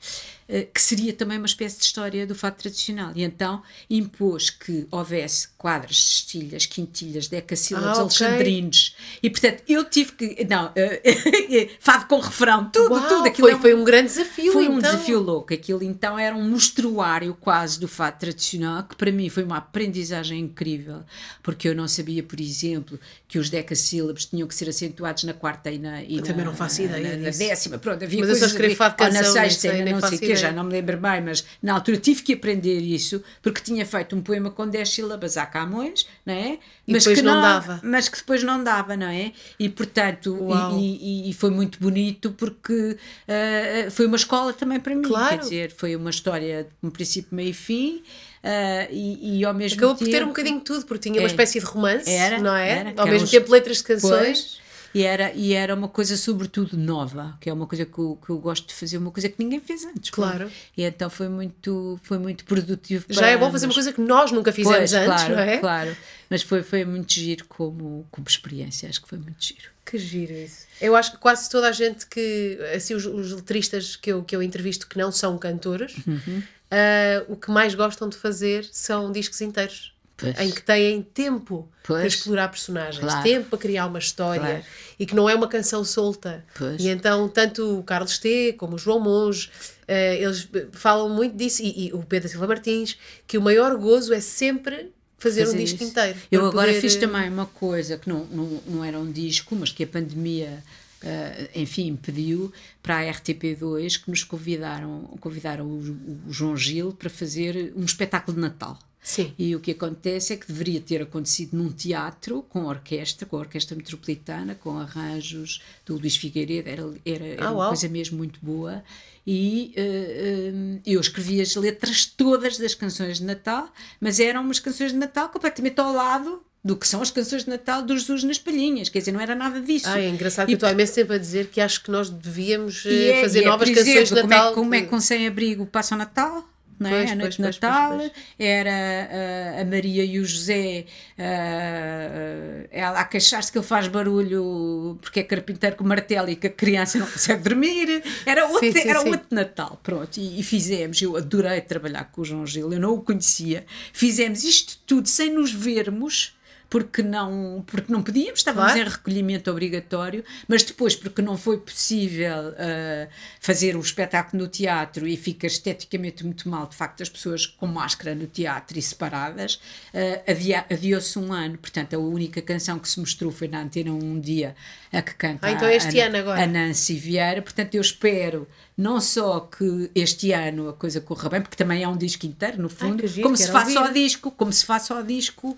que 0.73 0.81
seria 0.81 1.13
também 1.13 1.39
uma 1.39 1.47
espécie 1.47 1.79
de 1.79 1.85
história 1.85 2.27
do 2.27 2.35
fato 2.35 2.61
tradicional. 2.61 3.13
E 3.15 3.23
então 3.23 3.63
impôs 3.89 4.51
que 4.51 4.87
houvesse 4.91 5.49
quadras, 5.57 6.05
cestilhas, 6.05 6.67
quintilhas, 6.67 7.29
decassílabos, 7.29 7.99
ah, 7.99 8.05
okay. 8.05 8.27
alexandrinos. 8.27 8.97
E 9.23 9.31
portanto 9.31 9.63
eu 9.69 9.85
tive 9.85 10.13
que. 10.13 10.45
Não, 10.45 10.67
uh, 10.67 10.73
fado 11.81 12.07
com 12.07 12.19
refrão, 12.19 12.69
tudo, 12.71 12.95
Uau, 12.95 13.09
tudo. 13.09 13.27
Aquilo 13.27 13.49
foi, 13.49 13.53
é 13.53 13.57
um, 13.57 13.61
foi 13.61 13.75
um 13.75 13.85
grande 13.85 14.09
desafio. 14.09 14.53
Foi 14.53 14.65
então. 14.65 14.77
um 14.77 14.79
desafio 14.81 15.21
louco. 15.21 15.55
Aquilo 15.55 15.83
então 15.83 16.19
era 16.19 16.35
um 16.35 16.49
mostruário 16.49 17.35
quase 17.41 17.79
do 17.79 17.89
fado 17.89 18.19
tradicional, 18.19 18.83
que 18.85 18.97
para 18.97 19.11
mim 19.11 19.29
foi 19.29 19.45
uma 19.45 19.59
aprendizagem 19.59 20.41
incrível, 20.41 21.03
porque 21.43 21.69
eu 21.69 21.75
não 21.75 21.87
sabia, 21.89 22.23
por 22.23 22.41
exemplo, 22.41 22.99
que 23.29 23.39
os 23.39 23.49
decassílabos 23.49 24.27
tinham 24.27 24.47
que 24.47 24.55
ser 24.55 24.69
acentuados 24.69 25.25
na 25.25 25.33
quarta 25.33 25.71
e 25.71 25.79
na. 25.79 26.03
E 26.03 26.17
eu 26.17 26.21
na, 26.21 26.27
também 26.27 26.45
não 26.45 26.55
faço 26.55 26.83
ideia. 26.83 27.17
Na, 27.17 27.25
na 27.25 27.31
décima, 27.31 27.79
pronto, 27.79 28.05
havia 28.05 28.21
Mas 28.21 28.29
coisas. 28.29 28.43
eu 28.43 28.49
só 28.49 28.55
escrevo 28.55 28.77
fado 28.77 28.97
canção, 28.97 29.23
na 29.23 29.29
sexta, 29.29 29.73
nem 29.73 29.85
sei, 29.85 29.93
não 29.93 30.01
sei 30.09 30.19
quê, 30.35 30.37
já 30.37 30.53
não 30.53 30.65
me 30.65 30.73
lembro 30.73 30.97
bem, 30.97 31.21
mas 31.21 31.45
na 31.63 31.75
altura 31.75 31.97
tive 31.97 32.23
que 32.23 32.33
aprender 32.33 32.81
isso, 32.81 33.23
porque 33.41 33.61
tinha 33.61 33.85
feito 33.87 34.15
um 34.17 34.21
poema 34.21 34.51
com 34.51 34.67
10 34.67 34.89
sílabas 34.89 35.37
a 35.37 35.47
Camões, 35.47 36.07
não 36.25 36.35
é? 36.35 36.59
E 36.87 36.93
mas 36.93 37.05
depois 37.05 37.19
que 37.19 37.25
não, 37.25 37.35
não, 37.35 37.43
dava. 37.43 37.81
Mas 37.83 38.09
que 38.09 38.17
depois 38.19 38.43
não 38.43 38.65
dava, 38.65 38.97
não 38.97 39.09
é? 39.09 39.33
E 39.59 39.69
portanto, 39.69 40.39
e, 40.79 41.27
e, 41.27 41.31
e, 41.31 41.33
foi 41.33 41.51
muito 41.51 41.79
bonito 41.79 42.33
porque 42.33 42.97
uh, 42.97 43.91
foi 43.91 44.07
uma 44.07 44.17
escola 44.17 44.53
também 44.53 44.81
para 44.81 44.95
mim, 44.95 45.03
claro. 45.03 45.31
quer 45.31 45.39
dizer, 45.39 45.71
foi 45.71 45.95
uma 45.97 46.11
história 46.11 46.65
de 46.65 46.87
um 46.87 46.91
princípio, 46.91 47.35
meio 47.35 47.51
e 47.51 47.55
fim. 47.55 48.03
Uh, 48.43 48.91
e, 48.91 49.39
e, 49.39 49.45
ao 49.45 49.55
mesmo 49.55 49.79
Acabou 49.79 49.95
tempo. 49.95 50.11
por 50.11 50.17
ter 50.17 50.25
um 50.25 50.29
bocadinho 50.29 50.59
de 50.59 50.65
tudo, 50.65 50.85
porque 50.85 51.09
tinha 51.09 51.21
uma 51.21 51.29
é, 51.29 51.31
espécie 51.31 51.61
de 51.61 51.65
romance, 51.65 52.11
era, 52.11 52.41
não 52.41 52.57
é? 52.57 52.71
Era, 52.71 52.95
ao 52.97 53.07
mesmo 53.07 53.29
tempo, 53.29 53.53
letras 53.53 53.77
de 53.77 53.85
canções. 53.85 54.41
Pois, 54.41 54.62
e 54.95 55.03
era, 55.03 55.33
e 55.33 55.53
era 55.53 55.75
uma 55.75 55.89
coisa 55.89 56.17
sobretudo 56.17 56.77
nova, 56.77 57.37
que 57.41 57.49
é 57.49 57.53
uma 57.53 57.67
coisa 57.67 57.87
que 57.87 57.99
eu, 57.99 58.19
que 58.25 58.31
eu 58.31 58.39
gosto 58.39 58.67
de 58.67 58.75
fazer, 58.75 58.99
uma 58.99 59.11
coisa 59.11 59.29
que 59.29 59.43
ninguém 59.43 59.61
fez 59.61 59.85
antes. 59.85 60.11
Claro. 60.11 60.51
E 60.77 60.83
então 60.83 61.09
foi 61.09 61.29
muito, 61.29 61.99
foi 62.03 62.19
muito 62.19 62.45
produtivo. 62.45 63.07
Já 63.09 63.29
é 63.29 63.37
bom 63.37 63.51
fazer 63.51 63.67
uma 63.67 63.75
coisa 63.75 63.93
que 63.93 64.01
nós 64.01 64.31
nunca 64.31 64.53
fizemos 64.53 64.79
pois, 64.79 64.95
antes, 64.95 65.07
claro, 65.07 65.35
não 65.35 65.43
é? 65.43 65.59
Claro, 65.59 65.97
mas 66.29 66.43
foi, 66.43 66.63
foi 66.63 66.85
muito 66.85 67.13
giro 67.13 67.45
como, 67.47 68.07
como 68.11 68.27
experiência, 68.29 68.89
acho 68.89 69.03
que 69.03 69.09
foi 69.09 69.19
muito 69.19 69.43
giro. 69.43 69.73
Que 69.85 69.99
giro 69.99 70.33
isso. 70.33 70.67
Eu 70.81 70.95
acho 70.95 71.13
que 71.13 71.19
quase 71.19 71.49
toda 71.49 71.69
a 71.69 71.73
gente 71.73 72.07
que, 72.07 72.59
assim, 72.75 72.95
os, 72.95 73.05
os 73.07 73.33
letristas 73.33 73.97
que 73.97 74.13
eu, 74.13 74.23
que 74.23 74.35
eu 74.35 74.43
entrevisto 74.43 74.87
que 74.87 74.99
não 74.99 75.11
são 75.11 75.37
cantores, 75.39 75.95
uhum. 76.07 76.39
uh, 76.39 77.33
o 77.33 77.37
que 77.37 77.51
mais 77.51 77.75
gostam 77.75 78.09
de 78.09 78.17
fazer 78.17 78.65
são 78.71 79.11
discos 79.11 79.41
inteiros. 79.41 79.93
Pois. 80.23 80.39
em 80.39 80.51
que 80.53 80.63
têm 80.63 81.03
tempo 81.03 81.69
pois. 81.83 81.99
para 81.99 82.07
explorar 82.07 82.49
personagens, 82.49 83.01
claro. 83.05 83.23
tempo 83.23 83.51
para 83.51 83.59
criar 83.59 83.87
uma 83.87 83.99
história 83.99 84.41
claro. 84.41 84.65
e 84.99 85.05
que 85.05 85.17
não 85.17 85.29
é 85.29 85.35
uma 85.35 85.49
canção 85.49 85.85
solta. 85.85 86.45
Pois. 86.57 86.81
E 86.81 86.89
então, 86.89 87.29
tanto 87.29 87.79
o 87.79 87.83
Carlos 87.83 88.19
T 88.19 88.55
como 88.57 88.77
o 88.77 88.79
João 88.79 89.01
Monge, 89.01 89.49
uh, 89.89 89.93
eles 89.93 90.49
falam 90.71 91.09
muito 91.09 91.37
disso, 91.37 91.61
e, 91.63 91.89
e, 91.89 91.93
o 91.93 92.03
Pedro 92.05 92.29
Silva 92.29 92.47
Martins, 92.47 92.97
que 93.27 93.37
o 93.37 93.43
maior 93.43 93.77
gozo 93.77 94.15
é 94.15 94.21
sempre 94.21 94.93
fazer, 95.19 95.45
fazer 95.45 95.57
um 95.57 95.61
disco 95.61 95.83
isso. 95.83 95.91
inteiro. 95.91 96.19
Eu 96.31 96.47
agora 96.47 96.69
poder... 96.69 96.81
fiz 96.81 96.95
também 96.95 97.29
uma 97.29 97.47
coisa 97.47 97.99
que 97.99 98.09
não, 98.09 98.25
não, 98.27 98.63
não 98.67 98.85
era 98.85 98.99
um 98.99 99.11
disco, 99.11 99.57
mas 99.57 99.73
que 99.73 99.83
a 99.83 99.87
pandemia. 99.87 100.63
Uh, 101.03 101.59
enfim, 101.59 101.97
pediu 101.97 102.53
para 102.81 103.01
a 103.01 103.13
RTP2 103.13 104.05
que 104.05 104.09
nos 104.09 104.23
convidaram, 104.23 105.01
convidaram 105.19 105.67
o, 105.67 106.21
o 106.29 106.33
João 106.33 106.57
Gil 106.57 106.93
para 106.93 107.11
fazer 107.11 107.73
um 107.75 107.85
espetáculo 107.85 108.37
de 108.37 108.41
Natal. 108.41 108.79
Sim. 109.03 109.35
E 109.37 109.57
o 109.57 109.61
que 109.61 109.73
acontece 109.73 110.33
é 110.33 110.37
que 110.37 110.47
deveria 110.47 110.81
ter 110.81 111.03
acontecido 111.03 111.57
num 111.57 111.73
teatro 111.73 112.43
com 112.49 112.67
orquestra, 112.67 113.27
com 113.27 113.37
a 113.37 113.41
Orquestra 113.41 113.77
Metropolitana, 113.77 114.55
com 114.55 114.79
arranjos 114.79 115.61
do 115.85 115.97
Luís 115.97 116.17
Figueiredo, 116.17 116.69
era, 116.69 116.83
era, 117.05 117.27
era 117.27 117.47
ah, 117.47 117.53
uma 117.53 117.69
coisa 117.69 117.89
mesmo 117.89 118.17
muito 118.17 118.39
boa. 118.41 118.85
E 119.27 119.75
uh, 119.77 120.77
uh, 120.77 120.81
eu 120.87 121.01
escrevi 121.01 121.41
as 121.41 121.55
letras 121.57 122.07
todas 122.07 122.59
das 122.59 122.77
canções 122.77 123.19
de 123.19 123.25
Natal, 123.25 123.73
mas 124.01 124.21
eram 124.21 124.43
umas 124.43 124.61
canções 124.61 124.93
de 124.93 124.99
Natal 124.99 125.29
completamente 125.31 125.81
ao 125.81 125.93
lado 125.93 126.41
do 126.65 126.77
que 126.77 126.87
são 126.87 127.03
as 127.03 127.11
canções 127.11 127.43
de 127.43 127.51
Natal 127.51 127.83
dos 127.83 128.03
Jesus 128.03 128.23
nas 128.23 128.39
Palhinhas, 128.39 128.89
quer 128.89 129.01
dizer, 129.01 129.11
não 129.11 129.21
era 129.21 129.35
nada 129.35 129.61
disso. 129.61 129.89
Ah, 129.89 129.99
é 129.99 130.09
engraçado 130.09 130.47
que 130.47 130.53
eu 130.53 130.57
estou 130.57 130.71
imenso 130.71 130.95
tempo 130.95 131.13
a 131.13 131.19
dizer 131.19 131.49
que 131.49 131.61
acho 131.61 131.83
que 131.83 131.91
nós 131.91 132.09
devíamos 132.09 132.85
é, 132.87 133.21
fazer 133.21 133.45
novas 133.45 133.69
é, 133.69 133.75
canções 133.75 133.97
exemplo, 133.97 134.15
de 134.15 134.29
Natal. 134.29 134.55
Como 134.55 134.61
é, 134.61 134.63
como 134.63 134.75
é 134.75 134.81
que 134.83 134.87
com 134.87 135.01
Sem 135.01 135.27
Abrigo 135.27 135.67
passa 135.67 135.97
o 135.97 135.99
Natal? 135.99 136.49
Não 136.83 136.91
é? 136.91 136.99
Pois, 136.99 137.11
a 137.13 137.15
noite 137.15 137.37
de 137.37 137.43
Natal, 137.43 137.97
pois, 137.97 138.11
pois, 138.11 138.25
era 138.39 138.71
uh, 138.71 139.61
a 139.61 139.65
Maria 139.65 140.05
e 140.05 140.19
o 140.19 140.25
José, 140.25 140.85
uh, 141.19 142.69
ela 142.71 143.01
a 143.01 143.05
queixar-se 143.05 143.51
que 143.51 143.59
ele 143.59 143.67
faz 143.67 143.89
barulho 143.89 144.99
porque 145.01 145.21
é 145.21 145.23
carpinteiro 145.23 145.77
com 145.77 145.85
martelo 145.85 146.29
e 146.31 146.37
que 146.37 146.49
a 146.49 146.51
criança 146.51 146.99
não 146.99 147.07
consegue 147.07 147.43
dormir. 147.43 148.03
Era 148.27 148.47
outro, 148.47 148.61
sim, 148.61 148.73
sim, 148.73 148.89
era 148.89 149.01
sim. 149.01 149.11
outro 149.11 149.27
Natal, 149.31 149.81
pronto. 149.83 150.19
E, 150.19 150.41
e, 150.41 150.43
fizemos, 150.43 151.01
eu 151.01 151.17
adorei 151.17 151.61
trabalhar 151.61 152.05
com 152.05 152.21
o 152.21 152.25
João 152.25 152.47
Gil, 152.47 152.73
eu 152.73 152.81
não 152.81 152.95
o 152.95 153.01
conhecia. 153.01 153.65
Fizemos 153.93 154.45
isto 154.45 154.79
tudo 154.87 155.09
sem 155.09 155.33
nos 155.33 155.53
vermos 155.53 156.35
porque 156.73 157.03
não, 157.03 157.63
porque 157.67 157.93
não 157.93 158.03
podíamos, 158.03 158.39
estávamos 158.41 158.73
claro. 158.73 158.89
em 158.89 158.91
recolhimento 158.91 159.51
obrigatório, 159.51 160.25
mas 160.49 160.63
depois, 160.63 160.97
porque 160.97 161.21
não 161.21 161.37
foi 161.37 161.59
possível 161.59 162.49
uh, 162.49 163.09
fazer 163.39 163.77
o 163.77 163.81
espetáculo 163.81 164.45
no 164.45 164.49
teatro 164.49 165.07
e 165.07 165.15
fica 165.15 165.47
esteticamente 165.47 166.25
muito 166.25 166.49
mal, 166.49 166.67
de 166.67 166.75
facto, 166.75 167.03
as 167.03 167.11
pessoas 167.11 167.45
com 167.45 167.67
máscara 167.67 168.15
no 168.15 168.27
teatro 168.27 168.79
e 168.79 168.81
separadas, 168.81 169.57
uh, 169.93 170.73
adiou-se 170.73 171.19
um 171.19 171.31
ano, 171.31 171.59
portanto, 171.59 171.93
a 171.93 171.99
única 171.99 172.41
canção 172.41 172.79
que 172.79 172.89
se 172.89 172.99
mostrou 172.99 173.31
foi 173.31 173.49
na 173.49 173.61
Antena 173.61 173.93
um 173.93 174.19
dia, 174.19 174.57
a 174.91 175.03
que 175.03 175.15
canta 175.15 175.49
ah, 175.49 175.53
então 175.53 175.69
a, 175.69 176.43
a 176.43 176.47
Nancy 176.47 176.95
Vieira, 176.95 177.43
portanto, 177.43 177.75
eu 177.75 177.83
espero 177.83 178.49
não 178.83 179.01
só 179.01 179.41
que 179.41 179.91
este 179.95 180.33
ano 180.33 180.69
a 180.69 180.73
coisa 180.73 181.01
corra 181.01 181.29
bem, 181.29 181.41
porque 181.41 181.57
também 181.57 181.85
é 181.85 181.89
um 181.89 181.97
disco 181.97 182.27
inteiro, 182.27 182.61
no 182.61 182.69
fundo, 182.69 183.05
Ai, 183.07 183.23
como 183.23 183.37
se 183.37 183.51
faz 183.51 183.73
só 183.73 183.87
disco, 183.89 184.31
como 184.33 184.53
se 184.53 184.67
faz 184.67 184.83
só 184.83 185.01
disco. 185.03 185.57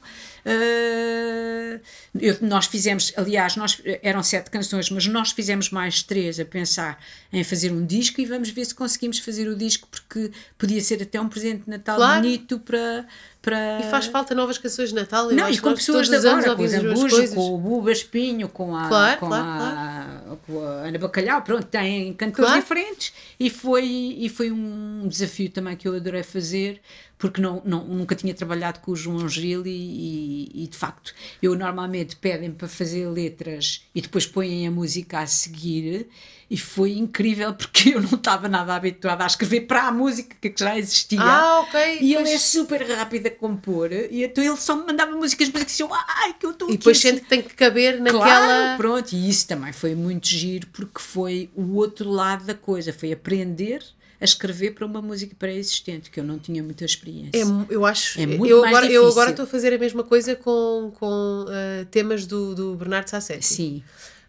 Eu, 2.21 2.37
nós 2.43 2.67
fizemos, 2.67 3.15
aliás, 3.17 3.57
nós, 3.57 3.81
eram 4.03 4.23
sete 4.23 4.51
canções, 4.51 4.91
mas 4.91 5.07
nós 5.07 5.33
fizemos 5.33 5.71
mais 5.71 6.03
três 6.03 6.39
a 6.39 6.45
pensar 6.45 7.03
em 7.33 7.43
fazer 7.43 7.73
um 7.73 7.87
disco 7.87 8.21
e 8.21 8.27
vamos 8.27 8.51
ver 8.51 8.67
se 8.67 8.75
conseguimos 8.75 9.19
fazer 9.19 9.49
o 9.49 9.57
disco, 9.57 9.89
porque 9.91 10.31
podia 10.59 10.83
ser 10.83 11.03
até 11.03 11.19
um 11.19 11.29
presente 11.29 11.65
de 11.65 11.71
Natal 11.71 11.97
claro. 11.97 12.21
bonito 12.21 12.59
para 12.59 13.07
para... 13.45 13.81
E 13.81 13.91
faz 13.91 14.07
falta 14.07 14.35
novas 14.35 14.57
canções 14.57 14.89
de 14.89 14.95
Natal. 14.95 15.31
Eu 15.31 15.37
não, 15.37 15.51
e 15.51 15.59
com 15.59 15.75
pessoas 15.75 16.09
de 16.09 16.17
agora, 16.17 16.57
com 16.57 16.63
o 16.63 16.69
Zambujo, 16.69 17.35
com 17.35 17.55
o 17.55 17.59
Buba 17.59 17.93
Espinho, 17.93 18.49
com 18.49 18.75
a, 18.75 18.89
claro, 18.89 19.21
com, 19.21 19.29
claro, 19.29 19.45
a 19.45 19.57
claro. 19.57 20.41
com 20.47 20.61
a 20.61 20.71
Ana 20.87 20.99
Bacalhau, 20.99 21.43
pronto, 21.43 21.67
têm 21.67 22.13
cantores 22.15 22.55
diferentes 22.55 23.13
e 23.39 23.51
foi, 23.51 23.85
e 23.85 24.29
foi 24.29 24.51
um 24.51 25.07
desafio 25.07 25.51
também 25.51 25.77
que 25.77 25.87
eu 25.87 25.95
adorei 25.95 26.23
fazer 26.23 26.81
porque 27.17 27.41
não, 27.41 27.63
não, 27.65 27.85
nunca 27.85 28.15
tinha 28.15 28.35
trabalhado 28.35 28.81
com 28.81 28.93
o 28.93 28.97
João 28.97 29.29
Gil 29.29 29.67
e, 29.67 29.71
e, 29.71 30.65
e 30.65 30.67
de 30.67 30.77
facto 30.77 31.15
eu 31.41 31.55
normalmente 31.55 32.17
pedem 32.17 32.51
para 32.51 32.69
fazer 32.69 33.09
letras 33.09 33.87
e 33.95 34.01
depois 34.01 34.27
põem 34.27 34.67
a 34.67 34.71
música 34.71 35.21
a 35.21 35.27
seguir 35.27 36.09
e 36.51 36.57
foi 36.59 36.93
incrível 36.93 37.55
porque 37.55 37.91
eu 37.95 38.03
não 38.03 38.15
estava 38.15 38.49
nada 38.49 38.75
habituada 38.75 39.25
a 39.25 39.27
escrever 39.27 39.63
para 39.63 39.89
a 39.89 39.93
música 39.93 40.37
que 40.41 40.55
já 40.57 40.79
existia 40.79 41.21
ah, 41.21 41.61
ok 41.61 41.99
e 42.01 42.15
ele 42.15 42.31
é 42.31 42.39
super 42.39 42.83
rápido 42.89 43.27
a 43.27 43.31
compor 43.31 43.91
e 43.93 44.25
então 44.25 44.43
ele 44.43 44.57
só 44.57 44.77
me 44.77 44.87
mandava 44.87 45.13
músicas 45.13 45.51
mas 45.53 45.67
diziam 45.67 45.91
ai 45.93 46.35
que 46.39 46.47
eu 46.47 46.51
estou 46.51 46.71
e 46.71 46.77
depois 46.77 46.99
sente 46.99 47.21
que 47.21 47.29
tem 47.29 47.43
que 47.43 47.55
caber 47.55 48.01
naquela 48.01 48.25
claro, 48.25 48.77
pronto 48.77 49.13
e 49.13 49.29
isso 49.29 49.47
também 49.47 49.73
foi 49.73 49.95
muito 49.95 50.29
giro 50.29 50.67
porque 50.69 51.01
foi 51.01 51.51
o 51.55 51.77
outro 51.77 52.11
lado 52.11 52.45
da 52.45 52.55
coisa 52.55 52.93
foi 52.93 53.13
aprender 53.13 53.83
a 54.21 54.25
escrever 54.25 54.71
para 54.75 54.87
uma 54.87 55.03
música 55.03 55.35
pré-existente, 55.39 56.11
que 56.11 56.19
eu 56.19 56.25
não 56.25 56.39
tinha 56.39 56.63
muita 56.63 56.85
experiência. 56.85 57.37
É, 57.37 57.45
eu 57.69 57.85
acho. 57.85 58.19
É 58.19 58.27
muito 58.27 58.51
eu, 58.51 58.63
mais 58.63 58.75
agora, 58.75 58.93
eu 58.93 59.07
agora 59.07 59.31
estou 59.31 59.45
a 59.45 59.47
fazer 59.47 59.75
a 59.75 59.79
mesma 59.79 60.03
coisa 60.03 60.35
com, 60.35 60.93
com 60.99 61.45
uh, 61.45 61.85
temas 61.91 62.25
do, 62.25 62.55
do 62.55 62.75
Bernardo 62.75 63.09
Sassetti. 63.09 63.45
Sim. 63.45 63.83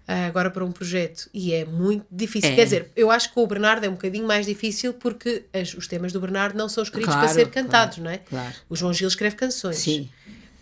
Uh, 0.07 0.27
agora 0.27 0.51
para 0.51 0.63
um 0.63 0.71
projeto. 0.71 1.27
E 1.33 1.51
é 1.51 1.65
muito 1.65 2.05
difícil. 2.11 2.51
É. 2.51 2.55
Quer 2.55 2.63
dizer, 2.65 2.91
eu 2.95 3.09
acho 3.09 3.33
que 3.33 3.39
o 3.39 3.47
Bernardo 3.47 3.85
é 3.85 3.89
um 3.89 3.93
bocadinho 3.93 4.27
mais 4.27 4.45
difícil 4.45 4.93
porque 4.93 5.45
as, 5.51 5.73
os 5.73 5.87
temas 5.87 6.13
do 6.13 6.19
Bernardo 6.19 6.55
não 6.55 6.69
são 6.69 6.83
escritos 6.83 7.07
claro, 7.07 7.25
para 7.25 7.33
ser 7.33 7.49
cantados, 7.49 7.97
claro, 7.97 8.03
não 8.03 8.11
é? 8.11 8.17
Claro. 8.19 8.55
O 8.69 8.75
João 8.75 8.93
Gil 8.93 9.07
escreve 9.07 9.35
canções. 9.35 9.77
Sim. 9.77 10.07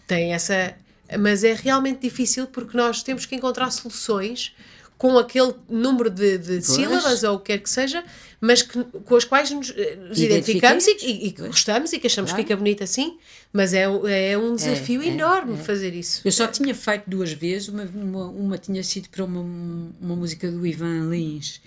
Tem 0.07 0.33
essa. 0.33 0.73
Mas 1.19 1.43
é 1.43 1.53
realmente 1.53 1.99
difícil 1.99 2.47
porque 2.47 2.77
nós 2.77 3.03
temos 3.03 3.25
que 3.25 3.35
encontrar 3.35 3.69
soluções 3.69 4.55
com 5.03 5.17
aquele 5.17 5.53
número 5.69 6.09
de, 6.09 6.37
de 6.37 6.61
sílabas 6.61 7.23
ou 7.23 7.35
o 7.35 7.39
que 7.39 7.47
quer 7.47 7.57
que 7.57 7.69
seja, 7.69 8.05
mas 8.39 8.61
que, 8.61 8.81
com 8.85 9.17
as 9.17 9.25
quais 9.25 9.51
nos, 9.51 9.69
eh, 9.75 9.97
nos 9.97 10.17
identificamos 10.17 10.87
e, 10.87 10.95
e, 11.01 11.27
e 11.27 11.31
que 11.33 11.41
gostamos 11.45 11.91
e 11.91 11.99
que 11.99 12.07
achamos 12.07 12.31
Claro. 12.31 12.41
que 12.41 12.47
fica 12.47 12.55
bonito 12.55 12.85
assim, 12.85 13.17
mas 13.51 13.73
é, 13.73 13.81
é 13.83 14.37
um 14.37 14.55
desafio 14.55 15.01
é, 15.01 15.07
enorme 15.07 15.57
fazer 15.57 15.93
isso. 15.93 16.21
Eu 16.23 16.31
só 16.31 16.47
tinha 16.47 16.73
feito 16.73 17.03
duas 17.09 17.33
vezes, 17.33 17.67
uma, 17.67 17.83
uma, 17.83 18.25
uma 18.27 18.57
tinha 18.57 18.81
sido 18.81 19.09
para 19.09 19.25
uma, 19.25 19.41
uma 19.41 20.15
música 20.15 20.49
do 20.49 20.65
Ivan 20.65 21.09
Lins, 21.09 21.59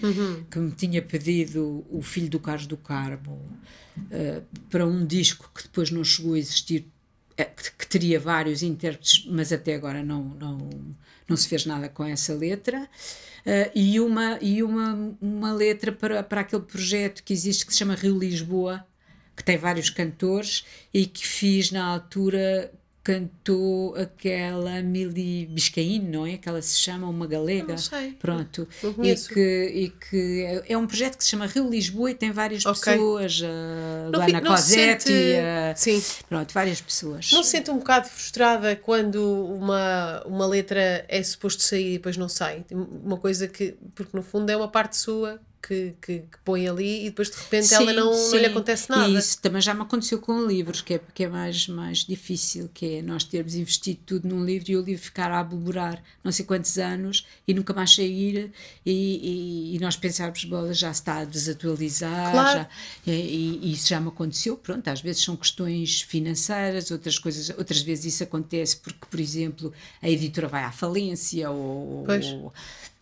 que 0.50 0.58
me 0.58 0.70
tinha 0.70 1.02
pedido 1.02 1.84
o 1.90 2.00
Filho 2.00 2.30
do 2.30 2.38
Carlos 2.38 2.66
do 2.66 2.78
Carmo 2.78 3.38
eh, 4.10 4.40
para 4.70 4.86
um 4.86 5.04
disco 5.04 5.50
que 5.54 5.64
depois 5.64 5.90
não 5.90 6.02
chegou 6.02 6.32
a 6.32 6.38
existir, 6.38 6.86
eh, 7.36 7.44
que, 7.44 7.70
que 7.80 7.86
teria 7.86 8.18
vários 8.18 8.62
intérpretes, 8.62 9.26
mas 9.30 9.52
até 9.52 9.74
agora 9.74 10.02
não, 10.02 10.24
não, 10.40 10.58
não 11.28 11.36
se 11.36 11.48
fez 11.48 11.66
nada 11.66 11.88
com 11.88 12.04
essa 12.04 12.34
letra. 12.34 12.88
Eh, 13.44 13.70
e 13.74 14.00
uma, 14.00 14.38
e 14.40 14.62
uma, 14.62 15.16
uma 15.20 15.52
letra 15.52 15.92
para, 15.92 16.22
para 16.22 16.40
aquele 16.40 16.62
projeto 16.62 17.22
que 17.22 17.32
existe 17.32 17.64
que 17.64 17.72
se 17.72 17.78
chama 17.78 17.94
Rio 17.94 18.18
Lisboa, 18.18 18.84
que 19.36 19.44
tem 19.44 19.56
vários 19.56 19.90
cantores 19.90 20.64
e 20.92 21.06
que 21.06 21.26
fiz 21.26 21.70
na 21.70 21.84
altura 21.84 22.72
cantou 23.06 23.94
aquela 23.94 24.82
Mili 24.82 25.46
Biscaíno, 25.46 26.10
não 26.10 26.26
é? 26.26 26.36
Que 26.36 26.48
ela 26.48 26.60
se 26.60 26.76
chama 26.76 27.08
uma 27.08 27.24
galega. 27.26 27.68
Não 27.68 27.78
sei. 27.78 28.12
Pronto. 28.14 28.66
Não 28.82 29.04
e 29.04 29.14
que, 29.16 29.72
e 29.74 29.90
que 29.90 30.42
é- 30.42 30.76
um 30.76 30.86
projeto 30.88 31.16
que 31.16 31.22
se 31.22 31.30
chama 31.30 31.46
Rio 31.46 31.70
Lisboa 31.70 32.10
e 32.10 32.14
tem 32.14 32.32
várias 32.32 32.66
Ok. 32.66 32.92
pessoas, 32.92 33.40
a 33.44 34.10
Não 34.10 34.18
não 34.42 34.56
se 34.56 34.62
Cosetti, 34.74 35.04
sente- 35.04 35.36
a- 35.38 35.74
Sim. 35.76 36.02
pronto, 36.28 36.52
várias 36.52 36.80
pessoas. 36.80 37.30
Não 37.32 37.44
se 37.44 37.50
sente 37.50 37.70
um 37.70 37.78
bocado 37.78 38.08
frustrada 38.08 38.74
quando 38.74 39.22
uma, 39.54 40.22
uma 40.26 40.46
letra 40.46 41.04
é 41.08 41.22
suposto 41.22 41.62
sair 41.62 41.90
e 41.90 41.92
depois 41.98 42.16
não 42.16 42.28
sai? 42.28 42.64
Uma 42.72 43.18
coisa 43.18 43.46
que, 43.46 43.76
porque 43.94 44.16
no 44.16 44.22
fundo 44.22 44.50
é 44.50 44.56
uma 44.56 44.68
parte 44.68 44.96
sua 44.96 45.40
que, 45.62 45.94
que, 46.00 46.18
que 46.20 46.38
põe 46.44 46.68
ali 46.68 47.02
e 47.06 47.10
depois 47.10 47.30
de 47.30 47.36
repente 47.36 47.74
ela 47.74 47.90
Sim, 47.90 47.96
não, 47.96 48.12
não 48.30 48.36
lhe 48.38 48.46
acontece 48.46 48.88
nada. 48.90 49.08
E 49.08 49.16
isso 49.16 49.40
também 49.40 49.60
já 49.60 49.74
me 49.74 49.82
aconteceu 49.82 50.18
com 50.20 50.46
livros, 50.46 50.80
que 50.80 50.94
é, 50.94 51.00
que 51.14 51.24
é 51.24 51.28
mais, 51.28 51.66
mais 51.68 51.98
difícil, 51.98 52.70
que 52.72 52.96
é 52.96 53.02
nós 53.02 53.24
termos 53.24 53.54
investido 53.54 54.00
tudo 54.06 54.28
num 54.28 54.44
livro 54.44 54.70
e 54.70 54.76
o 54.76 54.82
livro 54.82 55.02
ficar 55.02 55.30
a 55.30 55.40
aboborar 55.40 56.02
não 56.22 56.30
sei 56.30 56.44
quantos 56.44 56.78
anos 56.78 57.26
e 57.46 57.54
nunca 57.54 57.72
mais 57.74 57.94
sair 57.94 58.52
e, 58.84 58.92
e, 58.92 59.76
e 59.76 59.78
nós 59.80 59.96
pensarmos, 59.96 60.44
bola, 60.44 60.72
já 60.72 60.92
se 60.92 61.00
está 61.00 61.18
a 61.18 61.24
desatualizar, 61.24 62.32
Claro. 62.32 62.58
já, 62.60 62.68
e, 63.12 63.60
e 63.62 63.72
isso 63.72 63.88
já 63.88 64.00
me 64.00 64.08
aconteceu, 64.08 64.56
pronto, 64.56 64.88
às 64.88 65.00
vezes 65.00 65.22
são 65.22 65.36
questões 65.36 66.02
financeiras, 66.02 66.90
outras 66.90 67.18
coisas, 67.18 67.50
outras 67.56 67.80
vezes 67.82 68.14
isso 68.14 68.22
acontece 68.24 68.76
porque, 68.76 69.06
por 69.10 69.20
exemplo, 69.20 69.72
a 70.02 70.08
editora 70.08 70.48
vai 70.48 70.64
à 70.64 70.70
falência 70.72 71.50
ou, 71.50 72.04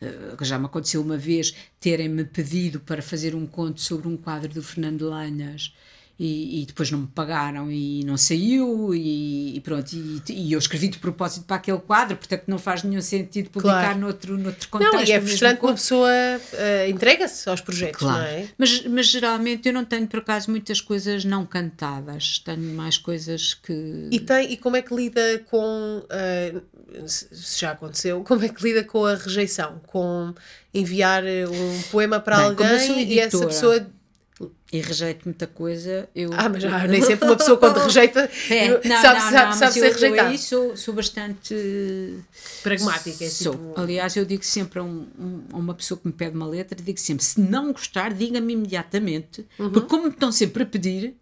Eh, 0.04 0.44
já 0.44 0.58
me 0.58 0.66
aconteceu 0.66 1.00
uma 1.00 1.16
vez 1.16 1.54
terem-me 1.80 2.24
pedido 2.24 2.80
para 2.80 3.02
fazer 3.02 3.34
um 3.34 3.46
conto 3.46 3.80
sobre 3.80 4.06
um 4.06 4.16
quadro 4.16 4.52
do 4.52 4.62
Fernando 4.62 5.08
Lanhas 5.08 5.74
e, 6.18 6.62
e 6.62 6.66
depois 6.66 6.90
não 6.92 7.00
me 7.00 7.06
pagaram 7.08 7.68
e 7.70 8.04
não 8.04 8.16
saiu 8.16 8.94
e, 8.94 9.56
e 9.56 9.60
pronto, 9.60 9.92
e, 9.92 10.22
e 10.28 10.52
eu 10.52 10.58
escrevi 10.60 10.86
de 10.88 10.98
propósito 10.98 11.44
para 11.44 11.56
aquele 11.56 11.78
quadro, 11.78 12.16
portanto 12.16 12.44
não 12.46 12.56
faz 12.58 12.84
nenhum 12.84 13.00
sentido 13.00 13.50
publicar 13.50 13.80
Claro. 13.80 13.98
noutro, 13.98 14.38
noutro 14.38 14.68
contexto. 14.68 14.94
Não, 14.94 15.02
e 15.04 15.10
é 15.12 15.20
frustrante 15.20 15.54
uma 15.60 15.68
conto. 15.70 15.74
pessoa 15.74 16.10
eh, 16.52 16.88
entrega-se 16.88 17.48
aos 17.48 17.60
projetos, 17.60 17.98
Claro. 17.98 18.18
não 18.22 18.24
é? 18.28 18.48
Mas, 18.56 18.86
mas 18.86 19.06
geralmente 19.06 19.66
eu 19.66 19.72
não 19.74 19.84
tenho 19.84 20.06
por 20.06 20.20
acaso 20.20 20.50
muitas 20.50 20.80
coisas 20.80 21.24
não 21.24 21.44
cantadas, 21.44 22.38
tenho 22.38 22.74
mais 22.74 22.96
coisas 22.96 23.54
que. 23.54 24.08
E, 24.10 24.20
tem, 24.20 24.52
e 24.52 24.56
como 24.56 24.76
é 24.76 24.82
que 24.82 24.94
lida 24.94 25.20
com, 25.50 26.04
eh, 26.10 26.54
se 27.06 27.58
já 27.60 27.72
aconteceu, 27.72 28.22
como 28.22 28.44
é 28.44 28.48
que 28.48 28.62
lida 28.62 28.84
com 28.84 29.04
a 29.04 29.16
rejeição? 29.16 29.80
Com 29.88 30.32
enviar 30.72 31.24
eh, 31.26 31.44
um 31.48 31.82
poema 31.90 32.20
para 32.20 32.36
Bem, 32.36 32.44
alguém 32.46 33.12
e 33.12 33.18
essa 33.18 33.44
pessoa. 33.46 33.86
E 34.72 34.80
rejeito 34.80 35.24
muita 35.26 35.46
coisa. 35.46 36.08
Eu... 36.14 36.30
Ah, 36.32 36.48
mas 36.48 36.62
já, 36.62 36.84
nem 36.88 37.00
sempre 37.00 37.24
uma 37.26 37.36
pessoa 37.36 37.56
quando 37.56 37.76
rejeita 37.78 38.28
É, 38.50 38.66
sabe, 38.68 38.88
não, 38.88 38.96
sabe, 39.00 39.18
não, 39.18 39.30
sabe, 39.30 39.44
não, 39.46 39.52
sabe 39.52 39.72
ser 39.74 40.02
eu, 40.08 40.16
eu 40.16 40.24
aí 40.26 40.38
sou, 40.38 40.76
sou 40.76 40.92
bastante 40.94 41.54
Pragmática, 42.62 43.24
é 43.24 43.28
sou. 43.28 43.52
tipo. 43.52 43.80
Aliás, 43.80 44.16
eu 44.16 44.24
digo 44.24 44.44
sempre 44.44 44.78
a, 44.78 44.82
um- 44.82 45.06
um- 45.18 45.44
a 45.52 45.56
uma 45.56 45.74
pessoa 45.74 45.98
que 45.98 46.06
me 46.06 46.12
pede 46.12 46.36
uma 46.36 46.46
letra, 46.46 46.78
digo 46.82 46.98
sempre, 46.98 47.24
se 47.24 47.40
não 47.40 47.72
gostar, 47.72 48.12
diga-me 48.12 48.52
imediatamente, 48.54 49.46
Uhum. 49.58 49.70
porque 49.70 49.88
como 49.88 50.04
me 50.04 50.10
estão 50.10 50.32
sempre 50.32 50.62
a 50.62 50.66
pedir, 50.66 51.14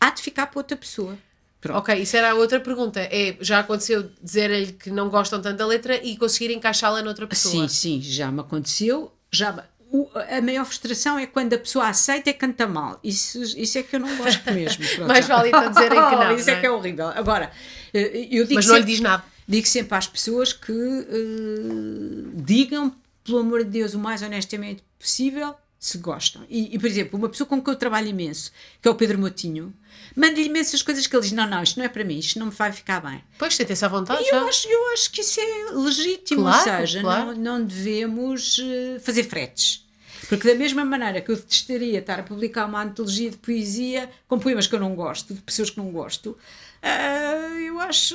há 0.00 0.10
de 0.10 0.20
ficar 0.22 0.46
para 0.46 0.58
outra 0.60 0.76
pessoa. 0.76 1.16
Pronto. 1.60 1.78
Ok, 1.78 1.94
isso 1.94 2.16
era 2.16 2.30
a 2.30 2.34
outra 2.34 2.58
pergunta. 2.58 3.00
É, 3.00 3.36
já 3.40 3.58
aconteceu 3.60 4.10
dizer-lhe 4.22 4.72
que 4.72 4.90
não 4.90 5.10
gostam 5.10 5.42
tanto 5.42 5.58
da 5.58 5.66
letra 5.66 5.94
e 6.02 6.16
conseguir 6.16 6.52
encaixá-la 6.54 7.02
noutra 7.02 7.26
pessoa. 7.26 7.68
Sim, 7.68 8.00
sim, 8.00 8.00
já 8.02 8.30
me 8.32 8.40
aconteceu. 8.40 9.12
Já, 9.30 9.66
o- 9.92 10.08
a 10.14 10.40
maior 10.40 10.64
frustração 10.64 11.18
é 11.18 11.26
quando 11.26 11.54
a 11.54 11.58
pessoa 11.58 11.88
aceita 11.88 12.30
e 12.30 12.34
canta 12.34 12.66
mal. 12.66 12.98
Isso, 13.02 13.42
isso 13.42 13.78
é 13.78 13.82
que 13.82 13.96
eu 13.96 14.00
não 14.00 14.16
gosto 14.16 14.50
mesmo. 14.52 14.82
Mais 15.06 15.26
vale 15.26 15.48
então 15.48 15.68
dizerem 15.68 15.98
que 15.98 16.16
não, 16.16 16.34
isso 16.36 16.46
não 16.46 16.54
é? 16.54 16.56
é? 16.56 16.60
que 16.60 16.66
é 16.66 16.70
horrível. 16.70 17.08
Agora, 17.08 17.50
eh, 17.92 18.28
eu 18.30 18.44
digo 18.44 18.54
Mas 18.54 18.66
não 18.66 18.74
lhe 18.74 18.80
sempre- 18.80 18.92
diz 18.92 19.00
nada. 19.00 19.24
Digo 19.48 19.66
sempre 19.66 19.96
às 19.98 20.06
pessoas 20.06 20.52
que 20.52 20.70
eh, 20.72 22.30
digam, 22.34 22.94
pelo 23.24 23.38
amor 23.38 23.64
de 23.64 23.70
Deus, 23.70 23.94
o 23.94 23.98
mais 23.98 24.22
honestamente 24.22 24.82
possível, 24.98 25.54
se 25.78 25.98
gostam. 25.98 26.42
E, 26.48 26.74
e, 26.74 26.78
por 26.78 26.86
exemplo, 26.86 27.18
uma 27.18 27.28
pessoa 27.28 27.46
com 27.46 27.60
quem 27.62 27.72
eu 27.72 27.78
trabalho 27.78 28.08
imenso, 28.08 28.52
que 28.82 28.88
é 28.88 28.90
o 28.90 28.94
Pedro 28.94 29.18
Motinho, 29.18 29.72
manda-lhe 30.16 30.46
imensas 30.46 30.82
coisas 30.82 31.06
que 31.06 31.14
ele 31.14 31.22
diz: 31.22 31.32
não, 31.32 31.46
não, 31.46 31.62
isto 31.62 31.78
não 31.78 31.84
é 31.84 31.88
para 31.88 32.04
mim, 32.04 32.18
isto 32.18 32.38
não 32.38 32.46
me 32.46 32.52
vai 32.52 32.72
ficar 32.72 33.00
bem. 33.00 33.22
Pois, 33.38 33.54
sentem-se 33.54 33.84
à 33.84 33.88
vontade 33.88 34.24
já. 34.24 34.36
eu 34.36 34.48
acho, 34.48 34.68
eu 34.68 34.92
acho 34.92 35.10
que 35.10 35.20
isso 35.20 35.40
é 35.40 35.70
legítimo, 35.72 36.42
Claro, 36.42 36.58
ou 36.70 36.78
seja, 36.78 37.00
claro. 37.00 37.26
não, 37.34 37.58
não 37.58 37.64
devemos 37.64 38.58
eh, 38.62 38.98
fazer 39.00 39.24
fretes. 39.24 39.86
Porque 40.28 40.46
da 40.46 40.54
mesma 40.54 40.84
maneira 40.84 41.20
que 41.20 41.30
eu 41.30 41.36
detestaria 41.36 41.98
estar 41.98 42.20
a 42.20 42.22
publicar 42.22 42.66
uma 42.66 42.82
antologia 42.82 43.30
de 43.30 43.36
poesia 43.36 44.08
com 44.28 44.38
poemas 44.38 44.66
que 44.66 44.74
eu 44.74 44.78
não 44.80 44.94
gosto, 44.94 45.34
de 45.34 45.40
pessoas 45.40 45.70
que 45.70 45.78
não 45.78 45.90
gosto, 45.90 46.38
ah, 46.82 47.58
eu 47.66 47.80
acho 47.80 48.14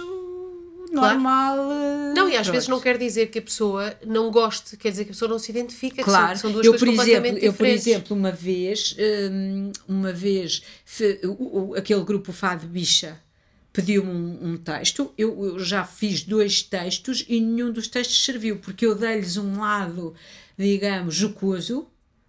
normal. 0.95 1.57
eh, 1.71 2.13
Não, 2.15 2.29
e 2.29 2.35
às 2.35 2.41
pronto. 2.43 2.51
vezes 2.53 2.67
não 2.69 2.79
quer 2.79 2.97
dizer 2.97 3.27
que 3.27 3.39
a 3.39 3.41
pessoa 3.41 3.93
não 4.05 4.31
goste, 4.31 4.75
quer 4.77 4.89
dizer 4.91 5.03
que 5.05 5.11
a 5.11 5.13
pessoa 5.13 5.29
não 5.29 5.39
se 5.39 5.51
identifica, 5.51 5.97
que 5.97 6.03
são- 6.03 6.19
Claro, 6.19 6.37
são, 6.39 6.51
duas 6.51 6.65
eu 6.65 6.71
coisas 6.71 6.87
por, 6.87 6.93
exemplo, 6.93 7.11
completamente 7.13 7.45
eu 7.45 7.53
por 7.53 7.57
diferentes. 7.63 7.87
exemplo, 7.87 8.17
uma 8.17 8.31
vez, 8.31 8.95
hum, 9.31 9.71
uma 9.87 10.11
vez, 10.13 10.61
aquele 11.77 12.03
grupo 12.03 12.31
Fado 12.31 12.67
Bicha 12.67 13.19
pediu-me 13.73 14.09
um, 14.09 14.51
um 14.53 14.57
texto, 14.57 15.11
eu, 15.17 15.45
eu 15.45 15.59
já 15.59 15.83
fiz 15.83 16.23
dois 16.23 16.61
textos 16.63 17.25
e 17.27 17.41
nenhum 17.41 17.71
dos 17.73 17.89
textos 17.89 18.23
serviu, 18.23 18.57
porque 18.59 18.85
eu 18.85 18.95
dei-lhes 18.95 19.35
um 19.35 19.59
lado, 19.59 20.13
digamos, 20.57 21.13
jocoso, 21.13 21.85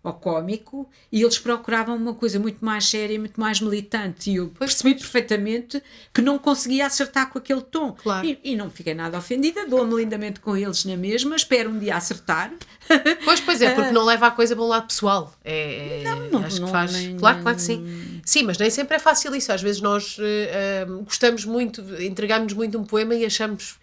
ou 0.09 0.15
cómico, 0.15 0.89
e 1.11 1.23
eles 1.23 1.39
procuravam 1.39 1.97
uma 1.97 2.15
coisa 2.15 2.39
muito 2.39 2.65
mais 2.65 2.87
séria 2.89 3.15
e 3.15 3.19
muito 3.19 3.41
mais 3.41 3.61
militante, 3.61 4.31
e 4.31 4.37
eu 4.37 4.49
percebi 4.49 4.95
perfeitamente 4.95 5.83
que 6.15 6.23
não 6.23 6.39
conseguia 6.39 6.87
acertar 6.87 7.29
com 7.31 7.39
aquele 7.39 7.61
tom. 7.63 7.93
Claro. 7.93 8.27
E, 8.27 8.39
e 8.45 8.57
não 8.57 8.71
fiquei 8.71 8.95
nada 8.95 9.19
ofendida, 9.19 9.67
dou-me 9.67 9.95
lindamente 9.97 10.39
com 10.41 10.57
eles 10.57 10.85
na 10.85 10.97
mesma, 10.97 11.35
espero 11.37 11.71
um 11.71 11.79
dia 11.79 11.97
acertar. 11.97 12.53
Pois, 13.25 13.41
pois 13.41 13.61
é, 13.61 13.71
porque 13.75 13.91
não 13.91 14.05
leva 14.05 14.29
a 14.29 14.31
coisa 14.31 14.55
para 14.55 14.65
um 14.65 14.69
lado 14.69 14.87
pessoal. 14.87 15.35
É, 15.45 16.03
é- 16.05 16.29
não, 16.31 16.41
acho 16.45 16.61
não, 16.61 16.67
que 16.67 16.73
faz. 16.73 16.93
nem- 16.93 17.17
claro, 17.17 17.43
claro 17.43 17.57
que 17.57 17.63
sim. 17.63 18.21
Sim, 18.25 18.45
mas 18.45 18.59
nem 18.59 18.71
sempre 18.71 18.95
é 18.97 18.99
fácil 19.01 19.35
isso. 19.35 19.51
Às 19.53 19.61
vezes 19.61 19.81
nós 19.81 20.17
eh, 20.21 20.87
gostamos 21.05 21.45
muito, 21.45 21.83
entregamos 22.01 22.53
muito 22.53 22.79
um 22.79 22.85
poema 22.85 23.15
e 23.17 23.25
achamos. 23.25 23.77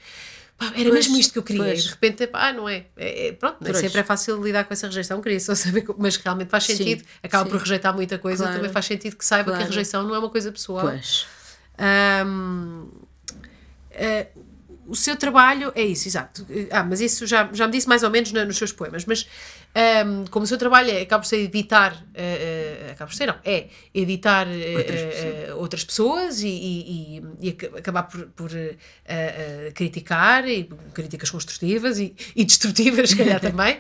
"Pá, 0.72 0.74
era 0.76 0.90
Pois, 0.90 0.94
mesmo 0.94 1.18
isto 1.18 1.34
que 1.34 1.40
eu 1.40 1.44
queria. 1.44 1.64
pois. 1.64 1.80
E 1.80 1.84
de 1.84 1.90
repente, 1.90 2.30
ah, 2.34 2.54
não 2.54 2.68
é. 2.70 2.86
É- 2.98 3.28
é- 3.28 3.32
pronto, 3.34 3.58
nem 3.62 3.74
sempre 3.74 4.00
é 4.00 4.04
fácil 4.04 4.42
lidar 4.44 4.64
com 4.66 4.74
essa 4.74 4.88
rejeição. 4.88 5.22
Queria 5.22 5.40
só 5.40 5.54
saber, 5.56 5.82
como- 5.82 6.00
mas 6.02 6.16
realmente 6.18 6.50
faz 6.50 6.64
Sim, 6.66 6.76
sentido. 6.76 7.04
Acaba 7.22 7.46
sim. 7.46 7.52
por 7.52 7.60
rejeitar 7.60 7.94
muita 7.94 8.18
coisa, 8.18 8.44
Claro. 8.44 8.58
também 8.58 8.72
faz 8.72 8.86
sentido 8.86 9.16
que 9.16 9.26
saiba 9.26 9.46
que 9.52 9.56
a 9.56 9.58
Claro. 9.58 9.70
rejeição 9.70 10.04
não 10.04 10.16
é 10.16 10.20
uma 10.20 10.30
coisa 10.30 10.52
pessoal. 10.52 10.88
Pois. 10.88 11.26
Ahm, 11.78 12.88
eh, 13.92 14.28
o 14.86 14.96
seu 14.96 15.16
trabalho 15.16 15.72
é 15.76 15.82
isso, 15.84 16.08
exato. 16.08 16.46
Ah, 16.72 16.84
mas 16.84 17.00
isso 17.02 17.26
já, 17.26 17.50
já 17.54 17.66
me 17.68 17.72
disse 17.74 17.88
mais 17.88 18.04
ou 18.04 18.10
menos 18.10 18.32
na- 18.32 18.46
nos 18.46 18.58
seus 18.58 18.72
poemas, 18.72 19.06
mas 19.06 19.28
ahm, 19.76 20.26
como 20.30 20.44
o 20.44 20.48
seu 20.48 20.58
trabalho 20.58 20.90
é, 20.92 21.02
acaba 21.02 21.22
por 21.24 21.28
ser 21.28 21.38
editar, 21.38 22.04
eh, 22.14 22.90
acaba 22.92 23.10
por 23.10 23.16
ser, 23.16 23.26
não, 23.28 23.36
é 23.46 23.68
editar 23.94 24.48
eh, 24.48 24.76
Outras 24.78 25.00
eh, 25.02 25.54
outras 25.56 25.84
pessoas 25.84 26.42
e, 26.42 26.48
e- 26.48 27.18
e- 27.18 27.24
e 27.42 27.50
aca- 27.50 27.78
acabar 27.80 28.04
por, 28.04 28.26
por, 28.36 28.52
criticar, 29.74 30.48
e 30.48 30.70
críticas 30.94 31.30
construtivas 31.32 32.00
e, 32.00 32.16
e 32.36 32.44
destrutivas, 32.46 33.10
se 33.12 33.16
calhar 33.18 33.40
também. 33.42 33.80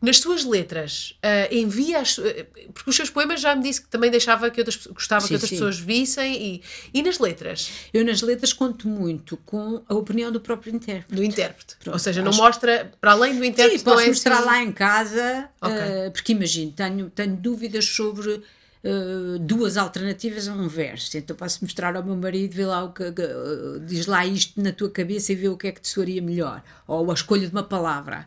Nas 0.00 0.18
suas 0.18 0.44
letras, 0.44 1.14
ah, 1.22 1.48
envia 1.50 2.00
as, 2.00 2.18
eh, 2.18 2.46
porque 2.74 2.90
os 2.90 2.94
seus 2.96 3.08
poemas 3.08 3.40
já 3.40 3.56
me 3.56 3.62
disse 3.62 3.80
que 3.80 3.88
também 3.88 4.10
deixava 4.10 4.50
que 4.50 4.60
outras, 4.60 4.86
gostava 4.88 5.22
que 5.22 5.28
Sim, 5.28 5.34
outras 5.34 5.48
sim. 5.48 5.56
pessoas 5.56 5.78
vissem 5.78 6.34
e, 6.34 6.62
e 6.92 7.02
nas 7.02 7.18
letras 7.18 7.70
Eu 7.94 8.04
nas 8.04 8.20
letras 8.20 8.52
conto 8.52 8.86
muito 8.86 9.38
com 9.38 9.82
a 9.88 9.94
opinião 9.94 10.30
do 10.30 10.38
próprio 10.40 10.74
intérprete. 10.74 11.14
do 11.14 11.24
intérprete. 11.24 11.76
Ou 11.86 11.98
seja, 11.98 12.20
não 12.22 12.28
acho- 12.28 12.42
mostra, 12.42 12.92
para 13.00 13.12
além 13.12 13.36
do 13.38 13.44
intérprete, 13.44 13.78
Sim, 13.78 13.84
posso 13.84 13.96
não 13.96 14.02
é 14.02 14.08
mostrar 14.08 14.36
assim- 14.36 14.46
lá 14.46 14.62
em 14.62 14.72
casa, 14.72 15.48
Ok. 15.62 15.74
eh, 15.78 16.10
porque 16.10 16.32
imagino, 16.32 16.72
tenho, 16.72 17.08
tenho 17.10 17.34
dúvidas 17.36 17.86
sobre 17.86 18.42
uh, 18.86 19.38
duas 19.38 19.76
alternativas 19.76 20.48
a 20.48 20.52
um 20.52 20.68
verso. 20.68 21.16
Então 21.18 21.34
posso 21.36 21.64
mostrar 21.64 21.96
ao 21.96 22.04
meu 22.04 22.16
marido, 22.16 22.54
vê 22.54 22.64
lá 22.64 22.84
o 22.84 22.92
que, 22.92 23.02
uh, 23.02 23.80
diz 23.84 24.06
lá 24.06 24.24
isto 24.24 24.60
na 24.60 24.72
tua 24.72 24.88
cabeça 24.90 25.32
e 25.32 25.34
vê 25.34 25.48
o 25.48 25.56
que 25.56 25.66
é 25.66 25.72
que 25.72 25.80
te 25.80 25.88
soaria 25.88 26.22
melhor. 26.22 26.62
Ou 26.86 27.10
a 27.10 27.14
escolha 27.14 27.46
de 27.46 27.52
uma 27.52 27.62
palavra. 27.62 28.26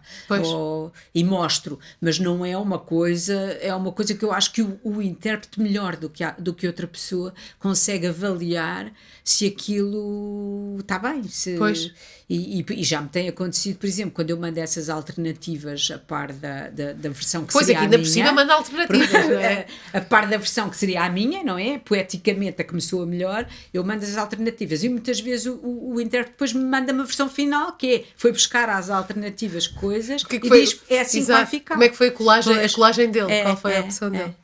Ou, 0.54 0.92
e 1.16 1.24
mostro. 1.24 1.80
Mas 2.02 2.20
não 2.20 2.46
é 2.46 2.58
uma 2.58 2.78
coisa, 2.78 3.34
é 3.62 3.74
uma 3.74 3.92
coisa 3.92 4.14
que 4.14 4.24
eu 4.24 4.34
acho 4.34 4.52
que 4.52 4.62
o, 4.62 4.80
o 4.84 5.02
intérprete 5.02 5.62
melhor 5.62 5.96
do 5.96 6.10
que, 6.10 6.24
a, 6.24 6.32
do 6.32 6.54
que 6.54 6.68
outra 6.68 6.88
pessoa 6.88 7.34
consegue 7.58 8.08
avaliar 8.08 8.92
se 9.24 9.46
aquilo 9.46 10.78
está 10.80 11.00
bem. 11.00 11.24
Se, 11.24 11.56
pois. 11.58 11.94
E, 12.30 12.60
e, 12.60 12.66
e, 12.74 12.84
já 12.84 13.02
me 13.02 13.10
tem 13.10 13.28
acontecido, 13.28 13.80
por 13.80 13.88
exemplo, 13.88 14.12
quando 14.12 14.30
eu 14.30 14.38
mando 14.38 14.60
essas 14.60 14.88
alternativas 14.88 15.90
a 15.92 15.98
par 15.98 16.32
da, 16.32 16.70
da, 16.70 16.94
da 16.94 17.10
versão 17.10 17.44
que 17.44 17.52
pois 17.52 17.66
seria 17.66 17.80
aqui, 17.80 17.86
ainda 17.86 17.96
a 17.96 18.00
minha. 18.00 18.08
por 18.08 18.14
cima 18.14 18.32
manda 18.32 18.54
alternativas. 18.54 19.32
é? 19.32 19.66
a, 19.92 20.02
par 20.02 20.28
da 20.28 20.38
versão 20.38 20.70
que 20.70 20.78
seria 20.78 21.04
a 21.04 21.10
minha, 21.10 21.44
não 21.44 21.58
é? 21.58 21.80
Poeticamente 21.80 22.62
a 22.62 22.64
que 22.64 22.76
me 22.76 22.82
soa 22.82 23.04
melhor, 23.04 23.48
eu 23.74 23.84
mando 23.84 24.06
as 24.06 24.16
alternativas. 24.16 24.84
E 24.84 24.90
muitas 24.90 25.20
vezes 25.20 25.48
o, 25.48 25.56
o, 25.56 25.96
o 25.96 26.02
intérprete 26.02 26.34
depois 26.34 26.54
me 26.54 26.64
manda 26.64 26.94
uma 26.94 27.04
versão 27.04 27.28
final, 27.28 27.72
que 27.72 27.96
é, 27.96 28.04
foi 28.16 28.32
buscar 28.32 28.70
às 28.70 28.92
alternativas 28.92 29.66
coisas 29.66 30.24
que 30.24 30.40
que 30.40 30.46
e 30.46 30.50
foi, 30.50 30.62
diz, 30.62 30.80
é 30.88 31.02
assim 31.02 31.20
exato, 31.20 31.40
que 31.40 31.46
vai 31.46 31.60
ficar. 31.60 31.74
Como 31.74 31.84
é 31.84 31.90
que 31.90 31.98
foi 31.98 32.08
a 32.10 32.12
colagem, 32.12 32.54
Pois. 32.54 32.72
a 32.72 32.76
colagem 32.76 33.10
dele? 33.10 33.32
É, 33.32 33.42
Qual 33.42 33.58
foi 33.58 33.74
a 33.74 33.78
é, 33.78 33.80
opção 33.80 34.08
é. 34.10 34.12
dele? 34.12 34.36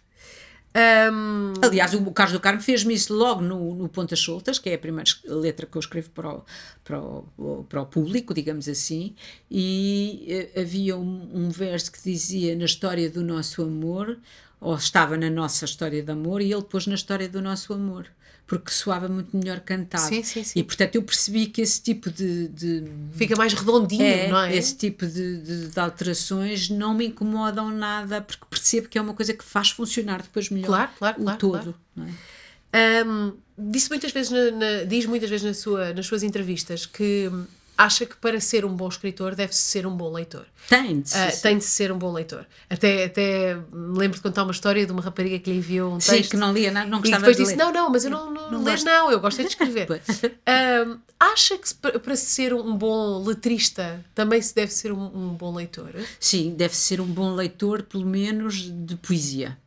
Um, 0.76 1.53
Aliás, 1.61 1.93
o 1.93 2.11
Carlos 2.11 2.34
do 2.34 2.39
Carmo 2.41 2.61
fez-me 2.61 2.93
isso 2.93 3.14
logo 3.14 3.41
no, 3.41 3.73
no 3.73 3.88
Pontas 3.88 4.19
Soltas, 4.19 4.60
que 4.60 4.69
é 4.69 4.73
a 4.73 4.77
primeira 4.77 5.10
letra 5.23 5.65
que 5.65 5.77
eu 5.77 5.80
escrevo 5.80 6.10
para 6.10 6.34
o, 6.35 6.43
para 6.84 6.99
o, 6.99 7.65
para 7.69 7.81
o 7.81 7.85
público, 7.85 8.34
digamos 8.34 8.68
assim, 8.68 9.15
e 9.49 10.26
eh, 10.27 10.61
havia 10.61 10.97
um, 10.97 11.30
um 11.34 11.49
verso 11.49 11.89
que 11.89 12.03
dizia 12.03 12.57
na 12.57 12.65
história 12.65 13.10
do 13.10 13.23
nosso 13.23 13.64
amor, 13.64 14.19
ou 14.60 14.76
estava 14.76 15.15
na 15.15 15.30
nossa 15.30 15.64
história 15.64 16.03
de 16.03 16.11
amor, 16.11 16.41
e 16.41 16.52
ele 16.52 16.64
pôs 16.64 16.88
na 16.88 16.95
história 16.95 17.30
do 17.30 17.41
nosso 17.41 17.73
amor, 17.73 18.07
porque 18.48 18.70
soava 18.72 19.08
muito 19.08 19.36
melhor 19.36 19.60
cantado. 19.60 20.04
Sim, 20.08 20.22
sim, 20.24 20.44
sim. 20.44 20.60
E 20.60 20.64
portanto 20.64 20.96
eu 20.96 21.02
percebi 21.04 21.48
que 21.48 21.62
esse 21.62 21.82
tipo 21.82 22.12
de- 22.12 22.48
de 22.50 22.84
fica 23.14 23.36
mais 23.36 23.54
redondinho, 23.54 24.04
é, 24.04 24.28
não 24.30 24.40
é? 24.42 24.56
esse 24.56 24.76
tipo 24.76 25.06
de, 25.08 25.38
de- 25.42 25.68
de 25.70 25.80
alterações 25.80 26.70
não 26.70 26.94
me 26.94 27.08
incomodam 27.08 27.72
nada 27.72 28.22
porque 28.22 28.46
percebo 28.50 28.88
que 28.88 28.98
é 28.98 29.02
uma 29.02 29.14
coisa 29.16 29.34
que 29.34 29.44
faz 29.44 29.72
funcionar 29.72 30.22
depois 30.22 30.50
melhor 30.50 30.68
Claro, 30.68 30.92
claro, 30.98 31.22
o 31.22 31.24
claro, 31.24 31.40
todo. 31.40 31.52
claro. 31.62 31.76
não 31.96 32.06
é? 32.06 33.04
Um, 33.06 33.34
disse 33.58 33.90
muitas 33.90 34.12
vezes 34.12 34.32
na- 34.32 34.52
na- 34.52 34.84
diz 34.84 35.06
muitas 35.06 35.30
vezes 35.30 35.46
na 35.46 35.54
sua, 35.54 35.94
nas 35.94 36.06
suas 36.06 36.24
entrevistas 36.24 36.86
que 36.86 37.30
hum, 37.32 37.46
acha 37.77 38.06
que 38.06 38.15
para 38.15 38.39
ser 38.39 38.64
um 38.65 38.76
bom 38.76 38.88
escritor 38.88 39.35
deve-se 39.35 39.60
ser 39.60 39.85
um 39.85 39.95
bom 39.95 40.11
leitor. 40.11 40.45
Tem 40.69 41.02
de 41.02 41.10
Ah, 41.15 41.30
ser. 41.31 41.41
tem 41.41 41.57
de 41.57 41.64
ser 41.64 41.91
um 41.91 41.97
bom 41.97 42.11
leitor. 42.11 42.45
Até, 42.69 43.06
até 43.06 43.56
me 43.72 43.97
lembro 43.97 44.18
de 44.18 44.22
contar 44.23 44.43
uma 44.43 44.52
história 44.52 44.85
de 44.85 44.91
uma 44.91 45.02
rapariga 45.02 45.38
que 45.39 45.52
lhe 45.52 45.57
enviou 45.57 45.93
um 45.93 45.99
Sim, 45.99 46.11
texto. 46.14 46.31
que 46.31 46.38
não 46.38 46.52
lia, 46.53 46.72
não, 46.72 46.88
não 46.88 46.97
e 46.99 47.02
gostava 47.02 47.19
depois 47.22 47.38
de 47.38 47.43
disse: 47.43 47.56
ler. 47.56 47.64
Não, 47.64 47.72
não, 47.72 47.89
mas 47.89 48.06
eu 48.06 48.11
não, 48.11 48.34
não, 48.34 48.52
Não 48.52 48.64
gosto. 48.64 48.85
não, 48.85 49.11
eu 49.11 49.19
gosto 49.19 49.39
é 49.39 49.43
de 49.43 49.49
escrever. 49.49 49.88
Ahm, 50.47 50.99
acha 51.19 51.57
que 51.57 51.68
se- 51.69 51.76
para, 51.76 51.99
para 51.99 52.15
ser 52.15 52.53
um 52.53 52.76
bom 52.77 53.23
letrista 53.23 54.03
também 54.15 54.41
se 54.41 54.53
deve 54.56 54.72
ser 54.72 54.91
um, 54.91 55.03
um 55.06 55.30
bom 55.34 55.53
leitor? 55.56 55.91
Sim, 56.19 56.56
deve 56.56 56.76
ser 56.76 56.99
um 57.02 57.06
bom 57.07 57.34
leitor, 57.35 57.84
pelo 57.84 58.06
menos 58.06 58.69
de 58.72 58.95
poesia. 58.97 59.57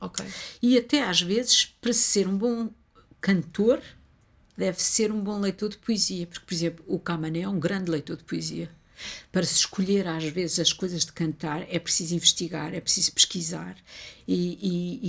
Ok. 0.00 0.24
E 0.62 0.76
até 0.78 1.02
às 1.02 1.20
vezes, 1.22 1.66
para 1.80 1.92
ser 1.92 2.28
um 2.28 2.36
bom 2.36 2.70
cantor, 3.20 3.80
deve 4.56 4.80
ser 4.82 5.12
um 5.12 5.20
bom 5.20 5.38
leitor 5.40 5.68
de 5.68 5.78
poesia. 5.78 6.26
Porque, 6.26 6.44
por 6.46 6.54
exemplo, 6.54 6.84
o 6.88 6.98
Camané 6.98 7.40
é 7.40 7.48
um 7.48 7.58
grande 7.60 7.90
leitor 7.90 8.16
de 8.16 8.24
poesia. 8.24 8.70
Para 9.30 9.42
se 9.44 9.56
escolher, 9.56 10.06
às 10.08 10.24
vezes, 10.24 10.58
as 10.58 10.72
coisas 10.72 11.04
de 11.04 11.12
cantar, 11.12 11.66
é 11.68 11.78
preciso 11.78 12.14
investigar, 12.14 12.72
é 12.74 12.80
preciso 12.80 13.12
pesquisar. 13.12 13.76
E, 14.26 14.58
e- 14.62 15.00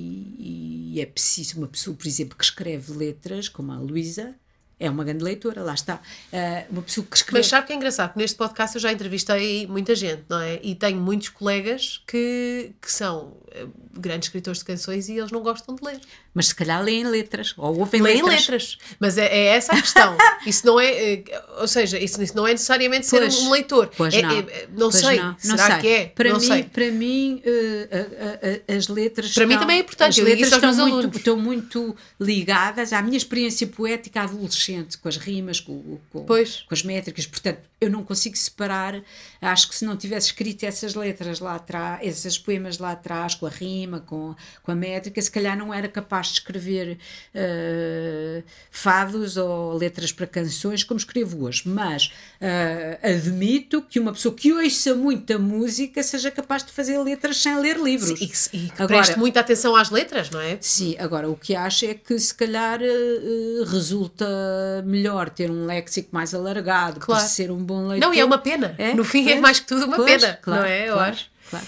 e- 0.00 0.92
e 0.94 1.00
é 1.00 1.06
preciso 1.06 1.58
uma 1.58 1.66
pessoa, 1.68 1.94
por 1.96 2.06
exemplo, 2.06 2.36
que 2.36 2.44
escreve 2.44 2.92
letras, 2.92 3.48
como 3.48 3.72
a 3.72 3.78
Luísa, 3.78 4.34
é 4.78 4.90
uma 4.90 5.04
grande 5.04 5.24
leitora, 5.24 5.62
lá 5.62 5.72
está. 5.74 6.00
Ah, 6.32 6.64
uma 6.70 6.82
pessoa 6.82 7.06
que 7.06 7.16
escreve. 7.16 7.38
Mas 7.38 7.46
sabe 7.46 7.66
que 7.66 7.72
é 7.72 7.76
engraçado? 7.76 8.12
que 8.12 8.18
Neste 8.18 8.36
podcast 8.36 8.76
eu 8.76 8.80
já 8.80 8.92
entrevistei 8.92 9.66
muita 9.66 9.94
gente, 9.94 10.24
não 10.28 10.40
é? 10.40 10.60
E 10.62 10.74
tenho 10.74 11.00
muitos 11.00 11.30
colegas 11.30 12.02
que, 12.06 12.72
que 12.80 12.92
são 12.92 13.36
eh, 13.52 13.66
grandes 13.94 14.28
escritores 14.28 14.58
de 14.60 14.64
canções 14.66 15.08
e 15.08 15.14
eles 15.18 15.30
não 15.32 15.42
gostam 15.42 15.74
de 15.74 15.82
ler. 15.84 15.98
Mas 16.36 16.48
se 16.48 16.54
calhar 16.54 16.82
leem 16.82 17.06
letras, 17.06 17.54
ou 17.56 17.78
ouvem 17.78 18.02
Leem 18.02 18.16
letras. 18.22 18.40
letras. 18.42 18.78
Mas 19.00 19.16
é, 19.16 19.24
é 19.24 19.44
essa 19.56 19.72
a 19.72 19.80
questão. 19.80 20.14
isso 20.46 20.66
não 20.66 20.78
é. 20.78 20.86
eh, 21.14 21.24
Ou 21.58 21.66
seja, 21.66 21.98
isso, 21.98 22.22
isso 22.22 22.36
não 22.36 22.46
é 22.46 22.50
necessariamente 22.52 23.06
ser 23.06 23.20
Pois, 23.20 23.38
um 23.38 23.50
leitor. 23.50 23.90
Pois 23.96 24.12
É- 24.12 24.20
não. 24.20 24.30
é- 24.30 24.38
é- 24.40 24.68
não 24.70 24.90
Pois 24.90 24.96
sei. 24.96 25.16
não, 25.18 25.28
não 25.28 25.56
Será 25.56 25.66
sei. 25.66 25.78
que 25.80 25.88
é? 25.88 26.06
Para 26.08 26.28
não 26.28 26.38
mim, 26.38 26.46
sei. 26.46 26.62
Para 26.64 26.90
mim, 26.90 27.42
a- 27.90 27.96
a- 27.96 28.72
a- 28.74 28.76
as 28.76 28.88
letras. 28.88 29.32
Para 29.32 29.46
mim 29.46 29.54
estão- 29.54 29.62
também 29.66 29.76
é 29.78 29.80
importante, 29.80 30.20
As 30.20 30.26
letras 30.26 30.52
estão 30.52 30.74
muito, 30.88 31.16
estão 31.16 31.36
muito 31.38 31.96
ligadas 32.20 32.92
à 32.92 33.00
minha 33.00 33.16
experiência 33.16 33.66
poética 33.66 34.20
adolescente, 34.20 34.98
com 34.98 35.08
as 35.08 35.16
rimas, 35.16 35.58
com, 35.58 35.98
com, 36.10 36.24
com 36.26 36.34
as 36.70 36.82
métricas. 36.82 37.24
Portanto, 37.26 37.60
eu 37.80 37.88
não 37.90 38.02
consigo 38.04 38.36
separar. 38.36 39.00
Acho 39.40 39.68
que 39.68 39.74
se 39.74 39.84
não 39.86 39.96
tivesse 39.96 40.26
escrito 40.28 40.64
essas 40.64 40.94
letras 40.94 41.40
lá 41.40 41.54
atrás, 41.54 42.06
esses 42.06 42.36
poemas 42.36 42.76
lá 42.78 42.92
atrás, 42.92 43.34
com 43.34 43.46
a 43.46 43.50
rima, 43.50 44.00
com, 44.00 44.34
com 44.62 44.70
a 44.70 44.74
métrica, 44.74 45.20
se 45.22 45.30
calhar 45.30 45.56
não 45.56 45.72
era 45.72 45.88
capaz 45.88 46.25
de 46.28 46.32
escrever 46.34 46.98
eh, 47.34 48.42
fados 48.70 49.36
ou 49.36 49.76
letras 49.76 50.12
para 50.12 50.26
canções 50.26 50.82
como 50.84 50.98
escrevo 50.98 51.44
hoje. 51.44 51.62
Mas 51.66 52.12
eh, 52.40 52.98
admito 53.02 53.82
que 53.82 53.98
uma 54.00 54.12
pessoa 54.12 54.34
que 54.34 54.52
ouça 54.52 54.94
muita 54.94 55.38
música 55.38 56.02
seja 56.02 56.30
capaz 56.30 56.64
de 56.64 56.72
fazer 56.72 56.98
letras 56.98 57.36
sem 57.38 57.58
ler 57.60 57.78
livros. 57.78 58.20
E 58.20 58.26
que, 58.26 58.36
se- 58.38 58.50
e 58.52 58.60
que 58.70 58.82
Agora- 58.82 58.88
preste 59.02 59.18
muita 59.18 59.40
atenção 59.40 59.74
às 59.76 59.90
letras, 59.90 60.30
não 60.30 60.40
é? 60.40 60.58
Sim, 60.60 60.96
agora 60.98 61.28
o 61.28 61.36
que 61.36 61.54
acho 61.54 61.84
é 61.86 61.94
que 61.94 62.18
se 62.18 62.34
calhar 62.34 62.80
eh, 62.82 63.64
resulta 63.66 64.26
melhor 64.84 65.30
ter 65.30 65.50
um 65.50 65.66
léxico 65.66 66.08
mais 66.12 66.34
alargado 66.34 67.00
Claro. 67.00 67.26
ser 67.26 67.50
um 67.50 67.62
bom 67.62 67.86
leitor. 67.88 68.08
Não, 68.08 68.14
e 68.14 68.20
é 68.20 68.24
uma 68.24 68.38
pena. 68.38 68.76
No 68.94 69.04
fim 69.04 69.28
é 69.30 69.40
mais 69.40 69.60
que 69.60 69.66
tudo 69.66 69.86
uma 69.86 69.96
pois, 69.96 70.20
pena, 70.22 70.38
claro, 70.42 70.62
não 70.62 70.68
é? 70.68 70.88
Eu 70.88 70.94
claro, 70.94 71.10
acho. 71.12 71.30
claro. 71.50 71.66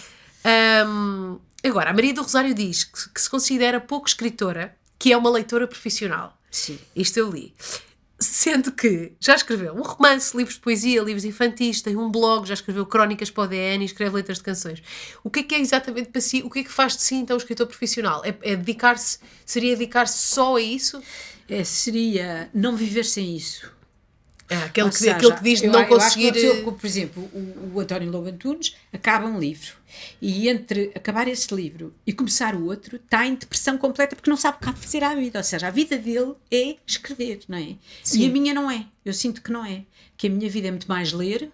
Hum, 0.88 1.38
agora, 1.64 1.90
a 1.90 1.92
Maria 1.92 2.14
do 2.14 2.22
Rosário 2.22 2.54
diz 2.54 2.84
que, 2.84 3.10
que 3.10 3.20
se 3.20 3.28
considera 3.28 3.80
pouco 3.80 4.06
escritora, 4.08 4.76
que 4.98 5.12
é 5.12 5.16
uma 5.16 5.30
leitora 5.30 5.66
profissional. 5.66 6.38
Sim. 6.50 6.78
Isto 6.94 7.18
eu 7.18 7.30
li. 7.30 7.54
Sendo 8.20 8.72
que 8.72 9.12
já 9.20 9.36
escreveu 9.36 9.74
um 9.74 9.82
romance, 9.82 10.36
livros 10.36 10.56
de 10.56 10.60
poesia, 10.60 11.00
livros 11.02 11.24
infantis, 11.24 11.80
tem 11.80 11.96
um 11.96 12.10
blog, 12.10 12.48
já 12.48 12.54
escreveu 12.54 12.84
crónicas 12.84 13.30
para 13.30 13.44
o 13.44 13.46
DN 13.46 13.84
e 13.84 13.86
escreve 13.86 14.16
letras 14.16 14.38
de 14.38 14.44
canções. 14.44 14.82
O 15.22 15.30
que 15.30 15.40
é 15.40 15.42
que 15.44 15.54
é 15.54 15.60
exatamente 15.60 16.08
para 16.08 16.20
si? 16.20 16.42
O 16.42 16.50
que 16.50 16.60
é 16.60 16.64
que 16.64 16.72
faz 16.72 16.96
de 16.96 17.02
si 17.02 17.14
então 17.14 17.36
um 17.36 17.38
escritor 17.38 17.66
profissional? 17.68 18.24
É, 18.24 18.36
é 18.42 18.56
dedicar-se, 18.56 19.18
seria 19.46 19.76
dedicar-se 19.76 20.18
só 20.18 20.56
a 20.56 20.60
isso? 20.60 21.00
É, 21.48 21.62
seria 21.62 22.50
não 22.52 22.76
viver 22.76 23.04
sem 23.04 23.36
isso. 23.36 23.77
É, 24.50 24.56
aquele, 24.56 24.88
que, 24.88 24.96
seja, 24.96 25.12
aquele 25.12 25.34
que 25.34 25.42
diz 25.42 25.60
de 25.60 25.66
não 25.66 25.74
eu 25.82 25.96
acho 25.96 26.16
que 26.16 26.22
conseguir. 26.24 26.46
uma 26.46 26.54
pessoa, 26.54 26.72
por 26.72 26.86
exemplo, 26.86 27.22
o, 27.34 27.72
o 27.74 27.80
António 27.80 28.10
Lobo 28.10 28.28
Antunes 28.28 28.74
acaba 28.90 29.26
um 29.26 29.38
livro 29.38 29.74
e 30.22 30.48
entre 30.48 30.90
acabar 30.94 31.28
esse 31.28 31.54
livro 31.54 31.94
e 32.06 32.14
começar 32.14 32.54
o 32.54 32.64
outro 32.64 32.96
está 32.96 33.26
em 33.26 33.34
depressão 33.34 33.76
completa 33.76 34.16
porque 34.16 34.30
não 34.30 34.38
sabe 34.38 34.56
o 34.56 34.60
que 34.60 34.68
há 34.70 34.72
de 34.72 34.80
fazer 34.80 35.04
à 35.04 35.14
vida. 35.14 35.38
Ou 35.38 35.44
seja, 35.44 35.68
a 35.68 35.70
vida 35.70 35.98
dele 35.98 36.34
é 36.50 36.76
escrever, 36.86 37.40
não 37.46 37.58
é? 37.58 37.76
Sim. 38.02 38.22
E 38.22 38.26
a 38.26 38.30
minha 38.30 38.54
não 38.54 38.70
é. 38.70 38.86
Eu 39.04 39.12
sinto 39.12 39.42
que 39.42 39.52
não 39.52 39.64
é. 39.64 39.84
Que 40.16 40.28
a 40.28 40.30
minha 40.30 40.48
vida 40.48 40.68
é 40.68 40.70
muito 40.70 40.88
mais 40.88 41.12
ler. 41.12 41.50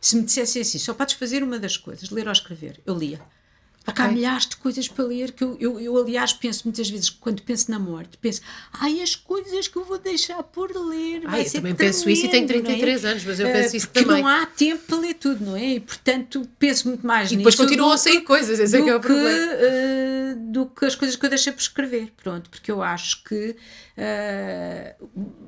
Se 0.00 0.14
me 0.14 0.22
dissessem 0.22 0.62
assim, 0.62 0.78
só 0.78 0.94
podes 0.94 1.14
fazer 1.16 1.42
uma 1.42 1.58
das 1.58 1.76
coisas, 1.76 2.10
ler 2.10 2.26
ou 2.26 2.32
escrever, 2.32 2.80
eu 2.86 2.94
lia. 2.94 3.20
Porque 3.86 4.02
há 4.02 4.06
Ok. 4.06 4.16
milhares 4.16 4.46
de 4.48 4.56
coisas 4.56 4.88
para 4.88 5.04
ler 5.04 5.30
que 5.32 5.44
eu, 5.44 5.56
eu, 5.60 5.78
eu, 5.80 5.96
aliás, 5.96 6.32
penso 6.32 6.62
muitas 6.64 6.90
vezes, 6.90 7.08
quando 7.08 7.40
penso 7.42 7.70
na 7.70 7.78
morte, 7.78 8.18
penso, 8.20 8.40
ai, 8.72 9.00
as 9.00 9.14
coisas 9.14 9.68
que 9.68 9.76
eu 9.76 9.84
vou 9.84 9.96
deixar 9.96 10.42
por 10.42 10.70
ler. 10.74 11.20
vai 11.22 11.30
Ai, 11.40 11.40
eu 11.42 11.44
ser 11.48 11.58
também 11.58 11.74
penso 11.74 12.10
isso 12.10 12.26
e 12.26 12.28
tenho 12.28 12.46
tremendo, 12.48 12.66
não 12.66 12.72
é? 12.72 12.78
33 12.78 13.04
anos, 13.04 13.24
mas 13.24 13.40
eu 13.40 13.48
penso 13.48 13.76
isso 13.76 13.88
porque 13.88 14.04
também. 14.04 14.22
não 14.22 14.28
há 14.28 14.44
tempo 14.44 14.82
para 14.88 14.96
ler 14.98 15.14
tudo, 15.14 15.44
não 15.44 15.56
é? 15.56 15.74
E, 15.74 15.80
portanto, 15.80 16.46
penso 16.58 16.88
muito 16.88 17.06
mais 17.06 17.30
E 17.30 17.36
depois 17.36 17.54
nisso 17.54 17.62
continuam 17.64 17.92
a 17.92 17.96
sair 17.98 18.22
coisas, 18.22 18.58
esse 18.58 18.76
é 18.76 18.82
que 18.82 18.90
é 18.90 18.96
o 18.96 19.00
problema. 19.00 19.28
eh, 19.30 20.34
do 20.36 20.66
que 20.66 20.84
as 20.84 20.96
coisas 20.96 21.16
que 21.16 21.24
eu 21.24 21.30
deixei 21.30 21.52
por 21.52 21.60
escrever, 21.60 22.12
pronto, 22.22 22.50
porque 22.50 22.70
eu 22.72 22.82
acho 22.82 23.22
que 23.22 23.54
eh, 23.96 24.94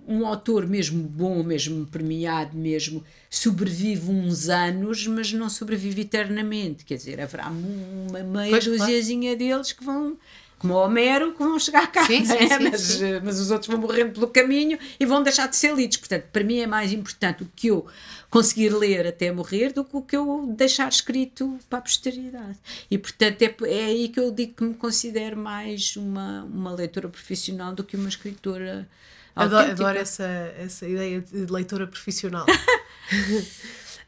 um 0.07 0.27
autor 0.27 0.67
mesmo 0.67 1.03
bom, 1.03 1.43
mesmo 1.43 1.87
premiado, 1.87 2.57
mesmo 2.57 3.05
sobrevive 3.29 4.11
uns 4.11 4.49
anos, 4.49 5.07
mas 5.07 5.33
não 5.33 5.51
sobrevive 5.51 6.03
eternamente, 6.03 6.85
quer 6.85 6.97
dizer, 6.97 7.21
haverá 7.21 7.49
uma 7.49 8.21
meia 8.21 8.51
Pois, 8.51 8.65
claro. 8.65 9.39
deles 9.39 9.73
que 9.73 9.85
vão 9.85 10.17
como 10.59 10.75
o 10.75 10.77
Homero, 10.79 11.33
que 11.33 11.39
vão 11.43 11.59
chegar 11.59 11.91
cá, 11.93 12.05
Sim, 12.07 12.25
sim, 12.25 12.33
é? 12.37 12.49
sim, 12.59 12.69
mas, 12.71 13.03
eh, 13.03 13.21
mas 13.25 13.39
os 13.39 13.51
outros 13.51 13.69
vão 13.71 13.81
morrendo 13.81 14.13
pelo 14.13 14.27
caminho 14.29 14.79
e 14.99 15.07
vão 15.07 15.23
deixar 15.23 15.47
de 15.49 15.57
ser 15.57 15.75
lidos. 15.75 15.97
Portanto, 15.99 16.25
para 16.33 16.43
mim 16.45 16.59
é 16.59 16.67
mais 16.67 16.93
importante 16.93 17.43
o 17.45 17.51
que 17.55 17.69
eu 17.69 17.87
conseguir 18.29 18.71
ler 18.71 19.07
até 19.07 19.31
morrer 19.33 19.73
do 19.73 19.85
que 19.85 19.97
o 19.97 20.03
que 20.03 20.17
eu 20.17 20.53
deixar 20.57 20.89
escrito 20.89 21.59
para 21.71 21.79
a 21.79 21.83
posteridade. 21.83 22.59
E, 22.91 22.99
portanto, 22.99 23.43
é, 23.43 23.55
é 23.69 23.85
aí 23.85 24.09
que 24.09 24.19
eu 24.21 24.31
digo 24.31 24.55
que 24.55 24.65
me 24.65 24.75
considero 24.75 25.37
mais 25.37 25.95
uma, 25.97 26.43
uma 26.45 26.75
leitora 26.75 27.09
profissional 27.09 27.73
do 27.75 27.85
que 27.85 27.97
uma 27.97 28.09
escritora 28.09 28.89
Adoro, 29.37 29.71
adoro 29.71 29.99
essa, 29.99 30.25
essa 30.59 30.85
ideia 30.89 31.21
de 31.21 31.47
leitora 31.53 31.87
profissional. 31.87 32.45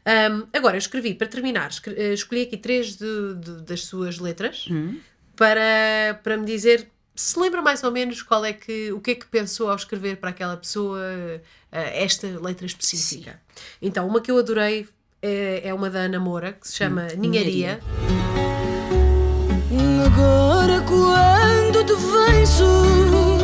Um, 0.03 0.47
agora, 0.51 0.75
eu 0.75 0.79
escrevi, 0.79 1.13
para 1.13 1.27
terminar, 1.27 1.69
eh, 1.95 2.13
escolhi 2.13 2.41
aqui 2.41 2.57
três 2.57 2.95
de- 2.95 3.35
de- 3.35 3.61
das 3.61 3.85
suas 3.85 4.17
letras 4.17 4.65
Hum. 4.67 4.97
Para, 5.41 6.19
para 6.21 6.37
me 6.37 6.45
dizer 6.45 6.87
se 7.15 7.39
lembra 7.39 7.63
mais 7.63 7.83
ou 7.83 7.91
menos 7.91 8.21
qual 8.21 8.45
é 8.45 8.53
que, 8.53 8.91
o 8.91 8.99
que 8.99 9.11
é 9.11 9.15
que 9.15 9.25
pensou 9.25 9.71
ao 9.71 9.75
escrever 9.75 10.17
para 10.17 10.29
aquela 10.29 10.55
pessoa 10.55 10.99
uh, 10.99 11.41
esta 11.71 12.27
letra 12.39 12.67
específica. 12.67 13.31
Sim. 13.55 13.65
Então, 13.81 14.07
uma 14.07 14.21
que 14.21 14.29
eu 14.29 14.37
adorei 14.37 14.87
é, 15.19 15.61
é 15.63 15.73
uma 15.73 15.89
da 15.89 16.01
Ana 16.01 16.19
Moura, 16.19 16.53
que 16.53 16.67
se 16.67 16.75
chama 16.75 17.07
hum, 17.15 17.17
Ninharia. 17.17 17.79
Agora 20.05 20.79
quando 20.81 21.85
te 21.85 21.93
vejo, 21.95 23.39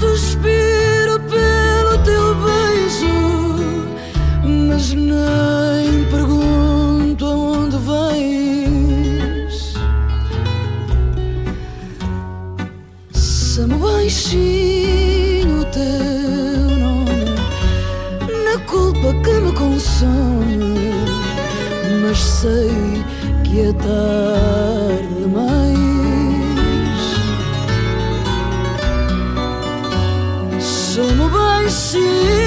suspiro 0.00 1.20
pelo 1.28 2.02
teu 2.02 2.34
beijo, 2.34 3.12
mas 4.68 4.90
nem 4.94 6.10
pergunto 6.10 6.45
Chamo 13.56 13.78
baixinho 13.78 15.62
o 15.62 15.64
teu 15.64 16.76
nome, 16.76 17.24
na 18.44 18.58
culpa 18.66 19.14
que 19.24 19.32
me 19.40 19.50
consome, 19.52 20.92
mas 22.02 22.18
sei 22.18 23.02
que 23.44 23.60
é 23.60 23.72
tarde 23.72 25.08
demais. 25.22 25.56
Chamo 30.60 31.26
baixinho 31.30 32.45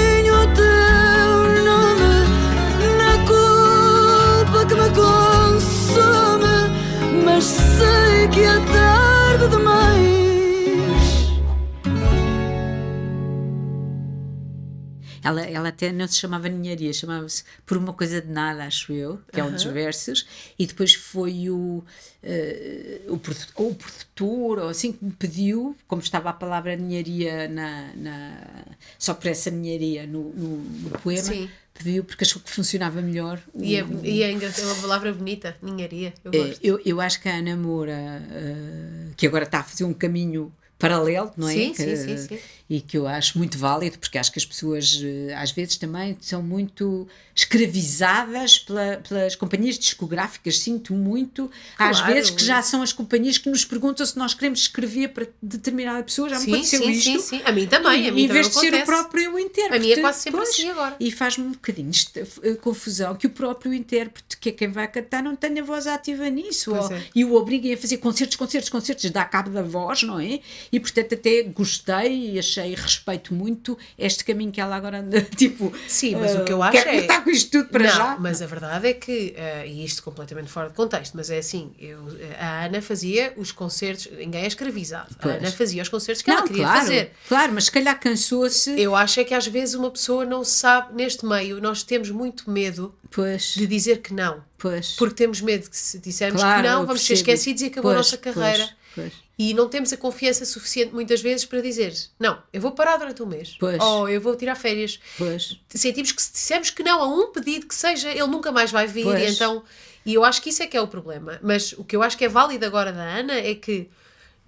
Ela, 15.29 15.41
ela 15.45 15.69
até 15.69 15.91
não 15.91 16.07
se 16.07 16.15
chamava 16.15 16.49
ninharia, 16.49 16.91
chamava-se 16.91 17.43
Por 17.63 17.77
uma 17.77 17.93
Coisa 17.93 18.19
de 18.19 18.27
Nada, 18.27 18.63
acho 18.63 18.91
eu, 18.91 19.19
que 19.31 19.39
é 19.39 19.43
um 19.43 19.51
dos 19.51 19.63
versos, 19.63 20.25
e 20.57 20.65
depois 20.65 20.95
foi 20.95 21.51
o, 21.51 21.83
uh, 22.23 23.13
o, 23.13 23.17
produtor, 23.19 23.67
o 23.67 23.75
produtor, 23.75 24.59
ou 24.59 24.69
assim, 24.69 24.91
que 24.91 25.05
me 25.05 25.11
pediu, 25.11 25.77
como 25.87 26.01
estava 26.01 26.31
a 26.31 26.33
palavra 26.33 26.75
ninharia 26.75 27.47
na, 27.47 27.91
na, 27.95 28.65
só 28.97 29.13
por 29.13 29.27
essa 29.27 29.51
ninharia 29.51 30.07
no, 30.07 30.33
no, 30.33 30.57
no 30.57 30.89
poema. 30.99 31.21
Sim 31.21 31.49
pediu 31.71 32.03
porque 32.03 32.25
achou 32.25 32.41
que 32.41 32.51
funcionava 32.51 33.01
melhor. 33.01 33.39
E 33.55 33.77
é, 33.77 33.85
e 34.03 34.21
é, 34.21 34.33
é 34.33 34.65
uma 34.65 34.75
palavra 34.81 35.13
bonita, 35.13 35.55
ninharia. 35.61 36.13
Eu, 36.25 36.33
é, 36.33 36.55
eu, 36.61 36.81
eu, 36.85 36.99
acho 36.99 37.21
que 37.21 37.29
a 37.29 37.35
Ana 37.37 37.55
Moura, 37.55 38.21
uh, 38.21 39.15
que 39.15 39.25
agora 39.25 39.45
está 39.45 39.59
a 39.59 39.63
fazer 39.63 39.85
um 39.85 39.93
caminho 39.93 40.51
paralelo, 40.77 41.31
não 41.37 41.47
é? 41.47 41.53
Sim, 41.53 41.71
que, 41.71 41.77
sim, 41.77 41.95
sim, 41.95 42.17
sim 42.17 42.39
e 42.69 42.79
que 42.79 42.95
eu 42.95 43.07
acho 43.07 43.35
muito 43.37 43.57
válido, 43.57 43.97
porque 43.97 44.17
acho 44.17 44.31
que 44.31 44.37
as 44.37 44.45
pessoas 44.45 45.01
eh, 45.03 45.33
às 45.33 45.49
vezes 45.51 45.75
também 45.75 46.15
são 46.21 46.43
muito 46.43 47.07
escravizadas 47.35 48.59
pela, 48.59 48.97
pelas 48.97 49.35
companhias 49.35 49.79
discográficas. 49.79 50.59
Sinto 50.59 50.93
muito, 50.93 51.49
claro. 51.75 51.91
às 51.91 52.01
vezes, 52.01 52.29
que 52.29 52.43
já 52.43 52.61
são 52.61 52.83
as 52.83 52.93
companhias 52.93 53.39
que 53.39 53.49
nos 53.49 53.65
perguntam 53.65 54.05
se 54.05 54.15
nós 54.17 54.35
queremos 54.35 54.59
escrever 54.59 55.09
para 55.09 55.27
determinada 55.41 56.03
pessoa. 56.03 56.29
Já 56.29 56.39
me 56.39 56.45
sim, 56.45 56.51
aconteceu 56.51 56.79
sim, 56.83 56.91
isto. 56.91 57.09
Sim, 57.09 57.19
sim, 57.19 57.41
a 57.43 57.51
mim 57.51 57.65
também. 57.65 58.07
A 58.07 58.11
mim 58.11 58.23
em 58.25 58.27
vez 58.27 58.49
de 58.49 58.55
ser 58.55 58.71
o 58.71 58.85
próprio 58.85 59.39
intérprete. 59.39 59.75
A 59.75 59.79
mim 59.79 59.91
é 59.91 60.01
quase 60.01 60.19
sempre 60.19 60.39
pois, 60.39 60.49
assim 60.49 60.69
agora. 60.69 60.95
E 60.99 61.11
faz-me 61.11 61.45
um 61.45 61.51
bocadinho 61.51 61.89
de 61.89 62.19
eh, 62.43 62.53
confusão 62.61 63.15
que 63.15 63.25
o 63.25 63.31
próprio 63.31 63.73
intérprete, 63.73 64.37
que 64.37 64.49
é 64.49 64.51
quem 64.51 64.67
vai 64.67 64.87
cantar, 64.87 65.23
não 65.23 65.35
tenha 65.35 65.63
voz 65.63 65.87
ativa 65.87 66.29
nisso. 66.29 66.75
Ou, 66.75 66.93
é. 66.93 67.03
E 67.15 67.25
o 67.25 67.33
obriguem 67.33 67.73
a 67.73 67.77
fazer 67.77 67.97
concertos, 67.97 68.37
concertos, 68.37 68.69
concertos, 68.69 69.09
dá 69.09 69.25
cabo 69.25 69.49
da 69.49 69.63
voz, 69.63 70.03
não 70.03 70.19
é? 70.19 70.39
E 70.71 70.79
portanto, 70.79 71.15
até 71.15 71.41
gostei 71.43 72.33
e 72.33 72.39
achei 72.39 72.58
respeito 72.63 73.33
muito 73.33 73.77
este 73.97 74.23
caminho 74.23 74.51
que 74.51 74.59
ela 74.59 74.75
agora 74.75 74.99
anda, 74.99 75.21
tipo. 75.35 75.73
Sim, 75.87 76.15
mas 76.15 76.35
uh, 76.35 76.41
o 76.41 76.45
que 76.45 76.53
eu 76.53 76.61
acho 76.61 76.71
quer 76.71 76.87
é. 76.87 76.97
está 76.97 77.21
com 77.21 77.29
isto 77.29 77.51
tudo 77.51 77.69
para 77.69 77.83
não, 77.83 77.95
já. 77.95 78.17
Mas 78.19 78.41
a 78.41 78.45
verdade 78.45 78.87
é 78.87 78.93
que, 78.93 79.35
uh, 79.37 79.65
e 79.65 79.83
isto 79.83 80.03
completamente 80.03 80.49
fora 80.49 80.69
de 80.69 80.75
contexto, 80.75 81.15
mas 81.15 81.29
é 81.29 81.37
assim: 81.37 81.71
eu, 81.79 82.07
a 82.39 82.65
Ana 82.65 82.81
fazia 82.81 83.33
os 83.37 83.51
concertos, 83.51 84.09
ninguém 84.11 84.43
é 84.43 84.47
escravizado. 84.47 85.15
Pois. 85.21 85.35
A 85.35 85.37
Ana 85.37 85.51
fazia 85.51 85.81
os 85.81 85.89
concertos 85.89 86.21
que 86.21 86.29
não, 86.29 86.37
ela 86.37 86.47
queria 86.47 86.63
claro, 86.63 86.79
fazer. 86.79 87.11
Claro, 87.27 87.53
mas 87.53 87.65
se 87.65 87.71
calhar 87.71 87.99
cansou-se. 87.99 88.79
Eu 88.79 88.95
acho 88.95 89.19
é 89.19 89.23
que 89.23 89.33
às 89.33 89.47
vezes 89.47 89.75
uma 89.75 89.91
pessoa 89.91 90.25
não 90.25 90.43
sabe, 90.43 90.93
neste 90.95 91.25
meio, 91.25 91.61
nós 91.61 91.83
temos 91.83 92.09
muito 92.11 92.49
medo 92.49 92.93
pois. 93.11 93.53
de 93.55 93.65
dizer 93.67 94.01
que 94.01 94.13
não. 94.13 94.43
Pois. 94.57 94.93
Porque 94.93 95.15
temos 95.15 95.41
medo 95.41 95.69
que 95.69 95.77
se 95.77 95.97
dissermos 95.99 96.41
claro, 96.41 96.61
que 96.61 96.67
não, 96.67 96.85
vamos 96.85 97.01
ser 97.01 97.13
esquecidos 97.13 97.61
e 97.61 97.65
acabou 97.67 97.91
pois, 97.91 97.95
a 97.95 97.97
nossa 97.99 98.17
carreira. 98.17 98.69
Pois. 98.93 99.28
E 99.39 99.53
não 99.53 99.69
temos 99.69 99.93
a 99.93 99.97
confiança 99.97 100.43
suficiente 100.43 100.93
muitas 100.93 101.21
vezes 101.21 101.45
para 101.45 101.61
dizer 101.61 101.93
não, 102.19 102.43
eu 102.51 102.59
vou 102.59 102.73
parar 102.73 102.97
durante 102.97 103.23
um 103.23 103.25
mês. 103.25 103.55
Pois. 103.57 103.81
Ou 103.81 104.09
eu 104.09 104.19
vou 104.19 104.35
tirar 104.35 104.53
férias. 104.53 104.99
Pois. 105.17 105.57
Sentimos 105.69 106.11
que 106.11 106.21
se 106.21 106.33
dissermos 106.33 106.69
que 106.71 106.83
não 106.83 107.01
a 107.01 107.07
um 107.07 107.31
pedido 107.31 107.65
que 107.65 107.73
seja, 107.73 108.11
ele 108.11 108.27
nunca 108.27 108.51
mais 108.51 108.69
vai 108.69 108.85
vir. 108.85 109.07
E 109.07 109.29
então. 109.31 109.63
E 110.05 110.13
eu 110.13 110.25
acho 110.25 110.41
que 110.41 110.49
isso 110.49 110.61
é 110.61 110.67
que 110.67 110.75
é 110.75 110.81
o 110.81 110.87
problema. 110.87 111.39
Mas 111.41 111.71
o 111.71 111.85
que 111.85 111.95
eu 111.95 112.03
acho 112.03 112.17
que 112.17 112.25
é 112.25 112.27
válido 112.27 112.65
agora 112.65 112.91
da 112.91 113.01
Ana 113.01 113.33
é 113.35 113.55
que 113.55 113.89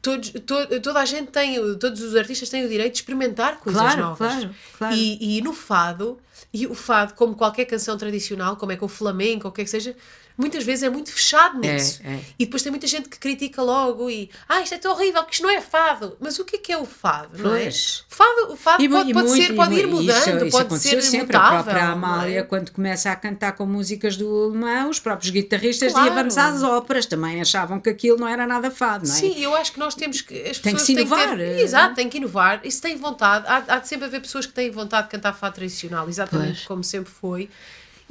todos, 0.02 0.32
to, 0.46 0.82
toda 0.82 1.00
a 1.00 1.06
gente 1.06 1.32
tem, 1.32 1.56
todos 1.78 2.02
os 2.02 2.14
artistas 2.14 2.50
têm 2.50 2.66
o 2.66 2.70
direito 2.70 2.92
de 2.92 3.00
experimentar 3.00 3.60
coisas 3.60 3.82
claro, 3.82 4.02
novas. 4.02 4.34
Claro, 4.34 4.56
claro. 4.78 4.96
E, 4.96 5.38
e 5.38 5.42
no 5.42 5.54
fado, 5.54 6.20
e 6.54 6.68
o 6.68 6.74
fado, 6.74 7.14
como 7.14 7.36
qualquer 7.36 7.64
canção 7.64 7.98
tradicional, 7.98 8.58
como 8.58 8.74
é 8.74 8.76
que 8.76 8.84
o 8.84 8.90
flamenco, 8.90 9.48
ou 9.48 9.52
o 9.52 9.54
que 9.54 9.62
é 9.62 9.64
que 9.64 9.70
seja, 9.70 9.96
muitas 10.42 10.64
vezes 10.64 10.84
é 10.84 10.90
muito 10.90 11.12
fechado 11.12 11.64
é, 11.64 11.74
nisso. 11.74 12.02
É, 12.04 12.16
é. 12.16 12.20
E 12.38 12.46
depois 12.46 12.64
tem 12.64 12.72
muita 12.72 12.88
gente 12.88 13.08
que 13.08 13.18
critica 13.18 13.62
logo 13.62 14.10
e 14.10 14.30
ah, 14.50 14.62
isto 14.62 14.74
é 14.74 14.78
tão 14.78 14.92
horrível, 14.92 15.24
que 15.24 15.34
isto 15.34 15.44
não 15.44 15.50
é 15.50 15.62
fado. 15.62 16.18
Mas 16.20 16.40
o 16.40 16.44
que 16.44 16.56
é 16.56 16.60
que 16.60 16.72
é 16.72 16.78
o 16.78 16.86
fado? 16.86 17.38
Não 17.38 17.56
é? 17.56 17.70
Fado, 18.08 18.52
o 18.54 18.56
fado 18.56 18.84
e, 18.84 18.90
pode, 18.90 19.10
e 19.12 19.14
pode 19.14 19.28
muito, 19.28 19.46
ser, 19.46 19.56
pode 19.56 19.76
ir 19.76 19.88
mudando, 19.88 20.48
isso, 20.48 20.58
pode 20.58 20.74
isso 20.74 20.90
ser 20.90 21.02
sempre. 21.02 21.38
mutável. 21.38 21.60
A 21.60 21.64
própria 21.64 21.86
Amália, 21.90 22.40
é? 22.40 22.44
quando 22.44 22.72
começa 22.72 23.12
a 23.12 23.16
cantar 23.16 23.54
com 23.54 23.66
músicas 23.66 24.18
do 24.18 24.46
alemão, 24.46 24.90
os 24.90 25.00
próprios 25.00 25.30
guitarristas 25.30 25.94
claro. 25.94 26.14
vamos 26.14 26.38
às 26.38 26.64
óperas, 26.64 27.06
também 27.06 27.40
achavam 27.40 27.80
que 27.80 27.90
aquilo 27.90 28.18
não 28.18 28.28
era 28.28 28.48
nada 28.48 28.72
fado, 28.72 29.08
não 29.08 29.14
é? 29.14 29.18
Sim, 29.18 29.40
eu 29.40 29.56
acho 29.56 29.72
que 29.72 29.80
nós 29.80 29.96
temos 29.96 30.22
que. 30.22 30.34
As 30.42 30.58
tem 30.58 30.74
pessoas 30.74 30.82
que 30.82 30.86
se 30.86 30.92
inovar. 30.94 31.38
Ter, 31.38 31.60
exato, 31.60 31.96
tem 31.96 32.10
que 32.10 32.18
inovar. 32.18 32.62
E 32.64 32.72
se 32.72 32.82
têm 32.82 32.98
vontade, 32.98 33.46
há, 33.48 33.76
há 33.76 33.80
de 33.80 33.88
sempre 33.88 34.06
haver 34.06 34.22
pessoas 34.22 34.46
que 34.46 34.54
têm 34.54 34.72
vontade 34.72 35.08
de 35.08 35.12
cantar 35.12 35.34
fado 35.34 35.56
tradicional, 35.56 36.10
exatamente 36.10 36.54
pois. 36.54 36.68
como 36.68 36.84
sempre 36.84 37.12
foi. 37.12 37.50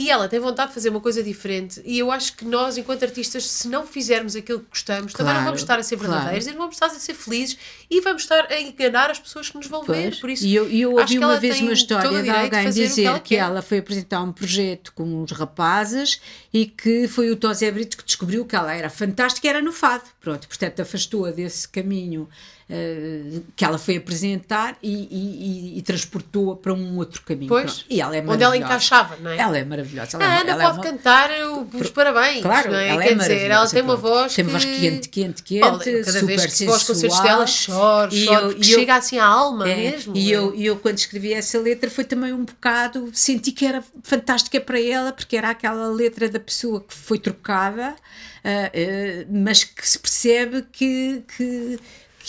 E 0.00 0.08
ela 0.10 0.26
tem 0.26 0.40
vontade 0.40 0.68
de 0.68 0.74
fazer 0.74 0.88
uma 0.88 1.00
coisa 1.00 1.22
diferente. 1.22 1.82
E 1.84 1.98
eu 1.98 2.10
acho 2.10 2.34
que 2.34 2.42
nós, 2.42 2.78
enquanto 2.78 3.02
artistas, 3.02 3.44
se 3.44 3.68
não 3.68 3.86
fizermos 3.86 4.34
aquilo 4.34 4.60
que 4.60 4.70
gostamos, 4.70 5.12
claro, 5.12 5.28
também 5.28 5.34
não 5.34 5.44
vamos 5.44 5.60
estar 5.60 5.78
a 5.78 5.82
ser 5.82 5.96
verdadeiros 5.96 6.44
claro. 6.44 6.48
e 6.48 6.52
não 6.52 6.60
vamos 6.62 6.76
estar 6.76 6.86
a 6.86 6.98
ser 6.98 7.12
felizes 7.12 7.58
e 7.90 8.00
vamos 8.00 8.22
estar 8.22 8.50
a 8.50 8.58
enganar 8.58 9.10
as 9.10 9.18
pessoas 9.18 9.50
que 9.50 9.58
nos 9.58 9.66
vão 9.66 9.84
pois. 9.84 9.98
ver. 9.98 10.18
Por 10.18 10.30
isso, 10.30 10.46
e 10.46 10.54
eu, 10.54 10.70
eu 10.70 10.94
ouvi 10.94 11.18
uma 11.18 11.38
vez 11.38 11.60
uma 11.60 11.74
história 11.74 12.22
de 12.22 12.30
alguém 12.30 12.70
de 12.70 12.72
dizer 12.72 12.94
que, 12.94 13.06
ela, 13.06 13.20
que 13.20 13.36
ela, 13.36 13.60
foi 13.60 13.76
apresentar 13.76 14.22
um 14.22 14.32
projeto 14.32 14.90
com 14.94 15.04
uns 15.04 15.32
rapazes 15.32 16.18
e 16.50 16.64
que 16.64 17.06
foi 17.06 17.30
o 17.30 17.36
Tosé 17.36 17.70
Brito 17.70 17.98
que 17.98 18.04
descobriu 18.04 18.46
que 18.46 18.56
ela 18.56 18.72
era 18.72 18.88
fantástica 18.88 19.48
e 19.48 19.50
era 19.50 19.60
no 19.60 19.70
fado. 19.70 20.04
Pronto, 20.18 20.48
portanto, 20.48 20.80
afastou-a 20.80 21.30
desse 21.30 21.68
caminho 21.68 22.26
uh, 22.70 23.42
que 23.56 23.64
ela 23.64 23.78
foi 23.78 23.96
apresentar 23.96 24.76
e, 24.82 24.92
e, 24.92 25.78
e 25.78 25.82
transportou-a 25.82 26.56
para 26.56 26.72
um 26.72 26.96
outro 26.96 27.22
caminho. 27.22 27.48
Pois, 27.48 27.84
e 27.90 28.00
ela 28.00 28.16
é 28.16 28.22
onde 28.26 28.42
ela 28.42 28.56
encaixava, 28.56 29.16
não 29.16 29.30
é? 29.30 29.38
Ela 29.38 29.58
é 29.58 29.64
maravilhosa. 29.64 30.16
Ela 30.16 30.24
a 30.24 30.34
é, 30.34 30.40
Ana 30.40 30.50
ela 30.50 30.64
pode 30.64 30.86
é 30.86 30.90
uma... 30.90 30.98
cantar 30.98 31.30
os 31.74 31.90
parabéns, 31.90 32.42
claro, 32.42 32.70
não 32.70 32.78
é? 32.78 32.88
Ela 32.88 33.02
Quer 33.02 33.12
é 33.12 33.14
dizer, 33.14 33.50
ela 33.50 33.68
tem 33.68 33.82
uma 33.82 33.96
voz 33.96 34.34
tem 34.34 34.44
uma 34.44 34.52
voz 34.52 34.64
quente, 34.64 35.08
quente, 35.08 35.42
quente, 35.42 35.64
Olha, 35.64 35.78
cada 35.78 36.20
super 36.20 36.26
vez 36.26 36.46
que 36.46 36.50
sensual. 36.52 36.76
os 36.76 36.82
concertos 36.84 37.20
dela 37.20 37.44
chora, 37.44 38.10
chora, 38.10 38.54
e 38.56 38.64
chega 38.64 38.96
assim 38.96 39.18
à 39.18 39.26
alma 39.26 39.68
é, 39.68 39.76
mesmo. 39.76 40.16
E 40.16 40.30
eu, 40.30 40.54
e 40.54 40.66
eu, 40.66 40.76
quando 40.76 40.98
escrevi 40.98 41.32
essa 41.32 41.58
letra, 41.58 41.90
foi 41.90 42.04
também 42.04 42.32
um 42.32 42.44
bocado, 42.44 43.10
senti 43.12 43.52
que 43.52 43.66
era 43.66 43.82
fantástica 44.02 44.60
para 44.60 44.80
ela, 44.80 45.12
porque 45.12 45.36
era 45.36 45.50
aquela 45.50 45.88
letra 45.88 46.28
da 46.28 46.38
pessoa 46.38 46.80
que 46.80 46.94
foi 46.94 47.18
trocada, 47.18 47.90
uh, 47.90 47.94
uh, 47.94 49.26
mas 49.30 49.64
que 49.64 49.88
se 49.88 49.98
percebe 49.98 50.64
que, 50.70 51.22
que 51.36 51.78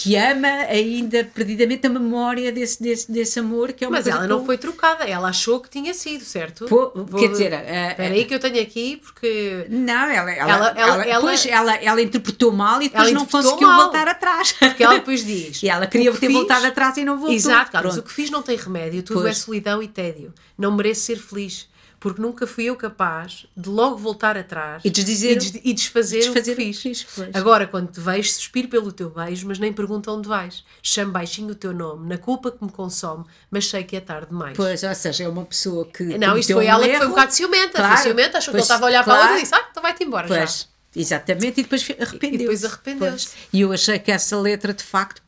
que 0.02 0.16
ama 0.16 0.48
ainda 0.48 1.24
perdidamente 1.24 1.86
a 1.86 1.90
memória 1.90 2.52
desse, 2.52 2.82
desse, 2.82 3.12
desse 3.12 3.40
amor 3.40 3.72
que 3.72 3.86
é 3.86 3.88
uma 3.88 3.98
Mas 3.98 4.08
ela 4.08 4.28
não 4.28 4.44
foi 4.44 4.58
trocada, 4.58 5.04
ela 5.04 5.30
achou 5.30 5.60
que 5.60 5.70
tinha 5.70 5.94
sido, 5.94 6.24
certo? 6.24 6.66
Pô, 6.66 6.92
Vou, 6.96 7.20
quer 7.20 7.30
dizer, 7.30 7.54
espera 7.54 8.14
aí 8.14 8.26
que 8.26 8.34
eu 8.34 8.40
tenho 8.40 8.62
aqui 8.62 8.98
porque 8.98 9.68
não, 9.70 10.10
ela 10.10 10.32
ela, 10.32 10.32
ela, 10.32 10.74
ela, 10.76 11.04
ela, 11.04 11.04
depois, 11.04 11.46
ela, 11.46 11.76
ela 11.76 12.02
interpretou 12.02 12.52
mal 12.52 12.82
e 12.82 12.90
depois 12.90 13.12
não 13.12 13.26
conseguiu 13.28 13.68
mal, 13.68 13.84
voltar 13.84 14.08
atrás. 14.08 14.54
Porque 14.54 14.84
ela 14.84 14.96
depois 14.96 15.24
diz. 15.24 15.62
e 15.64 15.70
ela 15.70 15.86
queria 15.86 16.12
ter 16.12 16.20
fiz, 16.20 16.34
voltado 16.34 16.66
atrás 16.66 16.98
e 16.98 17.06
não 17.06 17.18
voltou. 17.18 17.36
Exato, 17.36 17.72
mas 17.84 17.98
o 17.98 18.02
que 18.02 18.12
fiz 18.12 18.32
não 18.32 18.42
tem 18.42 18.58
remédio, 18.58 19.04
tudo 19.04 19.22
pois. 19.22 19.38
é 19.38 19.40
solidão 19.40 19.84
e 19.84 19.88
tédio. 19.88 20.34
Não 20.58 20.76
mereço 20.76 21.02
ser 21.02 21.20
feliz 21.20 21.68
porque 22.02 22.20
nunca 22.20 22.48
fui 22.48 22.64
eu 22.64 22.76
capaz 22.76 23.46
de 23.56 23.70
logo 23.70 23.96
voltar 23.96 24.36
atrás 24.36 24.82
e, 24.84 24.90
desdizer, 24.90 25.34
e, 25.34 25.36
des, 25.36 25.62
e 25.64 25.72
desfazer, 25.72 26.18
desfazer, 26.22 26.54
o 26.54 26.56
que 26.56 26.74
fiz. 26.74 26.82
fiz 26.82 27.08
Agora, 27.32 27.68
quando 27.68 27.92
te 27.92 28.00
vejo, 28.00 28.32
suspiro 28.32 28.68
pelo 28.68 28.92
teu 28.92 29.12
beijo, 29.12 29.48
mas 29.48 29.60
nem 29.60 29.72
pergunto 29.72 30.12
onde 30.12 30.28
vais. 30.28 30.66
Chamo 30.82 31.12
baixinho 31.12 31.52
o 31.52 31.56
teu 31.56 31.72
nome, 31.72 32.10
na 32.10 32.18
culpa 32.18 32.52
que 32.52 32.66
me 32.66 32.72
consome, 32.72 33.24
mas 33.52 33.68
sei 33.68 33.84
que 33.84 33.96
é 33.96 34.02
tarde 34.02 34.30
demais. 34.30 34.58
Pois, 34.58 34.82
ou 34.82 34.96
seja, 34.96 35.26
é 35.26 35.30
uma 35.30 35.46
pessoa 35.46 35.86
que. 35.86 36.18
Não, 36.18 36.36
isto 36.36 36.54
foi 36.54 36.66
um 36.66 36.68
ela 36.68 36.84
erro. 36.84 36.92
que 36.92 36.98
foi 36.98 37.06
um 37.06 37.10
bocado 37.12 37.34
ciumenta. 37.34 37.78
Claro, 37.78 37.94
foi 37.94 38.04
ciumenta, 38.04 38.38
achou 38.40 38.52
pois, 38.52 38.66
que 38.66 38.72
ele 38.72 38.76
estava 38.76 38.86
a 38.86 38.88
olhar 38.88 39.04
claro, 39.04 39.20
para 39.20 39.28
a 39.28 39.32
outra 39.34 39.40
e 39.40 39.44
disse: 39.44 39.56
Ah, 39.56 39.68
então 39.70 39.84
vai-te 39.84 40.04
embora 40.04 40.28
pois. 40.28 40.60
já. 40.60 40.71
Exatamente, 40.96 41.62
e 41.62 41.64
depois 41.64 41.84
arrependeu-se. 41.90 42.36
E 42.36 42.38
depois 42.38 42.66
arrependeu-se. 42.66 43.30
E 43.54 43.62
eu 43.62 43.72
achei 43.72 43.98
que 43.98 44.12
essa 44.12 44.38
letra, 44.38 44.74
de 44.74 44.84
facto, 44.84 45.22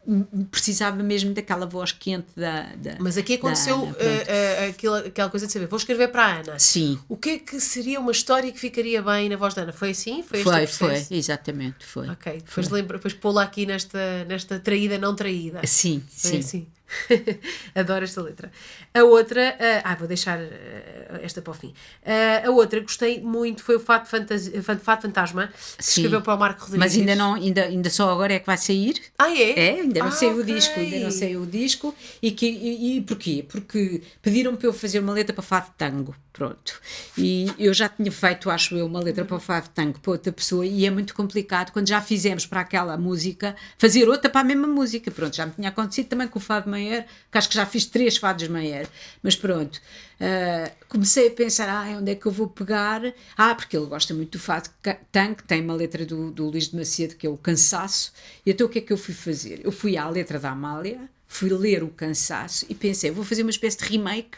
precisava 0.52 1.02
mesmo 1.02 1.34
daquela 1.34 1.66
voz 1.66 1.94
quente 1.94 2.28
da. 2.36 2.64
da 2.76 2.98
Mas 3.00 3.18
aqui 3.18 3.36
aconteceu 3.36 3.76
Ana, 3.76 3.92
uh, 3.92 3.96
uh, 3.96 4.70
aquela, 4.70 5.00
aquela 5.00 5.30
coisa 5.30 5.48
de 5.48 5.54
saber, 5.54 5.68
vou 5.68 5.78
escrever 5.78 6.10
para 6.10 6.26
a 6.26 6.40
Ana. 6.40 6.60
Sim. 6.60 7.00
O 7.08 7.16
que 7.16 7.30
é 7.30 7.40
que 7.40 7.60
seria 7.62 8.00
uma 8.00 8.12
história 8.12 8.52
que 8.52 8.60
ficaria 8.60 9.02
bem 9.02 9.30
na 9.30 9.38
voz 9.38 9.54
da 9.54 9.62
Ana? 9.62 9.72
Foi 9.72 9.92
assim? 9.92 10.22
Foi 10.22 10.44
Foi, 10.44 10.68
foi, 10.68 11.06
exatamente, 11.12 11.86
foi. 11.86 12.10
Ok, 12.10 12.42
depois, 12.46 12.70
lembra, 12.70 12.98
depois 12.98 13.14
pô-la 13.14 13.44
aqui 13.44 13.66
nesta, 13.66 14.26
nesta 14.26 14.60
traída 14.60 14.98
não 14.98 15.16
traída. 15.16 15.62
Sim, 15.66 16.04
Foi 16.10 16.32
sim. 16.32 16.40
assim. 16.40 16.68
Adoro 17.76 18.04
esta 18.04 18.22
letra. 18.22 18.52
A 18.94 19.04
outra, 19.04 19.56
ah, 19.60 19.92
ah, 19.92 19.96
vou 19.96 20.08
deixar 20.08 20.40
ah, 20.40 21.20
esta 21.22 21.42
para 21.42 21.52
o 21.52 21.54
fim. 21.54 21.74
Ah, 22.06 22.48
a 22.48 22.52
outra 22.52 22.80
gostei 22.80 23.22
muito 23.22 23.64
foi 23.64 23.76
o 23.76 23.80
Fato, 23.80 24.08
Fantasia, 24.10 24.62
Fato 24.62 25.02
Fantasma, 25.02 25.48
que 25.48 25.84
Sim. 25.84 26.02
escreveu 26.02 26.22
para 26.22 26.34
o 26.36 26.38
Marco 26.40 26.62
Rodrigues. 26.62 26.80
Mas 26.80 26.96
ainda 26.98 27.16
não, 27.16 27.36
ainda, 27.36 27.64
ainda 27.64 27.90
só 27.90 28.12
agora 28.12 28.34
é 28.34 28.40
que 28.40 28.46
vai 28.46 28.58
sair. 28.58 29.02
Ah, 29.18 29.32
é? 29.32 29.60
É, 29.60 29.82
ainda 29.82 30.00
não 30.00 30.08
Ah, 30.08 30.12
saiu 30.12 30.38
o 30.38 30.42
ok. 30.42 30.54
disco, 30.54 30.80
ainda 30.80 31.00
não 31.00 31.12
saiu 31.12 31.42
o 31.42 31.46
disco. 31.46 31.96
E, 32.22 32.32
que, 32.32 32.46
e, 32.48 32.98
e 32.98 33.02
porquê? 33.02 33.46
Porque 33.48 34.02
pediram 34.22 34.56
para 34.56 34.68
eu 34.68 34.74
fazer 34.74 35.00
uma 35.00 35.14
letra 35.14 35.34
para 35.34 35.44
Fado 35.44 35.72
Tango, 35.78 36.16
pronto. 36.34 36.82
E 37.16 37.54
eu 37.60 37.74
já 37.74 37.88
tinha 37.88 38.12
feito, 38.12 38.50
acho 38.50 38.76
eu, 38.76 38.88
uma 38.88 39.00
letra 39.00 39.24
para 39.24 39.38
o 39.38 39.40
Fado 39.40 39.70
Tango 39.70 40.00
para 40.00 40.12
outra 40.12 40.34
pessoa 40.34 40.66
e 40.66 40.86
é 40.86 40.90
muito 40.90 41.14
complicado 41.14 41.72
quando 41.72 41.88
já 41.88 42.02
fizemos 42.02 42.48
para 42.48 42.62
aquela 42.62 42.98
música, 42.98 43.56
fazer 43.78 44.10
outra 44.10 44.30
para 44.30 44.42
a 44.42 44.44
mesma 44.44 44.68
música. 44.68 45.12
Pronto, 45.12 45.36
já 45.36 45.46
me 45.46 45.54
tinha 45.54 45.70
acontecido 45.70 46.08
também 46.08 46.28
com 46.28 46.40
o 46.40 46.42
Fado 46.42 46.70
Maier, 46.70 47.06
que 47.32 47.38
acho 47.38 47.48
que 47.48 47.56
já 47.56 47.66
fiz 47.66 47.86
três 47.86 48.18
Fados 48.18 48.48
Maier. 48.48 48.90
Mas 49.22 49.36
pronto, 49.36 49.80
ah, 50.20 50.72
comecei 50.90 51.28
a 51.28 51.32
pensar, 51.32 51.70
ah, 51.70 51.98
onde 52.00 52.12
é 52.12 52.16
que 52.16 52.26
eu 52.26 52.32
vou 52.32 52.48
pegar? 52.48 53.02
Ah, 53.38 53.54
porque 53.54 53.78
ele 53.78 53.86
gosta 53.86 54.14
muito 54.14 54.32
do 54.32 54.40
Fado 54.40 54.70
Tango, 55.12 55.44
tem 55.44 55.62
uma 55.62 55.76
letra 55.76 56.06
do, 56.06 56.32
do 56.32 56.50
Luís 56.50 56.70
de 56.70 56.76
Macedo, 56.76 57.16
que 57.16 57.28
é 57.28 57.30
o 57.30 57.38
Cansaço. 57.38 58.12
E 58.46 58.52
então 58.52 58.66
o 58.66 58.70
que 58.70 58.80
é 58.80 58.82
que 58.82 58.92
eu 58.92 58.98
fui 58.98 59.14
fazer? 59.14 59.62
Eu 59.64 59.72
fui 59.72 59.98
à 59.98 60.10
letra 60.10 60.40
da 60.40 60.50
Amália, 60.50 61.10
fui 61.28 61.50
ler 61.50 61.84
o 61.84 61.90
Cansaço 61.90 62.66
e 62.70 62.74
pensei, 62.74 63.12
vou 63.12 63.24
fazer 63.24 63.44
uma 63.44 63.52
espécie 63.52 63.78
de 63.78 63.84
remake 63.86 64.38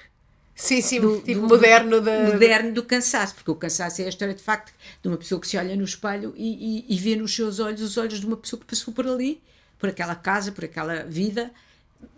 Sim, 0.56 0.82
sim, 0.82 1.02
do- 1.02 1.20
tipo 1.22 1.42
do- 1.42 1.48
moderno 1.50 2.00
da. 2.00 2.24
moderno 2.32 2.74
do 2.74 2.82
cansaço, 2.84 3.36
porque 3.36 3.52
o 3.52 3.56
cansaço 3.56 4.02
é 4.02 4.06
a 4.06 4.10
história 4.10 4.34
de 4.34 4.42
facto 4.42 4.74
de 5.02 5.08
uma 5.10 5.18
pessoa 5.18 5.40
que 5.42 5.48
se 5.48 5.58
olha 5.58 5.76
no 5.76 5.84
espelho 5.84 6.34
e, 6.38 6.86
e- 6.90 6.96
e 6.96 6.98
vê 6.98 7.16
nos 7.18 7.36
seus 7.36 7.60
olhos 7.60 7.82
os 7.82 7.98
olhos 7.98 8.20
de 8.22 8.26
uma 8.26 8.38
pessoa 8.38 8.60
que 8.60 8.66
passou 8.66 8.94
por 8.94 9.06
ali, 9.06 9.42
por 9.78 9.90
aquela 9.90 10.16
casa, 10.16 10.52
por 10.54 10.64
aquela 10.64 11.04
vida 11.04 11.52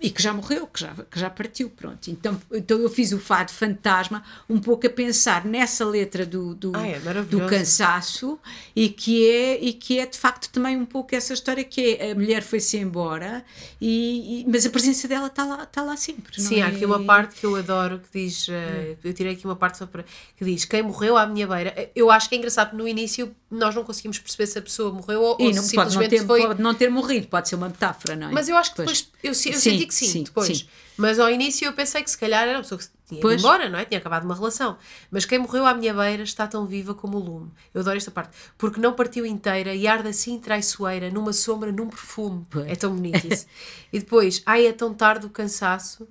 e 0.02 0.10
que 0.10 0.22
já 0.22 0.34
morreu, 0.34 0.68
que 0.68 0.80
já, 0.80 0.94
que 1.10 1.20
já 1.20 1.30
partiu, 1.30 1.70
pronto. 1.70 2.10
Então, 2.10 2.40
então 2.52 2.80
eu 2.80 2.90
fiz 2.90 3.12
o 3.12 3.20
fado 3.20 3.52
fantasma 3.52 4.24
um 4.50 4.60
pouco 4.60 4.86
a 4.88 4.90
pensar 4.90 5.46
nessa 5.46 5.86
letra 5.86 6.26
do, 6.26 6.54
do, 6.56 6.72
Ah, 6.76 6.88
é 6.88 7.00
do 7.24 7.40
cansaço 7.48 8.40
e 8.76 8.90
que, 8.90 9.30
é, 9.30 9.64
e 9.64 9.74
que 9.74 10.00
é 10.00 10.06
de 10.06 10.18
facto 10.18 10.50
também 10.52 10.76
um 10.78 10.86
pouco 10.86 11.16
essa 11.16 11.34
história 11.34 11.64
que 11.64 11.96
é 12.00 12.12
a 12.12 12.16
mulher 12.16 12.42
foi-se 12.44 12.78
embora, 12.78 13.44
e, 13.80 14.42
e- 14.42 14.46
mas 14.48 14.66
a 14.66 14.70
presença 14.70 15.08
dela 15.08 15.28
está 15.28 15.44
lá, 15.46 15.64
está 15.64 15.82
lá 15.84 15.96
sempre. 15.98 16.40
Sim, 16.42 16.62
há 16.62 16.68
é? 16.68 16.70
aqui 16.70 16.86
uma 16.86 17.04
parte 17.04 17.36
que 17.40 17.46
eu 17.46 17.56
adoro 17.56 18.00
que 18.00 18.20
diz. 18.26 18.48
eh, 18.50 18.96
eu 19.04 19.14
tirei 19.14 19.34
aqui 19.34 19.46
uma 19.46 19.56
parte 19.56 19.78
só 19.78 19.86
para. 19.86 20.04
que 20.36 20.46
diz: 20.46 20.66
Quem 20.66 20.84
morreu 20.84 21.18
à 21.18 21.26
minha 21.26 21.48
beira. 21.48 21.90
Eu 21.96 22.10
acho 22.12 22.30
que 22.30 22.36
é 22.36 22.38
engraçado 22.38 22.76
no 22.76 22.88
início 22.88 23.36
nós 23.50 23.74
não 23.74 23.84
conseguimos 23.84 24.20
perceber 24.20 24.46
se 24.48 24.60
a 24.60 24.62
pessoa 24.62 24.92
morreu 24.92 25.22
ou, 25.22 25.38
ou 25.40 25.54
não, 25.54 25.64
se 25.64 25.74
pode, 25.76 25.86
não 25.96 26.02
simplesmente 26.02 26.10
ter, 26.22 26.26
foi. 26.28 26.42
pode 26.46 26.62
não 26.62 26.74
ter 26.74 26.90
morrido, 26.90 27.28
pode 27.28 27.48
ser 27.48 27.56
uma 27.56 27.70
metáfora, 27.70 28.16
não 28.16 28.30
é? 28.30 28.32
Mas 28.34 28.50
eu 28.50 28.58
acho 28.58 28.72
que 28.72 28.84
Pois. 28.84 29.02
depois. 29.04 29.12
Eu, 29.24 29.30
eu 29.30 29.34
Sim, 29.34 29.54
senti 29.54 29.86
que 29.88 29.94
sim, 29.96 30.08
sim, 30.08 30.24
depois. 30.24 30.58
sim. 30.60 30.68
Mas 30.98 31.18
ao 31.20 31.30
início 31.30 31.66
eu 31.66 31.74
pensei 31.74 32.04
que 32.04 32.10
se 32.12 32.18
calhar 32.18 32.44
era 32.44 32.58
uma 32.58 32.62
pessoa 32.64 32.78
que 32.80 32.86
tinha 33.08 33.20
ido 33.20 33.22
Pois. 33.22 33.40
embora, 33.40 33.70
não 33.70 33.80
é? 33.80 33.86
Tinha 33.86 34.00
acabado 34.00 34.26
uma 34.26 34.36
relação. 34.36 34.78
Mas 35.10 35.24
quem 35.26 35.40
morreu 35.40 35.66
à 35.66 35.74
minha 35.74 35.94
beira 35.94 36.24
está 36.24 36.46
tão 36.48 36.66
viva 36.66 36.94
como 36.94 37.18
o 37.18 37.20
lume. 37.22 37.52
Eu 37.74 37.82
adoro 37.82 37.96
esta 37.96 38.12
parte. 38.12 38.36
Porque 38.58 38.82
não 38.82 38.94
partiu 38.94 39.26
inteira 39.26 39.74
e 39.74 39.88
arde 39.88 40.10
assim 40.10 40.40
traiçoeira, 40.40 41.10
numa 41.10 41.32
sombra, 41.32 41.72
num 41.72 41.88
perfume. 41.88 42.46
Pois. 42.50 42.68
É 42.68 42.76
tão 42.76 42.94
bonito 42.96 43.26
isso. 43.32 43.46
e 43.94 44.00
depois, 44.00 44.42
ai, 44.46 44.66
é 44.68 44.74
tão 44.74 44.94
tarde 44.94 45.26
o 45.26 45.30
cansaço. 45.30 46.08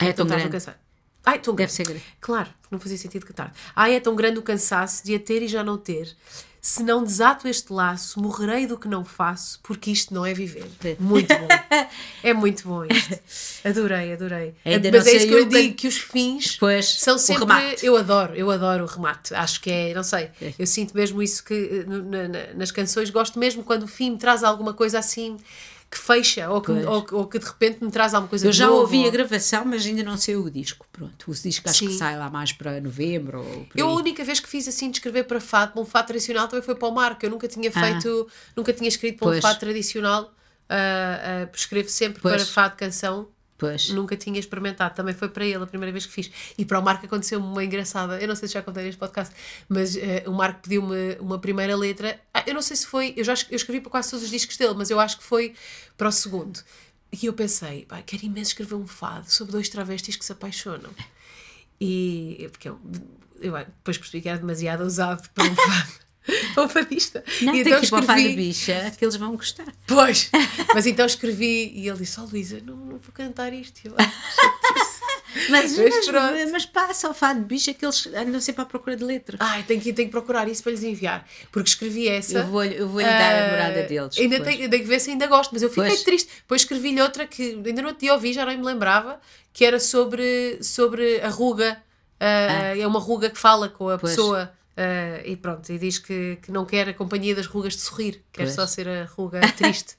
é 0.00 0.12
tão 0.12 0.26
tarde 0.26 0.46
o 0.46 0.48
grande. 0.48 0.50
cansaço. 0.50 0.78
Ai, 1.26 1.38
tão 1.38 1.54
Deve 1.54 1.66
grande. 1.68 1.72
ser 1.72 1.84
grande. 1.86 2.04
Claro, 2.20 2.50
não 2.74 2.80
fazia 2.80 2.98
sentido 2.98 3.24
que 3.26 3.32
tarde. 3.32 3.52
Ai, 3.74 3.94
é 3.94 4.00
tão 4.00 4.14
grande 4.14 4.38
o 4.38 4.42
cansaço 4.42 5.04
de 5.04 5.14
a 5.14 5.18
ter 5.18 5.42
e 5.42 5.48
já 5.48 5.64
não 5.64 5.78
ter. 5.78 6.14
Se 6.60 6.82
não 6.82 7.04
desato 7.04 7.46
este 7.46 7.70
laço, 7.70 8.18
morrerei 8.18 8.66
do 8.66 8.78
que 8.78 8.88
não 8.88 9.04
faço, 9.04 9.60
porque 9.62 9.90
isto 9.90 10.14
não 10.14 10.24
é 10.24 10.32
viver. 10.32 10.66
Muito 10.98 11.28
bom. 11.28 11.48
É 12.22 12.32
muito 12.32 12.66
bom 12.66 12.86
isto. 12.86 13.18
Adorei, 13.68 14.14
adorei. 14.14 14.54
Ainda 14.64 14.90
Mas 14.90 15.06
é 15.06 15.12
isso 15.16 15.26
que 15.26 15.34
eu 15.34 15.44
digo, 15.44 15.74
que 15.74 15.86
os 15.86 15.98
fins 15.98 16.56
Pois, 16.58 16.86
são 17.00 17.18
sempre. 17.18 17.42
remate. 17.42 17.84
Eu 17.84 17.94
adoro, 17.98 18.34
eu 18.34 18.50
adoro 18.50 18.84
o 18.84 18.86
remate. 18.86 19.34
Acho 19.34 19.60
que 19.60 19.70
é, 19.70 19.92
não 19.92 20.02
sei, 20.02 20.30
É. 20.40 20.54
eu 20.58 20.66
sinto 20.66 20.94
mesmo 20.96 21.22
isso 21.22 21.44
que 21.44 21.84
eh, 21.86 22.54
nas 22.54 22.70
canções. 22.70 23.10
Gosto 23.10 23.38
mesmo 23.38 23.62
quando 23.62 23.82
o 23.82 23.86
fim 23.86 24.12
me 24.12 24.16
traz 24.18 24.42
alguma 24.42 24.72
coisa 24.72 24.98
assim 24.98 25.36
que 25.94 26.00
fecha, 26.00 26.50
ou 26.50 26.60
que, 26.60 26.72
ou, 26.72 27.02
que- 27.04 27.14
ou 27.14 27.26
que 27.26 27.38
de 27.38 27.44
repente 27.46 27.82
me 27.84 27.90
traz 27.90 28.12
alguma 28.14 28.28
coisa 28.28 28.46
Eu 28.48 28.52
já 28.52 28.66
novo, 28.66 28.80
ouvi 28.80 28.98
ou- 29.02 29.06
a 29.08 29.10
gravação, 29.10 29.64
mas 29.64 29.86
ainda 29.86 30.02
não 30.02 30.16
sei 30.16 30.34
o 30.36 30.50
disco. 30.50 30.84
Pronto, 30.92 31.30
o 31.30 31.34
disco 31.34 31.68
acho 31.68 31.78
que 31.80 31.92
Sim. 31.92 31.98
sai 31.98 32.18
lá 32.18 32.28
mais 32.28 32.52
para 32.52 32.80
novembro 32.80 33.40
ou 33.40 33.66
Eu 33.74 33.88
a 33.88 33.94
única 33.94 34.24
vez 34.24 34.40
que 34.40 34.48
fiz 34.48 34.66
assim 34.66 34.90
de 34.90 34.96
escrever 34.98 35.24
para 35.24 35.40
fado, 35.40 35.80
um 35.80 35.84
fado 35.84 36.08
tradicional 36.08 36.48
também 36.48 36.64
foi 36.64 36.74
para 36.74 36.88
o 36.88 36.90
Marco. 36.92 37.24
Eu 37.24 37.30
nunca 37.30 37.46
tinha 37.48 37.70
feito, 37.70 38.28
nunca 38.56 38.72
tinha 38.72 38.88
escrito 38.88 39.18
para 39.18 39.26
um 39.26 39.30
Ah. 39.30 39.32
Pois. 39.34 39.42
fado 39.42 39.60
tradicional. 39.60 40.32
ah, 40.66 41.44
ah, 41.44 41.48
escrevo 41.54 41.88
sempre 41.90 42.20
Pois. 42.22 42.36
para 42.36 42.44
fado 42.46 42.76
canção. 42.76 43.28
Pois. 43.56 43.88
Nunca 43.90 44.16
tinha 44.16 44.38
experimentado. 44.38 44.94
Também 44.94 45.14
foi 45.14 45.28
para 45.28 45.44
ele 45.44 45.62
a 45.62 45.66
primeira 45.66 45.92
vez 45.92 46.06
que 46.06 46.12
fiz. 46.12 46.30
E 46.58 46.64
para 46.64 46.78
o 46.78 46.82
Marco 46.82 47.06
aconteceu-me 47.06 47.46
uma 47.46 47.64
engraçada. 47.64 48.18
Eu 48.18 48.28
não 48.28 48.34
sei 48.34 48.48
se 48.48 48.54
já 48.54 48.62
contei 48.62 48.84
neste 48.84 48.98
podcast, 48.98 49.34
mas 49.68 49.96
eh, 49.96 50.24
o 50.26 50.32
Marco 50.32 50.60
pediu-me 50.62 51.16
uma 51.20 51.38
primeira 51.38 51.76
letra. 51.76 52.20
Ah, 52.32 52.42
eu 52.46 52.54
não 52.54 52.62
sei 52.62 52.76
se 52.76 52.86
foi. 52.86 53.14
Eu 53.16 53.24
já 53.24 53.34
eu 53.50 53.56
escrevi 53.56 53.80
para 53.80 53.90
quase 53.90 54.10
todos 54.10 54.24
os 54.24 54.30
discos 54.30 54.56
dele, 54.56 54.74
mas 54.76 54.90
eu 54.90 54.98
acho 54.98 55.18
que 55.18 55.24
foi 55.24 55.54
para 55.96 56.08
o 56.08 56.12
segundo. 56.12 56.60
E 57.12 57.26
eu 57.26 57.32
pensei, 57.32 57.84
pá, 57.86 58.02
quero 58.02 58.24
imenso 58.24 58.50
escrever 58.50 58.74
um 58.74 58.86
fado 58.86 59.30
sobre 59.30 59.52
dois 59.52 59.68
travestis 59.68 60.16
que 60.16 60.24
se 60.24 60.32
apaixonam. 60.32 60.90
E 61.80 62.48
porque 62.50 62.68
eu, 62.68 62.80
eu 63.40 63.52
depois 63.52 63.98
percebi 63.98 64.20
que 64.20 64.28
era 64.28 64.38
demasiado 64.38 64.82
ousado 64.82 65.28
para 65.30 65.44
um 65.44 65.54
fado. 65.54 65.92
Para 66.54 66.64
um 66.64 66.68
fadista. 66.68 67.22
Não, 67.42 67.54
e 67.54 67.62
tem 67.62 67.78
que 67.80 67.86
fado 67.86 68.06
da 68.06 68.14
bicha, 68.14 68.92
que 68.96 69.04
eles 69.04 69.16
vão 69.16 69.36
gostar. 69.36 69.66
Pois, 69.86 70.30
mas 70.74 70.86
então 70.86 71.04
escrevi 71.04 71.70
e 71.74 71.88
ele 71.88 71.98
disse: 71.98 72.18
Ó 72.18 72.24
Luísa, 72.24 72.60
não, 72.64 72.76
não 72.76 72.98
vou 72.98 73.12
cantar 73.12 73.52
isto. 73.52 73.80
Eu, 73.84 73.94
"Ah, 73.98 74.10
Mas, 75.48 75.76
Mas 75.76 76.06
mas, 76.08 76.50
mas 76.52 76.66
passa 76.66 77.08
ao 77.08 77.14
fado 77.14 77.40
de 77.40 77.46
bicha 77.46 77.74
que 77.74 77.84
eles 77.84 78.06
andam 78.06 78.40
sempre 78.40 78.62
à 78.62 78.64
procura 78.64 78.96
de 78.96 79.02
letra. 79.02 79.36
Ai, 79.40 79.64
tenho 79.64 79.80
que, 79.80 79.92
tenho 79.92 80.08
que 80.08 80.12
procurar 80.12 80.48
isso 80.48 80.62
para 80.62 80.72
lhes 80.72 80.82
enviar. 80.84 81.26
Porque 81.50 81.68
escrevi 81.68 82.08
essa. 82.08 82.38
Eu 82.38 82.46
vou-lhe 82.46 82.76
eu 82.76 82.88
vou 82.88 83.02
dar 83.02 83.10
a 83.42 83.46
ah, 83.46 83.50
morada 83.50 83.82
deles. 83.82 84.16
Ainda 84.16 84.38
depois. 84.38 84.56
tenho, 84.56 84.70
tenho 84.70 84.82
que 84.82 84.88
ver 84.88 85.00
se 85.00 85.10
ainda 85.10 85.26
gosto, 85.26 85.50
mas 85.52 85.62
eu 85.62 85.68
fiquei 85.68 85.88
Pois. 85.88 86.02
triste. 86.02 86.30
Depois 86.38 86.62
escrevi-lhe 86.62 87.00
outra 87.02 87.26
que 87.26 87.60
ainda 87.66 87.82
não 87.82 87.92
te 87.94 88.08
ouvi, 88.10 88.32
já 88.32 88.46
nem 88.46 88.56
me 88.56 88.64
lembrava, 88.64 89.20
que 89.52 89.64
era 89.64 89.80
sobre, 89.80 90.58
sobre 90.62 91.20
a 91.20 91.28
ruga. 91.28 91.82
ah, 92.20 92.76
É 92.76 92.86
uma 92.86 93.00
ruga 93.00 93.28
que 93.28 93.38
fala 93.38 93.68
com 93.68 93.88
a 93.88 93.98
Pois. 93.98 94.12
pessoa. 94.12 94.52
Ah, 94.76 95.20
e 95.24 95.36
pronto, 95.36 95.70
e 95.72 95.78
diz 95.78 95.98
que, 95.98 96.36
que 96.42 96.50
não 96.52 96.64
quer 96.64 96.88
a 96.88 96.94
companhia 96.94 97.34
das 97.34 97.46
rugas 97.46 97.74
de 97.74 97.80
sorrir, 97.82 98.22
quer 98.32 98.42
Pois. 98.44 98.54
só 98.54 98.66
ser 98.66 98.88
a 98.88 99.04
ruga 99.04 99.40
triste. 99.56 99.96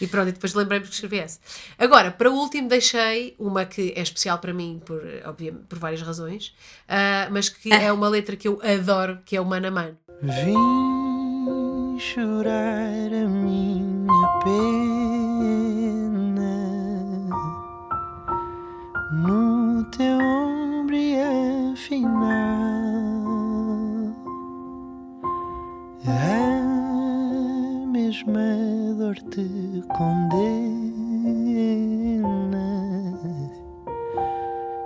e 0.00 0.06
pronto, 0.06 0.28
e 0.28 0.32
depois 0.32 0.54
lembrei-me 0.54 0.86
que 0.86 0.92
escrevi 0.92 1.18
essa. 1.18 1.38
Agora, 1.78 2.10
para 2.10 2.30
o 2.30 2.34
último, 2.34 2.68
deixei 2.68 3.34
uma 3.38 3.64
que 3.64 3.92
é 3.96 4.00
especial 4.02 4.38
para 4.38 4.52
mim, 4.52 4.80
por, 4.84 5.00
obviamente, 5.24 5.64
por 5.68 5.78
várias 5.78 6.02
razões, 6.02 6.54
ah, 6.88 7.28
mas 7.30 7.48
que 7.48 7.72
é 7.72 7.92
uma 7.92 8.08
letra 8.08 8.36
que 8.36 8.46
eu 8.48 8.60
adoro, 8.62 9.18
que 9.24 9.36
é 9.36 9.40
o 9.40 9.44
Mano 9.44 9.68
a 9.68 9.70
Mano. 9.70 9.98
Vim 10.22 11.98
chorar 11.98 13.12
a 13.12 13.28
minha 13.28 14.06
pena 15.62 16.52
no 19.12 19.84
teu 19.90 20.18
ombro 20.18 20.94
e 20.96 21.16
afinal 21.72 22.61
a 26.06 27.86
mesma 27.86 28.40
dor 28.98 29.14
te 29.30 29.82
condena. 29.96 31.02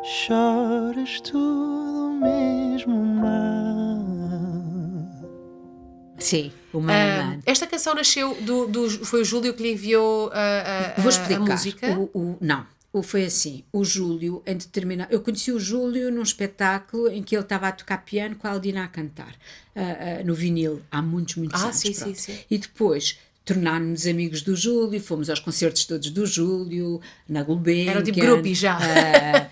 Choras 0.04 1.20
tudo 1.20 2.08
o 2.08 2.12
mesmo 2.20 2.96
mal. 3.04 3.96
Sim, 6.18 6.50
o 6.72 6.80
Mano. 6.80 7.40
esta 7.46 7.66
canção 7.66 7.94
nasceu 7.94 8.34
do, 8.42 8.66
do- 8.66 8.88
Foi 9.04 9.20
o 9.20 9.24
Júlio 9.24 9.54
que 9.54 9.62
lhe 9.62 9.72
enviou 9.72 10.30
a, 10.32 10.94
a, 10.96 11.00
Vou 11.00 11.08
explicar. 11.10 11.36
a 11.42 11.44
música. 11.44 11.98
O, 11.98 12.10
o- 12.18 12.36
não, 12.40 12.66
foi 13.02 13.24
assim. 13.24 13.62
O 13.72 13.84
Júlio, 13.84 14.42
em 14.46 14.56
determinado. 14.56 15.12
Eu 15.12 15.20
conheci 15.20 15.52
o 15.52 15.58
Júlio 15.60 16.10
num 16.12 16.22
espetáculo 16.22 17.08
em 17.08 17.22
que 17.22 17.34
ele 17.36 17.42
estava 17.42 17.68
a 17.68 17.72
tocar 17.72 17.98
piano 18.04 18.36
com 18.36 18.46
a 18.46 18.50
Aldina 18.50 18.84
a 18.84 18.88
cantar, 18.88 19.34
ah, 19.74 19.80
ah, 20.20 20.24
no 20.24 20.34
vinil, 20.34 20.82
há 20.90 21.00
muitos, 21.02 21.36
muitos 21.36 21.60
Ah, 21.60 21.64
anos. 21.66 21.76
sim, 21.76 21.92
sim, 21.92 22.00
pronto. 22.02 22.20
sim. 22.20 22.38
E 22.50 22.58
depois 22.58 23.18
tornámos-nos 23.44 24.06
amigos 24.08 24.42
do 24.42 24.56
Júlio, 24.56 25.00
fomos 25.00 25.30
aos 25.30 25.38
concertos 25.38 25.84
todos 25.84 26.10
do 26.10 26.26
Júlio, 26.26 27.00
na 27.28 27.42
Gulbenkian. 27.44 27.90
Era 27.92 28.02
tipo 28.02 28.18
grupi 28.18 28.54
já. 28.54 28.76
da- 28.76 29.50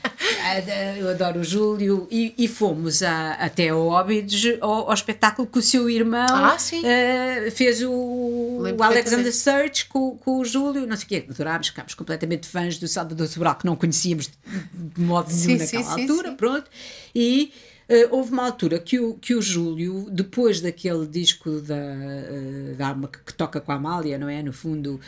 eu 0.99 1.09
adoro 1.11 1.41
o 1.41 1.45
Júlio 1.45 2.07
e, 2.11 2.35
e 2.37 2.49
fomos 2.49 3.03
a- 3.03 3.33
até 3.35 3.69
ao 3.71 3.87
Óbidos 3.87 4.43
ao, 4.61 4.89
ao 4.89 4.95
espetáculo 4.95 5.47
que 5.49 5.59
o 5.59 5.63
seu 5.63 5.89
irmão 5.89 6.27
Ah, 6.29 6.57
ah, 6.57 7.51
fez 7.51 7.83
o, 7.83 8.59
Lembro 8.61 8.81
o 8.81 8.85
Alexander. 8.85 9.33
Search 9.33 9.87
com, 9.87 10.17
com 10.17 10.39
o 10.39 10.45
Júlio, 10.45 10.87
não 10.87 10.97
sei 10.97 11.05
o 11.05 11.09
quê, 11.09 11.27
adorámos, 11.29 11.69
ficámos 11.69 11.95
completamente 11.95 12.47
fãs 12.47 12.79
do 12.79 12.87
Salvador 12.89 13.27
Sobral 13.29 13.55
que 13.57 13.67
não 13.67 13.77
conhecíamos 13.77 14.27
de, 14.27 15.01
modo 15.03 15.29
nenhum 15.29 15.41
Sim, 15.43 15.57
naquela 15.57 15.95
sim, 15.95 16.01
altura, 16.03 16.31
sim. 16.31 16.37
pronto, 16.37 16.71
e 17.15 17.53
ah, 17.89 18.09
houve 18.11 18.33
uma 18.33 18.45
altura 18.45 18.79
que 18.79 18.99
o, 18.99 19.15
que 19.15 19.35
o 19.35 19.43
Júlio, 19.43 20.09
depois 20.11 20.61
daquele 20.61 21.07
disco 21.07 21.61
da, 21.61 21.75
ah, 21.77 22.95
da 22.95 23.09
que, 23.09 23.35
toca 23.35 23.61
com 23.61 23.73
a 23.73 23.75
Amália, 23.75 24.19
não 24.19 24.29
é? 24.29 24.43
No 24.43 24.53
fundo, 24.53 25.01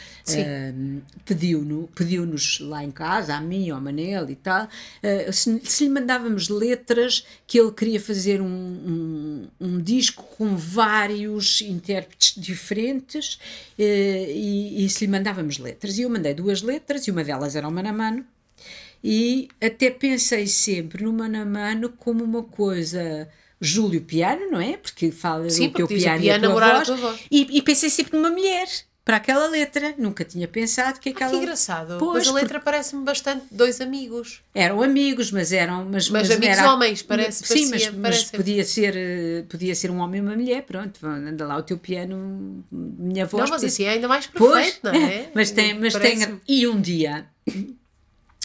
pediu-no- 1.24 1.88
pediu-nos 1.94 2.60
lá 2.60 2.84
em 2.84 2.90
casa, 2.90 3.34
a 3.34 3.40
mim, 3.40 3.70
ao 3.70 3.80
Manel 3.80 4.28
e 4.30 4.36
tal, 4.36 4.68
ah, 5.02 5.32
se, 5.32 5.60
se 5.64 5.84
lhe 5.84 5.90
mandávamos 5.90 6.48
letras 6.48 7.26
que 7.46 7.58
ele 7.58 7.72
queria 7.72 8.00
fazer 8.00 8.40
um, 8.40 8.46
um, 8.46 9.48
um 9.60 9.80
disco 9.80 10.22
com 10.36 10.56
vários 10.56 11.60
intérpretes 11.62 12.34
diferentes 12.40 13.38
eh, 13.78 14.32
e, 14.34 14.84
e 14.84 14.90
se 14.90 15.04
lhe 15.06 15.10
mandávamos 15.10 15.58
letras. 15.58 15.98
E 15.98 16.02
eu 16.02 16.10
mandei 16.10 16.34
duas 16.34 16.62
letras 16.62 17.06
e 17.06 17.10
uma 17.10 17.24
delas 17.24 17.56
era 17.56 17.66
o 17.68 17.72
Mano 17.72 17.88
a 17.88 17.92
Mano 17.92 18.26
e 19.02 19.48
até 19.60 19.90
pensei 19.90 20.46
sempre 20.46 21.04
no 21.04 21.12
Mano 21.12 21.40
a 21.40 21.44
Mano 21.44 21.90
como 21.98 22.24
uma 22.24 22.42
coisa 22.42 23.28
Júlio 23.60 24.00
Piano, 24.02 24.50
não 24.50 24.60
é? 24.60 24.76
Porque 24.76 25.10
fala 25.10 25.48
Sim, 25.48 25.68
o 25.68 25.70
teu 25.72 25.86
porque 25.86 25.94
diz 25.94 26.02
o 26.02 26.06
piano 26.06 26.22
e 26.24 26.30
a 26.30 26.32
piano 26.38 26.40
tua 26.40 26.48
namorar 26.48 26.70
a 26.70 26.74
voz. 26.74 26.86
tua 26.88 26.96
voz. 26.96 27.20
E, 27.30 27.58
e 27.58 27.62
pensei 27.62 27.88
sempre 27.88 28.16
numa 28.16 28.30
mulher 28.30 28.66
para 29.04 29.16
aquela 29.18 29.46
letra. 29.48 29.94
Nunca 29.96 30.24
tinha 30.24 30.46
pensado 30.48 30.98
que 31.00 31.08
Ah, 31.08 31.12
aquela. 31.12 31.30
que 31.30 31.36
engraçado. 31.36 31.96
Pois, 31.98 32.26
Mas 32.26 32.28
a 32.28 32.32
letra 32.32 32.60
parece-me 32.60 33.04
bastante 33.04 33.44
dois 33.52 33.80
amigos. 33.80 34.42
Eram 34.52 34.82
amigos, 34.82 35.30
mas 35.30 35.52
eram. 35.52 35.84
Mas, 35.86 36.10
Mas 36.10 36.28
amigos 36.30 36.58
era- 36.58 36.72
homens, 36.74 37.02
parece- 37.02 37.46
Sim, 37.46 37.60
mas, 37.62 37.70
parecia- 37.70 37.92
mas 37.92 38.02
parece. 38.16 38.36
podia, 38.36 38.64
ser, 38.64 38.94
eh, 38.96 39.44
podia 39.48 39.74
ser 39.76 39.90
um 39.92 39.98
homem 40.00 40.18
e 40.18 40.22
uma 40.22 40.34
mulher. 40.34 40.62
Pronto, 40.62 41.06
anda 41.06 41.46
lá 41.46 41.56
o 41.56 41.62
teu 41.62 41.78
piano, 41.78 42.64
minha 42.70 43.24
voz. 43.26 43.44
não, 43.44 43.50
mas 43.50 43.64
assim 43.64 43.84
é 43.84 43.90
ainda 43.90 44.08
mais 44.08 44.26
Pois, 44.26 44.72
perfeito, 44.74 44.80
não 44.84 44.92
é? 45.08 45.30
mas 45.34 45.50
tem, 45.52 45.78
mas 45.78 45.94
tem. 45.94 46.40
E 46.48 46.66
um 46.66 46.78
dia 46.80 47.26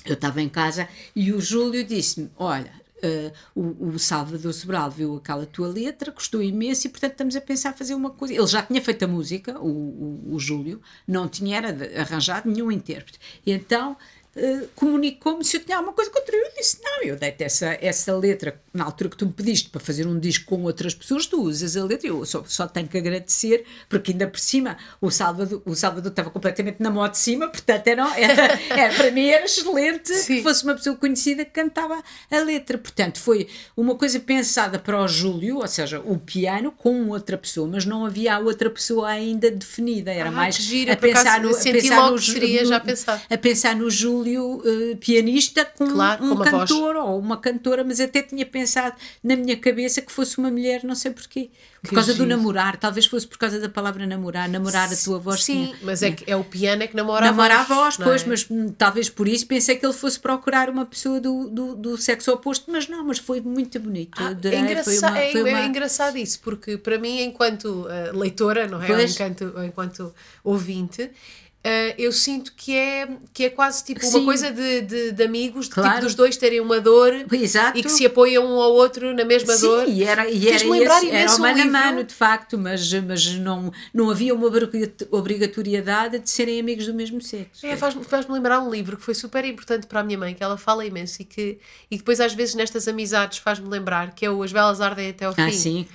eu 0.06 0.14
estava 0.14 0.42
em 0.42 0.50
casa 0.50 0.88
e 1.16 1.32
o 1.32 1.40
Júlio 1.40 1.84
disse-me: 1.84 2.30
Olha, 2.38 2.72
eh, 3.02 3.32
o, 3.56 3.88
o 3.88 4.00
Salvador 4.00 4.54
Sobral 4.54 4.92
viu 4.92 5.16
aquela 5.16 5.46
tua 5.46 5.68
letra, 5.68 6.12
gostou 6.12 6.42
imenso 6.42 6.86
e 6.86 6.90
portanto 6.90 7.14
estamos 7.14 7.36
a 7.36 7.42
pensar 7.42 7.74
fazer 7.74 7.96
uma 7.96 8.12
coisa. 8.12 8.34
Ele 8.34 8.48
já 8.48 8.62
tinha 8.62 8.82
feito 8.82 9.04
a 9.04 9.08
música, 9.08 9.60
o, 9.60 9.68
o, 9.68 10.36
o 10.36 10.40
Júlio, 10.40 10.82
não 11.08 11.28
tinha 11.28 11.60
arranjado 12.00 12.50
nenhum 12.50 12.72
intérprete. 12.72 13.20
E 13.46 13.52
então. 13.52 13.98
Eh, 14.36 14.62
comunicou-me 14.76 15.44
se 15.44 15.58
eu 15.58 15.64
tinha 15.64 15.78
alguma 15.78 15.94
coisa 15.94 16.10
contra 16.12 16.36
eu. 16.36 16.42
Eu 16.46 16.52
disse: 16.58 16.78
Não, 16.84 17.02
eu 17.04 17.16
dei-te 17.16 17.44
essa, 17.44 17.78
essa 17.82 18.16
letra 18.16 18.60
na 18.74 18.86
altura 18.86 19.10
que 19.10 19.18
tu 19.18 19.26
me 19.26 19.34
pediste 19.34 19.70
para 19.70 19.82
fazer 19.82 20.08
um 20.08 20.18
disco 20.20 20.46
com 20.46 20.64
outras 20.64 20.94
pessoas, 20.96 21.26
tu 21.26 21.42
usas 21.42 21.76
a 21.76 21.84
letra. 21.84 22.08
Eu 22.08 22.26
só, 22.26 22.44
só 22.48 22.68
tenho 22.68 22.88
que 22.88 22.98
agradecer, 22.98 23.66
porque 23.90 24.12
ainda 24.12 24.28
por 24.28 24.40
cima 24.40 24.78
o 25.02 25.10
Salvador, 25.12 25.62
o 25.66 25.76
Salvador 25.76 26.12
estava 26.12 26.30
completamente 26.30 26.78
na 26.80 26.90
moto 26.90 27.12
de 27.14 27.18
cima, 27.20 27.48
portanto 27.50 27.88
era, 27.88 28.20
era, 28.20 28.60
era- 28.70 28.94
para 28.94 29.12
mim 29.12 29.28
era 29.28 29.46
excelente 29.46 30.14
Sim. 30.14 30.38
que 30.38 30.44
fosse 30.44 30.64
uma 30.64 30.76
pessoa 30.76 30.96
conhecida 30.96 31.44
que 31.44 31.52
cantava 31.52 32.02
a 32.30 32.40
letra. 32.40 32.78
Portanto, 32.78 33.20
foi 33.20 33.48
uma 33.76 33.96
coisa 33.96 34.20
pensada 34.20 34.80
para 34.80 35.02
o 35.04 35.08
Júlio, 35.08 35.58
ou 35.58 35.68
seja, 35.68 36.00
o 36.00 36.18
piano 36.18 36.72
com 36.72 37.10
outra 37.10 37.38
pessoa, 37.38 37.68
mas 37.68 37.86
não 37.86 38.06
havia 38.06 38.36
a 38.36 38.40
outra 38.40 38.70
pessoa 38.70 39.10
ainda 39.10 39.52
definida. 39.52 40.12
Era 40.12 40.30
Ah, 40.30 40.32
mais 40.32 40.56
gira, 40.56 40.94
a 40.94 40.98
pensar 40.98 41.42
no, 41.42 41.50
a 41.50 41.60
pensar 41.60 42.12
no 42.12 42.18
Ju- 42.18 42.32
seria 42.32 42.62
no- 42.64 42.70
já 42.70 42.84
a 43.30 43.38
pensar 43.38 43.76
no 43.76 43.90
Júlio 43.90 44.21
eh, 44.26 44.96
pianista 44.96 45.66
com 45.66 45.88
Claro, 45.88 46.24
um 46.24 46.30
com 46.30 46.36
uma 46.36 46.46
voz. 46.50 46.70
cantor 46.70 46.96
ou 46.96 47.20
uma 47.20 47.38
cantora, 47.38 47.84
mas 47.84 48.00
até 48.00 48.22
tinha 48.22 48.46
pensado 48.46 48.96
na 49.24 49.36
minha 49.36 49.58
cabeça 49.58 50.02
que 50.02 50.12
fosse 50.12 50.38
uma 50.38 50.50
mulher, 50.52 50.84
não 50.84 50.96
sei 50.96 51.12
porquê. 51.12 51.50
Por 51.82 51.90
Que 51.90 51.96
causa 51.96 52.14
do 52.14 52.18
giro. 52.24 52.30
namorar, 52.30 52.78
talvez 52.78 53.08
fosse 53.08 53.26
por 53.26 53.40
causa 53.40 53.60
da 53.60 53.68
palavra 53.68 54.06
namorar, 54.06 54.48
namorar 54.48 54.92
a 54.94 54.96
tua 54.96 55.18
voz. 55.18 55.44
Sim, 55.44 55.66
tinha- 55.66 55.78
mas 55.82 56.04
é, 56.04 56.12
que 56.12 56.32
é 56.32 56.36
o 56.36 56.44
piano 56.44 56.84
é 56.84 56.88
que 56.88 56.96
namora, 56.96 57.26
Namora 57.26 57.56
a 57.56 57.64
voz. 57.64 57.80
voz, 57.80 57.98
não 57.98 58.06
pois, 58.08 58.22
é? 58.22 58.26
mas 58.28 58.46
hum, 58.52 58.70
talvez 58.78 59.10
por 59.10 59.28
isso 59.28 59.48
pensei 59.48 59.76
que 59.76 59.84
ele 59.86 59.94
fosse 59.94 60.20
procurar 60.20 60.70
uma 60.70 60.86
pessoa 60.86 61.20
do, 61.20 61.50
do, 61.50 61.76
do 61.76 61.98
sexo 61.98 62.32
oposto, 62.32 62.72
mas 62.72 62.88
não, 62.88 63.04
mas 63.04 63.18
foi 63.18 63.42
muito 63.42 63.80
bonito. 63.80 64.12
Ah, 64.22 64.28
adorei, 64.28 64.60
é, 64.60 64.62
engraça- 64.62 64.84
foi 64.92 65.00
uma, 65.00 65.20
é- 65.20 65.32
foi 65.32 65.40
é 65.50 65.54
uma- 65.56 65.66
engraçado 65.66 66.18
isso, 66.20 66.40
porque 66.42 66.78
para 66.78 67.00
mim, 67.00 67.20
enquanto 67.24 67.88
eh, 67.90 68.12
leitora, 68.14 68.68
não 68.68 68.80
é? 68.84 68.86
Pois. 68.86 69.16
Enquanto, 69.16 69.54
enquanto 69.66 70.14
ouvinte, 70.44 71.10
eh, 71.64 71.94
eu 71.98 72.12
sinto 72.12 72.54
que 72.56 72.76
é, 72.76 73.08
que 73.34 73.46
é 73.46 73.50
quase 73.50 73.84
tipo 73.84 74.04
Sim. 74.04 74.18
uma 74.18 74.26
coisa 74.26 74.52
de, 74.52 74.82
de, 74.82 75.12
de 75.12 75.24
amigos, 75.24 75.66
de 75.68 75.76
Claro. 75.76 75.90
tipo 75.92 76.06
dos 76.06 76.16
dois 76.16 76.36
terem 76.38 76.60
uma 76.60 76.80
dor 76.80 77.14
Exato. 77.32 77.78
e 77.78 77.84
que 77.84 77.90
se 77.90 78.06
apoiam 78.06 78.44
um 78.46 78.60
ao 78.60 78.74
outro 78.74 79.14
na 79.14 79.24
mesma 79.24 79.56
dor. 79.58 79.86
Sim, 79.86 79.94
e 79.94 80.04
era, 80.04 80.28
e 80.30 80.50
era, 80.50 80.68
lembrar 80.70 80.98
esse, 81.04 81.10
era 81.12 81.32
um 81.32 81.38
mano 81.40 81.62
a 81.62 81.66
mano, 81.66 82.04
de 82.04 82.14
facto, 82.14 82.58
mas, 82.58 82.92
mas 82.94 83.26
não, 83.36 83.72
não 83.94 84.10
havia 84.10 84.34
uma 84.34 84.48
obrigat- 84.48 85.08
obrigatoriedade 85.12 86.20
de 86.20 86.30
serem 86.30 86.60
amigos 86.60 86.86
do 86.88 86.94
mesmo 86.94 87.22
sexo. 87.22 87.66
É, 87.66 87.76
faz-me 87.78 88.04
faz-me 88.04 88.34
lembrar 88.34 88.60
um 88.60 88.70
livro 88.72 88.98
que 88.98 89.04
foi 89.04 89.14
super 89.14 89.46
importante 89.46 89.86
para 89.88 90.00
a 90.00 90.04
minha 90.04 90.18
mãe, 90.18 90.34
que 90.34 90.44
ela 90.44 90.58
fala 90.58 90.86
imenso 90.86 91.22
e 91.22 91.26
que 91.26 91.60
e 91.90 91.98
depois 91.98 92.20
às 92.20 92.34
vezes 92.34 92.56
nestas 92.56 92.88
amizades 92.88 93.38
faz-me 93.38 93.70
lembrar, 93.70 94.14
que 94.16 94.26
é 94.26 94.32
o 94.32 94.42
As 94.42 94.52
Velas 94.52 94.82
Ardem 94.82 95.10
Até 95.10 95.26
ao 95.26 95.34
Fim. 95.34 95.42
Ah, 95.42 95.52
sim. 95.52 95.88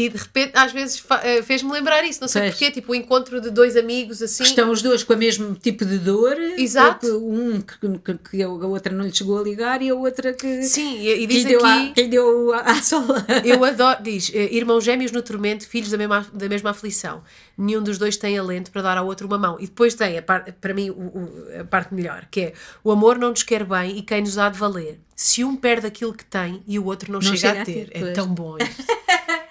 E 0.00 0.08
de 0.08 0.16
repente, 0.16 0.52
às 0.54 0.70
vezes, 0.70 1.02
eh, 1.24 1.42
fez-me 1.42 1.72
lembrar 1.72 2.04
isso, 2.04 2.20
não 2.20 2.28
sei 2.28 2.42
Pois. 2.42 2.52
porquê, 2.54 2.70
tipo 2.70 2.92
o 2.92 2.94
encontro 2.94 3.40
de 3.40 3.50
dois 3.50 3.76
amigos 3.76 4.22
assim. 4.22 4.44
Estão 4.44 4.70
os 4.70 4.80
dois 4.80 5.02
com 5.02 5.12
o 5.14 5.16
mesmo 5.16 5.56
tipo 5.56 5.84
de 5.84 5.98
dor. 5.98 6.36
Exato. 6.56 7.06
Um 7.18 7.60
que, 7.60 7.76
que, 7.98 8.14
que 8.30 8.42
a 8.44 8.48
outra 8.48 8.94
não 8.94 9.04
lhe 9.04 9.12
chegou 9.12 9.40
a 9.40 9.42
ligar 9.42 9.82
e 9.82 9.90
a 9.90 9.94
outra 9.96 10.32
que. 10.32 10.62
Sim, 10.62 10.98
e, 11.00 11.12
e 11.14 11.18
que 11.18 11.26
diz 11.26 11.42
lhe 11.42 11.48
deu 11.50 11.64
a- 11.66 11.74
aqui. 11.74 11.92
que 11.94 12.04
deu 12.06 12.52
a, 12.54 12.58
a 12.60 12.80
sola. 12.80 13.26
Eu 13.44 13.62
adoro, 13.66 14.00
diz, 14.00 14.30
eh, 14.32 14.48
irmãos 14.54 14.84
gêmeos 14.84 15.10
no 15.10 15.20
tormento, 15.20 15.66
filhos 15.68 15.90
da 15.90 15.98
mesma, 15.98 16.24
da 16.32 16.48
mesma 16.48 16.70
aflição. 16.70 17.22
Nenhum 17.56 17.82
dos 17.82 17.98
dois 17.98 18.16
tem 18.16 18.38
alento 18.38 18.70
para 18.70 18.82
dar 18.82 18.98
ao 18.98 19.06
outro 19.06 19.26
uma 19.26 19.36
mão. 19.36 19.56
E 19.58 19.64
depois 19.66 19.94
tem, 19.94 20.16
a 20.16 20.22
par- 20.22 20.44
para 20.60 20.72
mim, 20.72 20.90
o- 20.90 20.94
o- 20.94 21.60
a 21.60 21.64
parte 21.64 21.92
melhor, 21.92 22.26
que 22.30 22.40
é 22.40 22.52
o 22.84 22.92
amor 22.92 23.18
não 23.18 23.30
nos 23.30 23.42
quer 23.42 23.64
bem 23.64 23.98
e 23.98 24.02
quem 24.02 24.20
nos 24.20 24.38
há 24.38 24.48
de 24.48 24.58
valer. 24.58 25.00
Se 25.20 25.42
um 25.42 25.56
perde 25.56 25.84
aquilo 25.88 26.14
que 26.14 26.24
tem 26.24 26.62
e 26.64 26.78
o 26.78 26.84
outro 26.84 27.10
não, 27.12 27.20
chega, 27.20 27.62
a 27.62 27.64
ter. 27.64 27.88
é 27.90 27.98
pois. 27.98 28.14
tão 28.14 28.28
bom 28.28 28.56
isto. 28.62 28.84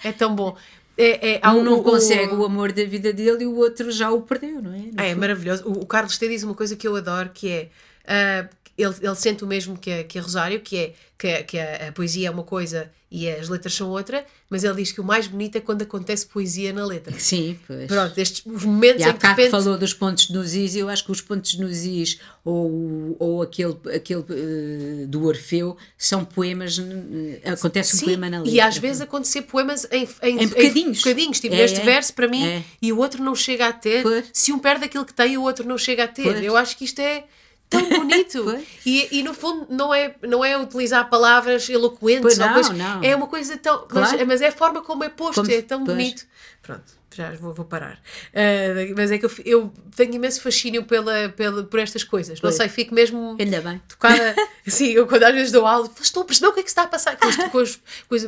é 0.02 0.12
tão 0.14 0.34
bom. 0.34 0.56
É, 0.98 1.34
é, 1.34 1.40
há 1.44 1.52
Um 1.54 1.60
o- 1.60 1.64
não 1.64 1.80
o- 1.80 1.84
consegue 1.84 2.34
o 2.34 2.46
amor 2.46 2.72
da 2.72 2.86
vida 2.86 3.12
dele 3.12 3.44
e 3.44 3.48
o 3.48 3.56
outro 3.58 3.92
já 3.92 4.10
o 4.10 4.22
perdeu, 4.22 4.62
não 4.62 4.74
é? 4.74 4.78
No 4.78 4.94
Ah, 4.96 5.04
é 5.06 5.10
fundo. 5.10 5.20
maravilhoso. 5.20 5.64
O, 5.68 5.82
o 5.82 5.86
Carlos 5.86 6.18
T 6.18 6.26
diz 6.30 6.42
uma 6.44 6.56
coisa 6.56 6.74
que 6.78 6.88
eu 6.88 6.96
adoro, 6.96 7.32
que 7.34 7.50
é 7.52 7.70
ah, 8.08 8.48
ele, 8.78 8.94
ele 9.02 9.16
sente 9.16 9.44
o 9.44 9.48
mesmo 9.48 9.78
que 9.78 9.92
a, 9.92 10.04
que 10.04 10.20
a 10.20 10.22
Rosário, 10.22 10.60
que 10.62 10.78
é 10.78 10.94
que, 11.18 11.28
a- 11.28 11.44
que 11.44 11.58
a, 11.58 11.88
a 11.90 11.92
poesia 11.92 12.28
é 12.28 12.32
uma 12.32 12.44
coisa 12.44 12.92
e 13.10 13.28
as 13.30 13.48
letras 13.48 13.74
são 13.74 13.90
outra, 13.90 14.26
mas 14.50 14.66
ele 14.66 14.76
diz 14.76 14.92
que 14.92 15.00
o 15.00 15.04
mais 15.04 15.28
bonito 15.28 15.56
é 15.56 15.62
quando 15.62 15.82
acontece 15.82 16.26
poesia 16.26 16.74
na 16.74 16.86
letra. 16.86 17.18
Sim, 17.18 17.58
pois. 17.66 17.88
Pronto, 17.88 18.18
estes 18.20 18.46
os 18.46 18.66
momentos 18.66 19.04
E 19.06 19.10
em 19.10 19.14
que 19.14 19.20
de 19.20 19.28
repente 19.28 19.50
falou 19.50 19.78
dos 19.78 19.94
pontos 19.94 20.30
nos 20.30 20.54
is, 20.54 20.76
eu 20.76 20.90
acho 20.90 21.06
que 21.06 21.12
os 21.12 21.22
pontos 21.22 21.58
nos 21.58 21.86
is 21.86 22.20
ou, 22.44 23.16
ou 23.18 23.42
aquele, 23.42 23.78
aquele 23.96 24.26
eh, 24.30 25.06
do 25.08 25.24
Orfeu 25.26 25.78
são 25.98 26.26
poemas, 26.26 26.78
eh, 26.78 27.50
acontece 27.50 27.96
um 27.96 28.00
Sim, 28.00 28.06
poema 28.08 28.30
na 28.30 28.38
letra. 28.40 28.54
e 28.54 28.60
às 28.60 28.78
vezes 28.78 29.02
acontecer 29.02 29.44
poemas 29.44 29.88
em, 29.90 30.08
em, 30.22 30.44
Em 30.44 30.48
bocadinhos. 30.48 30.98
bocadinhos, 30.98 31.40
tipo 31.40 31.56
É, 31.56 31.64
este 31.64 31.80
é, 31.80 31.84
verso 31.84 32.14
para 32.14 32.28
mim 32.28 32.46
é. 32.46 32.62
e 32.82 32.92
o 32.92 32.98
outro 32.98 33.24
não 33.24 33.34
chega 33.36 33.68
a 33.70 33.74
ter. 33.74 34.04
Pois. 34.04 34.26
Se 34.34 34.52
um 34.52 34.60
perde 34.60 34.84
aquilo 34.86 35.06
que 35.06 35.14
tem 35.14 35.38
o 35.38 35.42
outro 35.44 35.66
não 35.68 35.78
chega 35.78 36.04
a 36.04 36.08
ter. 36.08 36.24
Pois. 36.24 36.44
Eu 36.44 36.58
acho 36.58 36.76
que 36.78 36.84
isto 36.84 37.00
é 37.00 37.24
tão 37.70 37.82
bonito. 37.90 38.46
E, 38.86 39.20
e 39.20 39.24
no 39.24 39.34
fundo 39.34 39.68
não 39.70 39.94
é, 39.94 40.16
não 40.22 40.44
é 40.44 40.58
utilizar 40.58 41.10
palavras 41.10 41.70
eloquentes, 41.70 42.22
Pois 42.22 42.38
não, 42.38 42.54
coisa- 42.54 42.74
não. 42.74 43.04
é 43.04 43.16
uma 43.16 43.28
coisa 43.28 43.58
tão. 43.58 43.86
Claro. 43.88 44.18
Mas, 44.18 44.28
mas 44.28 44.42
é 44.42 44.48
a 44.48 44.52
forma 44.52 44.82
como 44.82 45.04
é 45.04 45.10
posto, 45.10 45.42
Como- 45.42 45.52
é 45.54 45.62
tão 45.62 45.84
pois. 45.84 45.98
bonito. 45.98 46.26
Pronto. 46.62 46.97
Já 47.18 47.32
vou, 47.32 47.52
vou 47.52 47.66
parar. 47.66 48.00
Ah, 48.32 48.94
mas 48.96 49.10
é 49.12 49.18
que 49.18 49.26
eu, 49.26 49.32
eu 49.44 49.74
tenho 49.96 50.14
imenso 50.14 50.40
fascínio 50.40 50.84
pela, 50.86 51.30
pela, 51.30 51.64
por 51.64 51.80
estas 51.80 52.04
coisas. 52.04 52.40
Pois. 52.40 52.54
Não 52.54 52.58
sei, 52.60 52.70
fico 52.70 52.94
mesmo 52.94 53.36
Ainda 53.40 53.60
bem. 53.60 53.82
tocada. 53.88 54.36
Sim, 54.68 54.90
eu 54.92 55.08
quando 55.08 55.24
às 55.24 55.34
vezes 55.34 55.52
dou 55.52 55.66
aula, 55.66 55.90
estou 56.00 56.22
a 56.22 56.26
perceber 56.28 56.48
o 56.50 56.54
que 56.54 56.60
é 56.60 56.64
que 56.64 56.70
se 56.70 56.74
está 56.74 56.84
a 56.84 56.88
passar 56.88 57.18
com, 57.18 57.28
isto, 57.28 57.50
com, 57.50 57.58
as- 57.60 57.80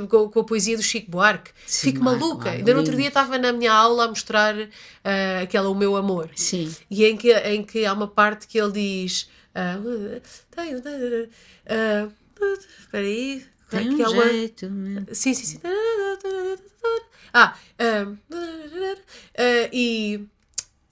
com 0.10 0.30
com- 0.30 0.40
a 0.40 0.44
poesia 0.44 0.76
do 0.76 0.82
Chico 0.82 1.12
Buarque. 1.12 1.52
Sim, 1.68 1.92
Fico 1.92 2.04
Marco, 2.04 2.20
maluca. 2.20 2.50
Ainda 2.50 2.74
no 2.74 2.80
outro 2.80 2.96
dia 2.96 3.10
estava 3.10 3.38
na 3.38 3.54
minha 3.54 3.72
aula 3.72 4.06
a 4.06 4.08
mostrar 4.08 4.56
ah, 5.04 5.42
aquela 5.44 5.70
O 5.70 5.76
Meu 5.76 5.96
Amor. 5.96 6.32
Sim. 6.36 6.74
E 6.90 7.06
em 7.06 7.16
que, 7.16 7.32
em 7.32 7.64
que 7.64 7.86
há 7.86 7.94
uma 7.94 8.08
parte 8.08 8.48
que 8.48 8.60
ele 8.60 8.72
diz. 8.72 9.30
ah, 9.54 9.78
ah, 11.68 12.08
Espera 12.80 13.06
aí. 13.06 13.46
Tem 13.70 13.96
que 13.96 14.02
um 14.02 14.06
há 14.06 14.10
uma- 14.10 14.30
jeito. 14.30 14.68
meu. 14.68 15.04
Sim, 15.14 15.34
sim, 15.36 15.46
sim. 15.46 15.60
Ah, 17.34 17.56
ah, 17.78 19.70
e 19.72 20.26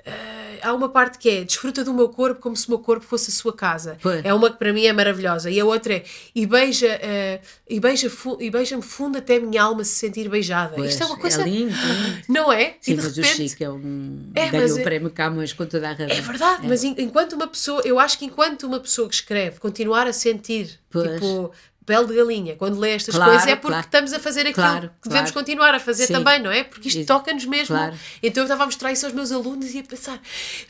eh, 0.06 0.60
há 0.62 0.74
uma 0.74 0.88
parte 0.90 1.18
que 1.18 1.30
é 1.30 1.44
desfruta 1.44 1.84
do 1.84 1.94
meu 1.94 2.08
corpo 2.10 2.40
como 2.42 2.56
se 2.56 2.66
o 2.68 2.72
meu 2.72 2.80
corpo 2.80 3.06
fosse 3.06 3.30
a 3.30 3.34
sua 3.34 3.52
casa. 3.54 3.98
É 4.24 4.34
uma 4.34 4.50
que 4.50 4.58
para 4.58 4.72
mim 4.72 4.86
é 4.86 4.94
maravilhosa. 4.94 5.50
E 5.52 5.60
a 5.60 5.66
outra 5.66 5.96
é 5.96 6.04
e 6.34 6.46
beija 6.46 6.88
eh, 7.02 7.42
e 7.70 7.80
beija 7.80 8.10
fu- 8.10 8.38
e 8.40 8.50
beija-me 8.50 8.82
fundo 8.84 9.18
até 9.18 9.36
a 9.36 9.40
minha 9.42 9.62
alma 9.62 9.84
se 9.84 9.96
sentir 9.96 10.30
beijada. 10.30 10.76
Pois, 10.76 10.92
Isto 10.92 11.04
é 11.04 11.06
uma 11.08 11.18
coisa. 11.18 11.44
lindo, 11.44 11.74
lindo. 11.76 12.22
Não 12.30 12.52
é? 12.54 12.76
Sim, 12.80 12.94
e 12.94 12.96
de 12.96 13.04
mas 13.04 13.18
o 13.18 13.22
repente. 13.22 13.50
Chico 13.50 13.64
é 13.64 13.70
um. 13.70 14.32
É, 14.34 14.50
ganhou 14.50 14.62
mas 14.68 14.76
o 14.76 14.80
é- 14.80 14.84
prémio 14.84 15.10
Camões 15.12 15.52
com 15.54 15.66
toda 15.66 15.90
a 15.90 15.94
razão. 15.94 16.08
É 16.16 16.22
verdade, 16.22 16.68
mas 16.68 16.84
en- 16.84 16.96
enquanto 17.00 17.34
uma 17.34 17.48
pessoa, 17.48 17.82
eu 17.84 18.00
acho 18.00 18.18
que 18.18 18.26
enquanto 18.26 18.64
uma 18.64 18.80
pessoa 18.80 19.10
que 19.10 19.16
escreve 19.16 19.60
continuar 19.60 20.08
a 20.08 20.14
sentir, 20.14 20.80
Pois. 20.90 21.12
tipo, 21.16 21.52
pele 21.88 22.06
de 22.06 22.16
galinha, 22.16 22.56
quando 22.58 22.78
lê 22.80 22.92
estas 22.92 23.16
Claro, 23.16 23.32
coisas, 23.32 23.48
é 23.48 23.56
porque 23.56 23.68
claro. 23.70 23.86
estamos 23.86 24.14
a 24.14 24.20
fazer 24.20 24.42
aquilo 24.42 24.54
Claro, 24.56 24.92
que 25.02 25.08
devemos 25.10 25.32
continuar 25.32 25.74
a 25.74 25.80
fazer 25.80 26.06
Sim. 26.08 26.14
também, 26.14 26.40
não 26.40 26.52
é? 26.52 26.64
Porque 26.64 26.90
isto 26.90 27.04
toca-nos 27.06 27.46
mesmo. 27.46 27.76
Então 28.22 28.42
eu 28.42 28.46
estava 28.46 28.64
a 28.64 28.66
mostrar 28.66 28.92
isso 28.92 29.06
aos 29.06 29.16
meus 29.16 29.32
alunos 29.32 29.74
e 29.74 29.80
a 29.80 29.84
pensar, 29.84 30.22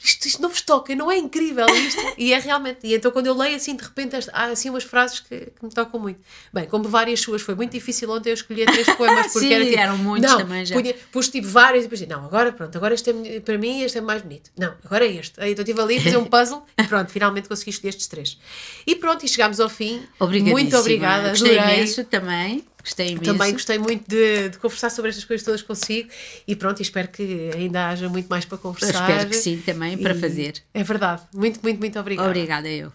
isto, 0.03 0.25
isto 0.27 0.41
não 0.41 0.49
vos 0.49 0.61
toca, 0.61 0.95
não 0.95 1.11
é 1.11 1.17
incrível 1.17 1.65
isto? 1.75 1.99
e 2.17 2.31
é 2.33 2.39
realmente. 2.39 2.79
E 2.83 2.93
então 2.93 3.11
quando 3.11 3.25
eu 3.27 3.35
leio 3.35 3.55
assim, 3.55 3.75
de 3.75 3.83
repente, 3.83 4.15
há 4.31 4.43
assim 4.45 4.69
umas 4.69 4.83
frases 4.83 5.19
que, 5.19 5.39
que 5.39 5.63
me 5.65 5.69
tocam 5.71 5.99
muito. 5.99 6.19
Bem, 6.53 6.65
como 6.67 6.87
várias 6.87 7.19
suas, 7.19 7.41
foi 7.41 7.55
muito 7.55 7.71
difícil 7.71 8.09
ontem 8.11 8.29
eu 8.29 8.33
escolher 8.35 8.65
três 8.71 8.87
poemas, 8.95 9.25
porque 9.33 9.47
Sim, 9.47 9.53
era 9.53 9.65
tipo, 9.65 9.79
eram 9.79 9.97
muitos 9.97 10.29
não, 10.31 10.37
também 10.37 10.63
já. 10.65 10.75
punha- 10.75 10.95
pus 11.11 11.27
tipo 11.29 11.47
vários 11.47 11.85
e 11.85 11.87
depois 11.87 12.07
não, 12.07 12.23
agora 12.25 12.51
pronto, 12.51 12.77
agora 12.77 12.93
este 12.93 13.09
é, 13.09 13.39
para 13.39 13.57
mim 13.57 13.81
este 13.81 13.97
é 13.97 14.01
mais 14.01 14.21
bonito. 14.21 14.51
Não, 14.55 14.73
agora 14.85 15.03
é 15.05 15.13
este. 15.13 15.33
Aí 15.41 15.53
então 15.53 15.63
estive 15.63 15.81
ali 15.81 15.97
a 15.97 16.01
fazer 16.01 16.17
um 16.17 16.25
puzzle 16.29 16.63
e 16.77 16.83
pronto, 16.83 17.09
finalmente 17.11 17.49
consegui 17.49 17.71
escolher 17.71 17.89
estes 17.89 18.05
três. 18.07 18.37
E 18.85 18.95
pronto, 18.95 19.25
e 19.25 19.27
chegámos 19.27 19.59
ao 19.59 19.67
fim. 19.69 20.05
Muito 20.19 20.77
obrigada, 20.77 21.06
Gostei 21.29 21.57
adorei. 21.57 21.75
imenso 21.75 22.03
também. 22.03 22.63
Gostei 22.81 23.09
imenso. 23.09 23.23
Também 23.25 23.51
gostei 23.51 23.77
muito 23.77 24.07
de, 24.07 24.49
de 24.49 24.57
conversar 24.59 24.89
sobre 24.89 25.09
estas 25.09 25.25
coisas 25.25 25.43
todas 25.43 25.61
consigo 25.61 26.09
e 26.47 26.55
pronto, 26.55 26.79
e 26.79 26.83
espero 26.83 27.09
que 27.09 27.51
ainda 27.53 27.89
haja 27.89 28.07
muito 28.07 28.27
mais 28.27 28.45
para 28.45 28.57
conversar. 28.57 29.09
Espero 29.09 29.29
que 29.29 29.35
sim, 29.35 29.61
também, 29.65 29.97
para 29.97 30.15
E 30.15 30.19
fazer. 30.19 30.63
É 30.73 30.83
verdade. 30.83 31.21
Muito, 31.35 31.59
muito, 31.61 31.79
muito 31.79 31.99
obrigada. 31.99 32.29
Obrigada, 32.29 32.69
eu. 32.69 32.91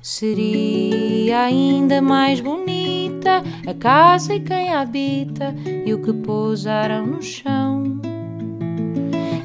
Seria 0.00 1.42
ainda 1.42 2.00
mais 2.00 2.40
bonita 2.40 3.42
a 3.66 3.74
casa 3.74 4.34
e 4.34 4.40
quem 4.40 4.72
a 4.72 4.80
habita 4.80 5.54
e 5.84 5.92
o 5.92 6.00
que 6.00 6.12
pousaram 6.12 7.04
no 7.04 7.20
chão. 7.20 8.00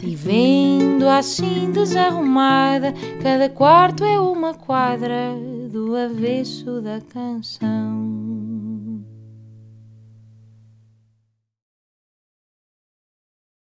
E 0.03 0.15
vendo 0.15 1.09
assim 1.09 1.71
desarrumada, 1.71 2.93
cada 3.23 3.49
quarto 3.49 4.03
é 4.03 4.19
uma 4.19 4.53
quadra 4.53 5.35
do 5.73 5.95
avesso 5.95 6.79
da 6.81 7.01
canção. 7.01 8.42